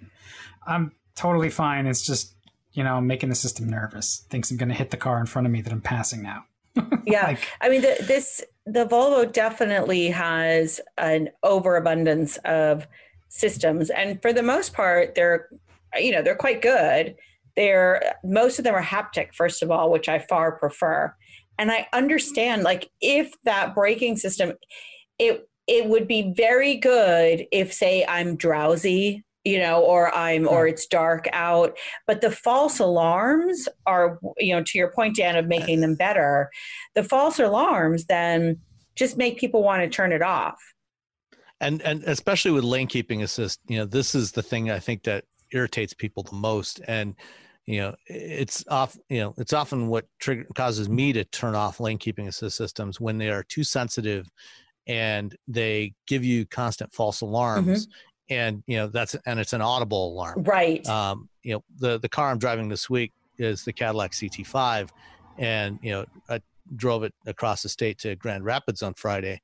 I'm 0.66 0.92
totally 1.14 1.50
fine. 1.50 1.86
It's 1.86 2.04
just 2.04 2.34
you 2.72 2.82
know 2.82 3.02
making 3.02 3.28
the 3.28 3.34
system 3.34 3.68
nervous. 3.68 4.24
Thinks 4.30 4.50
I'm 4.50 4.56
going 4.56 4.70
to 4.70 4.74
hit 4.74 4.90
the 4.90 4.96
car 4.96 5.20
in 5.20 5.26
front 5.26 5.46
of 5.46 5.52
me 5.52 5.60
that 5.60 5.72
I'm 5.72 5.82
passing 5.82 6.22
now. 6.22 6.46
yeah, 7.06 7.26
like, 7.26 7.46
I 7.60 7.68
mean, 7.68 7.82
the, 7.82 8.02
this 8.08 8.42
the 8.64 8.86
Volvo 8.86 9.30
definitely 9.30 10.08
has 10.08 10.80
an 10.96 11.28
overabundance 11.42 12.38
of 12.46 12.86
systems, 13.28 13.90
and 13.90 14.22
for 14.22 14.32
the 14.32 14.42
most 14.42 14.72
part, 14.72 15.14
they're 15.14 15.50
you 15.98 16.12
know 16.12 16.22
they're 16.22 16.34
quite 16.34 16.62
good 16.62 17.14
they're 17.56 18.14
most 18.24 18.58
of 18.58 18.64
them 18.64 18.74
are 18.74 18.82
haptic 18.82 19.34
first 19.34 19.62
of 19.62 19.70
all 19.70 19.90
which 19.90 20.08
i 20.08 20.18
far 20.18 20.52
prefer. 20.52 21.14
And 21.58 21.70
i 21.70 21.86
understand 21.92 22.62
like 22.62 22.90
if 23.00 23.32
that 23.44 23.74
braking 23.74 24.16
system 24.16 24.54
it 25.18 25.48
it 25.66 25.86
would 25.86 26.08
be 26.08 26.32
very 26.36 26.76
good 26.76 27.46
if 27.52 27.72
say 27.72 28.04
i'm 28.08 28.36
drowsy 28.36 29.24
you 29.44 29.58
know 29.58 29.80
or 29.82 30.14
i'm 30.14 30.48
or 30.48 30.66
it's 30.66 30.86
dark 30.86 31.28
out 31.32 31.76
but 32.06 32.22
the 32.22 32.30
false 32.30 32.78
alarms 32.78 33.68
are 33.86 34.18
you 34.38 34.54
know 34.54 34.62
to 34.62 34.78
your 34.78 34.90
point 34.90 35.16
dan 35.16 35.36
of 35.36 35.46
making 35.46 35.80
them 35.80 35.94
better 35.94 36.50
the 36.94 37.04
false 37.04 37.38
alarms 37.38 38.06
then 38.06 38.58
just 39.00 39.16
make 39.16 39.38
people 39.38 39.62
want 39.62 39.82
to 39.82 39.88
turn 39.88 40.12
it 40.12 40.20
off. 40.20 40.60
And 41.62 41.80
and 41.82 42.04
especially 42.04 42.50
with 42.50 42.64
lane 42.64 42.86
keeping 42.86 43.22
assist 43.22 43.60
you 43.68 43.78
know 43.78 43.84
this 43.84 44.14
is 44.14 44.32
the 44.32 44.42
thing 44.42 44.70
i 44.70 44.78
think 44.78 45.02
that 45.02 45.24
irritates 45.52 45.94
people 45.94 46.22
the 46.22 46.36
most 46.36 46.80
and 46.86 47.14
you 47.66 47.80
know 47.80 47.94
it's 48.06 48.64
off 48.68 48.96
you 49.08 49.20
know 49.20 49.34
it's 49.38 49.52
often 49.52 49.88
what 49.88 50.06
trigger 50.18 50.46
causes 50.54 50.88
me 50.88 51.12
to 51.12 51.24
turn 51.24 51.54
off 51.54 51.80
lane 51.80 51.98
keeping 51.98 52.28
assist 52.28 52.56
systems 52.56 53.00
when 53.00 53.18
they 53.18 53.30
are 53.30 53.42
too 53.44 53.62
sensitive 53.62 54.28
and 54.86 55.36
they 55.46 55.92
give 56.06 56.24
you 56.24 56.46
constant 56.46 56.92
false 56.92 57.20
alarms 57.20 57.86
mm-hmm. 57.86 58.34
and 58.34 58.62
you 58.66 58.76
know 58.76 58.88
that's 58.88 59.14
and 59.26 59.38
it's 59.38 59.52
an 59.52 59.60
audible 59.60 60.12
alarm 60.12 60.42
right 60.42 60.86
um 60.88 61.28
you 61.42 61.52
know 61.52 61.62
the 61.78 61.98
the 62.00 62.08
car 62.08 62.30
i'm 62.30 62.38
driving 62.38 62.68
this 62.68 62.88
week 62.90 63.12
is 63.38 63.64
the 63.64 63.72
cadillac 63.72 64.12
ct5 64.12 64.88
and 65.38 65.78
you 65.82 65.92
know 65.92 66.04
i 66.28 66.40
drove 66.76 67.02
it 67.02 67.14
across 67.26 67.62
the 67.62 67.68
state 67.68 67.98
to 67.98 68.16
grand 68.16 68.44
rapids 68.44 68.82
on 68.82 68.94
friday 68.94 69.40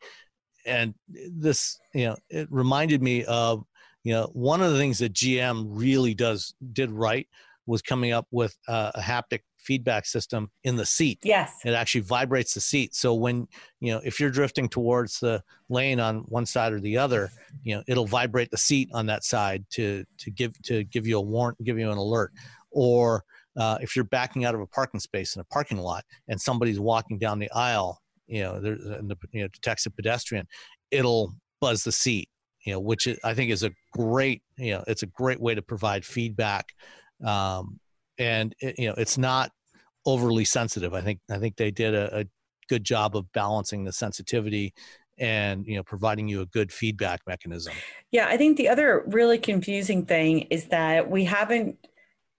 and 0.64 0.94
this 1.09 1.78
you 1.94 2.07
know 2.07 2.16
it 2.28 2.48
reminded 2.50 3.02
me 3.02 3.24
of 3.24 3.64
you 4.07 4.12
know 4.12 4.30
one 4.32 4.62
of 4.62 4.72
the 4.72 4.78
things 4.78 4.98
that 4.98 5.12
gm 5.12 5.66
really 5.68 6.14
does 6.14 6.54
did 6.72 6.90
right 6.90 7.26
was 7.66 7.82
coming 7.82 8.12
up 8.12 8.26
with 8.30 8.57
a, 8.68 8.92
a 8.94 9.00
haptic 9.00 9.40
feedback 9.59 10.07
system 10.07 10.48
in 10.62 10.76
the 10.76 10.86
seat. 10.86 11.18
Yes. 11.24 11.52
It 11.64 11.72
actually 11.72 12.02
vibrates 12.02 12.54
the 12.54 12.61
seat. 12.61 12.94
So 12.94 13.12
when, 13.14 13.48
you 13.80 13.92
know, 13.92 14.00
if 14.04 14.20
you're 14.20 14.30
drifting 14.30 14.68
towards 14.68 15.18
the 15.18 15.42
lane 15.68 15.98
on 15.98 16.18
one 16.28 16.46
side 16.46 16.72
or 16.72 16.78
the 16.78 16.96
other, 16.96 17.30
you 17.64 17.74
know, 17.74 17.82
it'll 17.88 18.07
vibrate 18.07 18.52
the 18.52 18.57
seat 18.57 18.88
on 18.94 19.07
that 19.07 19.24
side 19.24 19.64
to 19.70 20.04
to 20.18 20.30
give 20.30 20.61
to 20.62 20.84
give 20.84 21.09
you 21.09 21.18
a 21.18 21.20
warrant, 21.20 21.62
give 21.64 21.76
you 21.76 21.90
an 21.90 21.98
alert. 21.98 22.32
Or 22.70 23.24
uh, 23.57 23.78
if 23.80 23.96
you're 23.96 24.04
backing 24.04 24.44
out 24.44 24.54
of 24.54 24.61
a 24.61 24.66
parking 24.66 25.00
space 25.00 25.34
in 25.34 25.40
a 25.40 25.44
parking 25.44 25.78
lot 25.78 26.04
and 26.28 26.40
somebody's 26.40 26.78
walking 26.78 27.18
down 27.18 27.40
the 27.40 27.50
aisle, 27.50 28.00
you 28.28 28.42
know, 28.42 28.61
there's 28.61 28.84
the 28.84 29.16
you 29.32 29.42
know 29.42 29.48
detects 29.48 29.86
a 29.86 29.90
pedestrian, 29.90 30.46
it'll 30.92 31.34
buzz 31.61 31.82
the 31.82 31.92
seat. 31.92 32.28
You 32.67 32.73
know, 32.75 32.81
which 32.81 33.09
I 33.25 33.33
think 33.33 33.51
is 33.51 33.62
a 33.62 33.71
great, 33.93 34.43
you 34.59 34.73
know, 34.73 34.85
it's 34.87 35.03
a 35.03 35.07
great 35.07 35.41
way 35.41 35.55
to 35.55 35.62
provide 35.62 36.05
feedback 36.05 36.73
um, 37.25 37.79
and 38.19 38.55
it, 38.61 38.79
you 38.79 38.89
know 38.89 38.95
it's 38.97 39.19
not 39.19 39.51
overly 40.05 40.45
sensitive. 40.45 40.95
I 40.95 41.01
think 41.01 41.21
I 41.31 41.39
think 41.39 41.57
they 41.57 41.71
did 41.71 41.95
a, 41.95 42.21
a 42.21 42.25
good 42.69 42.85
job 42.85 43.17
of 43.17 43.31
balancing 43.33 43.85
the 43.85 43.93
sensitivity 43.93 44.75
and 45.19 45.67
you 45.67 45.77
know 45.77 45.83
providing 45.83 46.29
you 46.29 46.43
a 46.43 46.47
good 46.47 46.73
feedback 46.73 47.21
mechanism. 47.27 47.75
Yeah, 48.11 48.27
I 48.29 48.37
think 48.37 48.57
the 48.57 48.69
other 48.69 49.05
really 49.07 49.39
confusing 49.39 50.05
thing 50.07 50.41
is 50.51 50.67
that 50.67 51.11
we 51.11 51.25
haven't 51.25 51.79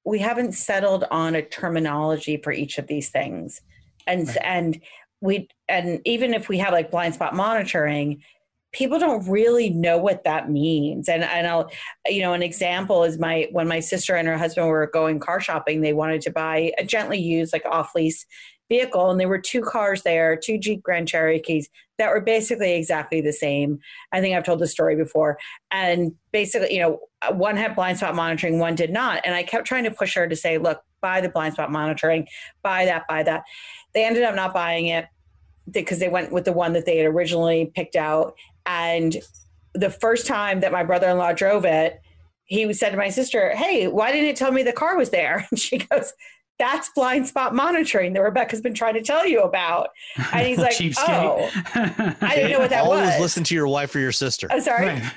we 0.06 0.20
haven't 0.20 0.54
settled 0.54 1.04
on 1.12 1.36
a 1.36 1.42
terminology 1.42 2.38
for 2.38 2.52
each 2.52 2.78
of 2.78 2.88
these 2.88 3.10
things. 3.10 3.62
And 4.06 4.28
right. 4.28 4.38
and 4.42 4.82
we 5.20 5.50
and 5.68 6.02
even 6.06 6.34
if 6.34 6.48
we 6.48 6.60
have 6.60 6.72
like 6.72 6.92
blind 6.92 7.16
spot 7.16 7.36
monitoring, 7.36 8.24
people 8.72 9.00
don't 9.00 9.28
really 9.28 9.70
know 9.70 9.98
what 9.98 10.24
that 10.24 10.50
means. 10.50 11.10
And 11.10 11.24
and 11.24 11.48
I'll 11.48 11.70
you 12.08 12.22
know 12.22 12.34
an 12.34 12.44
example 12.44 13.04
is 13.04 13.18
my 13.18 13.48
when 13.52 13.68
my 13.68 13.80
sister 13.80 14.16
and 14.16 14.28
her 14.28 14.38
husband 14.38 14.68
were 14.68 14.88
going 14.88 15.20
car 15.20 15.40
shopping, 15.40 15.82
they 15.82 15.94
wanted 15.94 16.22
to 16.22 16.32
buy 16.32 16.72
a 16.78 16.86
gently 16.86 17.20
used 17.20 17.54
like 17.54 17.66
off 17.66 17.96
lease 17.96 18.26
vehicle 18.70 19.10
and 19.10 19.18
there 19.18 19.30
were 19.30 19.40
two 19.40 19.62
cars 19.62 20.02
there 20.02 20.36
two 20.36 20.58
jeep 20.58 20.84
grand 20.84 21.08
cherokees 21.08 21.70
that 21.98 22.10
were 22.10 22.20
basically 22.20 22.74
exactly 22.74 23.22
the 23.22 23.34
same. 23.34 23.80
I 24.12 24.20
think 24.20 24.36
i've 24.36 24.44
told 24.44 24.60
the 24.60 24.68
story 24.68 24.96
before. 24.96 25.38
And 25.72 26.14
basically 26.32 26.74
you 26.74 26.82
know 26.82 27.00
one 27.32 27.56
had 27.56 27.76
blind 27.76 27.98
spot 27.98 28.16
monitoring 28.16 28.60
one 28.60 28.76
did 28.76 28.92
not. 28.92 29.22
And 29.24 29.34
i 29.34 29.44
kept 29.44 29.66
trying 29.66 29.86
to 29.86 29.92
push 29.92 30.16
her 30.16 30.28
to 30.28 30.36
say 30.36 30.58
look 30.58 30.82
buy 31.02 31.22
the 31.22 31.30
blind 31.30 31.54
spot 31.54 31.72
monitoring 31.72 32.28
buy 32.62 32.86
that 32.86 33.08
buy 33.08 33.24
that. 33.24 33.44
They 33.94 34.06
ended 34.06 34.24
up 34.24 34.36
not 34.36 34.54
buying 34.54 34.88
it 34.88 35.06
because 35.72 36.00
they 36.00 36.10
went 36.10 36.32
with 36.32 36.46
the 36.46 36.54
one 36.54 36.74
that 36.74 36.86
they 36.86 36.98
had 36.98 37.08
originally 37.08 37.72
picked 37.76 37.96
out 37.96 38.36
and 38.68 39.16
the 39.74 39.90
first 39.90 40.28
time 40.28 40.60
that 40.60 40.72
my 40.72 40.84
brother 40.84 41.08
in 41.08 41.18
law 41.18 41.34
drove 41.34 41.66
it, 41.66 42.00
he 42.46 42.72
said 42.74 42.92
to 42.92 42.98
my 42.98 43.10
sister, 43.10 43.56
Hey, 43.56 43.88
why 43.88 44.12
didn't 44.12 44.30
it 44.30 44.36
tell 44.36 44.52
me 44.52 44.64
the 44.64 44.74
car 44.74 44.98
was 44.98 45.10
there? 45.10 45.48
And 45.52 45.60
she 45.60 45.78
goes, 45.80 46.14
That's 46.60 46.90
blind 46.96 47.28
spot 47.28 47.56
monitoring 47.56 48.14
that 48.14 48.22
Rebecca's 48.22 48.62
been 48.62 48.74
trying 48.74 48.96
to 48.96 49.02
tell 49.02 49.26
you 49.26 49.42
about. 49.42 49.90
And 50.34 50.48
he's 50.48 50.58
like, 50.58 50.76
Oh, 51.00 51.50
I 51.76 52.36
didn't 52.36 52.52
know 52.52 52.60
what 52.60 52.70
that 52.70 52.84
Always 52.84 53.00
was. 53.00 53.08
Always 53.10 53.22
listen 53.22 53.44
to 53.46 53.56
your 53.56 53.68
wife 53.68 53.96
or 53.96 54.00
your 54.00 54.12
sister. 54.12 54.48
I'm 54.52 54.62
sorry. 54.62 54.88
Right. 54.88 55.14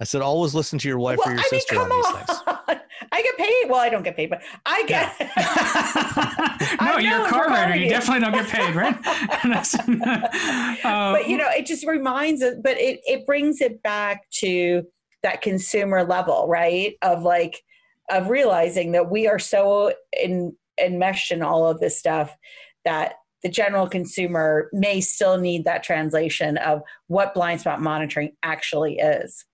I 0.00 0.04
said, 0.04 0.22
always 0.22 0.54
listen 0.54 0.78
to 0.78 0.88
your 0.88 0.98
wife 0.98 1.18
well, 1.18 1.28
or 1.28 1.32
your 1.32 1.40
I 1.40 1.48
mean, 1.50 1.60
sister 1.60 1.80
on 1.80 1.88
these 1.88 2.06
things. 2.06 2.37
I 3.68 3.68
get 3.68 3.68
paid. 3.68 3.70
Well, 3.70 3.80
I 3.80 3.88
don't 3.88 4.02
get 4.02 4.16
paid, 4.16 4.30
but 4.30 4.42
I 4.66 4.84
get. 4.86 6.80
no, 6.80 6.98
you're 6.98 7.26
a 7.26 7.28
car 7.28 7.48
rider. 7.48 7.76
You 7.76 7.88
definitely 7.88 8.20
don't 8.20 8.32
get 8.32 8.48
paid, 8.48 8.74
right? 8.74 8.96
uh, 10.84 11.12
but 11.12 11.28
you 11.28 11.36
know, 11.36 11.48
it 11.50 11.66
just 11.66 11.86
reminds 11.86 12.42
us. 12.42 12.54
But 12.62 12.78
it 12.78 13.00
it 13.06 13.26
brings 13.26 13.60
it 13.60 13.82
back 13.82 14.28
to 14.40 14.86
that 15.22 15.42
consumer 15.42 16.04
level, 16.04 16.46
right? 16.48 16.96
Of 17.02 17.22
like 17.22 17.62
of 18.10 18.28
realizing 18.28 18.92
that 18.92 19.10
we 19.10 19.26
are 19.28 19.38
so 19.38 19.92
in 20.12 20.56
enmeshed 20.80 21.32
in 21.32 21.42
all 21.42 21.68
of 21.68 21.80
this 21.80 21.98
stuff 21.98 22.34
that 22.84 23.14
the 23.42 23.48
general 23.48 23.88
consumer 23.88 24.68
may 24.72 25.00
still 25.00 25.38
need 25.38 25.64
that 25.64 25.82
translation 25.82 26.56
of 26.58 26.82
what 27.06 27.34
blind 27.34 27.60
spot 27.60 27.80
monitoring 27.80 28.32
actually 28.42 28.98
is. 28.98 29.44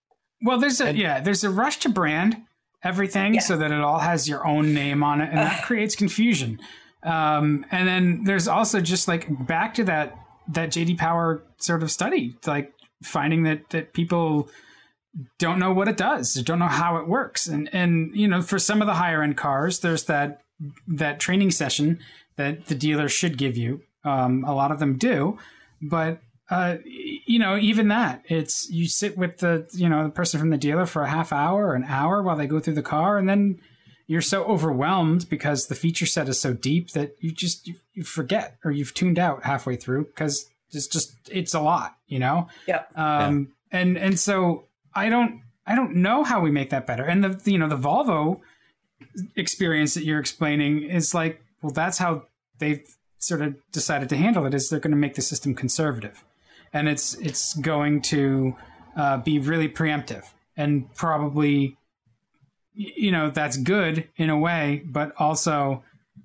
Well, 0.43 0.59
there's 0.59 0.81
a 0.81 0.95
yeah, 0.95 1.21
there's 1.21 1.45
a 1.45 1.51
rush 1.51 1.79
to 1.79 1.89
brand 1.89 2.37
everything 2.85 3.35
yeah. 3.35 3.41
so 3.41 3.57
that 3.57 3.73
it 3.73 3.81
all 3.81 3.99
has 3.99 4.29
your 4.29 4.47
own 4.47 4.75
name 4.75 5.03
on 5.03 5.21
it, 5.21 5.31
and 5.31 5.39
that 5.39 5.65
creates 5.65 5.97
confusion. 5.97 6.61
Um, 7.03 7.67
and 7.71 7.89
then 7.89 8.25
there's 8.25 8.47
also 8.47 8.81
just 8.81 9.09
like 9.09 9.47
back 9.47 9.75
to 9.75 9.85
that 9.85 10.17
that 10.49 10.71
JD 10.71 10.99
Power 10.99 11.43
sort 11.59 11.83
of 11.83 11.91
study, 11.91 12.37
like 12.47 12.73
finding 13.03 13.43
that 13.45 13.71
that 13.71 13.93
people 13.93 14.49
don't 15.39 15.59
know 15.59 15.73
what 15.73 15.89
it 15.89 15.97
does, 15.97 16.35
don't 16.35 16.59
know 16.59 16.67
how 16.67 16.97
it 16.97 17.09
works, 17.09 17.47
and 17.47 17.69
and 17.73 18.15
you 18.15 18.29
know 18.29 18.43
for 18.43 18.59
some 18.59 18.81
of 18.81 18.87
the 18.87 18.95
higher 18.95 19.23
end 19.23 19.37
cars, 19.37 19.81
there's 19.81 20.05
that 20.05 20.43
that 20.87 21.21
training 21.21 21.51
session 21.51 21.99
that 22.37 22.67
the 22.67 22.75
dealer 22.75 23.09
should 23.09 23.39
give 23.39 23.57
you. 23.57 23.83
Um, 24.05 24.45
a 24.45 24.55
lot 24.55 24.71
of 24.71 24.81
them 24.81 24.99
do, 24.99 25.39
but 25.81 26.21
uh, 26.51 26.77
you 26.85 27.39
know, 27.39 27.57
even 27.57 27.89
that, 27.89 28.23
it's 28.29 28.69
you 28.71 28.87
sit 28.87 29.17
with 29.17 29.39
the 29.39 29.67
you 29.73 29.89
know 29.89 30.05
the 30.05 30.11
person 30.11 30.39
from 30.39 30.51
the 30.51 30.59
dealer 30.59 30.85
for 30.85 31.03
a 31.03 31.09
half 31.09 31.33
hour 31.33 31.69
or 31.69 31.75
an 31.75 31.85
hour 31.85 32.23
while 32.23 32.37
they 32.37 32.47
go 32.47 32.61
through 32.61 32.75
the 32.75 32.83
car, 32.83 33.17
and 33.17 33.29
then 33.29 33.59
you're 34.07 34.21
so 34.21 34.45
overwhelmed 34.45 35.29
because 35.31 35.69
the 35.69 35.75
feature 35.75 36.05
set 36.05 36.29
is 36.29 36.39
so 36.39 36.53
deep 36.53 36.91
that 36.91 37.17
you 37.21 37.33
just 37.33 37.67
you, 37.67 37.77
you 37.95 38.05
forget 38.05 38.59
or 38.65 38.71
you've 38.71 38.93
tuned 38.93 39.19
out 39.19 39.45
halfway 39.45 39.77
through 39.77 40.05
because 40.05 40.47
it's 40.71 40.87
just 40.87 41.15
it's 41.31 41.55
a 41.55 41.61
lot, 41.61 41.97
you 42.09 42.19
know. 42.19 42.49
Yeah. 42.67 42.83
Um, 42.95 43.49
yeah. 43.73 43.79
and 43.81 43.97
and 43.97 44.21
so 44.21 44.67
I 44.95 45.09
don't 45.09 45.41
I 45.67 45.75
don't 45.75 45.97
know 45.97 46.25
how 46.25 46.41
we 46.41 46.51
make 46.51 46.69
that 46.71 46.87
better. 46.87 47.05
And 47.05 47.25
the 47.25 47.51
you 47.51 47.59
know 47.59 47.69
the 47.69 47.79
Volvo 47.79 48.41
experience 49.35 49.95
that 49.95 50.05
you're 50.05 50.21
explaining 50.21 50.83
is 50.83 51.15
like 51.15 51.43
well 51.63 51.73
that's 51.73 51.99
how 51.99 52.25
they've 52.59 52.85
sort 53.19 53.41
of 53.41 53.57
decided 53.73 54.11
to 54.11 54.17
handle 54.17 54.45
it 54.45 54.53
is 54.53 54.69
they're 54.69 54.81
going 54.81 54.91
to 54.91 54.97
make 54.97 55.15
the 55.15 55.23
system 55.23 55.55
conservative 55.55 56.23
and 56.75 56.89
it's 56.89 57.15
it's 57.15 57.55
going 57.55 58.03
to 58.03 58.55
uh, 58.97 59.17
be 59.19 59.39
really 59.39 59.69
preemptive 59.69 60.25
and 60.57 60.93
probably 60.95 61.79
you 62.75 63.13
know 63.13 63.31
that's 63.31 63.57
good 63.57 64.09
in 64.17 64.29
a 64.29 64.39
way, 64.39 64.83
but 64.85 65.13
also 65.17 65.83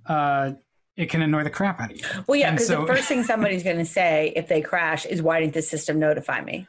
uh, 0.07 0.51
it 0.97 1.09
can 1.09 1.21
annoy 1.21 1.43
the 1.43 1.49
crap 1.49 1.79
out 1.79 1.91
of 1.91 1.97
you. 1.97 2.03
Well, 2.27 2.37
yeah, 2.37 2.51
because 2.51 2.67
so, 2.67 2.81
the 2.81 2.87
first 2.87 3.07
thing 3.07 3.23
somebody's 3.23 3.63
going 3.63 3.77
to 3.77 3.85
say 3.85 4.33
if 4.35 4.47
they 4.47 4.61
crash 4.61 5.05
is, 5.05 5.21
"Why 5.21 5.39
didn't 5.39 5.53
the 5.53 5.61
system 5.61 5.99
notify 5.99 6.41
me?" 6.41 6.67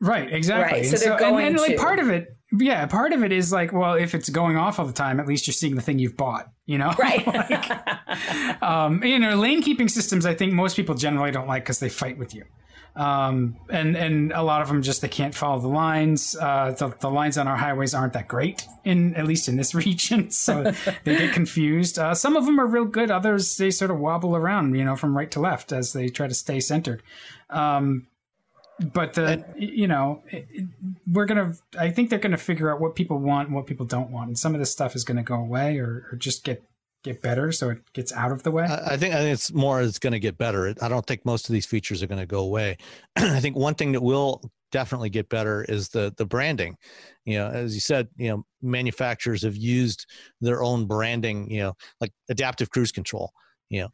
Right, 0.00 0.32
exactly. 0.32 0.80
Right. 0.80 0.86
So, 0.86 0.96
they're 0.96 1.16
so, 1.16 1.18
going 1.18 1.46
and, 1.46 1.56
and 1.56 1.60
like 1.60 1.76
part 1.78 2.00
of 2.00 2.10
it, 2.10 2.36
yeah, 2.52 2.84
part 2.86 3.12
of 3.12 3.22
it 3.22 3.30
is 3.30 3.52
like, 3.52 3.72
well, 3.72 3.94
if 3.94 4.16
it's 4.16 4.28
going 4.28 4.56
off 4.56 4.80
all 4.80 4.84
the 4.84 4.92
time, 4.92 5.20
at 5.20 5.28
least 5.28 5.46
you're 5.46 5.54
seeing 5.54 5.76
the 5.76 5.80
thing 5.80 6.00
you've 6.00 6.16
bought, 6.16 6.50
you 6.66 6.76
know? 6.76 6.92
Right. 6.98 7.24
like, 7.28 8.62
um, 8.64 9.04
you 9.04 9.20
know, 9.20 9.36
lane 9.36 9.62
keeping 9.62 9.88
systems, 9.88 10.26
I 10.26 10.34
think 10.34 10.54
most 10.54 10.74
people 10.74 10.96
generally 10.96 11.30
don't 11.30 11.46
like 11.46 11.62
because 11.62 11.78
they 11.78 11.88
fight 11.88 12.18
with 12.18 12.34
you 12.34 12.42
um, 12.94 13.56
and 13.70 13.96
and 13.96 14.32
a 14.32 14.42
lot 14.42 14.60
of 14.60 14.68
them 14.68 14.82
just 14.82 15.00
they 15.00 15.08
can't 15.08 15.34
follow 15.34 15.58
the 15.60 15.68
lines. 15.68 16.36
Uh, 16.38 16.72
the, 16.72 16.88
the, 17.00 17.10
lines 17.10 17.38
on 17.38 17.48
our 17.48 17.56
highways 17.56 17.94
aren't 17.94 18.12
that 18.12 18.28
great 18.28 18.66
in 18.84 19.14
at 19.14 19.26
least 19.26 19.48
in 19.48 19.56
this 19.56 19.74
region, 19.86 20.30
so 20.30 20.72
they 21.04 21.16
get 21.16 21.32
confused. 21.32 21.98
Uh, 21.98 22.14
some 22.14 22.36
of 22.36 22.44
them 22.44 22.60
are 22.60 22.66
real 22.66 22.84
good. 22.84 23.10
Others 23.10 23.56
they 23.56 23.70
sort 23.70 23.90
of 23.90 23.98
wobble 23.98 24.36
around, 24.36 24.74
you 24.74 24.84
know, 24.84 24.96
from 24.96 25.16
right 25.16 25.30
to 25.30 25.40
left 25.40 25.72
as 25.72 25.94
they 25.94 26.08
try 26.08 26.28
to 26.28 26.34
stay 26.34 26.60
centered. 26.60 27.02
Um, 27.48 28.08
but 28.92 29.14
the 29.14 29.26
and, 29.26 29.44
you 29.56 29.86
know 29.86 30.22
we're 31.10 31.26
gonna 31.26 31.54
i 31.78 31.90
think 31.90 32.10
they're 32.10 32.18
gonna 32.18 32.36
figure 32.36 32.72
out 32.72 32.80
what 32.80 32.94
people 32.94 33.18
want 33.18 33.48
and 33.48 33.54
what 33.54 33.66
people 33.66 33.86
don't 33.86 34.10
want 34.10 34.28
and 34.28 34.38
some 34.38 34.54
of 34.54 34.58
this 34.58 34.72
stuff 34.72 34.96
is 34.96 35.04
gonna 35.04 35.22
go 35.22 35.36
away 35.36 35.78
or, 35.78 36.08
or 36.10 36.16
just 36.16 36.42
get 36.42 36.64
get 37.02 37.22
better 37.22 37.52
so 37.52 37.70
it 37.70 37.92
gets 37.92 38.12
out 38.12 38.32
of 38.32 38.42
the 38.42 38.50
way? 38.50 38.64
I 38.64 38.96
think 38.96 39.14
I 39.14 39.18
think 39.18 39.34
it's 39.34 39.52
more 39.52 39.82
it's 39.82 39.98
going 39.98 40.12
to 40.12 40.20
get 40.20 40.38
better. 40.38 40.74
I 40.80 40.88
don't 40.88 41.06
think 41.06 41.24
most 41.24 41.48
of 41.48 41.52
these 41.52 41.66
features 41.66 42.02
are 42.02 42.06
going 42.06 42.20
to 42.20 42.26
go 42.26 42.40
away. 42.40 42.76
I 43.16 43.40
think 43.40 43.56
one 43.56 43.74
thing 43.74 43.92
that 43.92 44.02
will 44.02 44.42
definitely 44.70 45.10
get 45.10 45.28
better 45.28 45.64
is 45.64 45.88
the 45.88 46.12
the 46.16 46.26
branding. 46.26 46.76
You 47.24 47.38
know, 47.38 47.48
as 47.48 47.74
you 47.74 47.80
said, 47.80 48.08
you 48.16 48.30
know, 48.30 48.44
manufacturers 48.62 49.42
have 49.42 49.56
used 49.56 50.06
their 50.40 50.62
own 50.62 50.86
branding. 50.86 51.50
You 51.50 51.60
know, 51.60 51.72
like 52.00 52.12
adaptive 52.28 52.70
cruise 52.70 52.92
control. 52.92 53.32
You 53.68 53.82
know, 53.82 53.88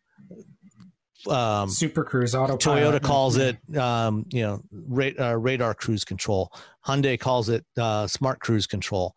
um, 1.31 1.69
Super 1.69 2.05
Cruise 2.05 2.35
Auto. 2.35 2.57
Toyota 2.57 3.01
calls 3.01 3.37
it, 3.37 3.57
um, 3.77 4.25
you 4.31 4.43
know, 4.43 4.63
ra- 4.73 5.11
uh, 5.19 5.37
radar 5.37 5.75
cruise 5.75 6.05
control. 6.05 6.53
Hyundai 6.87 7.19
calls 7.19 7.49
it 7.49 7.65
uh, 7.77 8.07
smart 8.07 8.41
cruise 8.41 8.67
control. 8.67 9.15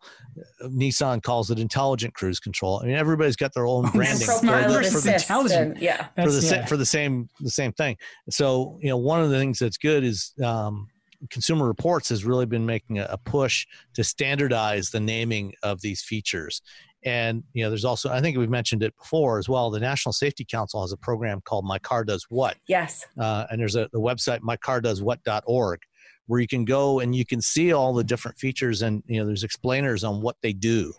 Nissan 0.62 1.22
calls 1.22 1.50
it 1.50 1.58
intelligent 1.58 2.14
cruise 2.14 2.40
control. 2.40 2.80
I 2.82 2.86
mean, 2.86 2.96
everybody's 2.96 3.36
got 3.36 3.54
their 3.54 3.66
own 3.66 3.90
branding 3.90 4.26
for, 4.26 4.40
the, 4.44 4.90
for 4.90 5.00
the 5.00 5.14
intelligent, 5.14 5.80
yeah, 5.80 6.08
for 6.14 6.30
the 6.30 6.46
yeah. 6.46 6.66
for 6.66 6.76
the 6.76 6.86
same 6.86 7.28
the 7.40 7.50
same 7.50 7.72
thing. 7.72 7.96
So, 8.30 8.78
you 8.82 8.88
know, 8.88 8.98
one 8.98 9.22
of 9.22 9.30
the 9.30 9.38
things 9.38 9.58
that's 9.58 9.78
good 9.78 10.04
is 10.04 10.32
um, 10.42 10.88
Consumer 11.30 11.66
Reports 11.66 12.08
has 12.10 12.24
really 12.24 12.46
been 12.46 12.66
making 12.66 12.98
a, 12.98 13.06
a 13.10 13.18
push 13.18 13.66
to 13.94 14.04
standardize 14.04 14.90
the 14.90 15.00
naming 15.00 15.54
of 15.62 15.80
these 15.80 16.02
features 16.02 16.62
and 17.04 17.42
you 17.52 17.64
know, 17.64 17.70
there's 17.70 17.84
also 17.84 18.10
I 18.10 18.20
think 18.20 18.36
we've 18.36 18.50
mentioned 18.50 18.82
it 18.82 18.96
before 18.96 19.38
as 19.38 19.48
well. 19.48 19.70
The 19.70 19.80
National 19.80 20.12
Safety 20.12 20.44
Council 20.44 20.80
has 20.82 20.92
a 20.92 20.96
program 20.96 21.40
called 21.44 21.64
My 21.64 21.78
Car 21.78 22.04
Does 22.04 22.26
What. 22.28 22.56
Yes. 22.68 23.06
Uh, 23.18 23.46
and 23.50 23.60
there's 23.60 23.76
a 23.76 23.88
the 23.92 24.00
website 24.00 24.40
mycardoeswhat.org 24.40 25.80
where 26.26 26.40
you 26.40 26.46
can 26.46 26.64
go 26.64 27.00
and 27.00 27.14
you 27.14 27.26
can 27.26 27.40
see 27.40 27.72
all 27.72 27.92
the 27.92 28.04
different 28.04 28.38
features 28.38 28.82
and 28.82 29.02
you 29.06 29.20
know 29.20 29.26
there's 29.26 29.44
explainers 29.44 30.04
on 30.04 30.20
what 30.20 30.36
they 30.42 30.52
do. 30.52 30.92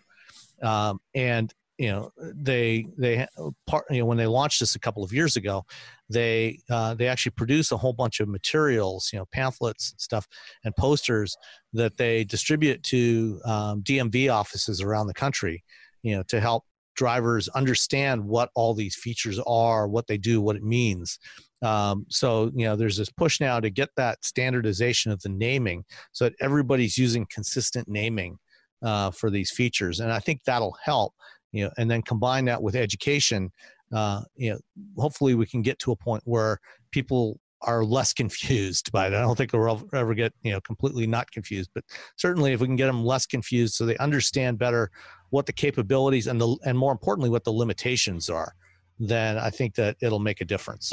Um, 0.62 1.00
and 1.16 1.54
you 1.78 1.92
know 1.92 2.12
they 2.18 2.86
they 2.98 3.26
part 3.66 3.86
you 3.90 4.00
know 4.00 4.06
when 4.06 4.18
they 4.18 4.28
launched 4.28 4.60
this 4.60 4.76
a 4.76 4.80
couple 4.80 5.04
of 5.04 5.12
years 5.12 5.36
ago 5.36 5.66
they 6.10 6.60
uh, 6.70 6.94
they 6.94 7.08
actually 7.08 7.32
produce 7.32 7.72
a 7.72 7.78
whole 7.78 7.94
bunch 7.94 8.20
of 8.20 8.28
materials 8.28 9.10
you 9.12 9.18
know 9.18 9.26
pamphlets 9.32 9.92
and 9.92 10.00
stuff 10.00 10.28
and 10.64 10.76
posters 10.76 11.36
that 11.74 11.98
they 11.98 12.24
distribute 12.24 12.84
to 12.84 13.40
um, 13.46 13.82
dmv 13.82 14.32
offices 14.32 14.82
around 14.82 15.08
the 15.08 15.14
country 15.14 15.64
you 16.04 16.16
know 16.16 16.24
to 16.28 16.40
help 16.40 16.64
drivers 16.96 17.48
understand 17.50 18.24
what 18.24 18.50
all 18.54 18.74
these 18.74 18.96
features 18.96 19.40
are 19.48 19.88
what 19.88 20.06
they 20.08 20.18
do 20.18 20.42
what 20.42 20.56
it 20.56 20.64
means 20.64 21.18
um, 21.64 22.06
so 22.10 22.52
you 22.54 22.66
know 22.66 22.76
there's 22.76 22.98
this 22.98 23.10
push 23.10 23.40
now 23.40 23.60
to 23.60 23.70
get 23.70 23.90
that 23.98 24.24
standardization 24.24 25.12
of 25.12 25.20
the 25.22 25.30
naming 25.30 25.84
so 26.12 26.26
that 26.26 26.34
everybody's 26.40 26.98
using 26.98 27.26
consistent 27.34 27.88
naming 27.88 28.38
uh, 28.84 29.10
for 29.10 29.30
these 29.30 29.52
features 29.52 30.00
and 30.00 30.12
i 30.12 30.20
think 30.20 30.42
that'll 30.46 30.78
help 30.84 31.14
you 31.52 31.64
know 31.64 31.72
and 31.78 31.90
then 31.90 32.02
combine 32.02 32.46
that 32.46 32.62
with 32.62 32.76
education 32.76 33.50
uh, 33.96 34.22
you 34.36 34.52
know 34.52 34.60
hopefully 34.98 35.36
we 35.36 35.46
can 35.46 35.62
get 35.62 35.80
to 35.80 35.92
a 35.92 35.96
point 35.96 36.22
where 36.26 36.60
people 36.92 37.40
are 37.64 37.84
less 37.84 38.14
confused 38.22 38.92
by 38.92 39.08
it. 39.08 39.14
I 39.14 39.22
don't 39.22 39.38
think 39.38 39.52
they'll 39.52 39.88
ever 39.94 40.14
get 40.14 40.34
you 40.44 40.52
know 40.52 40.62
completely 40.62 41.08
not 41.08 41.32
confused, 41.32 41.72
but 41.74 41.84
certainly 42.18 42.54
if 42.54 42.60
we 42.60 42.68
can 42.68 42.76
get 42.76 42.88
them 42.88 43.04
less 43.04 43.26
confused, 43.26 43.76
so 43.76 43.86
they 43.86 43.98
understand 43.98 44.60
better 44.60 44.92
what 45.34 45.48
the 45.48 45.54
capabilities 45.54 46.28
and 46.28 46.40
the 46.40 46.56
and 46.64 46.78
more 46.78 46.92
importantly 46.92 47.28
what 47.28 47.44
the 47.44 47.52
limitations 47.52 48.30
are, 48.30 48.54
then 49.00 49.36
I 49.36 49.50
think 49.50 49.74
that 49.76 49.98
it'll 50.00 50.20
make 50.20 50.42
a 50.42 50.46
difference. 50.46 50.92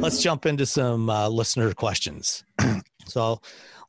Let's 0.00 0.22
jump 0.22 0.46
into 0.46 0.64
some 0.64 1.10
uh, 1.10 1.28
listener 1.28 1.72
questions. 1.74 2.44
so 3.06 3.40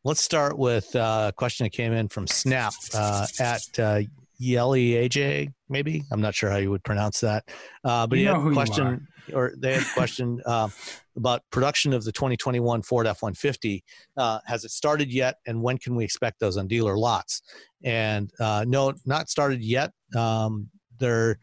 let's 0.03 0.21
start 0.21 0.57
with 0.57 0.95
uh, 0.95 1.27
a 1.29 1.33
question 1.33 1.65
that 1.65 1.69
came 1.69 1.93
in 1.93 2.07
from 2.07 2.25
Snap 2.25 2.73
uh, 2.95 3.27
at 3.39 3.61
uh, 3.77 4.01
Yelly 4.39 4.93
AJ, 4.93 5.53
maybe. 5.69 6.03
I'm 6.11 6.21
not 6.21 6.33
sure 6.33 6.49
how 6.49 6.57
you 6.57 6.71
would 6.71 6.83
pronounce 6.83 7.19
that. 7.19 7.47
Uh, 7.83 8.07
but 8.07 8.17
you 8.17 8.27
he 8.27 8.33
had 8.33 8.43
a 8.43 8.53
question, 8.53 9.07
or 9.33 9.53
they 9.57 9.73
had 9.73 9.83
a 9.83 9.93
question 9.93 10.41
uh, 10.45 10.69
about 11.15 11.41
production 11.51 11.93
of 11.93 12.03
the 12.03 12.11
2021 12.11 12.81
Ford 12.81 13.07
F 13.07 13.21
150. 13.21 13.83
Uh, 14.17 14.39
has 14.45 14.65
it 14.65 14.71
started 14.71 15.11
yet? 15.11 15.35
And 15.45 15.61
when 15.61 15.77
can 15.77 15.95
we 15.95 16.03
expect 16.03 16.39
those 16.39 16.57
on 16.57 16.67
dealer 16.67 16.97
lots? 16.97 17.41
And 17.83 18.31
uh, 18.39 18.65
no, 18.67 18.93
not 19.05 19.29
started 19.29 19.63
yet. 19.63 19.91
Um, 20.15 20.69
they're 20.99 21.37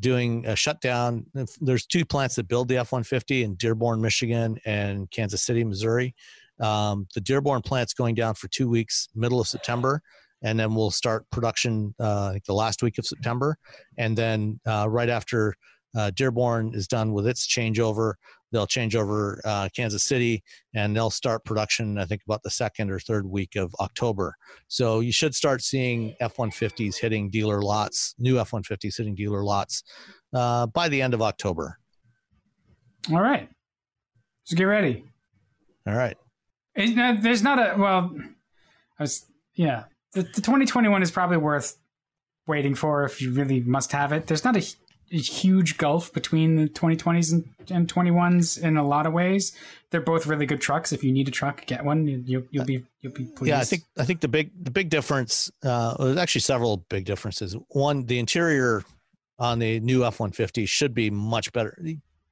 doing 0.00 0.46
a 0.46 0.56
shutdown. 0.56 1.26
There's 1.60 1.86
two 1.86 2.04
plants 2.04 2.36
that 2.36 2.48
build 2.48 2.68
the 2.68 2.78
F 2.78 2.92
150 2.92 3.44
in 3.44 3.54
Dearborn, 3.54 4.00
Michigan, 4.00 4.58
and 4.64 5.10
Kansas 5.10 5.42
City, 5.42 5.64
Missouri. 5.64 6.14
Um, 6.60 7.06
the 7.14 7.20
Dearborn 7.20 7.62
plant's 7.62 7.92
going 7.92 8.14
down 8.14 8.34
for 8.34 8.48
two 8.48 8.68
weeks, 8.68 9.08
middle 9.14 9.40
of 9.40 9.46
September 9.46 10.02
and 10.42 10.58
then 10.58 10.74
we'll 10.74 10.90
start 10.90 11.28
production 11.30 11.94
uh, 11.98 12.34
the 12.46 12.52
last 12.52 12.82
week 12.82 12.98
of 12.98 13.06
September, 13.06 13.56
and 13.98 14.16
then 14.16 14.60
uh, 14.66 14.86
right 14.88 15.08
after 15.08 15.54
uh, 15.96 16.10
Dearborn 16.10 16.72
is 16.74 16.86
done 16.86 17.12
with 17.12 17.26
its 17.26 17.46
changeover, 17.46 18.14
they'll 18.52 18.66
change 18.66 18.94
over 18.94 19.40
uh, 19.44 19.68
Kansas 19.74 20.06
City, 20.06 20.42
and 20.74 20.94
they'll 20.94 21.10
start 21.10 21.44
production. 21.44 21.98
I 21.98 22.04
think 22.04 22.22
about 22.26 22.42
the 22.42 22.50
second 22.50 22.90
or 22.90 23.00
third 23.00 23.26
week 23.26 23.56
of 23.56 23.74
October. 23.80 24.34
So 24.68 25.00
you 25.00 25.12
should 25.12 25.34
start 25.34 25.62
seeing 25.62 26.14
F-150s 26.20 26.96
hitting 26.96 27.30
dealer 27.30 27.62
lots, 27.62 28.14
new 28.18 28.38
F-150s 28.38 28.96
hitting 28.96 29.14
dealer 29.14 29.42
lots 29.42 29.82
uh, 30.32 30.66
by 30.66 30.88
the 30.88 31.02
end 31.02 31.14
of 31.14 31.22
October. 31.22 31.78
All 33.10 33.20
right, 33.20 33.48
so 34.44 34.56
get 34.56 34.64
ready. 34.64 35.04
All 35.86 35.94
right. 35.94 36.16
There's 36.74 37.42
not 37.42 37.58
a 37.58 37.78
well. 37.78 38.14
Was 38.98 39.26
yeah 39.54 39.84
the, 40.16 40.22
the 40.22 40.40
2021 40.40 41.02
is 41.02 41.10
probably 41.10 41.36
worth 41.36 41.76
waiting 42.46 42.74
for 42.74 43.04
if 43.04 43.20
you 43.20 43.32
really 43.32 43.60
must 43.60 43.92
have 43.92 44.12
it. 44.12 44.26
There's 44.26 44.44
not 44.44 44.56
a 44.56 44.62
huge 45.10 45.78
gulf 45.78 46.12
between 46.12 46.56
the 46.56 46.68
2020s 46.68 47.32
and, 47.32 47.48
and 47.70 47.92
21s 47.92 48.62
in 48.62 48.76
a 48.76 48.86
lot 48.86 49.06
of 49.06 49.12
ways. 49.12 49.52
They're 49.90 50.00
both 50.00 50.26
really 50.26 50.46
good 50.46 50.60
trucks. 50.60 50.92
If 50.92 51.04
you 51.04 51.12
need 51.12 51.28
a 51.28 51.30
truck, 51.30 51.64
get 51.66 51.84
one. 51.84 52.06
You, 52.06 52.48
will 52.52 52.64
be 52.64 52.84
you'll 53.00 53.12
be 53.12 53.24
pleased. 53.24 53.48
Yeah, 53.48 53.60
I 53.60 53.64
think 53.64 53.84
I 53.96 54.04
think 54.04 54.20
the 54.20 54.28
big 54.28 54.50
the 54.60 54.70
big 54.70 54.90
difference. 54.90 55.50
Uh, 55.62 55.96
there's 56.02 56.18
actually 56.18 56.40
several 56.40 56.78
big 56.88 57.04
differences. 57.04 57.56
One, 57.68 58.04
the 58.06 58.18
interior 58.18 58.84
on 59.38 59.58
the 59.58 59.80
new 59.80 60.04
F-150 60.04 60.66
should 60.66 60.94
be 60.94 61.10
much 61.10 61.52
better. 61.52 61.78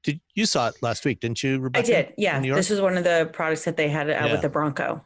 Did 0.03 0.21
you 0.35 0.47
saw 0.47 0.69
it 0.69 0.83
last 0.83 1.05
week, 1.05 1.21
didn't 1.21 1.43
you, 1.43 1.61
Rebecca? 1.61 1.87
I 1.87 2.03
did. 2.03 2.15
Yeah, 2.19 2.41
this 2.41 2.71
was 2.71 2.81
one 2.81 2.97
of 2.97 3.05
the 3.05 3.31
products 3.33 3.65
that 3.65 3.77
they 3.77 3.89
had 3.89 4.11
out 4.11 4.27
yeah. 4.27 4.33
with 4.33 4.43
the 4.43 4.49
Bronco. 4.49 5.03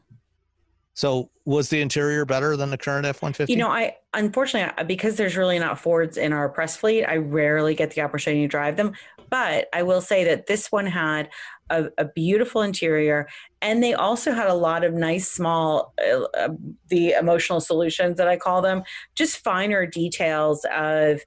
So 0.99 1.31
was 1.45 1.69
the 1.69 1.81
interior 1.81 2.25
better 2.25 2.57
than 2.57 2.71
the 2.71 2.77
current 2.77 3.07
F-150? 3.07 3.49
You 3.51 3.57
know, 3.57 3.69
I 3.69 3.95
unfortunately 4.15 4.83
because 4.85 5.15
there's 5.15 5.37
really 5.37 5.61
not 5.61 5.79
Fords 5.79 6.17
in 6.17 6.33
our 6.33 6.49
press 6.49 6.77
fleet, 6.77 7.05
I 7.05 7.19
rarely 7.19 7.77
get 7.77 7.93
the 7.93 8.01
opportunity 8.01 8.43
to 8.43 8.49
drive 8.49 8.77
them. 8.77 8.95
But 9.31 9.69
I 9.73 9.85
will 9.85 10.01
say 10.01 10.25
that 10.25 10.49
this 10.49 10.73
one 10.73 10.87
had 10.87 11.29
a, 11.71 11.85
a 11.99 12.05
beautiful 12.05 12.63
interior, 12.63 13.29
and 13.63 13.81
they 13.81 13.95
also 13.95 14.33
had 14.33 14.49
a 14.49 14.55
lot 14.55 14.83
of 14.83 14.93
nice 14.93 15.31
small, 15.31 15.95
uh, 16.05 16.23
uh, 16.37 16.49
the 16.89 17.13
emotional 17.13 17.61
solutions 17.61 18.17
that 18.17 18.27
I 18.27 18.37
call 18.37 18.61
them, 18.61 18.83
just 19.15 19.37
finer 19.39 19.87
details 19.87 20.67
of 20.75 21.21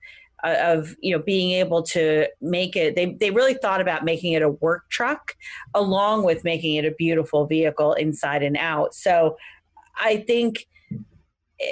uh, 0.44 0.56
of 0.60 0.96
you 1.02 1.16
know 1.16 1.24
being 1.24 1.52
able 1.52 1.84
to 1.84 2.28
make 2.42 2.76
it 2.76 2.96
they, 2.96 3.14
they 3.20 3.30
really 3.30 3.54
thought 3.54 3.80
about 3.80 4.04
making 4.04 4.34
it 4.34 4.42
a 4.42 4.50
work 4.50 4.90
truck 4.90 5.36
along 5.76 6.24
with 6.24 6.44
making 6.44 6.76
it 6.76 6.84
a 6.84 6.92
beautiful 6.92 7.46
vehicle 7.46 7.94
inside 7.94 8.42
and 8.42 8.58
out 8.58 8.96
so 8.96 9.38
I 10.00 10.18
think 10.18 10.68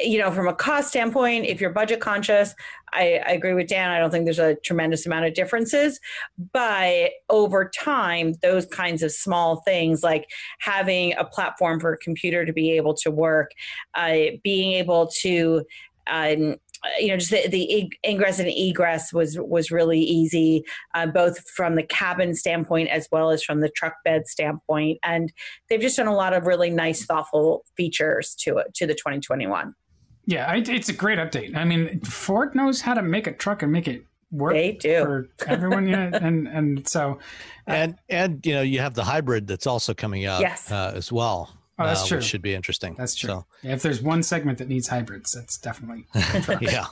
you 0.04 0.20
know, 0.20 0.32
from 0.32 0.48
a 0.48 0.54
cost 0.54 0.90
standpoint, 0.90 1.46
if 1.46 1.60
you're 1.60 1.72
budget 1.72 2.00
conscious, 2.00 2.54
I, 2.94 3.22
I, 3.26 3.32
agree 3.32 3.54
with 3.54 3.68
Dan. 3.68 3.90
I 3.90 4.00
don't 4.00 4.12
think 4.12 4.26
there's 4.26 4.40
a 4.40 4.56
tremendous 4.56 5.06
amount 5.06 5.26
of 5.26 5.34
differences. 5.34 6.00
But 6.54 7.12
over 7.30 7.70
time, 7.70 8.36
those 8.42 8.66
kinds 8.68 9.04
of 9.04 9.12
small 9.12 9.58
things 9.62 10.04
like 10.04 10.26
having 10.60 11.14
a 11.18 11.26
platform 11.26 11.80
for 11.80 11.94
a 11.94 11.98
computer 11.98 12.46
to 12.46 12.54
be 12.54 12.72
able 12.72 12.94
to 12.96 13.12
work, 13.12 13.52
uh, 13.96 14.16
being 14.44 14.74
able 14.74 15.08
to 15.22 15.66
um, 16.08 16.56
you 17.00 17.08
know 17.08 17.18
just 17.18 17.32
the, 17.32 17.48
the 17.48 17.92
ingress 18.06 18.40
and 18.40 18.48
egress 18.50 19.12
was 19.14 19.38
was 19.40 19.72
really 19.72 20.00
easy 20.00 20.64
uh, 20.94 21.06
both 21.06 21.50
from 21.50 21.76
the 21.76 21.84
cabin 21.84 22.34
standpoint 22.34 22.90
as 22.90 23.08
well 23.12 23.32
as 23.32 23.44
from 23.44 23.62
the 23.62 23.70
truck 23.70 23.96
bed 24.04 24.28
standpoint. 24.28 24.98
And 25.04 25.32
they've 25.70 25.82
just 25.82 25.98
done 25.98 26.08
a 26.08 26.16
lot 26.16 26.34
of 26.34 26.46
really 26.46 26.70
nice 26.70 27.06
thoughtful 27.06 27.66
features 27.76 28.36
to 28.40 28.58
it 28.58 28.74
to 28.76 28.88
the 28.88 28.94
2021 28.94 29.74
yeah 30.26 30.54
it's 30.54 30.90
a 30.90 30.94
great 30.94 31.18
update. 31.18 31.56
I 31.56 31.66
mean 31.66 32.02
ford 32.02 32.56
knows 32.56 32.82
how 32.82 32.94
to 32.94 33.02
make 33.02 33.28
a 33.28 33.34
truck 33.34 33.64
and 33.64 33.72
make 33.72 33.88
it 33.88 34.04
work 34.32 34.54
they 34.54 34.74
do. 34.74 35.02
for 35.02 35.30
everyone 35.48 35.88
yeah 35.88 36.12
and 36.22 36.48
and 36.48 36.88
so 36.88 37.20
uh, 37.68 37.72
and 37.72 37.96
and 38.10 38.46
you 38.46 38.54
know 38.54 38.62
you 38.62 38.80
have 38.80 38.94
the 38.94 39.04
hybrid 39.04 39.48
that's 39.48 39.66
also 39.66 39.94
coming 39.94 40.26
up 40.26 40.42
yes. 40.42 40.72
uh, 40.72 40.94
as 40.96 41.12
well 41.12 41.59
Oh, 41.80 41.86
that's 41.86 42.04
uh, 42.04 42.08
true. 42.08 42.18
Which 42.18 42.26
should 42.26 42.42
be 42.42 42.54
interesting. 42.54 42.96
That's 42.98 43.16
true. 43.16 43.30
So, 43.30 43.46
yeah, 43.64 43.74
if 43.74 43.82
there's 43.82 44.02
one 44.02 44.22
segment 44.22 44.58
that 44.58 44.68
needs 44.68 44.88
hybrids, 44.88 45.32
that's 45.32 45.58
definitely. 45.58 46.06
yeah. 46.62 46.88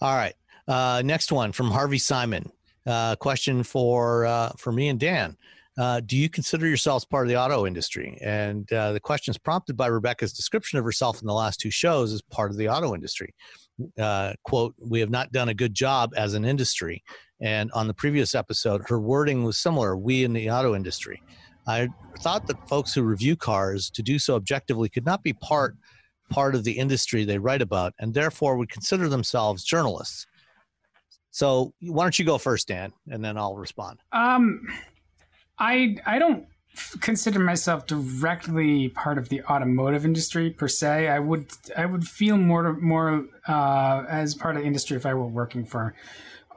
All 0.00 0.14
right. 0.14 0.34
Uh, 0.66 1.02
next 1.04 1.30
one 1.30 1.52
from 1.52 1.70
Harvey 1.70 1.98
Simon. 1.98 2.50
Uh, 2.84 3.14
question 3.16 3.62
for 3.62 4.26
uh, 4.26 4.50
for 4.58 4.72
me 4.72 4.88
and 4.88 4.98
Dan. 4.98 5.36
Uh, 5.78 6.00
do 6.00 6.18
you 6.18 6.28
consider 6.28 6.66
yourselves 6.66 7.04
part 7.04 7.24
of 7.24 7.30
the 7.30 7.36
auto 7.36 7.66
industry? 7.66 8.18
And 8.20 8.70
uh, 8.72 8.92
the 8.92 9.00
question 9.00 9.30
is 9.30 9.38
prompted 9.38 9.76
by 9.76 9.86
Rebecca's 9.86 10.32
description 10.32 10.78
of 10.78 10.84
herself 10.84 11.20
in 11.22 11.26
the 11.26 11.32
last 11.32 11.60
two 11.60 11.70
shows 11.70 12.12
as 12.12 12.20
part 12.20 12.50
of 12.50 12.58
the 12.58 12.68
auto 12.68 12.94
industry. 12.94 13.34
Uh, 13.98 14.34
quote, 14.44 14.74
we 14.78 15.00
have 15.00 15.08
not 15.08 15.32
done 15.32 15.48
a 15.48 15.54
good 15.54 15.72
job 15.72 16.12
as 16.14 16.34
an 16.34 16.44
industry. 16.44 17.02
And 17.40 17.72
on 17.72 17.86
the 17.86 17.94
previous 17.94 18.34
episode, 18.34 18.82
her 18.88 19.00
wording 19.00 19.44
was 19.44 19.56
similar 19.56 19.96
we 19.96 20.24
in 20.24 20.34
the 20.34 20.50
auto 20.50 20.74
industry. 20.74 21.22
I 21.66 21.88
thought 22.18 22.46
that 22.46 22.68
folks 22.68 22.94
who 22.94 23.02
review 23.02 23.36
cars 23.36 23.90
to 23.90 24.02
do 24.02 24.18
so 24.18 24.34
objectively 24.34 24.88
could 24.88 25.04
not 25.04 25.22
be 25.22 25.32
part 25.32 25.76
part 26.28 26.54
of 26.54 26.64
the 26.64 26.72
industry 26.72 27.24
they 27.24 27.38
write 27.38 27.60
about 27.60 27.92
and 27.98 28.14
therefore 28.14 28.56
would 28.56 28.70
consider 28.70 29.08
themselves 29.08 29.62
journalists. 29.64 30.26
So 31.30 31.74
why 31.80 32.04
don't 32.04 32.18
you 32.18 32.24
go 32.24 32.38
first, 32.38 32.68
Dan, 32.68 32.92
and 33.10 33.24
then 33.24 33.36
I'll 33.36 33.56
respond. 33.56 34.00
Um, 34.12 34.66
I 35.58 35.96
I 36.06 36.18
don't 36.18 36.46
consider 37.00 37.38
myself 37.38 37.86
directly 37.86 38.88
part 38.88 39.18
of 39.18 39.28
the 39.28 39.42
automotive 39.44 40.04
industry 40.04 40.50
per 40.50 40.68
se. 40.68 41.08
I 41.08 41.18
would 41.18 41.50
I 41.76 41.86
would 41.86 42.06
feel 42.06 42.36
more 42.36 42.74
more 42.74 43.26
uh, 43.48 44.04
as 44.08 44.34
part 44.34 44.56
of 44.56 44.62
the 44.62 44.66
industry 44.66 44.96
if 44.96 45.06
I 45.06 45.14
were 45.14 45.26
working 45.26 45.64
for 45.64 45.94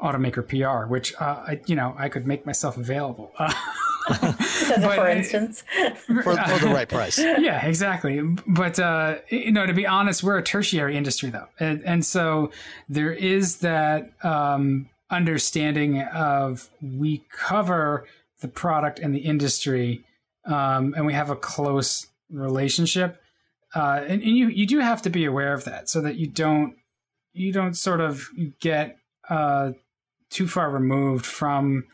automaker 0.02 0.46
PR, 0.48 0.90
which 0.92 1.14
uh, 1.22 1.44
I, 1.48 1.62
you 1.68 1.76
know 1.76 1.96
I 1.98 2.10
could 2.10 2.28
make 2.28 2.46
myself 2.46 2.78
available. 2.78 3.32
Uh, 3.38 3.54
for 4.14 5.08
instance, 5.08 5.64
for, 6.06 6.22
for, 6.24 6.36
the 6.36 6.72
right 6.74 6.88
price. 6.88 7.18
Yeah, 7.20 7.66
exactly. 7.66 8.22
But 8.48 8.80
uh, 8.80 9.16
you 9.30 9.52
know, 9.52 9.66
to 9.66 9.74
be 9.74 9.86
honest, 9.86 10.24
we're 10.24 10.38
a 10.38 10.44
tertiary 10.44 10.98
industry 10.98 11.30
though, 11.30 11.48
and, 11.60 11.84
and 11.84 12.06
so 12.06 12.52
there 12.88 13.12
is 13.12 13.58
that 13.58 14.12
um, 14.24 14.90
understanding 15.10 16.02
of 16.02 16.70
we 16.82 17.26
cover 17.32 18.08
the 18.42 18.48
product 18.48 19.00
and 19.00 19.14
the 19.14 19.20
industry, 19.20 20.04
um, 20.46 20.94
and 20.96 21.06
we 21.06 21.14
have 21.14 21.30
a 21.30 21.36
close 21.36 22.08
relationship. 22.30 23.22
Uh, 23.74 24.04
and, 24.08 24.22
and 24.22 24.38
you 24.38 24.48
you 24.48 24.66
do 24.66 24.80
have 24.80 25.02
to 25.02 25.10
be 25.10 25.26
aware 25.26 25.54
of 25.54 25.66
that 25.66 25.90
so 25.90 26.02
that 26.02 26.16
you 26.16 26.28
don't 26.28 26.76
you 27.34 27.52
don't 27.52 27.76
sort 27.76 28.00
of 28.00 28.30
get 28.60 28.98
uh, 29.30 29.72
too 30.30 30.48
far 30.48 30.70
removed 30.70 31.26
from 31.26 31.86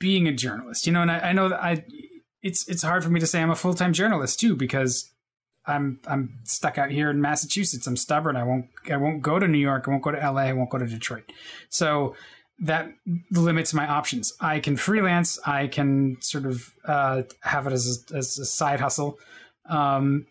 being 0.00 0.26
a 0.26 0.32
journalist. 0.32 0.88
You 0.88 0.92
know, 0.92 1.02
and 1.02 1.10
I, 1.12 1.18
I 1.18 1.32
know 1.32 1.48
that 1.48 1.62
I 1.62 1.84
it's 2.42 2.68
it's 2.68 2.82
hard 2.82 3.04
for 3.04 3.10
me 3.10 3.20
to 3.20 3.26
say 3.26 3.40
I'm 3.40 3.50
a 3.50 3.56
full 3.56 3.74
time 3.74 3.92
journalist 3.92 4.40
too 4.40 4.56
because 4.56 5.12
I'm 5.66 6.00
I'm 6.08 6.40
stuck 6.42 6.78
out 6.78 6.90
here 6.90 7.10
in 7.10 7.20
Massachusetts. 7.20 7.86
I'm 7.86 7.96
stubborn. 7.96 8.36
I 8.36 8.42
won't 8.42 8.66
I 8.90 8.96
won't 8.96 9.22
go 9.22 9.38
to 9.38 9.46
New 9.46 9.58
York. 9.58 9.84
I 9.86 9.90
won't 9.90 10.02
go 10.02 10.10
to 10.10 10.18
LA. 10.18 10.42
I 10.42 10.52
won't 10.52 10.70
go 10.70 10.78
to 10.78 10.86
Detroit. 10.86 11.30
So 11.68 12.16
that 12.58 12.90
limits 13.30 13.72
my 13.72 13.86
options. 13.86 14.34
I 14.40 14.60
can 14.60 14.76
freelance. 14.76 15.38
I 15.46 15.66
can 15.66 16.16
sort 16.20 16.44
of 16.44 16.74
uh, 16.84 17.22
have 17.42 17.66
it 17.66 17.72
as 17.72 18.04
a, 18.10 18.16
as 18.16 18.38
a 18.38 18.44
side 18.44 18.80
hustle, 18.80 19.18
um, 19.66 20.26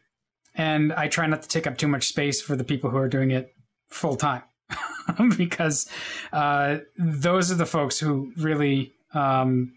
and 0.54 0.94
I 0.94 1.08
try 1.08 1.26
not 1.26 1.42
to 1.42 1.48
take 1.48 1.66
up 1.66 1.78
too 1.78 1.88
much 1.88 2.08
space 2.08 2.40
for 2.42 2.56
the 2.56 2.64
people 2.64 2.92
who 2.92 2.98
are 2.98 3.08
doing 3.08 3.32
it 3.32 3.54
full 3.90 4.16
time. 4.16 4.44
because 5.38 5.90
uh, 6.32 6.80
those 6.98 7.52
are 7.52 7.56
the 7.56 7.66
folks 7.66 7.98
who 7.98 8.32
really 8.38 8.94
um, 9.14 9.74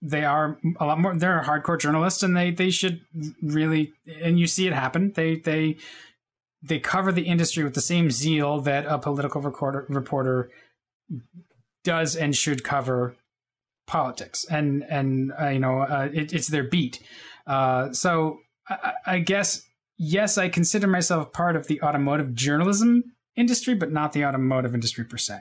they 0.00 0.24
are 0.24 0.58
a 0.78 0.86
lot 0.86 1.00
more. 1.00 1.16
They're 1.16 1.42
hardcore 1.42 1.80
journalists, 1.80 2.22
and 2.22 2.36
they 2.36 2.50
they 2.50 2.70
should 2.70 3.00
really. 3.42 3.92
And 4.22 4.38
you 4.38 4.46
see 4.46 4.66
it 4.66 4.72
happen. 4.72 5.12
They 5.14 5.36
they 5.36 5.76
they 6.62 6.78
cover 6.78 7.12
the 7.12 7.22
industry 7.22 7.64
with 7.64 7.74
the 7.74 7.80
same 7.80 8.10
zeal 8.10 8.60
that 8.60 8.86
a 8.86 8.98
political 8.98 9.40
recorder, 9.40 9.86
reporter 9.88 10.50
does 11.84 12.16
and 12.16 12.36
should 12.36 12.64
cover 12.64 13.16
politics. 13.86 14.44
And 14.48 14.84
and 14.88 15.32
uh, 15.40 15.48
you 15.48 15.58
know 15.58 15.80
uh, 15.80 16.08
it, 16.12 16.32
it's 16.32 16.48
their 16.48 16.64
beat. 16.64 17.00
Uh, 17.46 17.92
so 17.92 18.40
I, 18.68 18.92
I 19.06 19.18
guess 19.18 19.62
yes, 19.96 20.38
I 20.38 20.48
consider 20.48 20.86
myself 20.86 21.32
part 21.32 21.56
of 21.56 21.66
the 21.66 21.82
automotive 21.82 22.34
journalism 22.34 23.14
industry, 23.34 23.74
but 23.74 23.90
not 23.90 24.12
the 24.12 24.24
automotive 24.24 24.74
industry 24.74 25.04
per 25.04 25.16
se. 25.16 25.40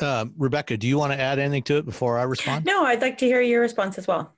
Uh, 0.00 0.26
Rebecca, 0.36 0.76
do 0.76 0.86
you 0.86 0.98
want 0.98 1.12
to 1.12 1.20
add 1.20 1.38
anything 1.38 1.62
to 1.64 1.78
it 1.78 1.84
before 1.84 2.18
I 2.18 2.24
respond? 2.24 2.64
No, 2.64 2.84
I'd 2.84 3.00
like 3.00 3.18
to 3.18 3.26
hear 3.26 3.40
your 3.40 3.60
response 3.60 3.98
as 3.98 4.06
well. 4.06 4.34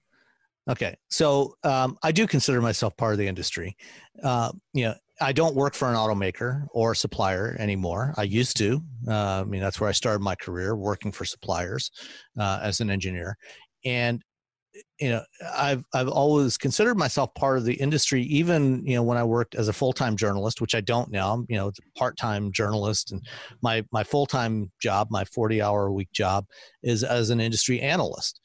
Okay, 0.69 0.95
so 1.09 1.55
um, 1.65 1.97
I 2.03 2.13
do 2.13 2.27
consider 2.27 2.61
myself 2.61 2.95
part 2.97 3.13
of 3.13 3.19
the 3.19 3.27
industry. 3.27 3.75
Uh, 4.23 4.53
you 4.75 4.85
know, 4.85 4.95
I 5.21 5.33
don't 5.33 5.55
work 5.55 5.75
for 5.75 5.89
an 5.89 5.95
automaker 5.95 6.67
or 6.73 6.95
supplier 6.95 7.57
anymore. 7.59 8.15
I 8.17 8.25
used 8.25 8.57
to. 8.59 8.83
Uh, 9.07 9.41
I 9.41 9.45
mean, 9.45 9.63
that's 9.63 9.81
where 9.81 9.89
I 9.89 9.93
started 9.93 10.21
my 10.21 10.35
career, 10.35 10.77
working 10.77 11.11
for 11.11 11.25
suppliers 11.25 11.91
uh, 12.39 12.61
as 12.63 12.81
an 12.81 12.91
engineer. 12.91 13.37
And 13.85 14.23
you 14.99 15.09
know 15.09 15.23
i've 15.55 15.85
i've 15.95 16.09
always 16.09 16.57
considered 16.57 16.97
myself 16.97 17.33
part 17.35 17.59
of 17.59 17.65
the 17.65 17.75
industry 17.75 18.23
even 18.23 18.85
you 18.87 18.95
know 18.95 19.03
when 19.03 19.17
i 19.17 19.25
worked 19.25 19.55
as 19.55 19.69
a 19.69 19.73
full-time 19.73 20.17
journalist 20.17 20.61
which 20.61 20.75
i 20.75 20.81
don't 20.81 21.11
now 21.11 21.45
you 21.49 21.57
know 21.57 21.71
part-time 21.97 22.51
journalist 22.53 23.13
and 23.13 23.25
my 23.63 23.85
my 23.93 24.03
full-time 24.03 24.71
job 24.81 25.09
my 25.11 25.25
40 25.25 25.63
hour 25.63 25.87
a 25.87 25.93
week 25.93 26.11
job 26.13 26.45
is 26.83 27.05
as 27.05 27.31
an 27.31 27.41
industry 27.41 27.81
analyst 27.81 28.41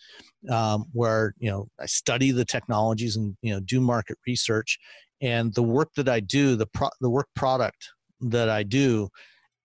um, 0.49 0.85
where 0.93 1.33
you 1.39 1.49
know 1.49 1.67
i 1.79 1.85
study 1.85 2.31
the 2.31 2.45
technologies 2.45 3.15
and 3.15 3.35
you 3.41 3.53
know 3.53 3.59
do 3.61 3.81
market 3.81 4.17
research 4.27 4.77
and 5.21 5.53
the 5.53 5.63
work 5.63 5.89
that 5.95 6.09
i 6.09 6.19
do 6.19 6.55
the 6.55 6.67
pro- 6.67 6.89
the 7.01 7.09
work 7.09 7.27
product 7.35 7.89
that 8.21 8.49
i 8.49 8.63
do 8.63 9.07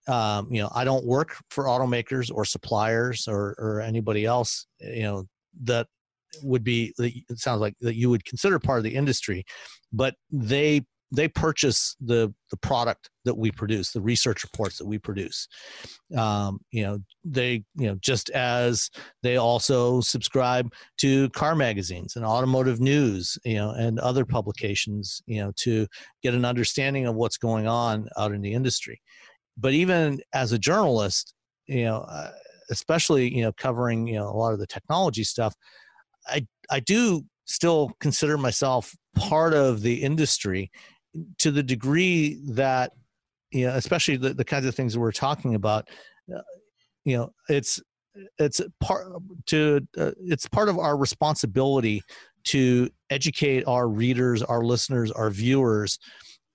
um, 0.08 0.48
you 0.50 0.62
know 0.62 0.70
i 0.74 0.84
don't 0.84 1.04
work 1.04 1.36
for 1.50 1.64
automakers 1.64 2.30
or 2.32 2.44
suppliers 2.44 3.28
or, 3.28 3.54
or 3.58 3.80
anybody 3.80 4.24
else 4.24 4.66
you 4.80 5.02
know 5.02 5.24
that 5.62 5.86
would 6.42 6.64
be 6.64 6.92
it 6.98 7.38
sounds 7.38 7.60
like 7.60 7.74
that 7.80 7.96
you 7.96 8.10
would 8.10 8.24
consider 8.24 8.58
part 8.58 8.78
of 8.78 8.84
the 8.84 8.94
industry 8.94 9.44
but 9.92 10.14
they 10.30 10.82
they 11.10 11.28
purchase 11.28 11.96
the 12.00 12.32
the 12.50 12.56
product 12.56 13.08
that 13.24 13.36
we 13.36 13.50
produce 13.50 13.92
the 13.92 14.00
research 14.00 14.42
reports 14.44 14.78
that 14.78 14.86
we 14.86 14.98
produce. 14.98 15.48
Um, 16.16 16.60
you 16.70 16.82
know 16.82 16.98
they 17.24 17.64
you 17.76 17.86
know 17.86 17.96
just 18.00 18.30
as 18.30 18.90
they 19.22 19.36
also 19.36 20.00
subscribe 20.00 20.72
to 20.98 21.30
car 21.30 21.54
magazines 21.54 22.16
and 22.16 22.24
automotive 22.24 22.80
news 22.80 23.38
you 23.44 23.54
know 23.54 23.70
and 23.70 23.98
other 23.98 24.24
publications 24.24 25.22
you 25.26 25.40
know 25.40 25.52
to 25.56 25.86
get 26.22 26.34
an 26.34 26.44
understanding 26.44 27.06
of 27.06 27.14
what's 27.14 27.38
going 27.38 27.66
on 27.66 28.08
out 28.18 28.32
in 28.32 28.42
the 28.42 28.52
industry. 28.52 29.00
But 29.56 29.72
even 29.72 30.20
as 30.34 30.52
a 30.52 30.58
journalist 30.58 31.34
you 31.66 31.84
know 31.84 32.00
uh, 32.00 32.32
especially 32.70 33.34
you 33.34 33.42
know 33.42 33.52
covering 33.52 34.06
you 34.06 34.14
know 34.14 34.28
a 34.28 34.36
lot 34.36 34.52
of 34.52 34.58
the 34.58 34.66
technology 34.66 35.24
stuff 35.24 35.54
I 36.28 36.46
I 36.70 36.80
do 36.80 37.24
still 37.46 37.92
consider 38.00 38.36
myself 38.36 38.94
part 39.16 39.54
of 39.54 39.82
the 39.82 40.02
industry 40.02 40.70
to 41.38 41.50
the 41.50 41.62
degree 41.62 42.40
that 42.50 42.92
you 43.50 43.66
know 43.66 43.74
especially 43.74 44.16
the, 44.16 44.34
the 44.34 44.44
kinds 44.44 44.66
of 44.66 44.74
things 44.74 44.94
that 44.94 45.00
we're 45.00 45.12
talking 45.12 45.54
about 45.54 45.88
uh, 46.34 46.40
you 47.04 47.16
know 47.16 47.30
it's 47.48 47.80
it's 48.38 48.60
part 48.80 49.06
to 49.46 49.80
uh, 49.96 50.12
it's 50.18 50.46
part 50.48 50.68
of 50.68 50.78
our 50.78 50.96
responsibility 50.96 52.02
to 52.44 52.88
educate 53.10 53.64
our 53.66 53.88
readers 53.88 54.42
our 54.42 54.62
listeners 54.62 55.10
our 55.12 55.30
viewers 55.30 55.98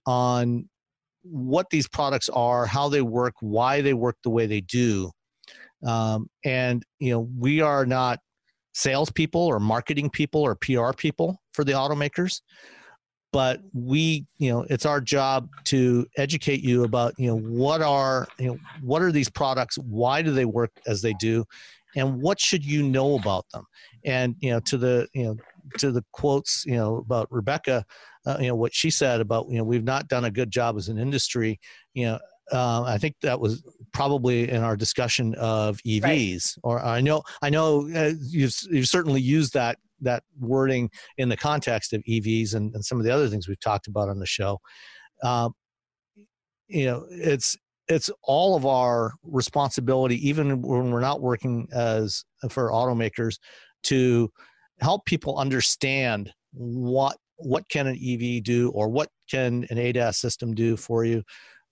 on 0.06 0.68
what 1.24 1.70
these 1.70 1.88
products 1.88 2.30
are 2.30 2.66
how 2.66 2.90
they 2.90 3.02
work 3.02 3.34
why 3.40 3.82
they 3.82 3.94
work 3.94 4.18
the 4.24 4.30
way 4.30 4.45
they 4.45 4.62
do. 4.62 5.10
Um, 5.86 6.28
and 6.45 6.84
you 7.00 7.12
know 7.12 7.28
we 7.38 7.62
are 7.62 7.86
not 7.86 8.20
salespeople 8.74 9.41
or 9.41 9.60
marketing 9.60 10.10
people 10.10 10.41
or 10.41 10.56
pr 10.56 10.91
people 10.98 11.41
for 11.54 11.64
the 11.64 11.74
automakers. 11.74 12.41
But 13.32 13.62
we 13.74 14.26
you 14.38 14.52
know 14.52 14.66
it's 14.70 14.86
our 14.86 15.02
job 15.02 15.50
to 15.66 16.06
educate 16.18 16.62
you 16.62 16.84
about 16.84 17.14
you 17.18 17.28
know 17.28 17.40
what 17.40 17.82
are 17.82 18.28
you 18.38 18.48
know 18.48 18.60
what 18.82 19.02
are 19.02 19.12
these 19.12 19.30
products? 19.30 19.78
Why 19.78 20.22
do 20.22 20.32
they 20.32 20.45
work 20.45 20.72
as 20.86 21.02
they 21.02 21.14
do? 21.14 21.45
And 21.95 22.22
what 22.22 22.40
should 22.40 22.66
you 22.66 22.84
know 22.84 23.16
about 23.16 23.45
them? 23.52 23.66
And 24.06 24.36
you 24.40 24.52
know 24.52 24.60
to 24.62 24.78
the 24.78 25.08
you 25.14 25.24
know 25.24 25.38
to 25.78 25.91
the 25.91 26.04
quotes 26.12 26.66
you 26.66 26.76
know 26.76 26.98
about 26.98 27.32
rebecca 27.32 27.86
uh, 28.26 28.38
you 28.40 28.48
know 28.48 28.56
what 28.56 28.74
she 28.74 28.90
said 28.90 29.22
about 29.22 29.48
you 29.50 29.58
know 29.58 29.64
we've 29.64 29.84
not 29.84 30.10
done 30.10 30.26
a 30.26 30.32
good 30.32 30.52
job 30.52 30.78
as 30.78 30.90
an 30.90 30.98
industry 30.98 31.60
you 31.94 32.06
know 32.06 32.20
uh, 32.52 32.84
I 32.84 32.98
think 32.98 33.16
that 33.22 33.40
was 33.40 33.64
probably 33.94 34.49
in 34.49 34.64
our 34.64 34.76
discussion 34.76 35.36
of 35.36 35.78
EVs, 35.86 36.03
right. 36.03 36.61
or 36.64 36.84
I 36.84 37.02
know 37.02 37.24
I 37.41 37.49
know 37.49 37.90
uh, 37.95 38.11
you've 38.22 38.56
you've 38.70 38.88
certainly 38.88 39.22
used 39.22 39.53
that 39.53 39.78
that 40.02 40.24
wording 40.40 40.90
in 41.18 41.30
the 41.30 41.38
context 41.38 41.94
of 41.94 42.03
EVs 42.03 42.56
and, 42.56 42.74
and 42.76 42.84
some 42.84 42.99
of 42.99 43.06
the 43.06 43.11
other 43.11 43.28
things 43.28 43.48
we've 43.48 43.60
talked 43.60 43.88
about 43.88 44.10
on 44.10 44.20
the 44.20 44.26
show. 44.26 44.60
Um, 45.24 45.53
you 46.68 46.86
know, 46.86 47.06
it's 47.10 47.56
it's 47.88 48.10
all 48.24 48.56
of 48.56 48.65
our 48.65 49.14
responsibility, 49.24 50.28
even 50.28 50.61
when 50.61 50.91
we're 50.91 51.02
not 51.02 51.22
working 51.22 51.68
as 51.74 52.24
for 52.49 52.72
automakers, 52.72 53.38
to 53.84 54.32
help 54.80 55.06
people 55.06 55.38
understand 55.38 56.32
what 56.52 57.18
what 57.38 57.68
can 57.70 57.88
an 57.88 57.99
EV 58.02 58.44
do 58.44 58.70
or 58.72 58.88
what 58.88 59.10
can 59.30 59.65
an 59.70 59.78
ADAS 59.78 60.15
system 60.15 60.53
do 60.53 60.78
for 60.78 61.03
you. 61.03 61.24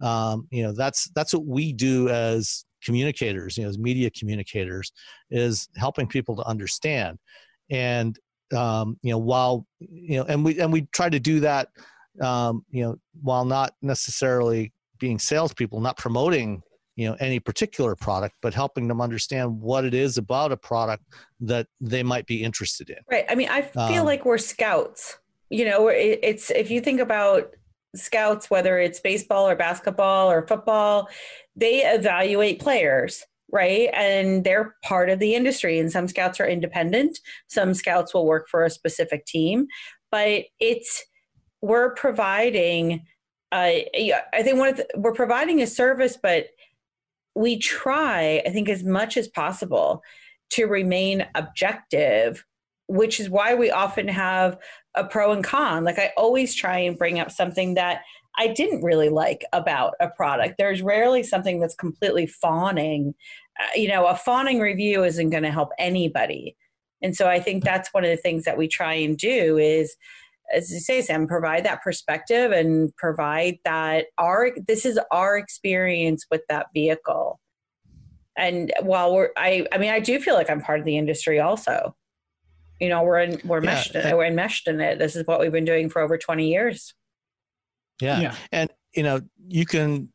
Um, 0.02 0.48
you 0.52 0.64
know, 0.64 0.73
that's 0.73 1.10
that's 1.15 1.34
what 1.34 1.45
we 1.45 1.73
do 1.73 2.10
as 2.10 2.65
communicators, 2.84 3.57
you 3.57 3.64
know, 3.64 3.69
as 3.69 3.78
media 3.78 4.10
communicators, 4.10 4.91
is 5.30 5.69
helping 5.78 6.07
people 6.07 6.36
to 6.36 6.44
understand. 6.44 7.19
And 7.69 8.18
um, 8.53 8.98
you 9.02 9.11
know 9.11 9.18
while 9.18 9.65
you 9.80 10.18
know 10.18 10.26
and 10.26 10.44
we 10.44 10.60
and 10.60 10.72
we 10.72 10.84
try 10.94 11.10
to 11.10 11.19
do 11.19 11.40
that 11.41 11.69
um, 12.22 12.65
you 12.69 12.84
know 12.84 12.95
while 13.22 13.45
not 13.45 13.73
necessarily 13.82 14.73
being 14.99 15.19
salespeople 15.19 15.80
not 15.80 15.98
promoting 15.98 16.61
you 16.95 17.07
know 17.07 17.15
any 17.19 17.40
particular 17.40 17.95
product 17.95 18.36
but 18.41 18.53
helping 18.53 18.88
them 18.88 19.02
understand 19.02 19.60
what 19.60 19.86
it 19.86 19.94
is 19.94 20.18
about 20.18 20.52
a 20.52 20.57
product 20.57 21.03
that 21.40 21.68
they 21.80 22.03
might 22.03 22.26
be 22.26 22.44
interested 22.44 22.90
in. 22.90 22.98
Right. 23.10 23.26
I 23.30 23.36
mean 23.36 23.49
i 23.49 23.61
feel 23.61 24.02
um, 24.02 24.06
like 24.06 24.26
we're 24.26 24.38
scouts. 24.38 25.18
You 25.49 25.65
know 25.65 25.90
it's 25.90 26.49
if 26.49 26.72
you 26.72 26.82
think 26.82 27.02
about 27.02 27.53
scouts 27.95 28.49
whether 28.49 28.80
it's 28.80 28.99
baseball 28.99 29.47
or 29.47 29.55
basketball 29.55 30.31
or 30.31 30.47
football 30.47 31.09
they 31.55 31.81
evaluate 31.81 32.59
players 32.59 33.26
right? 33.51 33.89
And 33.93 34.43
they're 34.43 34.76
part 34.84 35.09
of 35.09 35.19
the 35.19 35.35
industry. 35.35 35.77
And 35.80 35.91
some 35.91 36.07
scouts 36.07 36.39
are 36.39 36.47
independent, 36.47 37.19
some 37.47 37.73
scouts 37.73 38.13
will 38.13 38.26
work 38.26 38.47
for 38.49 38.63
a 38.63 38.69
specific 38.69 39.26
team, 39.26 39.68
but 40.11 40.45
it's 40.59 41.03
we're 41.61 41.93
providing. 41.93 43.05
Uh, 43.51 43.84
I 44.34 44.43
think 44.43 44.57
one 44.57 44.69
of 44.69 44.77
the, 44.77 44.88
we're 44.95 45.13
providing 45.13 45.61
a 45.61 45.68
service, 45.68 46.18
but 46.22 46.47
we 47.35 47.57
try, 47.57 48.41
I 48.45 48.49
think, 48.49 48.69
as 48.69 48.84
much 48.84 49.18
as 49.18 49.27
possible 49.27 50.01
to 50.51 50.65
remain 50.65 51.27
objective, 51.35 52.45
which 52.91 53.19
is 53.19 53.30
why 53.30 53.53
we 53.53 53.72
often 53.72 54.07
have 54.07 54.57
a 54.95 55.03
pro 55.03 55.31
and 55.31 55.43
con. 55.43 55.84
Like 55.85 55.97
I 55.97 56.11
always 56.18 56.53
try 56.53 56.80
and 56.80 56.97
bring 56.97 57.19
up 57.19 57.31
something 57.31 57.76
that 57.76 58.01
I 58.38 58.47
didn't 58.47 58.84
really 58.84 59.09
like 59.09 59.45
about 59.53 59.93
a 59.99 60.09
product. 60.09 60.55
There's 60.57 60.81
rarely 60.81 61.23
something 61.23 61.59
that's 61.59 61.76
completely 61.76 62.27
fawning. 62.27 63.13
Uh, 63.59 63.80
you 63.80 63.88
know, 63.88 64.07
a 64.07 64.15
fawning 64.15 64.59
review 64.59 65.03
isn't 65.03 65.30
going 65.30 65.43
to 65.43 65.51
help 65.51 65.69
anybody. 65.77 66.55
And 67.01 67.15
so 67.15 67.27
I 67.27 67.39
think 67.39 67.63
that's 67.63 67.93
one 67.93 68.03
of 68.03 68.09
the 68.09 68.18
things 68.18 68.43
that 68.43 68.57
we 68.57 68.68
try 68.68 68.93
and 68.93 69.18
do 69.18 69.57
is, 69.57 69.95
as 70.53 70.72
you 70.72 70.80
say, 70.80 71.01
Sam, 71.01 71.27
provide 71.27 71.65
that 71.65 71.81
perspective 71.81 72.51
and 72.51 72.95
provide 72.97 73.57
that 73.63 74.07
our 74.18 74.51
this 74.68 74.85
is 74.85 74.99
our 75.11 75.38
experience 75.38 76.26
with 76.30 76.41
that 76.49 76.68
vehicle. 76.73 77.39
And 78.38 78.72
while 78.81 79.13
we're, 79.13 79.30
I, 79.38 79.65
I 79.72 79.77
mean, 79.77 79.91
I 79.91 79.99
do 79.99 80.19
feel 80.19 80.35
like 80.35 80.49
I'm 80.49 80.61
part 80.61 80.80
of 80.80 80.85
the 80.85 80.97
industry 80.97 81.39
also. 81.39 81.95
You 82.82 82.90
know, 82.90 83.03
we're 83.03 83.20
in, 83.20 83.40
we're 83.45 83.64
yeah. 83.64 83.72
meshed, 83.72 83.94
we're 83.94 84.26
enmeshed 84.26 84.68
in 84.68 84.82
it. 84.82 84.99
This 84.99 85.16
is 85.16 85.26
what 85.28 85.40
we've 85.40 85.52
been 85.52 85.66
doing 85.66 85.90
for 85.90 86.02
over 86.02 86.18
20 86.18 86.48
years. 86.48 86.94
Yeah. 88.02 88.20
yeah. 88.20 88.36
And, 88.52 88.70
you 88.95 89.03
know, 89.03 89.22
you 89.48 89.66
can, 89.66 90.10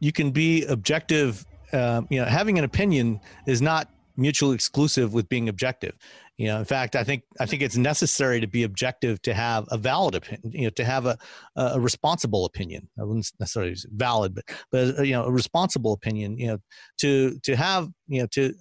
you 0.00 0.10
can 0.10 0.30
be 0.30 0.64
objective. 0.64 1.44
Um, 1.72 2.06
you 2.10 2.18
know, 2.18 2.24
having 2.24 2.58
an 2.58 2.64
opinion 2.64 3.20
is 3.46 3.60
not 3.60 3.90
mutually 4.16 4.54
exclusive 4.54 5.12
with 5.12 5.28
being 5.28 5.48
objective. 5.48 5.94
You 6.38 6.46
know, 6.46 6.58
in 6.60 6.64
fact, 6.64 6.94
I 6.94 7.02
think 7.02 7.24
I 7.40 7.46
think 7.46 7.62
it's 7.62 7.76
necessary 7.76 8.40
to 8.40 8.46
be 8.46 8.62
objective 8.62 9.20
to 9.22 9.34
have 9.34 9.66
a 9.72 9.76
valid 9.76 10.14
opinion. 10.14 10.52
You 10.52 10.64
know, 10.64 10.70
to 10.70 10.84
have 10.84 11.04
a 11.04 11.18
a 11.56 11.80
responsible 11.80 12.44
opinion. 12.44 12.88
I 12.98 13.02
wouldn't 13.02 13.32
necessarily 13.40 13.74
valid, 13.88 14.36
but 14.36 14.44
but 14.70 15.00
uh, 15.00 15.02
you 15.02 15.12
know, 15.14 15.24
a 15.24 15.32
responsible 15.32 15.92
opinion. 15.92 16.38
You 16.38 16.46
know, 16.46 16.58
to 17.00 17.38
to 17.40 17.56
have 17.56 17.88
you 18.06 18.20
know 18.20 18.28
to 18.28 18.54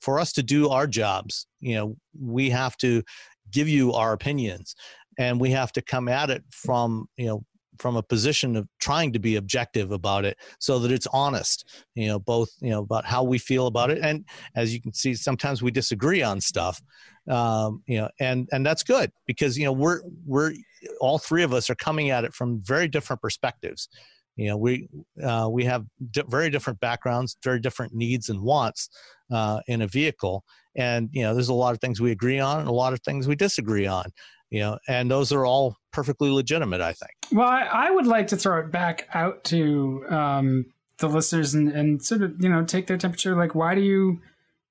for 0.00 0.18
us 0.18 0.32
to 0.32 0.42
do 0.42 0.70
our 0.70 0.86
jobs. 0.86 1.46
You 1.60 1.74
know, 1.74 1.96
we 2.18 2.48
have 2.48 2.78
to 2.78 3.02
give 3.50 3.68
you 3.68 3.92
our 3.92 4.14
opinions, 4.14 4.74
and 5.18 5.38
we 5.38 5.50
have 5.50 5.70
to 5.72 5.82
come 5.82 6.08
at 6.08 6.30
it 6.30 6.44
from 6.50 7.08
you 7.18 7.26
know 7.26 7.44
from 7.82 7.96
a 7.96 8.02
position 8.02 8.54
of 8.54 8.68
trying 8.78 9.12
to 9.12 9.18
be 9.18 9.34
objective 9.34 9.90
about 9.90 10.24
it 10.24 10.38
so 10.60 10.78
that 10.78 10.92
it's 10.92 11.08
honest 11.12 11.82
you 11.96 12.06
know 12.06 12.18
both 12.18 12.48
you 12.60 12.70
know 12.70 12.82
about 12.82 13.04
how 13.04 13.24
we 13.24 13.38
feel 13.38 13.66
about 13.66 13.90
it. 13.90 13.98
And 14.00 14.24
as 14.54 14.72
you 14.72 14.80
can 14.80 14.94
see 14.94 15.14
sometimes 15.14 15.62
we 15.62 15.72
disagree 15.72 16.22
on 16.22 16.40
stuff 16.40 16.80
um, 17.28 17.82
you 17.86 17.98
know 17.98 18.08
and 18.20 18.48
and 18.52 18.64
that's 18.64 18.84
good 18.84 19.10
because 19.26 19.58
you 19.58 19.64
know 19.64 19.72
we're 19.72 20.00
we're 20.24 20.52
all 21.00 21.18
three 21.18 21.42
of 21.42 21.52
us 21.52 21.68
are 21.68 21.74
coming 21.74 22.10
at 22.10 22.24
it 22.24 22.32
from 22.32 22.62
very 22.62 22.88
different 22.88 23.20
perspectives. 23.20 23.88
You 24.36 24.48
know 24.48 24.56
we 24.56 24.88
uh, 25.22 25.48
we 25.50 25.64
have 25.64 25.84
di- 26.12 26.22
very 26.28 26.50
different 26.50 26.78
backgrounds 26.80 27.36
very 27.42 27.60
different 27.60 27.94
needs 27.94 28.28
and 28.28 28.40
wants 28.40 28.88
uh, 29.32 29.60
in 29.66 29.82
a 29.82 29.88
vehicle. 29.88 30.44
And 30.76 31.10
you 31.12 31.22
know 31.22 31.34
there's 31.34 31.48
a 31.48 31.54
lot 31.54 31.74
of 31.74 31.80
things 31.80 32.00
we 32.00 32.12
agree 32.12 32.38
on 32.38 32.60
and 32.60 32.68
a 32.68 32.72
lot 32.72 32.92
of 32.92 33.00
things 33.00 33.26
we 33.26 33.36
disagree 33.36 33.86
on 33.86 34.06
you 34.50 34.60
know 34.60 34.78
and 34.88 35.10
those 35.10 35.32
are 35.32 35.44
all 35.44 35.76
perfectly 35.92 36.30
legitimate 36.30 36.80
i 36.80 36.92
think. 36.92 37.12
Well 37.30 37.48
i, 37.48 37.62
I 37.62 37.90
would 37.90 38.06
like 38.06 38.28
to 38.28 38.36
throw 38.36 38.58
it 38.60 38.70
back 38.70 39.08
out 39.14 39.44
to 39.44 40.04
um, 40.08 40.66
the 41.02 41.08
listeners 41.08 41.52
and, 41.52 41.70
and 41.70 42.02
sort 42.02 42.22
of 42.22 42.42
you 42.42 42.48
know 42.48 42.64
take 42.64 42.86
their 42.86 42.96
temperature. 42.96 43.36
Like 43.36 43.54
why 43.54 43.74
do 43.74 43.82
you 43.82 44.20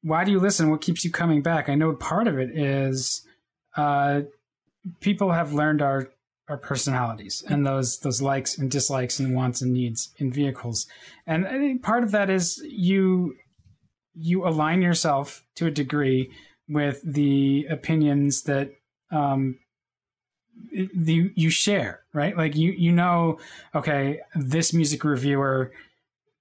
why 0.02 0.23
do 0.23 0.31
you 0.31 0.39
listen? 0.39 0.72
What 0.72 0.81
keeps 0.81 1.06
you 1.06 1.11
coming 1.11 1.43
back? 1.43 1.69
I 1.69 1.76
know 1.76 1.93
part 1.93 2.27
of 2.27 2.39
it 2.39 2.49
is 2.49 3.26
uh, 3.77 4.22
people 4.99 5.31
have 5.31 5.53
learned 5.53 5.84
our 5.84 6.10
our 6.49 6.57
personalities 6.57 7.43
and 7.48 7.65
those 7.65 7.99
those 7.99 8.22
likes 8.22 8.57
and 8.57 8.72
dislikes 8.72 9.19
and 9.19 9.35
wants 9.35 9.61
and 9.61 9.72
needs 9.72 10.11
in 10.18 10.34
vehicles. 10.34 10.88
And 11.27 11.48
i 11.48 11.57
think 11.57 11.84
part 11.84 12.03
of 12.03 12.11
that 12.11 12.30
is 12.30 12.61
you 12.68 13.35
you 14.14 14.45
align 14.45 14.81
yourself 14.81 15.45
to 15.56 15.68
a 15.68 15.72
degree 15.72 16.31
with 16.68 17.02
the 17.06 17.65
opinions 17.69 18.43
that 18.43 18.72
um, 19.11 19.60
the 20.72 21.32
you 21.36 21.50
share, 21.50 22.02
right? 22.14 22.36
Like 22.36 22.56
you 22.56 22.72
you 22.72 22.92
know, 22.92 23.40
okay, 23.76 24.20
this 24.36 24.74
music 24.74 25.04
reviewer 25.04 25.72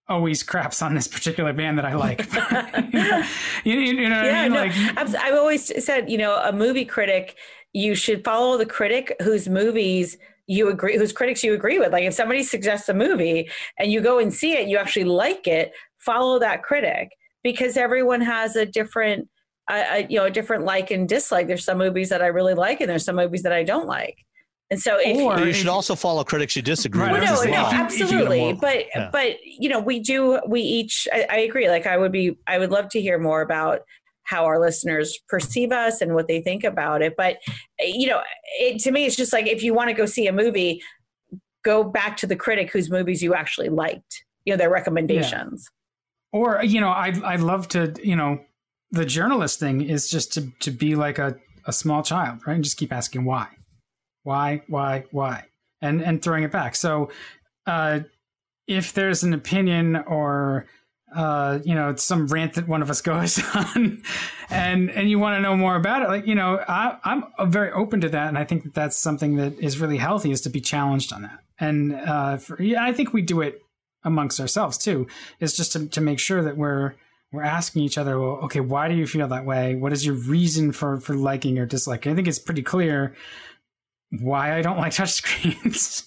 always 0.09 0.43
craps 0.43 0.83
on 0.83 0.95
this 0.95 1.07
particular 1.07 1.53
band 1.53 1.79
that 1.79 1.85
I 1.85 1.95
like. 1.95 2.27
you, 3.65 3.75
know, 3.77 3.81
you, 3.81 4.09
know 4.09 4.23
yeah, 4.25 4.41
I 4.41 4.49
mean? 4.49 4.53
no, 4.53 4.59
like, 4.59 4.73
I've, 4.99 5.15
I've 5.15 5.35
always 5.35 5.85
said, 5.85 6.11
you 6.11 6.19
know, 6.19 6.35
a 6.45 6.53
movie 6.53 6.85
critic, 6.85 7.37
you 7.73 7.95
should 7.95 8.25
follow 8.25 8.59
the 8.59 8.67
critic 8.67 9.15
whose 9.23 9.49
movies 9.49 10.19
you 10.49 10.69
agree, 10.69 10.99
whose 10.99 11.13
critics 11.13 11.45
you 11.45 11.55
agree 11.55 11.79
with. 11.79 11.93
Like 11.93 12.03
if 12.03 12.13
somebody 12.13 12.43
suggests 12.43 12.89
a 12.89 12.95
movie 12.95 13.49
and 13.79 13.93
you 13.93 14.01
go 14.01 14.19
and 14.19 14.35
see 14.35 14.53
it, 14.55 14.67
you 14.67 14.79
actually 14.79 15.05
like 15.05 15.47
it, 15.47 15.73
follow 15.99 16.41
that 16.41 16.65
critic 16.65 17.11
because 17.45 17.77
everyone 17.77 18.21
has 18.21 18.57
a 18.57 18.67
different 18.67 19.29
I, 19.71 19.83
I, 19.83 20.07
you 20.09 20.19
know 20.19 20.25
a 20.25 20.31
different 20.31 20.65
like 20.65 20.91
and 20.91 21.09
dislike. 21.09 21.47
There's 21.47 21.65
some 21.65 21.79
movies 21.79 22.09
that 22.09 22.23
I 22.23 22.27
really 22.27 22.55
like, 22.55 22.81
and 22.81 22.91
there's 22.91 23.05
some 23.05 23.17
movies 23.17 23.43
that 23.43 23.53
I 23.53 23.63
don't 23.63 23.87
like. 23.87 24.19
And 24.71 24.81
so, 24.81 24.99
if, 25.01 25.17
or 25.17 25.45
you 25.45 25.53
should 25.53 25.69
also 25.69 25.97
follow 25.97 26.23
critics 26.23 26.55
you 26.55 26.63
disagree 26.63 27.11
with. 27.11 27.23
Well, 27.23 27.45
no, 27.45 27.51
no, 27.51 27.67
absolutely. 27.73 28.53
But 28.53 28.85
yeah. 28.95 29.11
but 29.11 29.37
you 29.45 29.69
know, 29.69 29.81
we 29.81 29.99
do. 29.99 30.41
We 30.47 30.61
each. 30.61 31.09
I, 31.13 31.27
I 31.29 31.37
agree. 31.39 31.69
Like 31.69 31.87
I 31.87 31.97
would 31.97 32.13
be. 32.13 32.39
I 32.47 32.59
would 32.59 32.71
love 32.71 32.89
to 32.91 33.01
hear 33.01 33.19
more 33.19 33.43
about 33.43 33.81
how 34.23 34.45
our 34.45 34.61
listeners 34.61 35.19
perceive 35.29 35.73
us 35.73 36.01
and 36.01 36.15
what 36.15 36.29
they 36.29 36.41
think 36.41 36.63
about 36.63 37.03
it. 37.03 37.15
But 37.17 37.39
you 37.81 38.07
know, 38.07 38.21
it, 38.61 38.81
to 38.83 38.93
me, 38.93 39.07
it's 39.07 39.17
just 39.17 39.33
like 39.33 39.49
if 39.49 39.65
you 39.65 39.75
want 39.75 39.89
to 39.89 39.95
go 39.95 40.07
see 40.07 40.29
a 40.29 40.33
movie, 40.33 40.83
go 41.65 41.83
back 41.83 42.17
to 42.19 42.29
the 42.29 42.37
critic 42.37 42.71
whose 42.71 42.91
movies 42.91 43.25
you 43.25 43.35
actually 43.35 43.71
liked. 43.71 44.25
You 44.45 44.53
know, 44.53 44.57
their 44.57 44.71
recommendations. 44.71 45.69
Yeah. 46.33 46.41
Or 46.41 46.63
you 46.63 46.81
know, 46.81 46.91
I 46.91 47.13
I 47.25 47.37
love 47.37 47.67
to 47.69 47.93
you 48.05 48.15
know, 48.15 48.39
the 48.91 49.05
journalist 49.05 49.61
thing 49.61 49.81
is 49.81 50.09
just 50.11 50.33
to 50.35 50.51
to 50.61 50.71
be 50.71 50.95
like 50.95 51.19
a 51.19 51.37
a 51.67 51.73
small 51.73 52.03
child, 52.03 52.41
right, 52.47 52.55
and 52.55 52.65
just 52.65 52.77
keep 52.77 52.93
asking 52.93 53.25
why, 53.25 53.49
why, 54.23 54.63
why, 54.69 55.05
why, 55.11 55.45
and 55.81 56.03
and 56.03 56.23
throwing 56.23 56.45
it 56.45 56.53
back. 56.53 56.75
So. 56.77 57.11
uh 57.67 58.01
if 58.67 58.93
there's 58.93 59.25
an 59.25 59.35
opinion 59.35 59.97
or 59.97 60.67
uh, 61.15 61.59
you 61.65 61.75
know, 61.75 61.97
some 61.97 62.29
rant 62.29 62.55
that 62.55 62.69
one 62.69 62.83
of 62.83 62.91
us 62.91 63.01
goes 63.13 63.43
on, 63.55 64.03
and 64.49 64.91
and 64.91 65.11
you 65.11 65.19
want 65.19 65.37
to 65.37 65.41
know 65.41 65.57
more 65.57 65.77
about 65.77 66.03
it, 66.03 66.09
like 66.09 66.27
you 66.27 66.35
know, 66.35 66.63
I, 66.69 66.99
I'm 67.05 67.25
very 67.51 67.73
open 67.73 68.01
to 68.03 68.09
that, 68.11 68.29
and 68.29 68.39
I 68.39 68.45
think 68.45 68.63
that 68.65 68.75
that's 68.75 68.97
something 68.97 69.37
that 69.37 69.59
is 69.59 69.81
really 69.81 69.97
healthy 69.97 70.31
is 70.31 70.41
to 70.43 70.51
be 70.51 70.61
challenged 70.61 71.13
on 71.13 71.23
that. 71.23 71.41
And 71.59 71.95
uh, 71.95 72.37
for, 72.37 72.63
yeah, 72.63 72.85
I 72.85 72.93
think 72.93 73.13
we 73.13 73.23
do 73.23 73.41
it 73.41 73.61
amongst 74.05 74.41
ourselves 74.41 74.79
too, 74.79 75.09
is 75.41 75.57
just 75.57 75.73
to 75.73 75.89
to 75.89 76.01
make 76.01 76.21
sure 76.21 76.43
that 76.43 76.57
we're 76.57 76.95
we're 77.33 77.43
asking 77.43 77.83
each 77.83 77.99
other, 77.99 78.19
well, 78.19 78.39
okay, 78.45 78.61
why 78.61 78.89
do 78.89 78.95
you 78.95 79.07
feel 79.07 79.29
that 79.29 79.45
way? 79.45 79.77
What 79.77 79.93
is 79.93 80.05
your 80.05 80.15
reason 80.15 80.73
for 80.73 81.01
for 81.01 81.15
liking 81.15 81.59
or 81.59 81.67
disliking? 81.67 82.13
I 82.13 82.15
think 82.15 82.29
it's 82.29 82.39
pretty 82.39 82.63
clear 82.63 83.15
why 84.19 84.57
I 84.57 84.63
don't 84.63 84.77
like 84.79 84.93
touchscreens, 84.93 86.05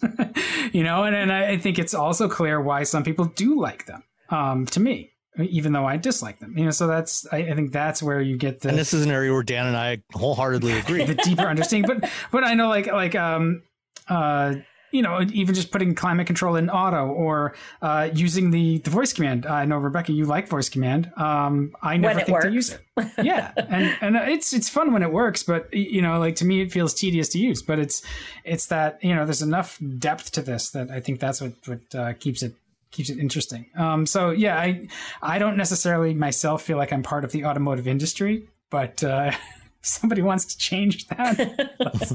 you 0.73 0.83
know, 0.83 1.03
and, 1.03 1.15
and 1.15 1.31
I 1.31 1.57
think 1.57 1.79
it's 1.79 1.93
also 1.93 2.27
clear 2.27 2.59
why 2.61 2.83
some 2.83 3.03
people 3.03 3.25
do 3.25 3.59
like 3.59 3.85
them. 3.85 4.03
Um, 4.29 4.65
to 4.67 4.79
me, 4.79 5.11
even 5.37 5.73
though 5.73 5.85
I 5.85 5.97
dislike 5.97 6.39
them, 6.39 6.57
you 6.57 6.65
know, 6.65 6.71
so 6.71 6.87
that's 6.87 7.25
I, 7.31 7.37
I, 7.37 7.55
think 7.55 7.71
that's 7.71 8.01
where 8.03 8.21
you 8.21 8.37
get 8.37 8.61
the. 8.61 8.69
And 8.69 8.77
this 8.77 8.93
is 8.93 9.05
an 9.05 9.11
area 9.11 9.31
where 9.31 9.43
Dan 9.43 9.67
and 9.67 9.77
I 9.77 10.01
wholeheartedly 10.13 10.73
agree. 10.79 11.05
the 11.05 11.15
deeper 11.15 11.43
understanding, 11.43 11.99
but 11.99 12.09
but 12.31 12.43
I 12.43 12.53
know 12.53 12.67
like 12.67 12.87
like 12.87 13.15
um 13.15 13.63
uh 14.07 14.55
you 14.93 15.01
know, 15.01 15.25
even 15.33 15.55
just 15.55 15.71
putting 15.71 15.95
climate 15.95 16.27
control 16.27 16.55
in 16.55 16.69
auto 16.69 17.07
or 17.07 17.55
uh, 17.81 18.09
using 18.13 18.51
the, 18.51 18.77
the 18.77 18.91
voice 18.91 19.11
command. 19.11 19.45
I 19.45 19.65
know 19.65 19.77
Rebecca, 19.77 20.13
you 20.13 20.25
like 20.25 20.47
voice 20.47 20.69
command. 20.69 21.11
Um, 21.17 21.75
I 21.81 21.97
never 21.97 22.19
think 22.19 22.29
works. 22.29 22.45
to 22.45 22.51
use 22.51 22.69
it. 22.69 22.81
Yeah, 23.21 23.51
and 23.57 23.97
and 24.01 24.15
it's 24.29 24.53
it's 24.53 24.69
fun 24.69 24.93
when 24.93 25.01
it 25.01 25.11
works, 25.11 25.41
but 25.41 25.73
you 25.73 26.01
know, 26.01 26.19
like 26.19 26.35
to 26.37 26.45
me, 26.45 26.61
it 26.61 26.71
feels 26.71 26.93
tedious 26.93 27.27
to 27.29 27.39
use. 27.39 27.63
But 27.63 27.79
it's 27.79 28.03
it's 28.43 28.67
that 28.67 29.03
you 29.03 29.15
know, 29.15 29.25
there's 29.25 29.41
enough 29.41 29.79
depth 29.97 30.31
to 30.33 30.43
this 30.43 30.69
that 30.69 30.91
I 30.91 30.99
think 30.99 31.19
that's 31.19 31.41
what 31.41 31.53
what 31.65 31.95
uh, 31.95 32.13
keeps 32.13 32.43
it 32.43 32.53
keeps 32.91 33.09
it 33.09 33.17
interesting. 33.17 33.65
Um, 33.75 34.05
so 34.05 34.29
yeah, 34.29 34.57
I 34.57 34.87
I 35.21 35.39
don't 35.39 35.57
necessarily 35.57 36.13
myself 36.13 36.61
feel 36.61 36.77
like 36.77 36.93
I'm 36.93 37.03
part 37.03 37.25
of 37.25 37.31
the 37.31 37.45
automotive 37.45 37.87
industry, 37.87 38.47
but 38.69 39.03
uh, 39.03 39.31
somebody 39.81 40.21
wants 40.21 40.45
to 40.45 40.57
change 40.57 41.07
that. 41.07 41.75
let's, 41.79 42.13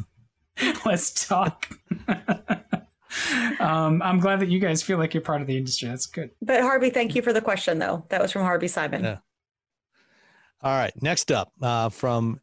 let's 0.87 1.27
talk. 1.27 1.69
um, 3.61 4.03
I'm 4.03 4.19
glad 4.21 4.41
that 4.41 4.49
you 4.49 4.59
guys 4.59 4.83
feel 4.83 4.99
like 4.99 5.15
you're 5.15 5.23
part 5.23 5.41
of 5.41 5.47
the 5.47 5.57
industry. 5.57 5.89
That's 5.89 6.07
good. 6.07 6.31
But 6.43 6.61
Harvey, 6.61 6.91
thank 6.91 7.15
you 7.15 7.23
for 7.23 7.33
the 7.33 7.41
question, 7.41 7.79
though. 7.79 8.05
That 8.09 8.21
was 8.21 8.33
from 8.33 8.43
Harvey 8.43 8.69
Simon. 8.69 9.05
Yeah. 9.05 9.19
All 10.63 10.77
right. 10.77 10.93
Next 11.01 11.31
up 11.31 11.53
uh, 11.63 11.89
from 11.89 12.41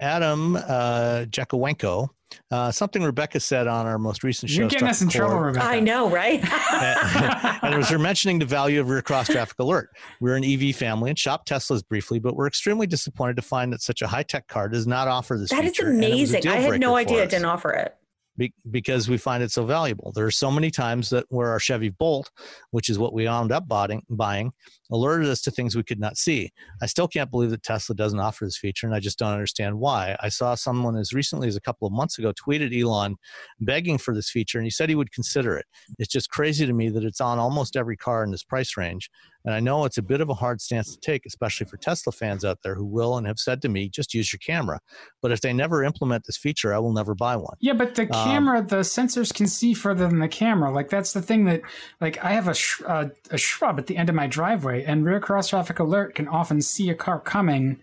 Adam 0.00 0.56
uh, 0.56 1.26
Jakowenko. 1.28 2.08
Uh, 2.50 2.70
something 2.70 3.02
Rebecca 3.02 3.40
said 3.40 3.66
on 3.66 3.86
our 3.86 3.98
most 3.98 4.22
recent 4.22 4.50
show. 4.50 4.60
You're 4.60 4.68
getting 4.68 4.86
us 4.86 5.02
in 5.02 5.08
trouble, 5.08 5.36
Rebecca. 5.36 5.66
I 5.66 5.80
know, 5.80 6.08
right? 6.08 6.40
and, 7.62 7.74
it 7.74 7.76
was 7.76 7.88
her 7.88 7.98
mentioning 7.98 8.38
the 8.38 8.44
value 8.44 8.80
of 8.80 8.88
rear 8.88 9.02
cross 9.02 9.26
traffic 9.26 9.58
alert. 9.58 9.90
We're 10.20 10.36
an 10.36 10.44
EV 10.44 10.76
family 10.76 11.10
and 11.10 11.18
shop 11.18 11.44
Teslas 11.44 11.86
briefly, 11.86 12.20
but 12.20 12.36
we're 12.36 12.46
extremely 12.46 12.86
disappointed 12.86 13.34
to 13.34 13.42
find 13.42 13.72
that 13.72 13.82
such 13.82 14.00
a 14.00 14.06
high 14.06 14.22
tech 14.22 14.46
car 14.46 14.68
does 14.68 14.86
not 14.86 15.08
offer 15.08 15.36
this. 15.38 15.50
That 15.50 15.64
feature, 15.64 15.90
is 15.90 15.96
amazing. 15.96 16.46
I 16.46 16.56
had 16.56 16.80
no 16.80 16.94
idea 16.94 17.24
it 17.24 17.30
didn't 17.30 17.46
offer 17.46 17.72
it 17.72 17.96
be, 18.40 18.52
because 18.70 19.08
we 19.08 19.18
find 19.18 19.42
it 19.42 19.52
so 19.52 19.64
valuable. 19.64 20.10
There 20.12 20.26
are 20.26 20.30
so 20.30 20.50
many 20.50 20.70
times 20.70 21.10
that 21.10 21.26
where 21.28 21.50
our 21.50 21.60
Chevy 21.60 21.90
Bolt, 21.90 22.30
which 22.70 22.88
is 22.88 22.98
what 22.98 23.12
we 23.12 23.26
wound 23.26 23.52
up 23.52 23.68
buying, 23.68 24.02
buying, 24.08 24.52
alerted 24.90 25.28
us 25.28 25.40
to 25.42 25.50
things 25.50 25.76
we 25.76 25.82
could 25.82 26.00
not 26.00 26.16
see. 26.16 26.50
I 26.82 26.86
still 26.86 27.08
can't 27.08 27.30
believe 27.30 27.50
that 27.50 27.62
Tesla 27.62 27.94
doesn't 27.94 28.18
offer 28.18 28.44
this 28.44 28.58
feature, 28.58 28.86
and 28.86 28.94
I 28.94 29.00
just 29.00 29.18
don't 29.18 29.32
understand 29.32 29.78
why. 29.78 30.16
I 30.20 30.28
saw 30.28 30.54
someone 30.54 30.96
as 30.96 31.12
recently 31.12 31.48
as 31.48 31.56
a 31.56 31.60
couple 31.60 31.86
of 31.86 31.92
months 31.92 32.18
ago 32.18 32.32
tweeted 32.32 32.78
Elon 32.78 33.16
begging 33.60 33.98
for 33.98 34.14
this 34.14 34.30
feature, 34.30 34.58
and 34.58 34.66
he 34.66 34.70
said 34.70 34.88
he 34.88 34.94
would 34.94 35.12
consider 35.12 35.56
it. 35.56 35.66
It's 35.98 36.12
just 36.12 36.30
crazy 36.30 36.66
to 36.66 36.72
me 36.72 36.88
that 36.90 37.04
it's 37.04 37.20
on 37.20 37.38
almost 37.38 37.76
every 37.76 37.96
car 37.96 38.24
in 38.24 38.30
this 38.30 38.42
price 38.42 38.76
range. 38.76 39.10
And 39.44 39.54
I 39.54 39.60
know 39.60 39.86
it's 39.86 39.96
a 39.96 40.02
bit 40.02 40.20
of 40.20 40.28
a 40.28 40.34
hard 40.34 40.60
stance 40.60 40.94
to 40.94 41.00
take, 41.00 41.24
especially 41.24 41.66
for 41.66 41.78
Tesla 41.78 42.12
fans 42.12 42.44
out 42.44 42.58
there 42.62 42.74
who 42.74 42.84
will 42.84 43.16
and 43.16 43.26
have 43.26 43.38
said 43.38 43.62
to 43.62 43.70
me, 43.70 43.88
just 43.88 44.12
use 44.12 44.32
your 44.32 44.38
camera. 44.38 44.80
But 45.22 45.32
if 45.32 45.40
they 45.40 45.52
never 45.52 45.82
implement 45.82 46.24
this 46.26 46.36
feature, 46.36 46.74
I 46.74 46.78
will 46.78 46.92
never 46.92 47.14
buy 47.14 47.36
one. 47.36 47.56
Yeah, 47.60 47.72
but 47.72 47.94
the 47.94 48.02
um, 48.02 48.08
camera, 48.10 48.62
the 48.62 48.80
sensors 48.80 49.32
can 49.32 49.46
see 49.46 49.72
further 49.72 50.06
than 50.06 50.18
the 50.18 50.28
camera. 50.28 50.70
Like 50.70 50.90
that's 50.90 51.14
the 51.14 51.22
thing 51.22 51.46
that, 51.46 51.62
like, 52.02 52.22
I 52.22 52.32
have 52.32 52.48
a, 52.48 52.54
sh- 52.54 52.82
uh, 52.86 53.06
a 53.30 53.38
shrub 53.38 53.78
at 53.78 53.86
the 53.86 53.96
end 53.96 54.10
of 54.10 54.14
my 54.14 54.26
driveway, 54.26 54.79
and 54.84 55.04
rear 55.04 55.20
cross 55.20 55.48
traffic 55.48 55.78
alert 55.78 56.14
can 56.14 56.28
often 56.28 56.62
see 56.62 56.90
a 56.90 56.94
car 56.94 57.20
coming 57.20 57.80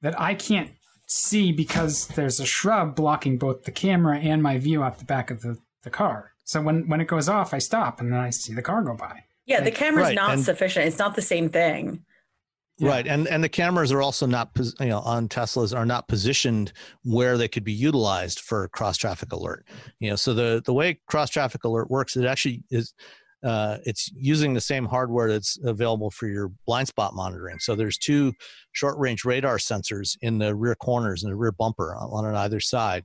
that 0.00 0.18
I 0.20 0.34
can't 0.34 0.70
see 1.06 1.52
because 1.52 2.06
there's 2.08 2.40
a 2.40 2.46
shrub 2.46 2.94
blocking 2.94 3.38
both 3.38 3.64
the 3.64 3.70
camera 3.70 4.18
and 4.18 4.42
my 4.42 4.58
view 4.58 4.82
out 4.82 4.98
the 4.98 5.04
back 5.04 5.30
of 5.30 5.42
the, 5.42 5.58
the 5.82 5.90
car. 5.90 6.32
So 6.44 6.60
when, 6.60 6.88
when 6.88 7.00
it 7.00 7.06
goes 7.06 7.28
off, 7.28 7.54
I 7.54 7.58
stop 7.58 8.00
and 8.00 8.12
then 8.12 8.18
I 8.18 8.30
see 8.30 8.54
the 8.54 8.62
car 8.62 8.82
go 8.82 8.94
by. 8.94 9.24
Yeah, 9.46 9.60
the 9.60 9.70
camera's 9.70 10.08
right. 10.08 10.14
not 10.14 10.34
and, 10.34 10.44
sufficient. 10.44 10.86
It's 10.86 10.98
not 10.98 11.14
the 11.14 11.22
same 11.22 11.48
thing. 11.48 12.04
Right, 12.80 13.06
and 13.06 13.28
and 13.28 13.44
the 13.44 13.48
cameras 13.48 13.92
are 13.92 14.02
also 14.02 14.26
not 14.26 14.50
you 14.80 14.86
know 14.86 15.00
on 15.00 15.28
Teslas 15.28 15.76
are 15.76 15.86
not 15.86 16.08
positioned 16.08 16.72
where 17.04 17.36
they 17.36 17.46
could 17.46 17.64
be 17.64 17.72
utilized 17.72 18.40
for 18.40 18.68
cross 18.68 18.96
traffic 18.96 19.32
alert. 19.32 19.66
You 20.00 20.10
know, 20.10 20.16
so 20.16 20.34
the 20.34 20.62
the 20.64 20.72
way 20.72 20.98
cross 21.06 21.30
traffic 21.30 21.62
alert 21.64 21.90
works, 21.90 22.16
it 22.16 22.24
actually 22.24 22.64
is 22.70 22.94
uh, 23.44 23.78
it's 23.84 24.10
using 24.14 24.54
the 24.54 24.60
same 24.60 24.84
hardware 24.84 25.30
that's 25.30 25.58
available 25.64 26.10
for 26.10 26.28
your 26.28 26.50
blind 26.66 26.88
spot 26.88 27.14
monitoring. 27.14 27.58
So 27.58 27.74
there's 27.74 27.98
two 27.98 28.32
short 28.72 28.96
range 28.98 29.24
radar 29.24 29.58
sensors 29.58 30.16
in 30.22 30.38
the 30.38 30.54
rear 30.54 30.76
corners 30.76 31.22
and 31.22 31.32
the 31.32 31.36
rear 31.36 31.52
bumper 31.52 31.94
on, 31.96 32.24
on 32.24 32.34
either 32.36 32.60
side 32.60 33.04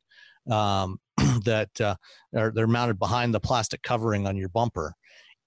um, 0.49 0.97
that 1.45 1.69
uh, 1.81 1.95
are 2.35 2.51
they're 2.51 2.67
mounted 2.67 2.99
behind 2.99 3.33
the 3.33 3.39
plastic 3.39 3.81
covering 3.81 4.27
on 4.27 4.37
your 4.37 4.49
bumper 4.49 4.93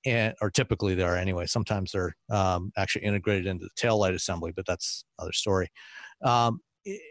and 0.07 0.35
or 0.41 0.51
typically 0.51 0.95
they 0.95 1.03
are 1.03 1.17
anyway. 1.17 1.47
Sometimes 1.47 1.93
they're 1.93 2.17
um, 2.31 2.73
actually 2.77 3.05
integrated 3.05 3.47
into 3.47 3.65
the 3.65 3.71
tail 3.77 3.99
light 3.99 4.15
assembly, 4.15 4.53
but 4.55 4.67
that's 4.67 5.05
another 5.19 5.33
story. 5.33 5.69
Um, 6.25 6.61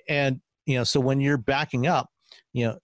and 0.08 0.42
you 0.66 0.78
know, 0.78 0.84
so 0.84 1.00
when 1.00 1.22
you're 1.22 1.38
backing 1.38 1.88
up, 1.88 2.10
you 2.54 2.66
know, 2.66 2.78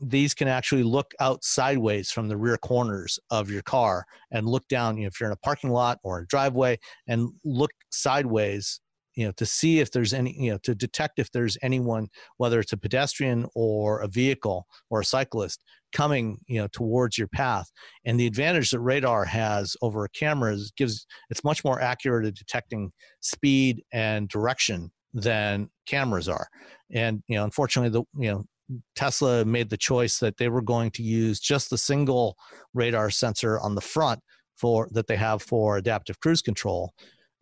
these 0.00 0.34
can 0.34 0.48
actually 0.48 0.82
look 0.82 1.12
out 1.20 1.44
sideways 1.44 2.10
from 2.10 2.28
the 2.28 2.36
rear 2.36 2.56
corners 2.56 3.18
of 3.30 3.50
your 3.50 3.62
car 3.62 4.04
and 4.30 4.46
look 4.46 4.66
down. 4.68 4.96
You 4.96 5.04
know, 5.04 5.08
if 5.08 5.20
you're 5.20 5.28
in 5.28 5.34
a 5.34 5.44
parking 5.44 5.70
lot 5.70 5.98
or 6.02 6.20
a 6.20 6.26
driveway, 6.26 6.78
and 7.06 7.30
look 7.44 7.70
sideways 7.90 8.80
you 9.16 9.26
know 9.26 9.32
to 9.32 9.46
see 9.46 9.80
if 9.80 9.90
there's 9.90 10.14
any 10.14 10.34
you 10.38 10.50
know 10.50 10.58
to 10.62 10.74
detect 10.74 11.18
if 11.18 11.30
there's 11.32 11.58
anyone 11.62 12.08
whether 12.36 12.60
it's 12.60 12.72
a 12.72 12.76
pedestrian 12.76 13.46
or 13.54 14.00
a 14.00 14.08
vehicle 14.08 14.66
or 14.88 15.00
a 15.00 15.04
cyclist 15.04 15.62
coming 15.92 16.38
you 16.46 16.60
know 16.60 16.68
towards 16.72 17.18
your 17.18 17.28
path 17.28 17.70
and 18.04 18.18
the 18.18 18.26
advantage 18.26 18.70
that 18.70 18.80
radar 18.80 19.24
has 19.24 19.76
over 19.82 20.04
a 20.04 20.08
camera 20.10 20.54
is 20.54 20.72
gives 20.76 21.06
it's 21.28 21.44
much 21.44 21.64
more 21.64 21.80
accurate 21.80 22.26
at 22.26 22.34
detecting 22.34 22.92
speed 23.20 23.82
and 23.92 24.28
direction 24.28 24.90
than 25.12 25.68
cameras 25.86 26.28
are 26.28 26.46
and 26.92 27.22
you 27.26 27.36
know 27.36 27.44
unfortunately 27.44 27.90
the 27.90 28.22
you 28.22 28.30
know 28.30 28.44
tesla 28.94 29.44
made 29.44 29.70
the 29.70 29.76
choice 29.76 30.18
that 30.18 30.36
they 30.36 30.48
were 30.48 30.62
going 30.62 30.90
to 30.90 31.02
use 31.02 31.40
just 31.40 31.70
the 31.70 31.78
single 31.78 32.36
radar 32.74 33.10
sensor 33.10 33.58
on 33.60 33.74
the 33.74 33.80
front 33.80 34.20
for 34.56 34.88
that 34.92 35.06
they 35.06 35.16
have 35.16 35.42
for 35.42 35.76
adaptive 35.76 36.20
cruise 36.20 36.42
control 36.42 36.92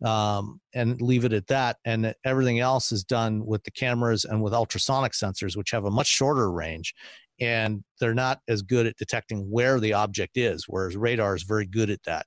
um, 0.05 0.61
and 0.73 1.01
leave 1.01 1.25
it 1.25 1.33
at 1.33 1.47
that. 1.47 1.77
And 1.85 2.13
everything 2.25 2.59
else 2.59 2.91
is 2.91 3.03
done 3.03 3.45
with 3.45 3.63
the 3.63 3.71
cameras 3.71 4.25
and 4.25 4.41
with 4.41 4.53
ultrasonic 4.53 5.11
sensors, 5.13 5.57
which 5.57 5.71
have 5.71 5.85
a 5.85 5.91
much 5.91 6.07
shorter 6.07 6.51
range. 6.51 6.93
And 7.41 7.83
they're 7.99 8.13
not 8.13 8.39
as 8.47 8.61
good 8.61 8.85
at 8.85 8.97
detecting 8.97 9.49
where 9.49 9.79
the 9.79 9.93
object 9.93 10.37
is, 10.37 10.65
whereas 10.67 10.97
radar 10.97 11.35
is 11.35 11.43
very 11.43 11.65
good 11.65 11.89
at 11.89 12.03
that. 12.03 12.25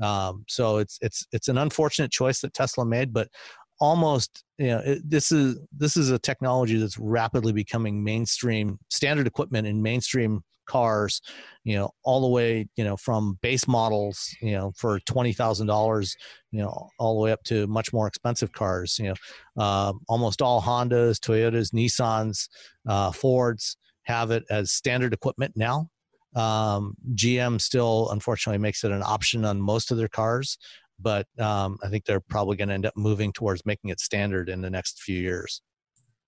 Um, 0.00 0.44
so 0.48 0.78
it's 0.78 0.98
it's 1.00 1.26
it's 1.32 1.48
an 1.48 1.58
unfortunate 1.58 2.10
choice 2.10 2.40
that 2.40 2.54
Tesla 2.54 2.84
made, 2.84 3.12
but 3.12 3.28
almost 3.82 4.44
you 4.58 4.68
know 4.68 4.78
it, 4.78 5.02
this 5.04 5.32
is 5.32 5.58
this 5.76 5.96
is 5.96 6.10
a 6.10 6.18
technology 6.18 6.78
that's 6.78 6.98
rapidly 6.98 7.52
becoming 7.52 8.02
mainstream 8.02 8.78
standard 8.90 9.26
equipment 9.26 9.66
in 9.66 9.82
mainstream 9.82 10.40
cars 10.66 11.20
you 11.64 11.74
know 11.74 11.90
all 12.04 12.20
the 12.20 12.28
way 12.28 12.64
you 12.76 12.84
know 12.84 12.96
from 12.96 13.36
base 13.42 13.66
models 13.66 14.32
you 14.40 14.52
know 14.52 14.72
for 14.76 15.00
$20000 15.00 16.16
you 16.52 16.60
know 16.60 16.88
all 17.00 17.14
the 17.16 17.24
way 17.24 17.32
up 17.32 17.42
to 17.42 17.66
much 17.66 17.92
more 17.92 18.06
expensive 18.06 18.52
cars 18.52 19.00
you 19.00 19.08
know 19.08 19.14
uh, 19.60 19.92
almost 20.08 20.40
all 20.40 20.62
hondas 20.62 21.18
toyotas 21.18 21.72
nissans 21.74 22.48
uh, 22.88 23.10
fords 23.10 23.76
have 24.04 24.30
it 24.30 24.44
as 24.48 24.70
standard 24.72 25.12
equipment 25.12 25.52
now. 25.56 25.88
Um, 26.34 26.94
gm 27.14 27.60
still 27.60 28.08
unfortunately 28.10 28.58
makes 28.58 28.84
it 28.84 28.92
an 28.92 29.02
option 29.04 29.44
on 29.44 29.60
most 29.60 29.90
of 29.90 29.98
their 29.98 30.08
cars 30.08 30.56
but 31.02 31.26
um, 31.38 31.78
I 31.82 31.88
think 31.88 32.04
they're 32.04 32.20
probably 32.20 32.56
going 32.56 32.68
to 32.68 32.74
end 32.74 32.86
up 32.86 32.96
moving 32.96 33.32
towards 33.32 33.66
making 33.66 33.90
it 33.90 34.00
standard 34.00 34.48
in 34.48 34.60
the 34.60 34.70
next 34.70 35.02
few 35.02 35.20
years. 35.20 35.60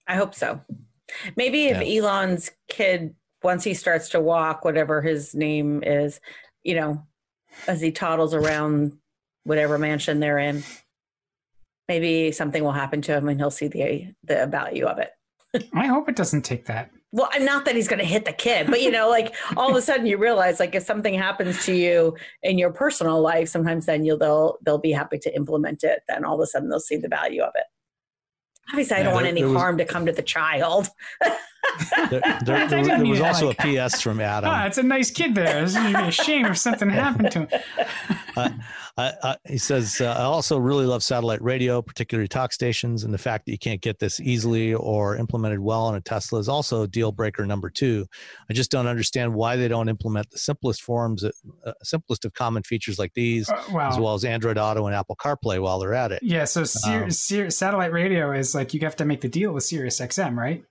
I 0.07 0.17
hope 0.17 0.35
so. 0.35 0.61
Maybe 1.37 1.67
if 1.67 1.87
yeah. 1.87 2.03
Elon's 2.03 2.51
kid, 2.69 3.15
once 3.43 3.65
he 3.65 3.75
starts 3.75 4.11
to 4.11 4.21
walk, 4.21 4.65
whatever 4.65 5.03
his 5.03 5.35
name 5.35 5.83
is, 5.85 6.21
you 6.63 6.75
know, 6.75 7.07
as 7.69 7.81
he 7.81 7.93
toddles 7.93 8.35
around 8.35 8.99
whatever 9.45 9.79
mansion 9.79 10.21
they're 10.21 10.39
in, 10.39 10.63
maybe 11.89 12.33
something 12.33 12.65
will 12.65 12.73
happen 12.73 13.03
to 13.03 13.13
him 13.13 13.29
and 13.29 13.39
he'll 13.39 13.51
see 13.51 13.69
the 13.69 14.15
the 14.25 14.47
value 14.47 14.87
of 14.87 14.99
it. 14.99 15.11
I 15.75 15.87
hope 15.87 16.09
it 16.09 16.17
doesn't 16.17 16.43
take 16.43 16.67
that. 16.67 16.91
Well, 17.15 17.31
not 17.39 17.65
that 17.67 17.77
he's 17.77 17.87
going 17.87 18.01
to 18.01 18.05
hit 18.05 18.25
the 18.25 18.33
kid, 18.33 18.67
but 18.67 18.83
you 18.83 18.91
know, 18.91 19.09
like 19.09 19.37
all 19.57 19.71
of 19.71 19.77
a 19.77 19.81
sudden 19.81 20.05
you 20.05 20.19
realize, 20.19 20.59
like 20.59 20.75
if 20.75 20.83
something 20.83 21.15
happens 21.15 21.65
to 21.65 21.73
you 21.73 22.17
in 22.43 22.59
your 22.59 22.73
personal 22.73 23.21
life, 23.21 23.49
sometimes 23.49 23.87
then 23.87 24.05
you'll 24.05 24.19
they'll 24.19 24.59
they'll 24.65 24.79
be 24.79 24.91
happy 24.91 25.19
to 25.19 25.37
implement 25.37 25.85
it. 25.85 26.01
Then 26.09 26.25
all 26.25 26.35
of 26.35 26.41
a 26.41 26.47
sudden 26.49 26.71
they'll 26.71 26.81
see 26.81 26.97
the 26.97 27.07
value 27.07 27.43
of 27.43 27.53
it. 27.55 27.67
Obviously, 28.69 28.97
I 28.97 29.05
don't 29.05 29.15
want 29.15 29.27
any 29.27 29.45
was, 29.45 29.55
harm 29.55 29.79
to 29.79 29.85
come 29.85 30.07
to 30.07 30.13
the 30.13 30.23
child. 30.23 30.89
there, 32.11 32.21
there, 32.45 32.69
there, 32.69 32.85
there 32.85 33.07
was 33.07 33.21
also 33.21 33.51
a 33.51 33.55
PS 33.55 34.01
from 34.01 34.21
Adam. 34.21 34.51
Ah, 34.51 34.67
it's 34.67 34.79
a 34.79 34.83
nice 34.83 35.11
kid 35.11 35.35
there. 35.35 35.63
It's 35.65 35.75
would 35.75 35.93
be 35.93 35.95
a 35.95 36.11
shame 36.11 36.47
if 36.47 36.59
something 36.59 36.89
happened 36.91 37.31
to 37.33 37.39
him. 37.41 37.49
Uh, 38.37 38.51
I, 38.97 39.13
I, 39.23 39.37
he 39.47 39.59
says, 39.59 40.01
uh, 40.01 40.15
I 40.17 40.23
also 40.23 40.59
really 40.59 40.87
love 40.87 41.03
satellite 41.03 41.43
radio, 41.43 41.83
particularly 41.83 42.29
talk 42.29 42.53
stations, 42.53 43.05
and 43.05 43.13
the 43.13 43.19
fact 43.19 43.47
that 43.47 43.53
you 43.53 43.59
can't 43.59 43.81
get 43.81 43.99
this 43.99 44.21
easily 44.21 44.75
or 44.75 45.17
implemented 45.17 45.61
well 45.61 45.85
on 45.85 45.97
a 45.97 46.01
Tesla 46.01 46.39
is 46.39 46.49
also 46.49 46.87
deal 46.87 47.11
breaker 47.11 47.45
number 47.45 47.71
two. 47.71 48.07
I 48.49 48.53
just 48.53 48.71
don't 48.71 48.87
understand 48.87 49.35
why 49.35 49.57
they 49.57 49.69
don't 49.69 49.89
implement 49.89 50.31
the 50.31 50.39
simplest 50.39 50.83
forms, 50.83 51.25
uh, 51.25 51.73
simplest 51.83 52.25
of 52.25 52.35
common 52.35 52.63
features 52.63 52.99
like 52.99 53.15
these, 53.15 53.49
uh, 53.49 53.63
wow. 53.73 53.89
as 53.89 53.99
well 53.99 54.15
as 54.15 54.25
Android 54.25 54.59
Auto 54.59 54.87
and 54.87 54.95
Apple 54.95 55.17
CarPlay 55.17 55.61
while 55.61 55.79
they're 55.79 55.95
at 55.95 56.13
it. 56.13 56.23
Yeah, 56.23 56.45
so 56.45 56.65
um, 56.87 57.11
satellite 57.11 57.93
radio 57.93 58.33
is 58.33 58.55
like 58.55 58.75
you 58.75 58.81
have 58.81 58.97
to 58.97 59.05
make 59.05 59.23
the 59.23 59.29
deal 59.29 59.53
with 59.53 59.65
Sirius 59.65 60.01
XM, 60.01 60.37
right? 60.37 60.65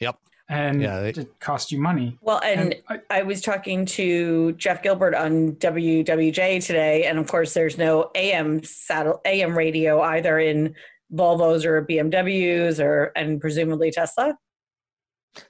Yep 0.00 0.18
and 0.48 0.82
yeah, 0.82 1.00
they, 1.00 1.08
it 1.10 1.40
cost 1.40 1.72
you 1.72 1.80
money. 1.80 2.18
Well, 2.20 2.40
and, 2.44 2.74
and 2.88 3.02
I, 3.10 3.18
I, 3.18 3.22
was 3.22 3.40
talking 3.40 3.86
to 3.86 4.52
Jeff 4.52 4.82
Gilbert 4.82 5.14
on 5.14 5.52
WWJ 5.52 6.64
today, 6.64 7.04
and 7.04 7.18
of 7.18 7.26
course, 7.28 7.54
there's 7.54 7.78
no 7.78 8.10
AM 8.14 8.62
saddle 8.64 9.20
AM 9.24 9.56
radio 9.56 10.00
either 10.00 10.38
in 10.38 10.74
Volvos 11.12 11.64
or 11.64 11.84
BMWs 11.84 12.82
or 12.82 13.12
and 13.16 13.40
presumably 13.40 13.90
Tesla. 13.90 14.36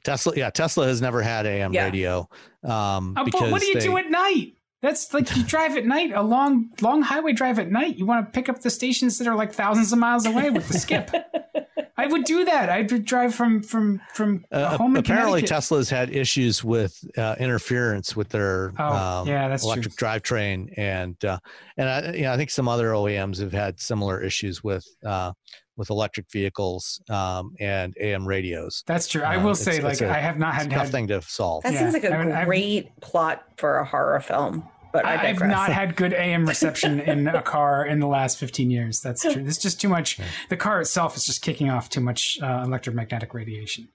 Tesla, 0.05 0.35
yeah, 0.37 0.51
Tesla 0.51 0.87
has 0.87 1.01
never 1.01 1.23
had 1.23 1.47
AM 1.47 1.73
yeah. 1.73 1.85
radio. 1.85 2.29
Um, 2.63 3.15
uh, 3.17 3.25
but 3.25 3.51
what 3.51 3.61
do 3.61 3.67
you 3.67 3.75
they, 3.75 3.81
do 3.81 3.97
at 3.97 4.11
night? 4.11 4.55
That's 4.81 5.13
like 5.15 5.35
you 5.37 5.43
drive 5.47 5.77
at 5.77 5.87
night, 5.87 6.13
a 6.13 6.23
long, 6.23 6.71
long 6.81 7.03
highway 7.03 7.33
drive 7.33 7.59
at 7.59 7.71
night. 7.71 7.97
You 7.97 8.07
want 8.07 8.27
to 8.27 8.31
pick 8.33 8.49
up 8.49 8.61
the 8.61 8.71
stations 8.71 9.19
that 9.19 9.27
are 9.27 9.37
like 9.37 9.53
thousands 9.53 9.93
of 9.93 9.99
miles 9.99 10.27
away 10.27 10.51
with 10.51 10.69
the 10.69 10.75
skip. 10.75 11.11
I 12.03 12.07
would 12.07 12.25
do 12.25 12.45
that. 12.45 12.69
I'd 12.69 13.05
drive 13.05 13.33
from 13.33 13.63
from 13.63 14.01
from 14.13 14.45
uh, 14.51 14.77
home. 14.77 14.97
apparently, 14.97 15.41
Tesla's 15.43 15.89
had 15.89 16.11
issues 16.11 16.65
with 16.65 16.99
uh, 17.17 17.37
interference 17.39 18.17
with 18.17 18.29
their 18.29 18.73
oh, 18.77 19.21
um, 19.21 19.29
yeah, 19.29 19.49
that's 19.49 19.63
electric 19.63 19.95
true. 19.97 20.09
drivetrain, 20.09 20.77
and 20.77 21.25
uh, 21.25 21.39
and 21.77 21.89
I, 21.89 22.13
you 22.13 22.23
know, 22.23 22.33
I 22.33 22.37
think 22.37 22.51
some 22.51 22.69
other 22.69 22.91
OEMs 22.91 23.39
have 23.39 23.53
had 23.53 23.79
similar 23.79 24.21
issues 24.21 24.65
with 24.65 24.85
uh, 25.07 25.33
with 25.77 25.91
electric 25.91 26.27
vehicles 26.33 27.01
um, 27.09 27.55
and 27.61 27.95
AM 28.01 28.27
radios. 28.27 28.83
That's 28.85 29.07
true. 29.07 29.23
I 29.23 29.37
will 29.37 29.51
um, 29.51 29.55
say, 29.55 29.81
like, 29.81 30.03
I 30.03 30.19
have 30.19 30.41
not 30.41 30.55
had 30.55 30.73
tough 30.73 30.89
thing 30.89 31.07
to 31.07 31.23
solve. 31.23 31.63
That 31.63 31.73
yeah. 31.73 31.79
seems 31.79 31.93
like 31.95 32.05
a 32.05 32.13
I 32.13 32.45
great 32.45 32.87
I've, 32.87 33.01
plot 33.01 33.45
for 33.59 33.79
a 33.79 33.85
horror 33.85 34.19
film. 34.19 34.69
But 34.93 35.07
I 35.07 35.17
have 35.17 35.41
not 35.41 35.73
had 35.73 35.97
good 35.97 36.13
AM 36.13 36.47
reception 36.47 37.01
in 37.01 37.27
a 37.27 37.43
car 37.55 37.85
in 37.85 37.99
the 37.99 38.07
last 38.07 38.39
15 38.39 38.71
years. 38.71 39.01
That's 39.01 39.23
true. 39.23 39.45
It's 39.47 39.59
just 39.59 39.81
too 39.81 39.89
much. 39.89 40.19
The 40.49 40.57
car 40.57 40.81
itself 40.81 41.17
is 41.17 41.25
just 41.25 41.43
kicking 41.43 41.71
off 41.71 41.89
too 41.89 42.01
much 42.01 42.39
uh, 42.43 42.63
electromagnetic 42.65 43.33
radiation. 43.35 43.89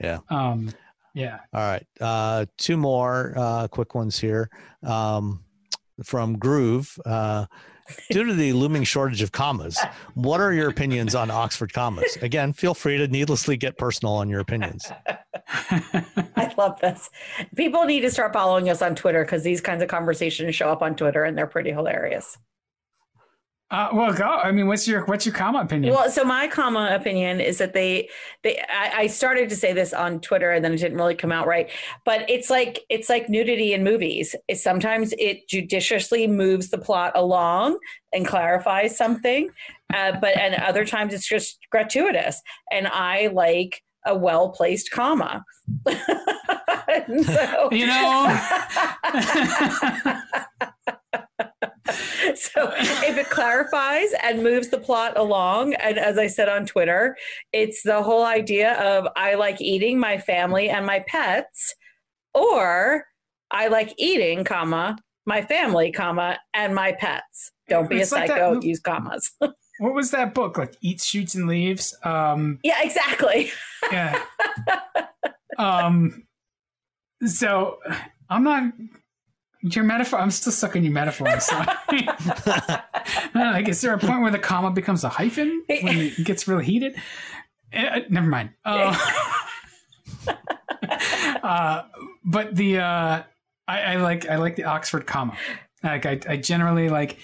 Yeah. 0.00 0.18
Um, 0.28 0.72
yeah. 1.14 1.40
All 1.52 1.60
right. 1.60 1.86
Uh, 2.00 2.46
two 2.58 2.76
more 2.76 3.34
uh, 3.36 3.68
quick 3.68 3.94
ones 3.94 4.18
here 4.18 4.50
um, 4.82 5.44
from 6.02 6.38
Groove. 6.38 6.98
Due 8.10 8.24
to 8.24 8.34
the 8.34 8.52
looming 8.52 8.84
shortage 8.84 9.22
of 9.22 9.32
commas, 9.32 9.78
what 10.14 10.40
are 10.40 10.52
your 10.52 10.68
opinions 10.68 11.14
on 11.14 11.30
Oxford 11.30 11.72
commas? 11.72 12.16
Again, 12.22 12.52
feel 12.52 12.74
free 12.74 12.98
to 12.98 13.08
needlessly 13.08 13.56
get 13.56 13.78
personal 13.78 14.14
on 14.14 14.28
your 14.28 14.40
opinions. 14.40 14.90
I 15.48 16.54
love 16.56 16.80
this. 16.80 17.10
People 17.56 17.84
need 17.84 18.00
to 18.00 18.10
start 18.10 18.32
following 18.32 18.68
us 18.68 18.82
on 18.82 18.94
Twitter 18.94 19.24
because 19.24 19.42
these 19.42 19.60
kinds 19.60 19.82
of 19.82 19.88
conversations 19.88 20.54
show 20.54 20.70
up 20.70 20.82
on 20.82 20.96
Twitter 20.96 21.24
and 21.24 21.36
they're 21.36 21.46
pretty 21.46 21.70
hilarious. 21.70 22.38
Uh, 23.72 23.88
well, 23.94 24.12
go. 24.12 24.26
I 24.26 24.52
mean, 24.52 24.66
what's 24.66 24.86
your 24.86 25.06
what's 25.06 25.24
your 25.24 25.34
comma 25.34 25.60
opinion? 25.60 25.94
Well, 25.94 26.10
so 26.10 26.24
my 26.24 26.46
comma 26.46 26.90
opinion 26.92 27.40
is 27.40 27.56
that 27.56 27.72
they 27.72 28.10
they 28.42 28.58
I, 28.70 28.92
I, 28.96 29.06
started 29.06 29.48
to 29.48 29.56
say 29.56 29.72
this 29.72 29.94
on 29.94 30.20
Twitter 30.20 30.50
and 30.50 30.62
then 30.62 30.74
it 30.74 30.76
didn't 30.76 30.98
really 30.98 31.14
come 31.14 31.32
out 31.32 31.46
right. 31.46 31.70
But 32.04 32.28
it's 32.28 32.50
like 32.50 32.80
it's 32.90 33.08
like 33.08 33.30
nudity 33.30 33.72
in 33.72 33.82
movies. 33.82 34.36
It, 34.46 34.58
sometimes 34.58 35.14
it 35.18 35.48
judiciously 35.48 36.26
moves 36.26 36.68
the 36.68 36.76
plot 36.76 37.12
along 37.14 37.78
and 38.12 38.26
clarifies 38.26 38.94
something, 38.94 39.48
uh, 39.94 40.20
but 40.20 40.36
and 40.36 40.54
other 40.56 40.84
times 40.84 41.14
it's 41.14 41.26
just 41.26 41.58
gratuitous. 41.70 42.42
And 42.70 42.88
I 42.88 43.28
like 43.28 43.80
a 44.04 44.14
well 44.14 44.50
placed 44.50 44.90
comma. 44.90 45.46
so, 45.88 47.72
you 47.72 47.86
know. 47.86 48.38
so 52.52 52.72
if 52.76 53.16
it 53.16 53.30
clarifies 53.30 54.10
and 54.22 54.42
moves 54.42 54.68
the 54.68 54.78
plot 54.78 55.16
along, 55.16 55.74
and 55.74 55.98
as 55.98 56.18
I 56.18 56.26
said 56.26 56.48
on 56.48 56.66
Twitter, 56.66 57.16
it's 57.52 57.82
the 57.82 58.02
whole 58.02 58.24
idea 58.24 58.74
of 58.80 59.08
I 59.16 59.34
like 59.34 59.60
eating 59.60 59.98
my 59.98 60.18
family 60.18 60.68
and 60.68 60.86
my 60.86 61.04
pets, 61.06 61.74
or 62.34 63.04
I 63.50 63.68
like 63.68 63.94
eating, 63.98 64.44
comma, 64.44 64.96
my 65.26 65.42
family, 65.42 65.92
comma, 65.92 66.38
and 66.54 66.74
my 66.74 66.92
pets. 66.92 67.52
Don't 67.68 67.88
be 67.88 68.00
it's 68.00 68.12
a 68.12 68.16
psycho, 68.16 68.60
use 68.60 68.80
commas. 68.80 69.30
what 69.40 69.94
was 69.94 70.10
that 70.10 70.34
book? 70.34 70.58
Like 70.58 70.76
Eats, 70.80 71.04
Shoots, 71.04 71.34
and 71.34 71.46
Leaves? 71.46 71.96
Um, 72.04 72.58
yeah, 72.62 72.82
exactly. 72.82 73.50
yeah. 73.90 74.22
Um, 75.58 76.24
so 77.26 77.78
I'm 78.30 78.42
not 78.42 78.72
your 79.62 79.84
metaphor. 79.84 80.18
I'm 80.18 80.30
still 80.30 80.52
stuck 80.52 80.76
in 80.76 80.84
your 80.84 80.92
metaphor. 80.92 81.40
So. 81.40 81.56
like, 83.34 83.68
is 83.68 83.80
there 83.80 83.94
a 83.94 83.98
point 83.98 84.22
where 84.22 84.30
the 84.30 84.38
comma 84.38 84.70
becomes 84.70 85.04
a 85.04 85.08
hyphen 85.08 85.64
when 85.68 85.98
it 85.98 86.24
gets 86.24 86.48
really 86.48 86.64
heated? 86.64 86.96
Uh, 87.72 88.00
never 88.08 88.26
mind. 88.26 88.50
Uh, 88.64 88.96
uh, 91.42 91.82
but 92.24 92.54
the 92.54 92.78
uh, 92.78 93.22
I, 93.68 93.80
I, 93.80 93.96
like 93.96 94.28
I 94.28 94.36
like 94.36 94.56
the 94.56 94.64
Oxford 94.64 95.06
comma. 95.06 95.36
Like 95.82 96.06
I, 96.06 96.20
I 96.28 96.36
generally 96.36 96.88
like 96.88 97.18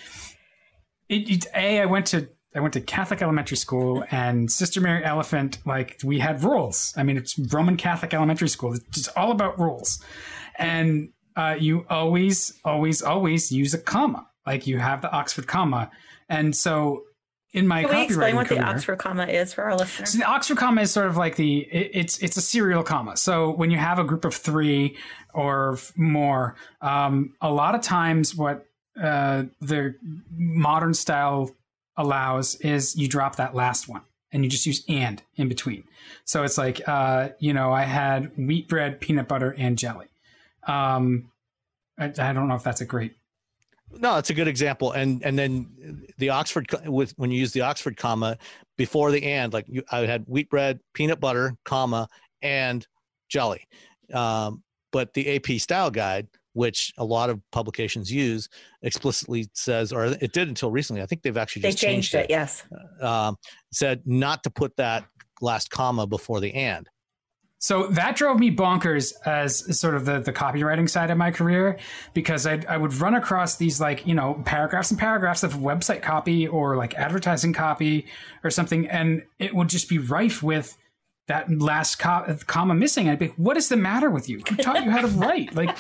it, 1.09 1.31
it. 1.31 1.47
A 1.55 1.81
I 1.81 1.85
went 1.87 2.07
to 2.07 2.29
I 2.55 2.61
went 2.61 2.75
to 2.75 2.81
Catholic 2.81 3.23
elementary 3.23 3.57
school 3.57 4.05
and 4.11 4.51
Sister 4.51 4.81
Mary 4.81 5.05
Elephant. 5.05 5.59
Like 5.65 5.99
we 6.03 6.19
had 6.19 6.43
rules. 6.43 6.95
I 6.97 7.03
mean, 7.03 7.17
it's 7.17 7.39
Roman 7.39 7.77
Catholic 7.77 8.15
elementary 8.15 8.49
school. 8.49 8.75
It's 8.75 8.85
just 8.91 9.17
all 9.17 9.31
about 9.33 9.59
rules, 9.59 10.03
and 10.57 11.11
uh, 11.39 11.55
you 11.55 11.87
always, 11.89 12.53
always, 12.65 13.01
always 13.01 13.53
use 13.53 13.73
a 13.73 13.79
comma. 13.79 14.27
Like 14.45 14.67
you 14.67 14.79
have 14.79 15.03
the 15.03 15.11
Oxford 15.13 15.47
comma, 15.47 15.91
and 16.29 16.57
so 16.57 17.05
in 17.53 17.69
my 17.69 17.85
Can 17.85 17.97
we 17.97 18.03
explain 18.05 18.35
what 18.35 18.49
career, 18.49 18.61
the 18.61 18.67
Oxford 18.67 18.99
comma 18.99 19.27
is 19.27 19.53
for 19.53 19.63
our 19.63 19.77
listeners? 19.77 20.13
So 20.13 20.19
the 20.19 20.25
Oxford 20.25 20.57
comma 20.57 20.83
is 20.83 20.91
sort 20.91 21.07
of 21.07 21.17
like 21.17 21.37
the 21.37 21.59
it, 21.61 21.91
it's 21.95 22.19
it's 22.19 22.37
a 22.37 22.41
serial 22.41 22.83
comma. 22.83 23.17
So 23.17 23.51
when 23.51 23.71
you 23.71 23.77
have 23.79 24.01
a 24.01 24.05
group 24.05 24.25
of 24.25 24.35
three 24.35 24.97
or 25.33 25.79
more, 25.97 26.57
um, 26.81 27.35
a 27.41 27.53
lot 27.53 27.77
of 27.77 27.83
times 27.83 28.35
what 28.35 28.67
uh, 29.01 29.45
the 29.61 29.95
modern 30.37 30.93
style 30.93 31.55
allows 31.97 32.57
is 32.57 32.97
you 32.97 33.07
drop 33.07 33.37
that 33.37 33.55
last 33.55 33.87
one 33.89 34.03
and 34.33 34.43
you 34.43 34.51
just 34.51 34.67
use 34.67 34.83
and 34.89 35.23
in 35.37 35.49
between. 35.49 35.85
So 36.25 36.43
it's 36.43 36.59
like 36.59 36.81
uh, 36.89 37.29
you 37.39 37.53
know 37.53 37.71
I 37.73 37.83
had 37.83 38.37
wheat 38.37 38.67
bread, 38.67 39.01
peanut 39.01 39.29
butter, 39.29 39.55
and 39.57 39.79
jelly. 39.79 40.09
Um, 40.69 41.31
I, 41.99 42.13
I 42.19 42.33
don't 42.33 42.49
know 42.49 42.55
if 42.55 42.63
that's 42.63 42.81
a 42.81 42.87
great 42.87 43.15
no, 43.93 44.19
it's 44.19 44.31
a 44.31 44.35
good 44.35 44.49
example. 44.49 44.93
And 44.93 45.25
and 45.25 45.39
then 45.39 46.05
the 46.19 46.31
Oxford 46.31 46.67
with 46.87 47.13
when 47.17 47.31
you 47.31 47.39
use 47.39 47.53
the 47.53 47.63
Oxford 47.63 47.97
comma 47.97 48.37
before 48.77 49.11
the 49.11 49.23
and, 49.23 49.53
like 49.53 49.67
you, 49.69 49.83
I 49.91 50.01
had 50.01 50.25
wheat 50.27 50.51
bread, 50.51 50.81
peanut 50.93 51.21
butter, 51.21 51.57
comma, 51.65 52.09
and 52.43 52.87
jelly. 53.29 53.67
Um, 54.13 54.63
but 54.93 55.15
the 55.15 55.37
AP 55.37 55.61
style 55.61 55.91
guide, 55.91 56.29
which 56.53 56.93
a 56.99 57.05
lot 57.05 57.31
of 57.31 57.41
publications 57.51 58.11
use, 58.11 58.49
explicitly 58.83 59.49
says, 59.55 59.93
or 59.93 60.07
it 60.07 60.33
did 60.33 60.49
until 60.49 60.71
recently. 60.71 61.03
I 61.03 61.07
think 61.07 61.23
they've 61.23 61.37
actually 61.37 61.63
just 61.63 61.81
they 61.81 61.87
changed, 61.87 62.13
changed 62.13 62.31
it, 62.31 62.31
Yes, 62.31 62.65
um, 63.01 63.37
said 63.73 64.03
not 64.07 64.43
to 64.45 64.51
put 64.51 64.77
that 64.77 65.05
last 65.41 65.71
comma 65.71 66.07
before 66.07 66.41
the 66.41 66.53
and. 66.53 66.89
So 67.61 67.89
that 67.89 68.15
drove 68.17 68.39
me 68.39 68.55
bonkers 68.55 69.13
as 69.27 69.79
sort 69.79 69.97
of 69.97 70.05
the, 70.05 70.21
the 70.21 70.33
copywriting 70.33 70.89
side 70.89 71.11
of 71.11 71.19
my 71.19 71.33
career 71.33 71.79
because 72.15 72.47
I 72.47 72.63
I 72.69 72.77
would 72.77 72.95
run 72.95 73.15
across 73.15 73.57
these 73.57 73.81
like 73.81 74.07
you 74.07 74.15
know 74.15 74.41
paragraphs 74.45 74.91
and 74.91 75.01
paragraphs 75.01 75.43
of 75.43 75.55
website 75.55 76.03
copy 76.03 76.47
or 76.47 76.77
like 76.77 76.95
advertising 76.95 77.53
copy 77.53 78.07
or 78.45 78.51
something, 78.51 78.89
and 78.89 79.25
it 79.39 79.55
would 79.55 79.69
just 79.69 79.89
be 79.89 79.99
rife 79.99 80.43
with 80.43 80.77
that 81.27 81.51
last 81.61 81.99
co- 81.99 82.39
comma 82.47 82.75
missing. 82.75 83.09
I'd 83.09 83.19
be, 83.19 83.29
what 83.37 83.57
is 83.57 83.69
the 83.69 83.77
matter 83.77 84.11
with 84.11 84.29
you? 84.29 84.39
Who 84.49 84.57
taught 84.57 84.85
you 84.85 84.91
how 84.91 85.03
to 85.03 85.09
write? 85.09 85.55
Like, 85.55 85.77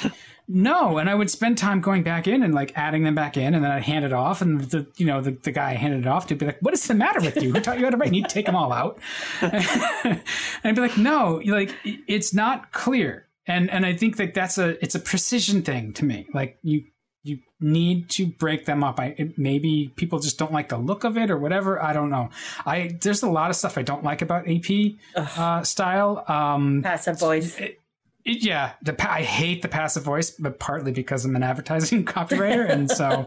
no. 0.48 0.98
And 0.98 1.08
I 1.08 1.14
would 1.14 1.30
spend 1.30 1.58
time 1.58 1.80
going 1.80 2.02
back 2.02 2.26
in 2.26 2.42
and 2.42 2.54
like 2.54 2.72
adding 2.76 3.04
them 3.04 3.14
back 3.14 3.36
in, 3.36 3.54
and 3.54 3.62
then 3.62 3.70
I'd 3.70 3.82
hand 3.82 4.04
it 4.04 4.12
off, 4.12 4.40
and 4.40 4.60
the 4.62 4.86
you 4.96 5.06
know 5.06 5.20
the, 5.20 5.32
the 5.32 5.52
guy 5.52 5.70
I 5.70 5.74
handed 5.74 6.00
it 6.00 6.06
off 6.06 6.26
to 6.28 6.34
be 6.34 6.46
like, 6.46 6.58
what 6.60 6.74
is 6.74 6.86
the 6.86 6.94
matter 6.94 7.20
with 7.20 7.42
you? 7.42 7.52
Who 7.52 7.60
taught 7.60 7.78
you 7.78 7.84
how 7.84 7.90
to 7.90 7.96
write? 7.96 8.08
And 8.08 8.16
he'd 8.16 8.28
take 8.28 8.46
them 8.46 8.56
all 8.56 8.72
out, 8.72 8.98
and 9.40 10.22
I'd 10.64 10.74
be 10.74 10.80
like, 10.80 10.96
no, 10.96 11.42
like 11.46 11.74
it's 11.84 12.32
not 12.32 12.72
clear. 12.72 13.26
And 13.46 13.70
and 13.70 13.86
I 13.86 13.94
think 13.94 14.16
that 14.16 14.34
that's 14.34 14.58
a 14.58 14.82
it's 14.82 14.94
a 14.94 15.00
precision 15.00 15.62
thing 15.62 15.92
to 15.94 16.04
me. 16.04 16.26
Like 16.32 16.58
you 16.62 16.84
you 17.22 17.38
need 17.60 18.08
to 18.10 18.26
break 18.26 18.64
them 18.64 18.82
up. 18.82 18.98
I 18.98 19.14
it, 19.18 19.38
maybe 19.38 19.92
people 19.96 20.18
just 20.18 20.38
don't 20.38 20.52
like 20.52 20.68
the 20.68 20.78
look 20.78 21.04
of 21.04 21.16
it 21.16 21.30
or 21.30 21.38
whatever. 21.38 21.82
I 21.82 21.92
don't 21.92 22.10
know. 22.10 22.30
I 22.64 22.96
there's 23.00 23.22
a 23.22 23.28
lot 23.28 23.50
of 23.50 23.56
stuff 23.56 23.76
I 23.78 23.82
don't 23.82 24.04
like 24.04 24.22
about 24.22 24.48
AP 24.48 24.96
uh, 25.14 25.62
style. 25.62 26.24
Um, 26.28 26.82
Passive 26.82 27.18
voice. 27.18 27.58
It, 27.58 27.80
yeah, 28.28 28.72
the 28.82 28.94
I 29.10 29.22
hate 29.22 29.62
the 29.62 29.68
passive 29.68 30.02
voice, 30.02 30.30
but 30.30 30.58
partly 30.58 30.92
because 30.92 31.24
I'm 31.24 31.34
an 31.34 31.42
advertising 31.42 32.04
copywriter, 32.06 32.68
and 32.68 32.90
so 32.90 33.26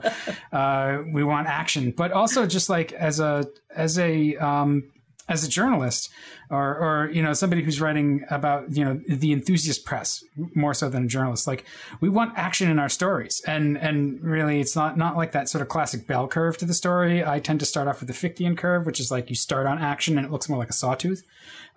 uh, 0.52 1.03
we 1.11 1.23
want 1.23 1.48
action. 1.48 1.91
But 1.91 2.11
also, 2.11 2.45
just 2.45 2.69
like 2.69 2.94
as 2.94 3.19
a 3.19 3.48
as 3.76 3.98
a 3.98 4.36
um, 4.38 4.91
as 5.31 5.43
a 5.43 5.49
journalist, 5.49 6.09
or 6.49 6.77
or 6.77 7.09
you 7.11 7.23
know 7.23 7.33
somebody 7.33 7.63
who's 7.63 7.81
writing 7.81 8.23
about 8.29 8.69
you 8.75 8.83
know 8.83 8.99
the 9.07 9.31
enthusiast 9.31 9.85
press 9.85 10.23
more 10.53 10.73
so 10.73 10.89
than 10.89 11.05
a 11.05 11.07
journalist, 11.07 11.47
like 11.47 11.65
we 11.99 12.09
want 12.09 12.37
action 12.37 12.69
in 12.69 12.77
our 12.77 12.89
stories, 12.89 13.41
and 13.47 13.77
and 13.77 14.21
really 14.21 14.59
it's 14.59 14.75
not 14.75 14.97
not 14.97 15.17
like 15.17 15.31
that 15.31 15.49
sort 15.49 15.61
of 15.61 15.69
classic 15.69 16.05
bell 16.05 16.27
curve 16.27 16.57
to 16.57 16.65
the 16.65 16.73
story. 16.73 17.25
I 17.25 17.39
tend 17.39 17.59
to 17.61 17.65
start 17.65 17.87
off 17.87 18.01
with 18.01 18.07
the 18.07 18.13
Fichtean 18.13 18.57
curve, 18.57 18.85
which 18.85 18.99
is 18.99 19.09
like 19.09 19.29
you 19.29 19.35
start 19.35 19.65
on 19.65 19.79
action 19.79 20.17
and 20.17 20.27
it 20.27 20.31
looks 20.31 20.49
more 20.49 20.59
like 20.59 20.69
a 20.69 20.73
sawtooth. 20.73 21.23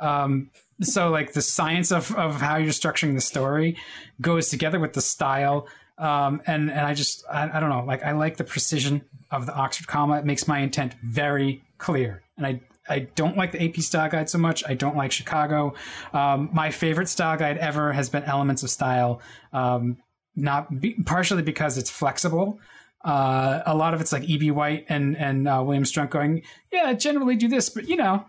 Um, 0.00 0.50
so 0.82 1.10
like 1.10 1.32
the 1.32 1.42
science 1.42 1.92
of, 1.92 2.14
of 2.16 2.40
how 2.40 2.56
you're 2.56 2.72
structuring 2.72 3.14
the 3.14 3.20
story 3.20 3.76
goes 4.20 4.48
together 4.48 4.80
with 4.80 4.92
the 4.92 5.00
style 5.00 5.68
um, 5.98 6.42
and 6.46 6.70
and 6.70 6.80
I 6.80 6.94
just 6.94 7.24
I, 7.30 7.48
I, 7.56 7.60
don't 7.60 7.70
know 7.70 7.84
like 7.84 8.02
I 8.02 8.12
like 8.12 8.36
the 8.36 8.44
precision 8.44 9.02
of 9.30 9.46
the 9.46 9.54
Oxford 9.54 9.86
comma 9.86 10.18
it 10.18 10.24
makes 10.24 10.48
my 10.48 10.58
intent 10.58 10.94
very 11.02 11.62
clear 11.78 12.22
and 12.36 12.46
I 12.46 12.60
I 12.88 13.00
don't 13.14 13.36
like 13.36 13.52
the 13.52 13.62
AP 13.62 13.76
style 13.76 14.08
guide 14.10 14.28
so 14.28 14.38
much 14.38 14.62
I 14.66 14.74
don't 14.74 14.96
like 14.96 15.12
Chicago 15.12 15.74
um, 16.12 16.50
my 16.52 16.70
favorite 16.70 17.08
style 17.08 17.36
guide 17.36 17.58
ever 17.58 17.92
has 17.92 18.08
been 18.08 18.24
Elements 18.24 18.62
of 18.62 18.70
Style 18.70 19.20
um, 19.52 19.98
not 20.36 20.80
be, 20.80 20.94
partially 21.04 21.42
because 21.42 21.78
it's 21.78 21.90
flexible 21.90 22.58
uh, 23.04 23.62
a 23.66 23.74
lot 23.74 23.92
of 23.92 24.00
it's 24.00 24.12
like 24.12 24.24
E.B. 24.24 24.50
White 24.50 24.86
and 24.88 25.16
and 25.16 25.46
uh, 25.46 25.62
William 25.64 25.84
Strunk 25.84 26.10
going 26.10 26.42
yeah 26.72 26.92
generally 26.92 27.36
do 27.36 27.48
this 27.48 27.68
but 27.68 27.88
you 27.88 27.96
know 27.96 28.24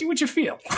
do 0.00 0.08
what 0.08 0.20
you 0.20 0.26
feel. 0.26 0.58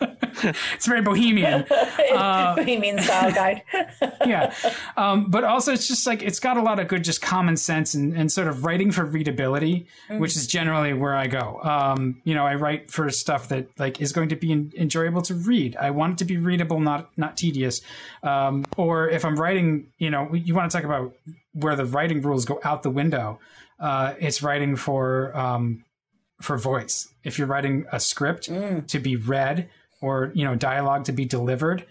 it's 0.74 0.86
very 0.86 1.02
bohemian. 1.02 1.66
Uh, 2.08 2.56
bohemian 2.56 2.98
style 2.98 3.30
guide. 3.32 3.62
yeah. 4.26 4.52
Um, 4.96 5.30
but 5.30 5.44
also, 5.44 5.72
it's 5.72 5.86
just 5.86 6.06
like, 6.06 6.22
it's 6.22 6.40
got 6.40 6.56
a 6.56 6.62
lot 6.62 6.80
of 6.80 6.88
good, 6.88 7.04
just 7.04 7.20
common 7.20 7.56
sense 7.56 7.92
and, 7.94 8.14
and 8.16 8.32
sort 8.32 8.48
of 8.48 8.64
writing 8.64 8.90
for 8.90 9.04
readability, 9.04 9.86
mm-hmm. 10.08 10.18
which 10.18 10.34
is 10.34 10.46
generally 10.46 10.94
where 10.94 11.14
I 11.14 11.26
go. 11.26 11.60
Um, 11.62 12.20
you 12.24 12.34
know, 12.34 12.46
I 12.46 12.54
write 12.54 12.90
for 12.90 13.08
stuff 13.10 13.48
that 13.48 13.68
like 13.78 14.00
is 14.00 14.12
going 14.12 14.30
to 14.30 14.36
be 14.36 14.50
in, 14.50 14.72
enjoyable 14.76 15.22
to 15.22 15.34
read. 15.34 15.76
I 15.76 15.90
want 15.90 16.14
it 16.14 16.18
to 16.18 16.24
be 16.24 16.38
readable, 16.38 16.80
not, 16.80 17.10
not 17.16 17.36
tedious. 17.36 17.82
Um, 18.22 18.64
or 18.76 19.08
if 19.08 19.24
I'm 19.24 19.36
writing, 19.36 19.88
you 19.98 20.10
know, 20.10 20.32
you 20.32 20.54
want 20.54 20.70
to 20.70 20.76
talk 20.76 20.84
about 20.84 21.14
where 21.52 21.76
the 21.76 21.84
writing 21.84 22.22
rules 22.22 22.46
go 22.46 22.58
out 22.64 22.82
the 22.82 22.90
window. 22.90 23.38
Uh, 23.78 24.14
it's 24.18 24.42
writing 24.42 24.76
for, 24.76 25.36
um, 25.36 25.84
for 26.40 26.56
voice. 26.56 27.08
If 27.22 27.38
you're 27.38 27.48
writing 27.48 27.84
a 27.92 28.00
script 28.00 28.48
mm. 28.48 28.86
to 28.86 28.98
be 28.98 29.16
read 29.16 29.68
or 30.00 30.30
you 30.34 30.44
know 30.44 30.54
dialogue 30.54 31.04
to 31.04 31.12
be 31.12 31.24
delivered, 31.24 31.86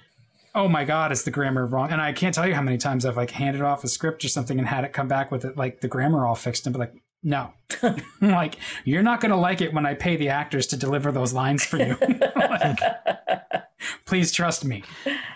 oh 0.56 0.68
my 0.68 0.84
god, 0.84 1.12
is 1.12 1.24
the 1.24 1.32
grammar 1.32 1.66
wrong? 1.66 1.92
And 1.92 2.02
I 2.02 2.14
can't 2.14 2.34
tell 2.34 2.48
you 2.48 2.56
how 2.56 2.62
many 2.62 2.78
times 2.78 3.06
I've 3.06 3.18
like 3.18 3.32
handed 3.32 3.62
off 3.62 3.84
a 3.84 3.88
script 3.88 4.26
or 4.26 4.30
something 4.30 4.58
and 4.58 4.68
had 4.68 4.84
it 4.84 4.94
come 4.94 5.08
back 5.08 5.32
with 5.32 5.46
it 5.46 5.56
like 5.56 5.82
the 5.82 5.88
grammar 5.88 6.26
all 6.26 6.36
fixed 6.36 6.66
and 6.66 6.74
be 6.74 6.80
like, 6.80 6.94
no, 7.24 7.54
like 8.22 8.58
you're 8.84 9.04
not 9.04 9.22
going 9.22 9.32
to 9.32 9.38
like 9.38 9.62
it 9.62 9.74
when 9.74 9.86
I 9.86 9.94
pay 9.94 10.16
the 10.16 10.30
actors 10.30 10.68
to 10.68 10.78
deliver 10.78 11.12
those 11.12 11.34
lines 11.34 11.64
for 11.66 11.78
you. 11.78 11.98
like, 12.36 12.80
please 14.06 14.32
trust 14.32 14.66
me. 14.66 14.84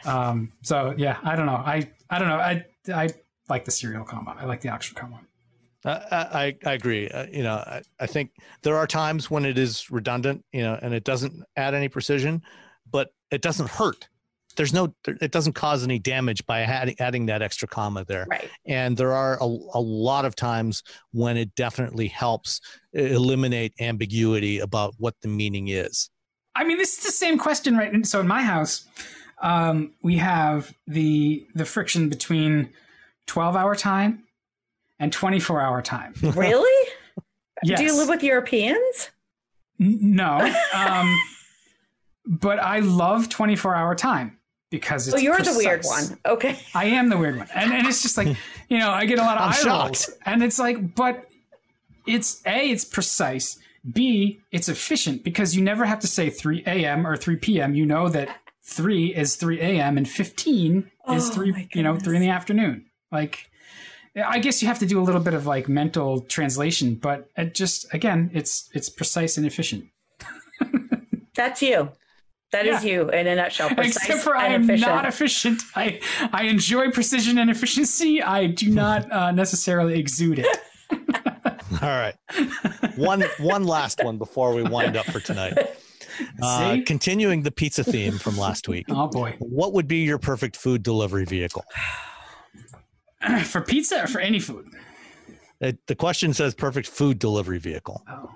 Um, 0.06 0.52
so 0.64 0.93
yeah, 0.98 1.18
I 1.23 1.35
don't 1.35 1.45
know. 1.45 1.53
I 1.53 1.89
I 2.10 2.19
don't 2.19 2.27
know. 2.27 2.39
I 2.39 2.65
I 2.93 3.10
like 3.48 3.65
the 3.65 3.72
serial 3.72 4.03
comma. 4.03 4.35
I 4.39 4.45
like 4.45 4.61
the 4.61 4.69
Oxford 4.69 4.98
comma. 4.98 5.19
I, 5.84 6.56
I 6.64 6.73
agree. 6.73 7.10
Uh, 7.10 7.26
you 7.31 7.41
know, 7.41 7.56
I, 7.56 7.81
I 7.99 8.06
think 8.06 8.34
there 8.61 8.76
are 8.77 8.85
times 8.85 9.31
when 9.31 9.45
it 9.45 9.57
is 9.57 9.89
redundant, 9.89 10.45
you 10.53 10.61
know, 10.61 10.77
and 10.80 10.93
it 10.93 11.03
doesn't 11.03 11.43
add 11.56 11.73
any 11.73 11.89
precision, 11.89 12.43
it 13.31 13.41
doesn't 13.41 13.69
hurt. 13.69 14.07
There's 14.57 14.73
no, 14.73 14.93
it 15.07 15.31
doesn't 15.31 15.53
cause 15.53 15.83
any 15.83 15.97
damage 15.97 16.45
by 16.45 16.61
adding, 16.61 16.95
adding 16.99 17.25
that 17.27 17.41
extra 17.41 17.67
comma 17.67 18.03
there. 18.03 18.27
Right. 18.29 18.49
And 18.65 18.97
there 18.97 19.13
are 19.13 19.37
a, 19.39 19.45
a 19.45 19.79
lot 19.79 20.25
of 20.25 20.35
times 20.35 20.83
when 21.13 21.37
it 21.37 21.55
definitely 21.55 22.07
helps 22.07 22.59
eliminate 22.91 23.73
ambiguity 23.79 24.59
about 24.59 24.93
what 24.97 25.15
the 25.21 25.29
meaning 25.29 25.69
is. 25.69 26.09
I 26.53 26.65
mean, 26.65 26.77
this 26.77 26.97
is 26.97 27.05
the 27.05 27.11
same 27.11 27.37
question, 27.37 27.77
right? 27.77 28.05
So 28.05 28.19
in 28.19 28.27
my 28.27 28.41
house, 28.41 28.85
um, 29.41 29.93
we 30.03 30.17
have 30.17 30.73
the 30.85 31.47
the 31.55 31.65
friction 31.65 32.09
between 32.09 32.69
12 33.27 33.55
hour 33.55 33.75
time 33.75 34.23
and 34.99 35.11
24 35.11 35.61
hour 35.61 35.81
time. 35.81 36.13
Really? 36.21 36.89
yes. 37.63 37.79
Do 37.79 37.85
you 37.85 37.97
live 37.97 38.09
with 38.09 38.21
Europeans? 38.21 39.09
N- 39.79 39.97
no. 40.01 40.53
Um, 40.73 41.17
but 42.26 42.60
I 42.60 42.80
love 42.80 43.30
24 43.30 43.76
hour 43.76 43.95
time 43.95 44.38
because 44.69 45.07
it's. 45.07 45.15
Oh, 45.15 45.19
you're 45.19 45.35
precise. 45.35 45.53
the 45.53 45.57
weird 45.57 45.84
one. 45.84 46.19
Okay. 46.26 46.60
I 46.73 46.85
am 46.85 47.10
the 47.10 47.18
weird 47.18 47.38
one. 47.38 47.48
And, 47.53 47.73
and 47.73 47.88
it's 47.88 48.02
just 48.02 48.18
like, 48.18 48.27
you 48.69 48.80
know, 48.80 48.91
I 48.91 49.06
get 49.06 49.19
a 49.19 49.23
lot 49.23 49.38
of 49.38 49.43
I'm 49.43 49.68
eye 49.68 49.84
rolls. 49.84 50.10
And 50.26 50.43
it's 50.43 50.60
like, 50.60 50.95
but 50.95 51.30
it's 52.07 52.41
A, 52.45 52.69
it's 52.69 52.85
precise. 52.85 53.60
B, 53.89 54.39
it's 54.52 54.69
efficient 54.69 55.23
because 55.23 55.56
you 55.56 55.64
never 55.64 55.85
have 55.85 55.99
to 56.02 56.07
say 56.07 56.30
3 56.30 56.64
a.m. 56.68 57.07
or 57.07 57.18
3 57.18 57.38
p.m. 57.38 57.73
You 57.73 57.85
know 57.85 58.10
that 58.10 58.30
3 58.64 59.15
is 59.15 59.35
3 59.35 59.60
a.m. 59.60 59.98
and 59.98 60.07
15 60.07 60.91
is 61.10 61.30
oh, 61.30 61.34
3, 61.34 61.69
you 61.73 61.81
know, 61.81 61.98
3 61.98 62.15
in 62.15 62.22
the 62.22 62.30
afternoon. 62.30 62.85
Like, 63.11 63.49
I 64.15 64.39
guess 64.39 64.61
you 64.61 64.68
have 64.68 64.80
to 64.80 64.85
do 64.85 64.99
a 64.99 65.03
little 65.03 65.22
bit 65.22 65.34
of 65.34 65.45
like 65.45 65.68
mental 65.69 66.22
translation, 66.22 66.95
but 66.95 67.30
it 67.38 67.56
just 67.56 67.91
again, 67.93 68.30
it's 68.34 68.69
it's 68.73 68.89
precise 68.89 69.38
and 69.38 69.45
efficient. 69.45 69.85
That's 71.35 71.61
you. 71.61 71.91
That 72.51 72.65
yeah. 72.65 72.77
is 72.77 72.85
you 72.85 73.09
in 73.09 73.27
a 73.27 73.35
nutshell. 73.35 73.69
Except 73.77 74.21
for 74.21 74.35
I 74.35 74.47
am 74.47 74.63
efficient. 74.63 74.91
not 74.91 75.05
efficient. 75.05 75.63
I 75.75 75.99
I 76.33 76.43
enjoy 76.43 76.91
precision 76.91 77.37
and 77.37 77.49
efficiency. 77.49 78.21
I 78.21 78.47
do 78.47 78.69
not 78.69 79.11
uh, 79.11 79.31
necessarily 79.31 79.99
exude 79.99 80.39
it. 80.39 80.57
All 81.81 81.87
right, 81.87 82.15
one 82.97 83.23
one 83.39 83.63
last 83.63 84.03
one 84.03 84.17
before 84.17 84.53
we 84.53 84.63
wind 84.63 84.97
up 84.97 85.05
for 85.05 85.19
tonight. 85.19 85.57
Uh, 86.41 86.77
continuing 86.85 87.41
the 87.41 87.51
pizza 87.51 87.83
theme 87.83 88.17
from 88.17 88.37
last 88.37 88.67
week. 88.67 88.85
Oh 88.89 89.07
boy, 89.07 89.37
what 89.39 89.73
would 89.73 89.87
be 89.87 89.99
your 89.99 90.19
perfect 90.19 90.57
food 90.57 90.83
delivery 90.83 91.25
vehicle? 91.25 91.63
for 93.45 93.61
pizza 93.61 94.03
or 94.03 94.07
for 94.07 94.19
any 94.19 94.39
food? 94.39 94.67
It, 95.61 95.77
the 95.87 95.95
question 95.95 96.33
says 96.33 96.53
perfect 96.53 96.87
food 96.87 97.17
delivery 97.17 97.59
vehicle. 97.59 98.03
Oh. 98.09 98.31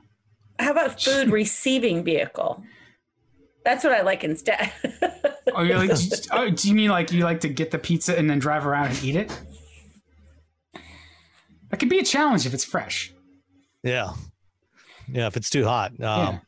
How 0.59 0.71
about 0.71 1.01
food 1.01 1.29
receiving 1.31 2.03
vehicle? 2.03 2.63
That's 3.65 3.83
what 3.83 3.93
I 3.93 4.03
like 4.03 4.23
instead. 4.23 4.71
oh, 5.55 5.63
you 5.63 5.75
like? 5.75 5.89
Do, 5.89 6.15
oh, 6.31 6.49
do 6.51 6.69
you 6.69 6.75
mean 6.75 6.91
like 6.91 7.11
you 7.11 7.23
like 7.23 7.39
to 7.39 7.49
get 7.49 7.71
the 7.71 7.79
pizza 7.79 8.15
and 8.17 8.29
then 8.29 8.37
drive 8.37 8.65
around 8.67 8.89
and 8.89 9.03
eat 9.03 9.15
it? 9.15 9.37
That 11.71 11.77
could 11.77 11.89
be 11.89 11.97
a 11.97 12.03
challenge 12.03 12.45
if 12.45 12.53
it's 12.53 12.63
fresh. 12.63 13.11
Yeah, 13.81 14.13
yeah. 15.11 15.25
If 15.25 15.35
it's 15.35 15.49
too 15.49 15.65
hot, 15.65 15.91
um, 15.93 15.99
yeah. 15.99 16.39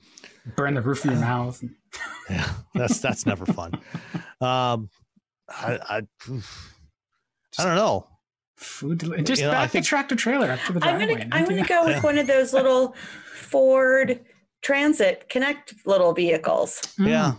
burn 0.55 0.75
the 0.75 0.81
roof 0.81 1.05
of 1.05 1.11
your 1.11 1.19
mouth. 1.19 1.61
yeah, 2.29 2.49
that's 2.75 2.99
that's 2.99 3.25
never 3.25 3.47
fun. 3.47 3.73
Um, 4.39 4.91
I, 5.49 5.79
I, 5.89 6.01
I 7.57 7.63
don't 7.63 7.75
know. 7.75 8.07
Food 8.57 8.99
deli- 8.99 9.23
just 9.23 9.41
you 9.41 9.47
know, 9.47 9.53
back 9.53 9.71
think, 9.71 9.85
the 9.85 9.89
tractor 9.89 10.15
trailer 10.15 10.51
up 10.51 10.59
to 10.67 10.73
the 10.73 10.79
driveway. 10.81 11.13
I'm 11.13 11.17
gonna 11.17 11.35
I'm 11.35 11.45
gonna 11.45 11.67
go 11.67 11.85
with 11.85 12.03
one 12.03 12.19
of 12.19 12.27
those 12.27 12.53
little 12.53 12.93
Ford 13.33 14.23
Transit 14.61 15.29
Connect 15.29 15.73
little 15.85 16.13
vehicles. 16.13 16.81
Yeah. 16.97 17.33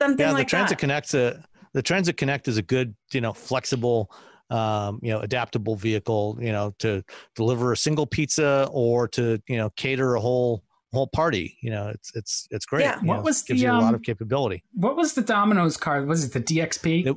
Something 0.00 0.26
yeah, 0.26 0.32
like 0.32 0.46
the 0.46 0.50
Transit 0.50 0.78
that. 0.78 0.80
Connect's 0.80 1.14
a 1.14 1.42
the 1.72 1.82
Transit 1.82 2.16
Connect 2.16 2.48
is 2.48 2.56
a 2.56 2.62
good, 2.62 2.94
you 3.12 3.20
know, 3.20 3.32
flexible 3.32 4.10
um, 4.48 5.00
you 5.02 5.10
know, 5.10 5.18
adaptable 5.20 5.74
vehicle, 5.74 6.38
you 6.40 6.52
know, 6.52 6.72
to 6.78 7.02
deliver 7.34 7.72
a 7.72 7.76
single 7.76 8.06
pizza 8.06 8.68
or 8.70 9.08
to, 9.08 9.42
you 9.48 9.56
know, 9.56 9.70
cater 9.70 10.14
a 10.14 10.20
whole 10.20 10.62
whole 10.92 11.08
party. 11.08 11.58
You 11.62 11.70
know, 11.70 11.88
it's 11.88 12.12
it's 12.14 12.46
it's 12.50 12.64
great. 12.64 12.82
Yeah. 12.82 13.00
You 13.00 13.08
What 13.08 13.16
know, 13.16 13.22
was 13.22 13.42
gives 13.42 13.60
the, 13.60 13.66
you 13.66 13.72
a 13.72 13.74
lot 13.74 13.88
um, 13.88 13.94
of 13.96 14.02
capability. 14.02 14.62
What 14.72 14.96
was 14.96 15.14
the 15.14 15.22
Domino's 15.22 15.76
car? 15.76 16.02
Was 16.04 16.24
it 16.24 16.32
the 16.32 16.40
DXP? 16.40 17.06
It- 17.06 17.16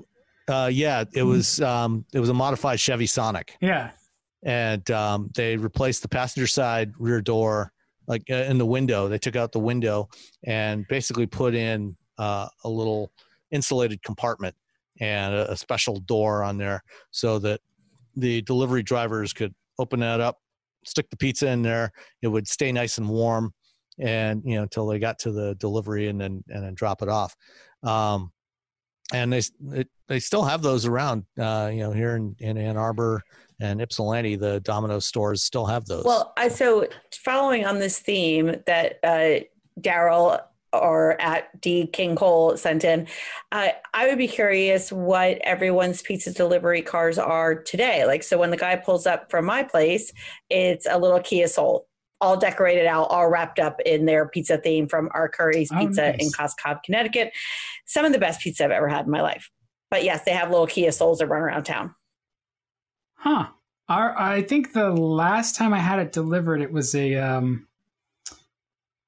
Uh, 0.49 0.65
yeah, 0.73 1.03
it 1.13 1.21
was 1.21 1.61
um, 1.61 2.03
it 2.11 2.19
was 2.19 2.29
a 2.29 2.33
modified 2.33 2.79
Chevy 2.79 3.05
Sonic, 3.05 3.55
yeah. 3.61 3.91
and 4.41 4.89
um, 4.89 5.29
they 5.35 5.57
replaced 5.57 6.01
the 6.01 6.07
passenger 6.07 6.47
side 6.47 6.91
rear 6.97 7.21
door, 7.21 7.71
like 8.09 8.23
uh, 8.29 8.33
in 8.33 8.57
the 8.57 8.65
window. 8.65 9.07
They 9.07 9.19
took 9.19 9.37
out 9.37 9.53
the 9.53 9.59
window 9.59 10.09
and 10.43 10.85
basically 10.89 11.27
put 11.27 11.55
in 11.55 11.95
uh, 12.17 12.49
a 12.65 12.69
little 12.69 13.13
insulated 13.51 14.03
compartment 14.03 14.55
and 14.99 15.33
a, 15.33 15.55
special 15.55 15.97
door 16.01 16.43
on 16.43 16.57
there, 16.57 16.83
so 17.11 17.39
that 17.39 17.61
the 18.17 18.41
delivery 18.41 18.83
drivers 18.83 19.31
could 19.31 19.55
open 19.77 20.01
that 20.01 20.19
up, 20.19 20.39
stick 20.83 21.09
the 21.09 21.15
pizza 21.15 21.47
in 21.47 21.61
there. 21.61 21.93
It 22.21 22.27
would 22.27 22.49
stay 22.49 22.73
nice 22.73 22.97
and 22.97 23.07
warm, 23.07 23.53
and 23.97 24.41
you 24.43 24.55
know 24.55 24.63
until 24.63 24.87
they 24.87 24.99
got 24.99 25.19
to 25.19 25.31
the 25.31 25.55
delivery 25.55 26.09
and 26.09 26.19
then 26.19 26.43
and 26.49 26.65
then 26.65 26.73
drop 26.73 27.01
it 27.01 27.07
off. 27.07 27.33
Um, 27.83 28.33
and 29.13 29.31
they 29.31 29.41
they 30.07 30.19
still 30.19 30.43
have 30.43 30.61
those 30.61 30.85
around. 30.85 31.23
Uh, 31.39 31.69
you 31.71 31.79
know, 31.79 31.91
here 31.91 32.17
in, 32.17 32.35
in 32.39 32.57
Ann 32.57 32.75
Arbor 32.75 33.23
and 33.59 33.81
Ypsilanti, 33.81 34.35
the 34.35 34.59
Domino's 34.61 35.05
stores 35.05 35.43
still 35.43 35.65
have 35.65 35.85
those. 35.85 36.03
Well, 36.05 36.33
I 36.37 36.47
so 36.49 36.87
following 37.13 37.65
on 37.65 37.79
this 37.79 37.99
theme 37.99 38.55
that 38.65 38.99
uh, 39.03 39.43
Daryl 39.79 40.41
or 40.71 41.19
at 41.19 41.59
D 41.61 41.87
King 41.87 42.15
Cole 42.15 42.55
sent 42.55 42.83
in, 42.83 43.07
uh, 43.51 43.69
I 43.93 44.07
would 44.07 44.17
be 44.19 44.27
curious 44.27 44.91
what 44.91 45.39
everyone's 45.39 46.01
pizza 46.01 46.31
delivery 46.31 46.81
cars 46.83 47.17
are 47.17 47.55
today. 47.55 48.05
Like, 48.05 48.21
so 48.23 48.37
when 48.37 48.51
the 48.51 48.57
guy 48.57 48.75
pulls 48.75 49.07
up 49.07 49.31
from 49.31 49.45
my 49.45 49.63
place, 49.63 50.13
it's 50.49 50.85
a 50.87 50.99
little 50.99 51.19
Kia 51.19 51.47
Soul, 51.47 51.87
all 52.21 52.37
decorated 52.37 52.85
out, 52.85 53.05
all 53.09 53.29
wrapped 53.29 53.57
up 53.57 53.79
in 53.81 54.05
their 54.05 54.27
pizza 54.29 54.57
theme 54.59 54.87
from 54.87 55.09
our 55.13 55.27
Curry's 55.27 55.71
Oh, 55.73 55.79
Pizza 55.79 56.11
nice. 56.11 56.23
in 56.23 56.31
Cos 56.31 56.53
Cob, 56.53 56.83
Connecticut. 56.83 57.31
Some 57.85 58.05
of 58.05 58.11
the 58.13 58.19
best 58.19 58.39
pizza 58.41 58.63
I've 58.65 58.71
ever 58.71 58.89
had 58.89 59.05
in 59.05 59.11
my 59.11 59.21
life. 59.21 59.49
But 59.89 60.03
yes, 60.03 60.23
they 60.23 60.33
have 60.33 60.51
little 60.51 60.67
Kia 60.67 60.91
Souls 60.91 61.17
that 61.17 61.27
run 61.27 61.41
around 61.41 61.63
town. 61.63 61.95
Huh. 63.19 63.47
Our, 63.89 64.17
I 64.17 64.43
think 64.43 64.73
the 64.73 64.91
last 64.91 65.55
time 65.55 65.73
I 65.73 65.79
had 65.79 65.99
it 65.99 66.11
delivered, 66.11 66.61
it 66.61 66.71
was 66.71 66.95
a. 66.95 67.15
Um, 67.15 67.67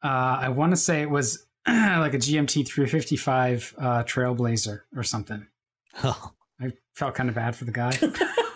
uh, 0.04 0.40
I 0.42 0.50
want 0.50 0.72
to 0.72 0.78
say 0.78 1.02
it 1.02 1.10
was 1.10 1.46
like 1.68 2.14
a 2.14 2.18
GMT 2.18 2.68
355 2.68 3.76
uh, 3.78 4.04
Trailblazer 4.04 4.82
or 4.96 5.04
something. 5.04 5.46
I 6.04 6.74
felt 6.94 7.16
kind 7.16 7.30
of 7.30 7.36
bad 7.36 7.56
for 7.56 7.66
the 7.66 7.72
guy. 7.72 7.92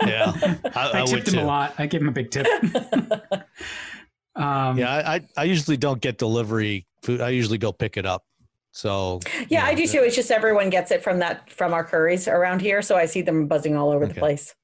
yeah, 0.05 0.33
I, 0.75 0.91
I, 0.91 1.01
I 1.01 1.05
tipped 1.05 1.27
him 1.27 1.35
too. 1.35 1.39
a 1.39 1.45
lot. 1.45 1.75
I 1.77 1.85
gave 1.85 2.01
him 2.01 2.09
a 2.09 2.11
big 2.11 2.31
tip. 2.31 2.47
um, 4.35 4.77
Yeah, 4.77 4.93
I, 4.93 5.15
I 5.15 5.27
I 5.37 5.43
usually 5.43 5.77
don't 5.77 6.01
get 6.01 6.17
delivery 6.17 6.87
food. 7.01 7.21
I 7.21 7.29
usually 7.29 7.59
go 7.59 7.71
pick 7.71 7.97
it 7.97 8.05
up. 8.05 8.25
So 8.71 9.19
Yeah, 9.47 9.65
you 9.65 9.71
I 9.71 9.75
do 9.75 9.87
too. 9.87 9.99
It's 9.99 10.15
just 10.15 10.31
everyone 10.31 10.69
gets 10.69 10.91
it 10.91 11.03
from 11.03 11.19
that 11.19 11.49
from 11.49 11.73
our 11.73 11.83
curries 11.83 12.27
around 12.27 12.61
here, 12.61 12.81
so 12.81 12.95
I 12.95 13.05
see 13.05 13.21
them 13.21 13.47
buzzing 13.47 13.77
all 13.77 13.91
over 13.91 14.05
the 14.07 14.15
place. 14.15 14.55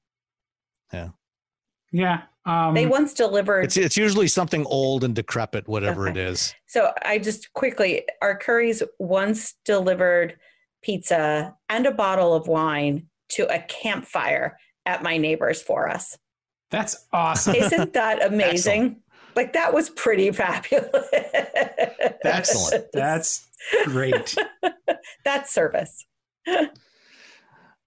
Yeah. 1.92 2.22
Um, 2.44 2.74
They 2.74 2.86
once 2.86 3.12
delivered. 3.14 3.64
It's 3.64 3.76
it's 3.76 3.96
usually 3.96 4.26
something 4.28 4.64
old 4.66 5.04
and 5.04 5.14
decrepit, 5.14 5.68
whatever 5.68 6.08
Okay. 6.08 6.20
it 6.20 6.26
is. 6.28 6.54
so 6.66 6.92
I 7.04 7.18
just 7.18 7.52
quickly, 7.52 8.02
our 8.22 8.36
curries 8.36 8.82
once 8.98 9.54
delivered 9.64 10.36
pizza 10.82 11.54
and 11.68 11.86
a 11.86 11.92
bottle 11.92 12.34
of 12.34 12.48
wine 12.48 13.06
to 13.30 13.46
a 13.54 13.60
campfire 13.60 14.58
at 14.86 15.02
my 15.02 15.16
neighbor's 15.18 15.62
for 15.62 15.88
us. 15.88 16.18
that's 16.70 17.06
awesome. 17.12 17.54
Isn't 17.54 17.92
that 17.92 18.24
amazing? 18.32 19.02
Like 19.36 19.52
that 19.52 19.72
was 19.72 19.90
pretty 19.90 20.30
fabulous. 20.32 21.06
Excellent. 22.24 22.86
That's 22.92 23.46
great. 23.84 24.34
That's 25.24 25.52
service. 25.54 26.04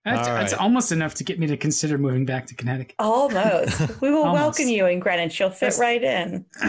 That's, 0.06 0.28
All 0.28 0.36
that's 0.36 0.54
almost 0.54 0.92
enough 0.92 1.16
to 1.16 1.24
get 1.24 1.40
me 1.40 1.48
to 1.48 1.58
consider 1.58 1.98
moving 1.98 2.26
back 2.26 2.46
to 2.48 2.54
Connecticut. 2.56 2.94
Almost. 3.00 3.80
We 4.02 4.12
will 4.12 4.20
Almost. 4.24 4.36
welcome 4.60 4.68
you 4.68 4.86
in 4.86 5.00
Greenwich. 5.00 5.40
You'll 5.40 5.50
fit 5.50 5.74
That's- 5.74 5.80
right 5.80 6.04
in. 6.04 6.46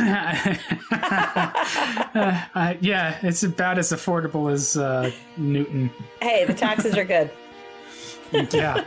uh, 2.55 2.75
yeah, 2.81 3.19
it's 3.23 3.43
about 3.43 3.79
as 3.79 3.93
affordable 3.93 4.51
as 4.51 4.77
uh, 4.77 5.11
Newton. 5.37 5.91
Hey, 6.23 6.45
the 6.47 6.55
taxes 6.55 6.97
are 6.97 7.05
good. 7.05 7.31
Yeah. 8.51 8.83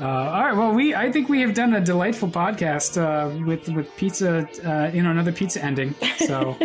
uh, 0.00 0.04
all 0.04 0.42
right. 0.42 0.52
Well, 0.56 0.72
we 0.72 0.92
I 0.94 1.12
think 1.12 1.28
we 1.28 1.40
have 1.42 1.54
done 1.54 1.74
a 1.74 1.80
delightful 1.80 2.28
podcast 2.28 3.00
uh, 3.00 3.28
with 3.46 3.68
with 3.68 3.94
pizza. 3.96 4.48
Uh, 4.64 4.90
you 4.92 5.02
know, 5.04 5.10
another 5.12 5.30
pizza 5.32 5.62
ending. 5.64 5.94
So 6.26 6.56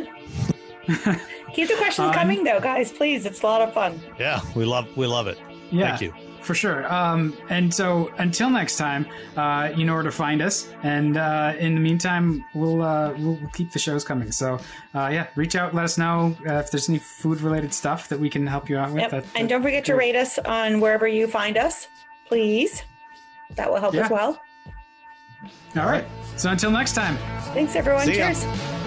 Keep 1.53 1.67
the 1.67 1.75
questions 1.77 2.07
Um, 2.07 2.13
coming, 2.13 2.43
though, 2.43 2.59
guys. 2.59 2.91
Please, 2.91 3.25
it's 3.27 3.43
a 3.43 3.45
lot 3.45 3.61
of 3.61 3.71
fun. 3.73 4.01
Yeah, 4.19 4.39
we 4.55 4.65
love 4.65 4.87
we 4.97 5.05
love 5.05 5.27
it. 5.27 5.37
Yeah. 5.71 5.89
Thank 5.97 6.01
you. 6.01 6.13
For 6.41 6.53
sure. 6.55 6.91
Um, 6.93 7.35
and 7.49 7.73
so 7.73 8.09
until 8.19 8.49
next 8.49 8.77
time, 8.77 9.05
uh, 9.35 9.71
you 9.75 9.83
know 9.83 9.93
where 9.95 10.03
to 10.03 10.11
find 10.11 10.41
us. 10.41 10.69
And 10.81 11.17
uh, 11.17 11.53
in 11.59 11.75
the 11.75 11.81
meantime, 11.81 12.45
we'll, 12.53 12.81
uh, 12.81 13.11
we'll 13.17 13.33
we'll 13.33 13.49
keep 13.49 13.71
the 13.73 13.79
shows 13.79 14.05
coming. 14.05 14.31
So 14.31 14.59
uh, 14.95 15.09
yeah, 15.11 15.27
reach 15.35 15.55
out, 15.57 15.75
let 15.75 15.83
us 15.83 15.97
know 15.97 16.37
uh, 16.47 16.53
if 16.53 16.71
there's 16.71 16.87
any 16.87 16.99
food 16.99 17.41
related 17.41 17.73
stuff 17.73 18.07
that 18.09 18.19
we 18.19 18.29
can 18.29 18.47
help 18.47 18.69
you 18.69 18.77
out 18.77 18.91
with. 18.93 19.01
Yep. 19.01 19.11
That- 19.11 19.25
and 19.35 19.49
don't 19.49 19.61
forget 19.61 19.83
to 19.85 19.95
rate 19.95 20.15
us 20.15 20.37
on 20.39 20.79
wherever 20.79 21.05
you 21.07 21.27
find 21.27 21.57
us, 21.57 21.89
please. 22.27 22.83
That 23.55 23.69
will 23.69 23.79
help 23.81 23.93
Yeah. 23.93 24.05
as 24.05 24.09
well. 24.11 24.41
All 25.75 25.85
right. 25.85 26.05
So 26.37 26.49
until 26.49 26.71
next 26.71 26.93
time. 26.93 27.17
Thanks, 27.53 27.75
everyone. 27.75 28.05
See 28.05 28.17
ya. 28.17 28.33
Cheers. 28.33 28.86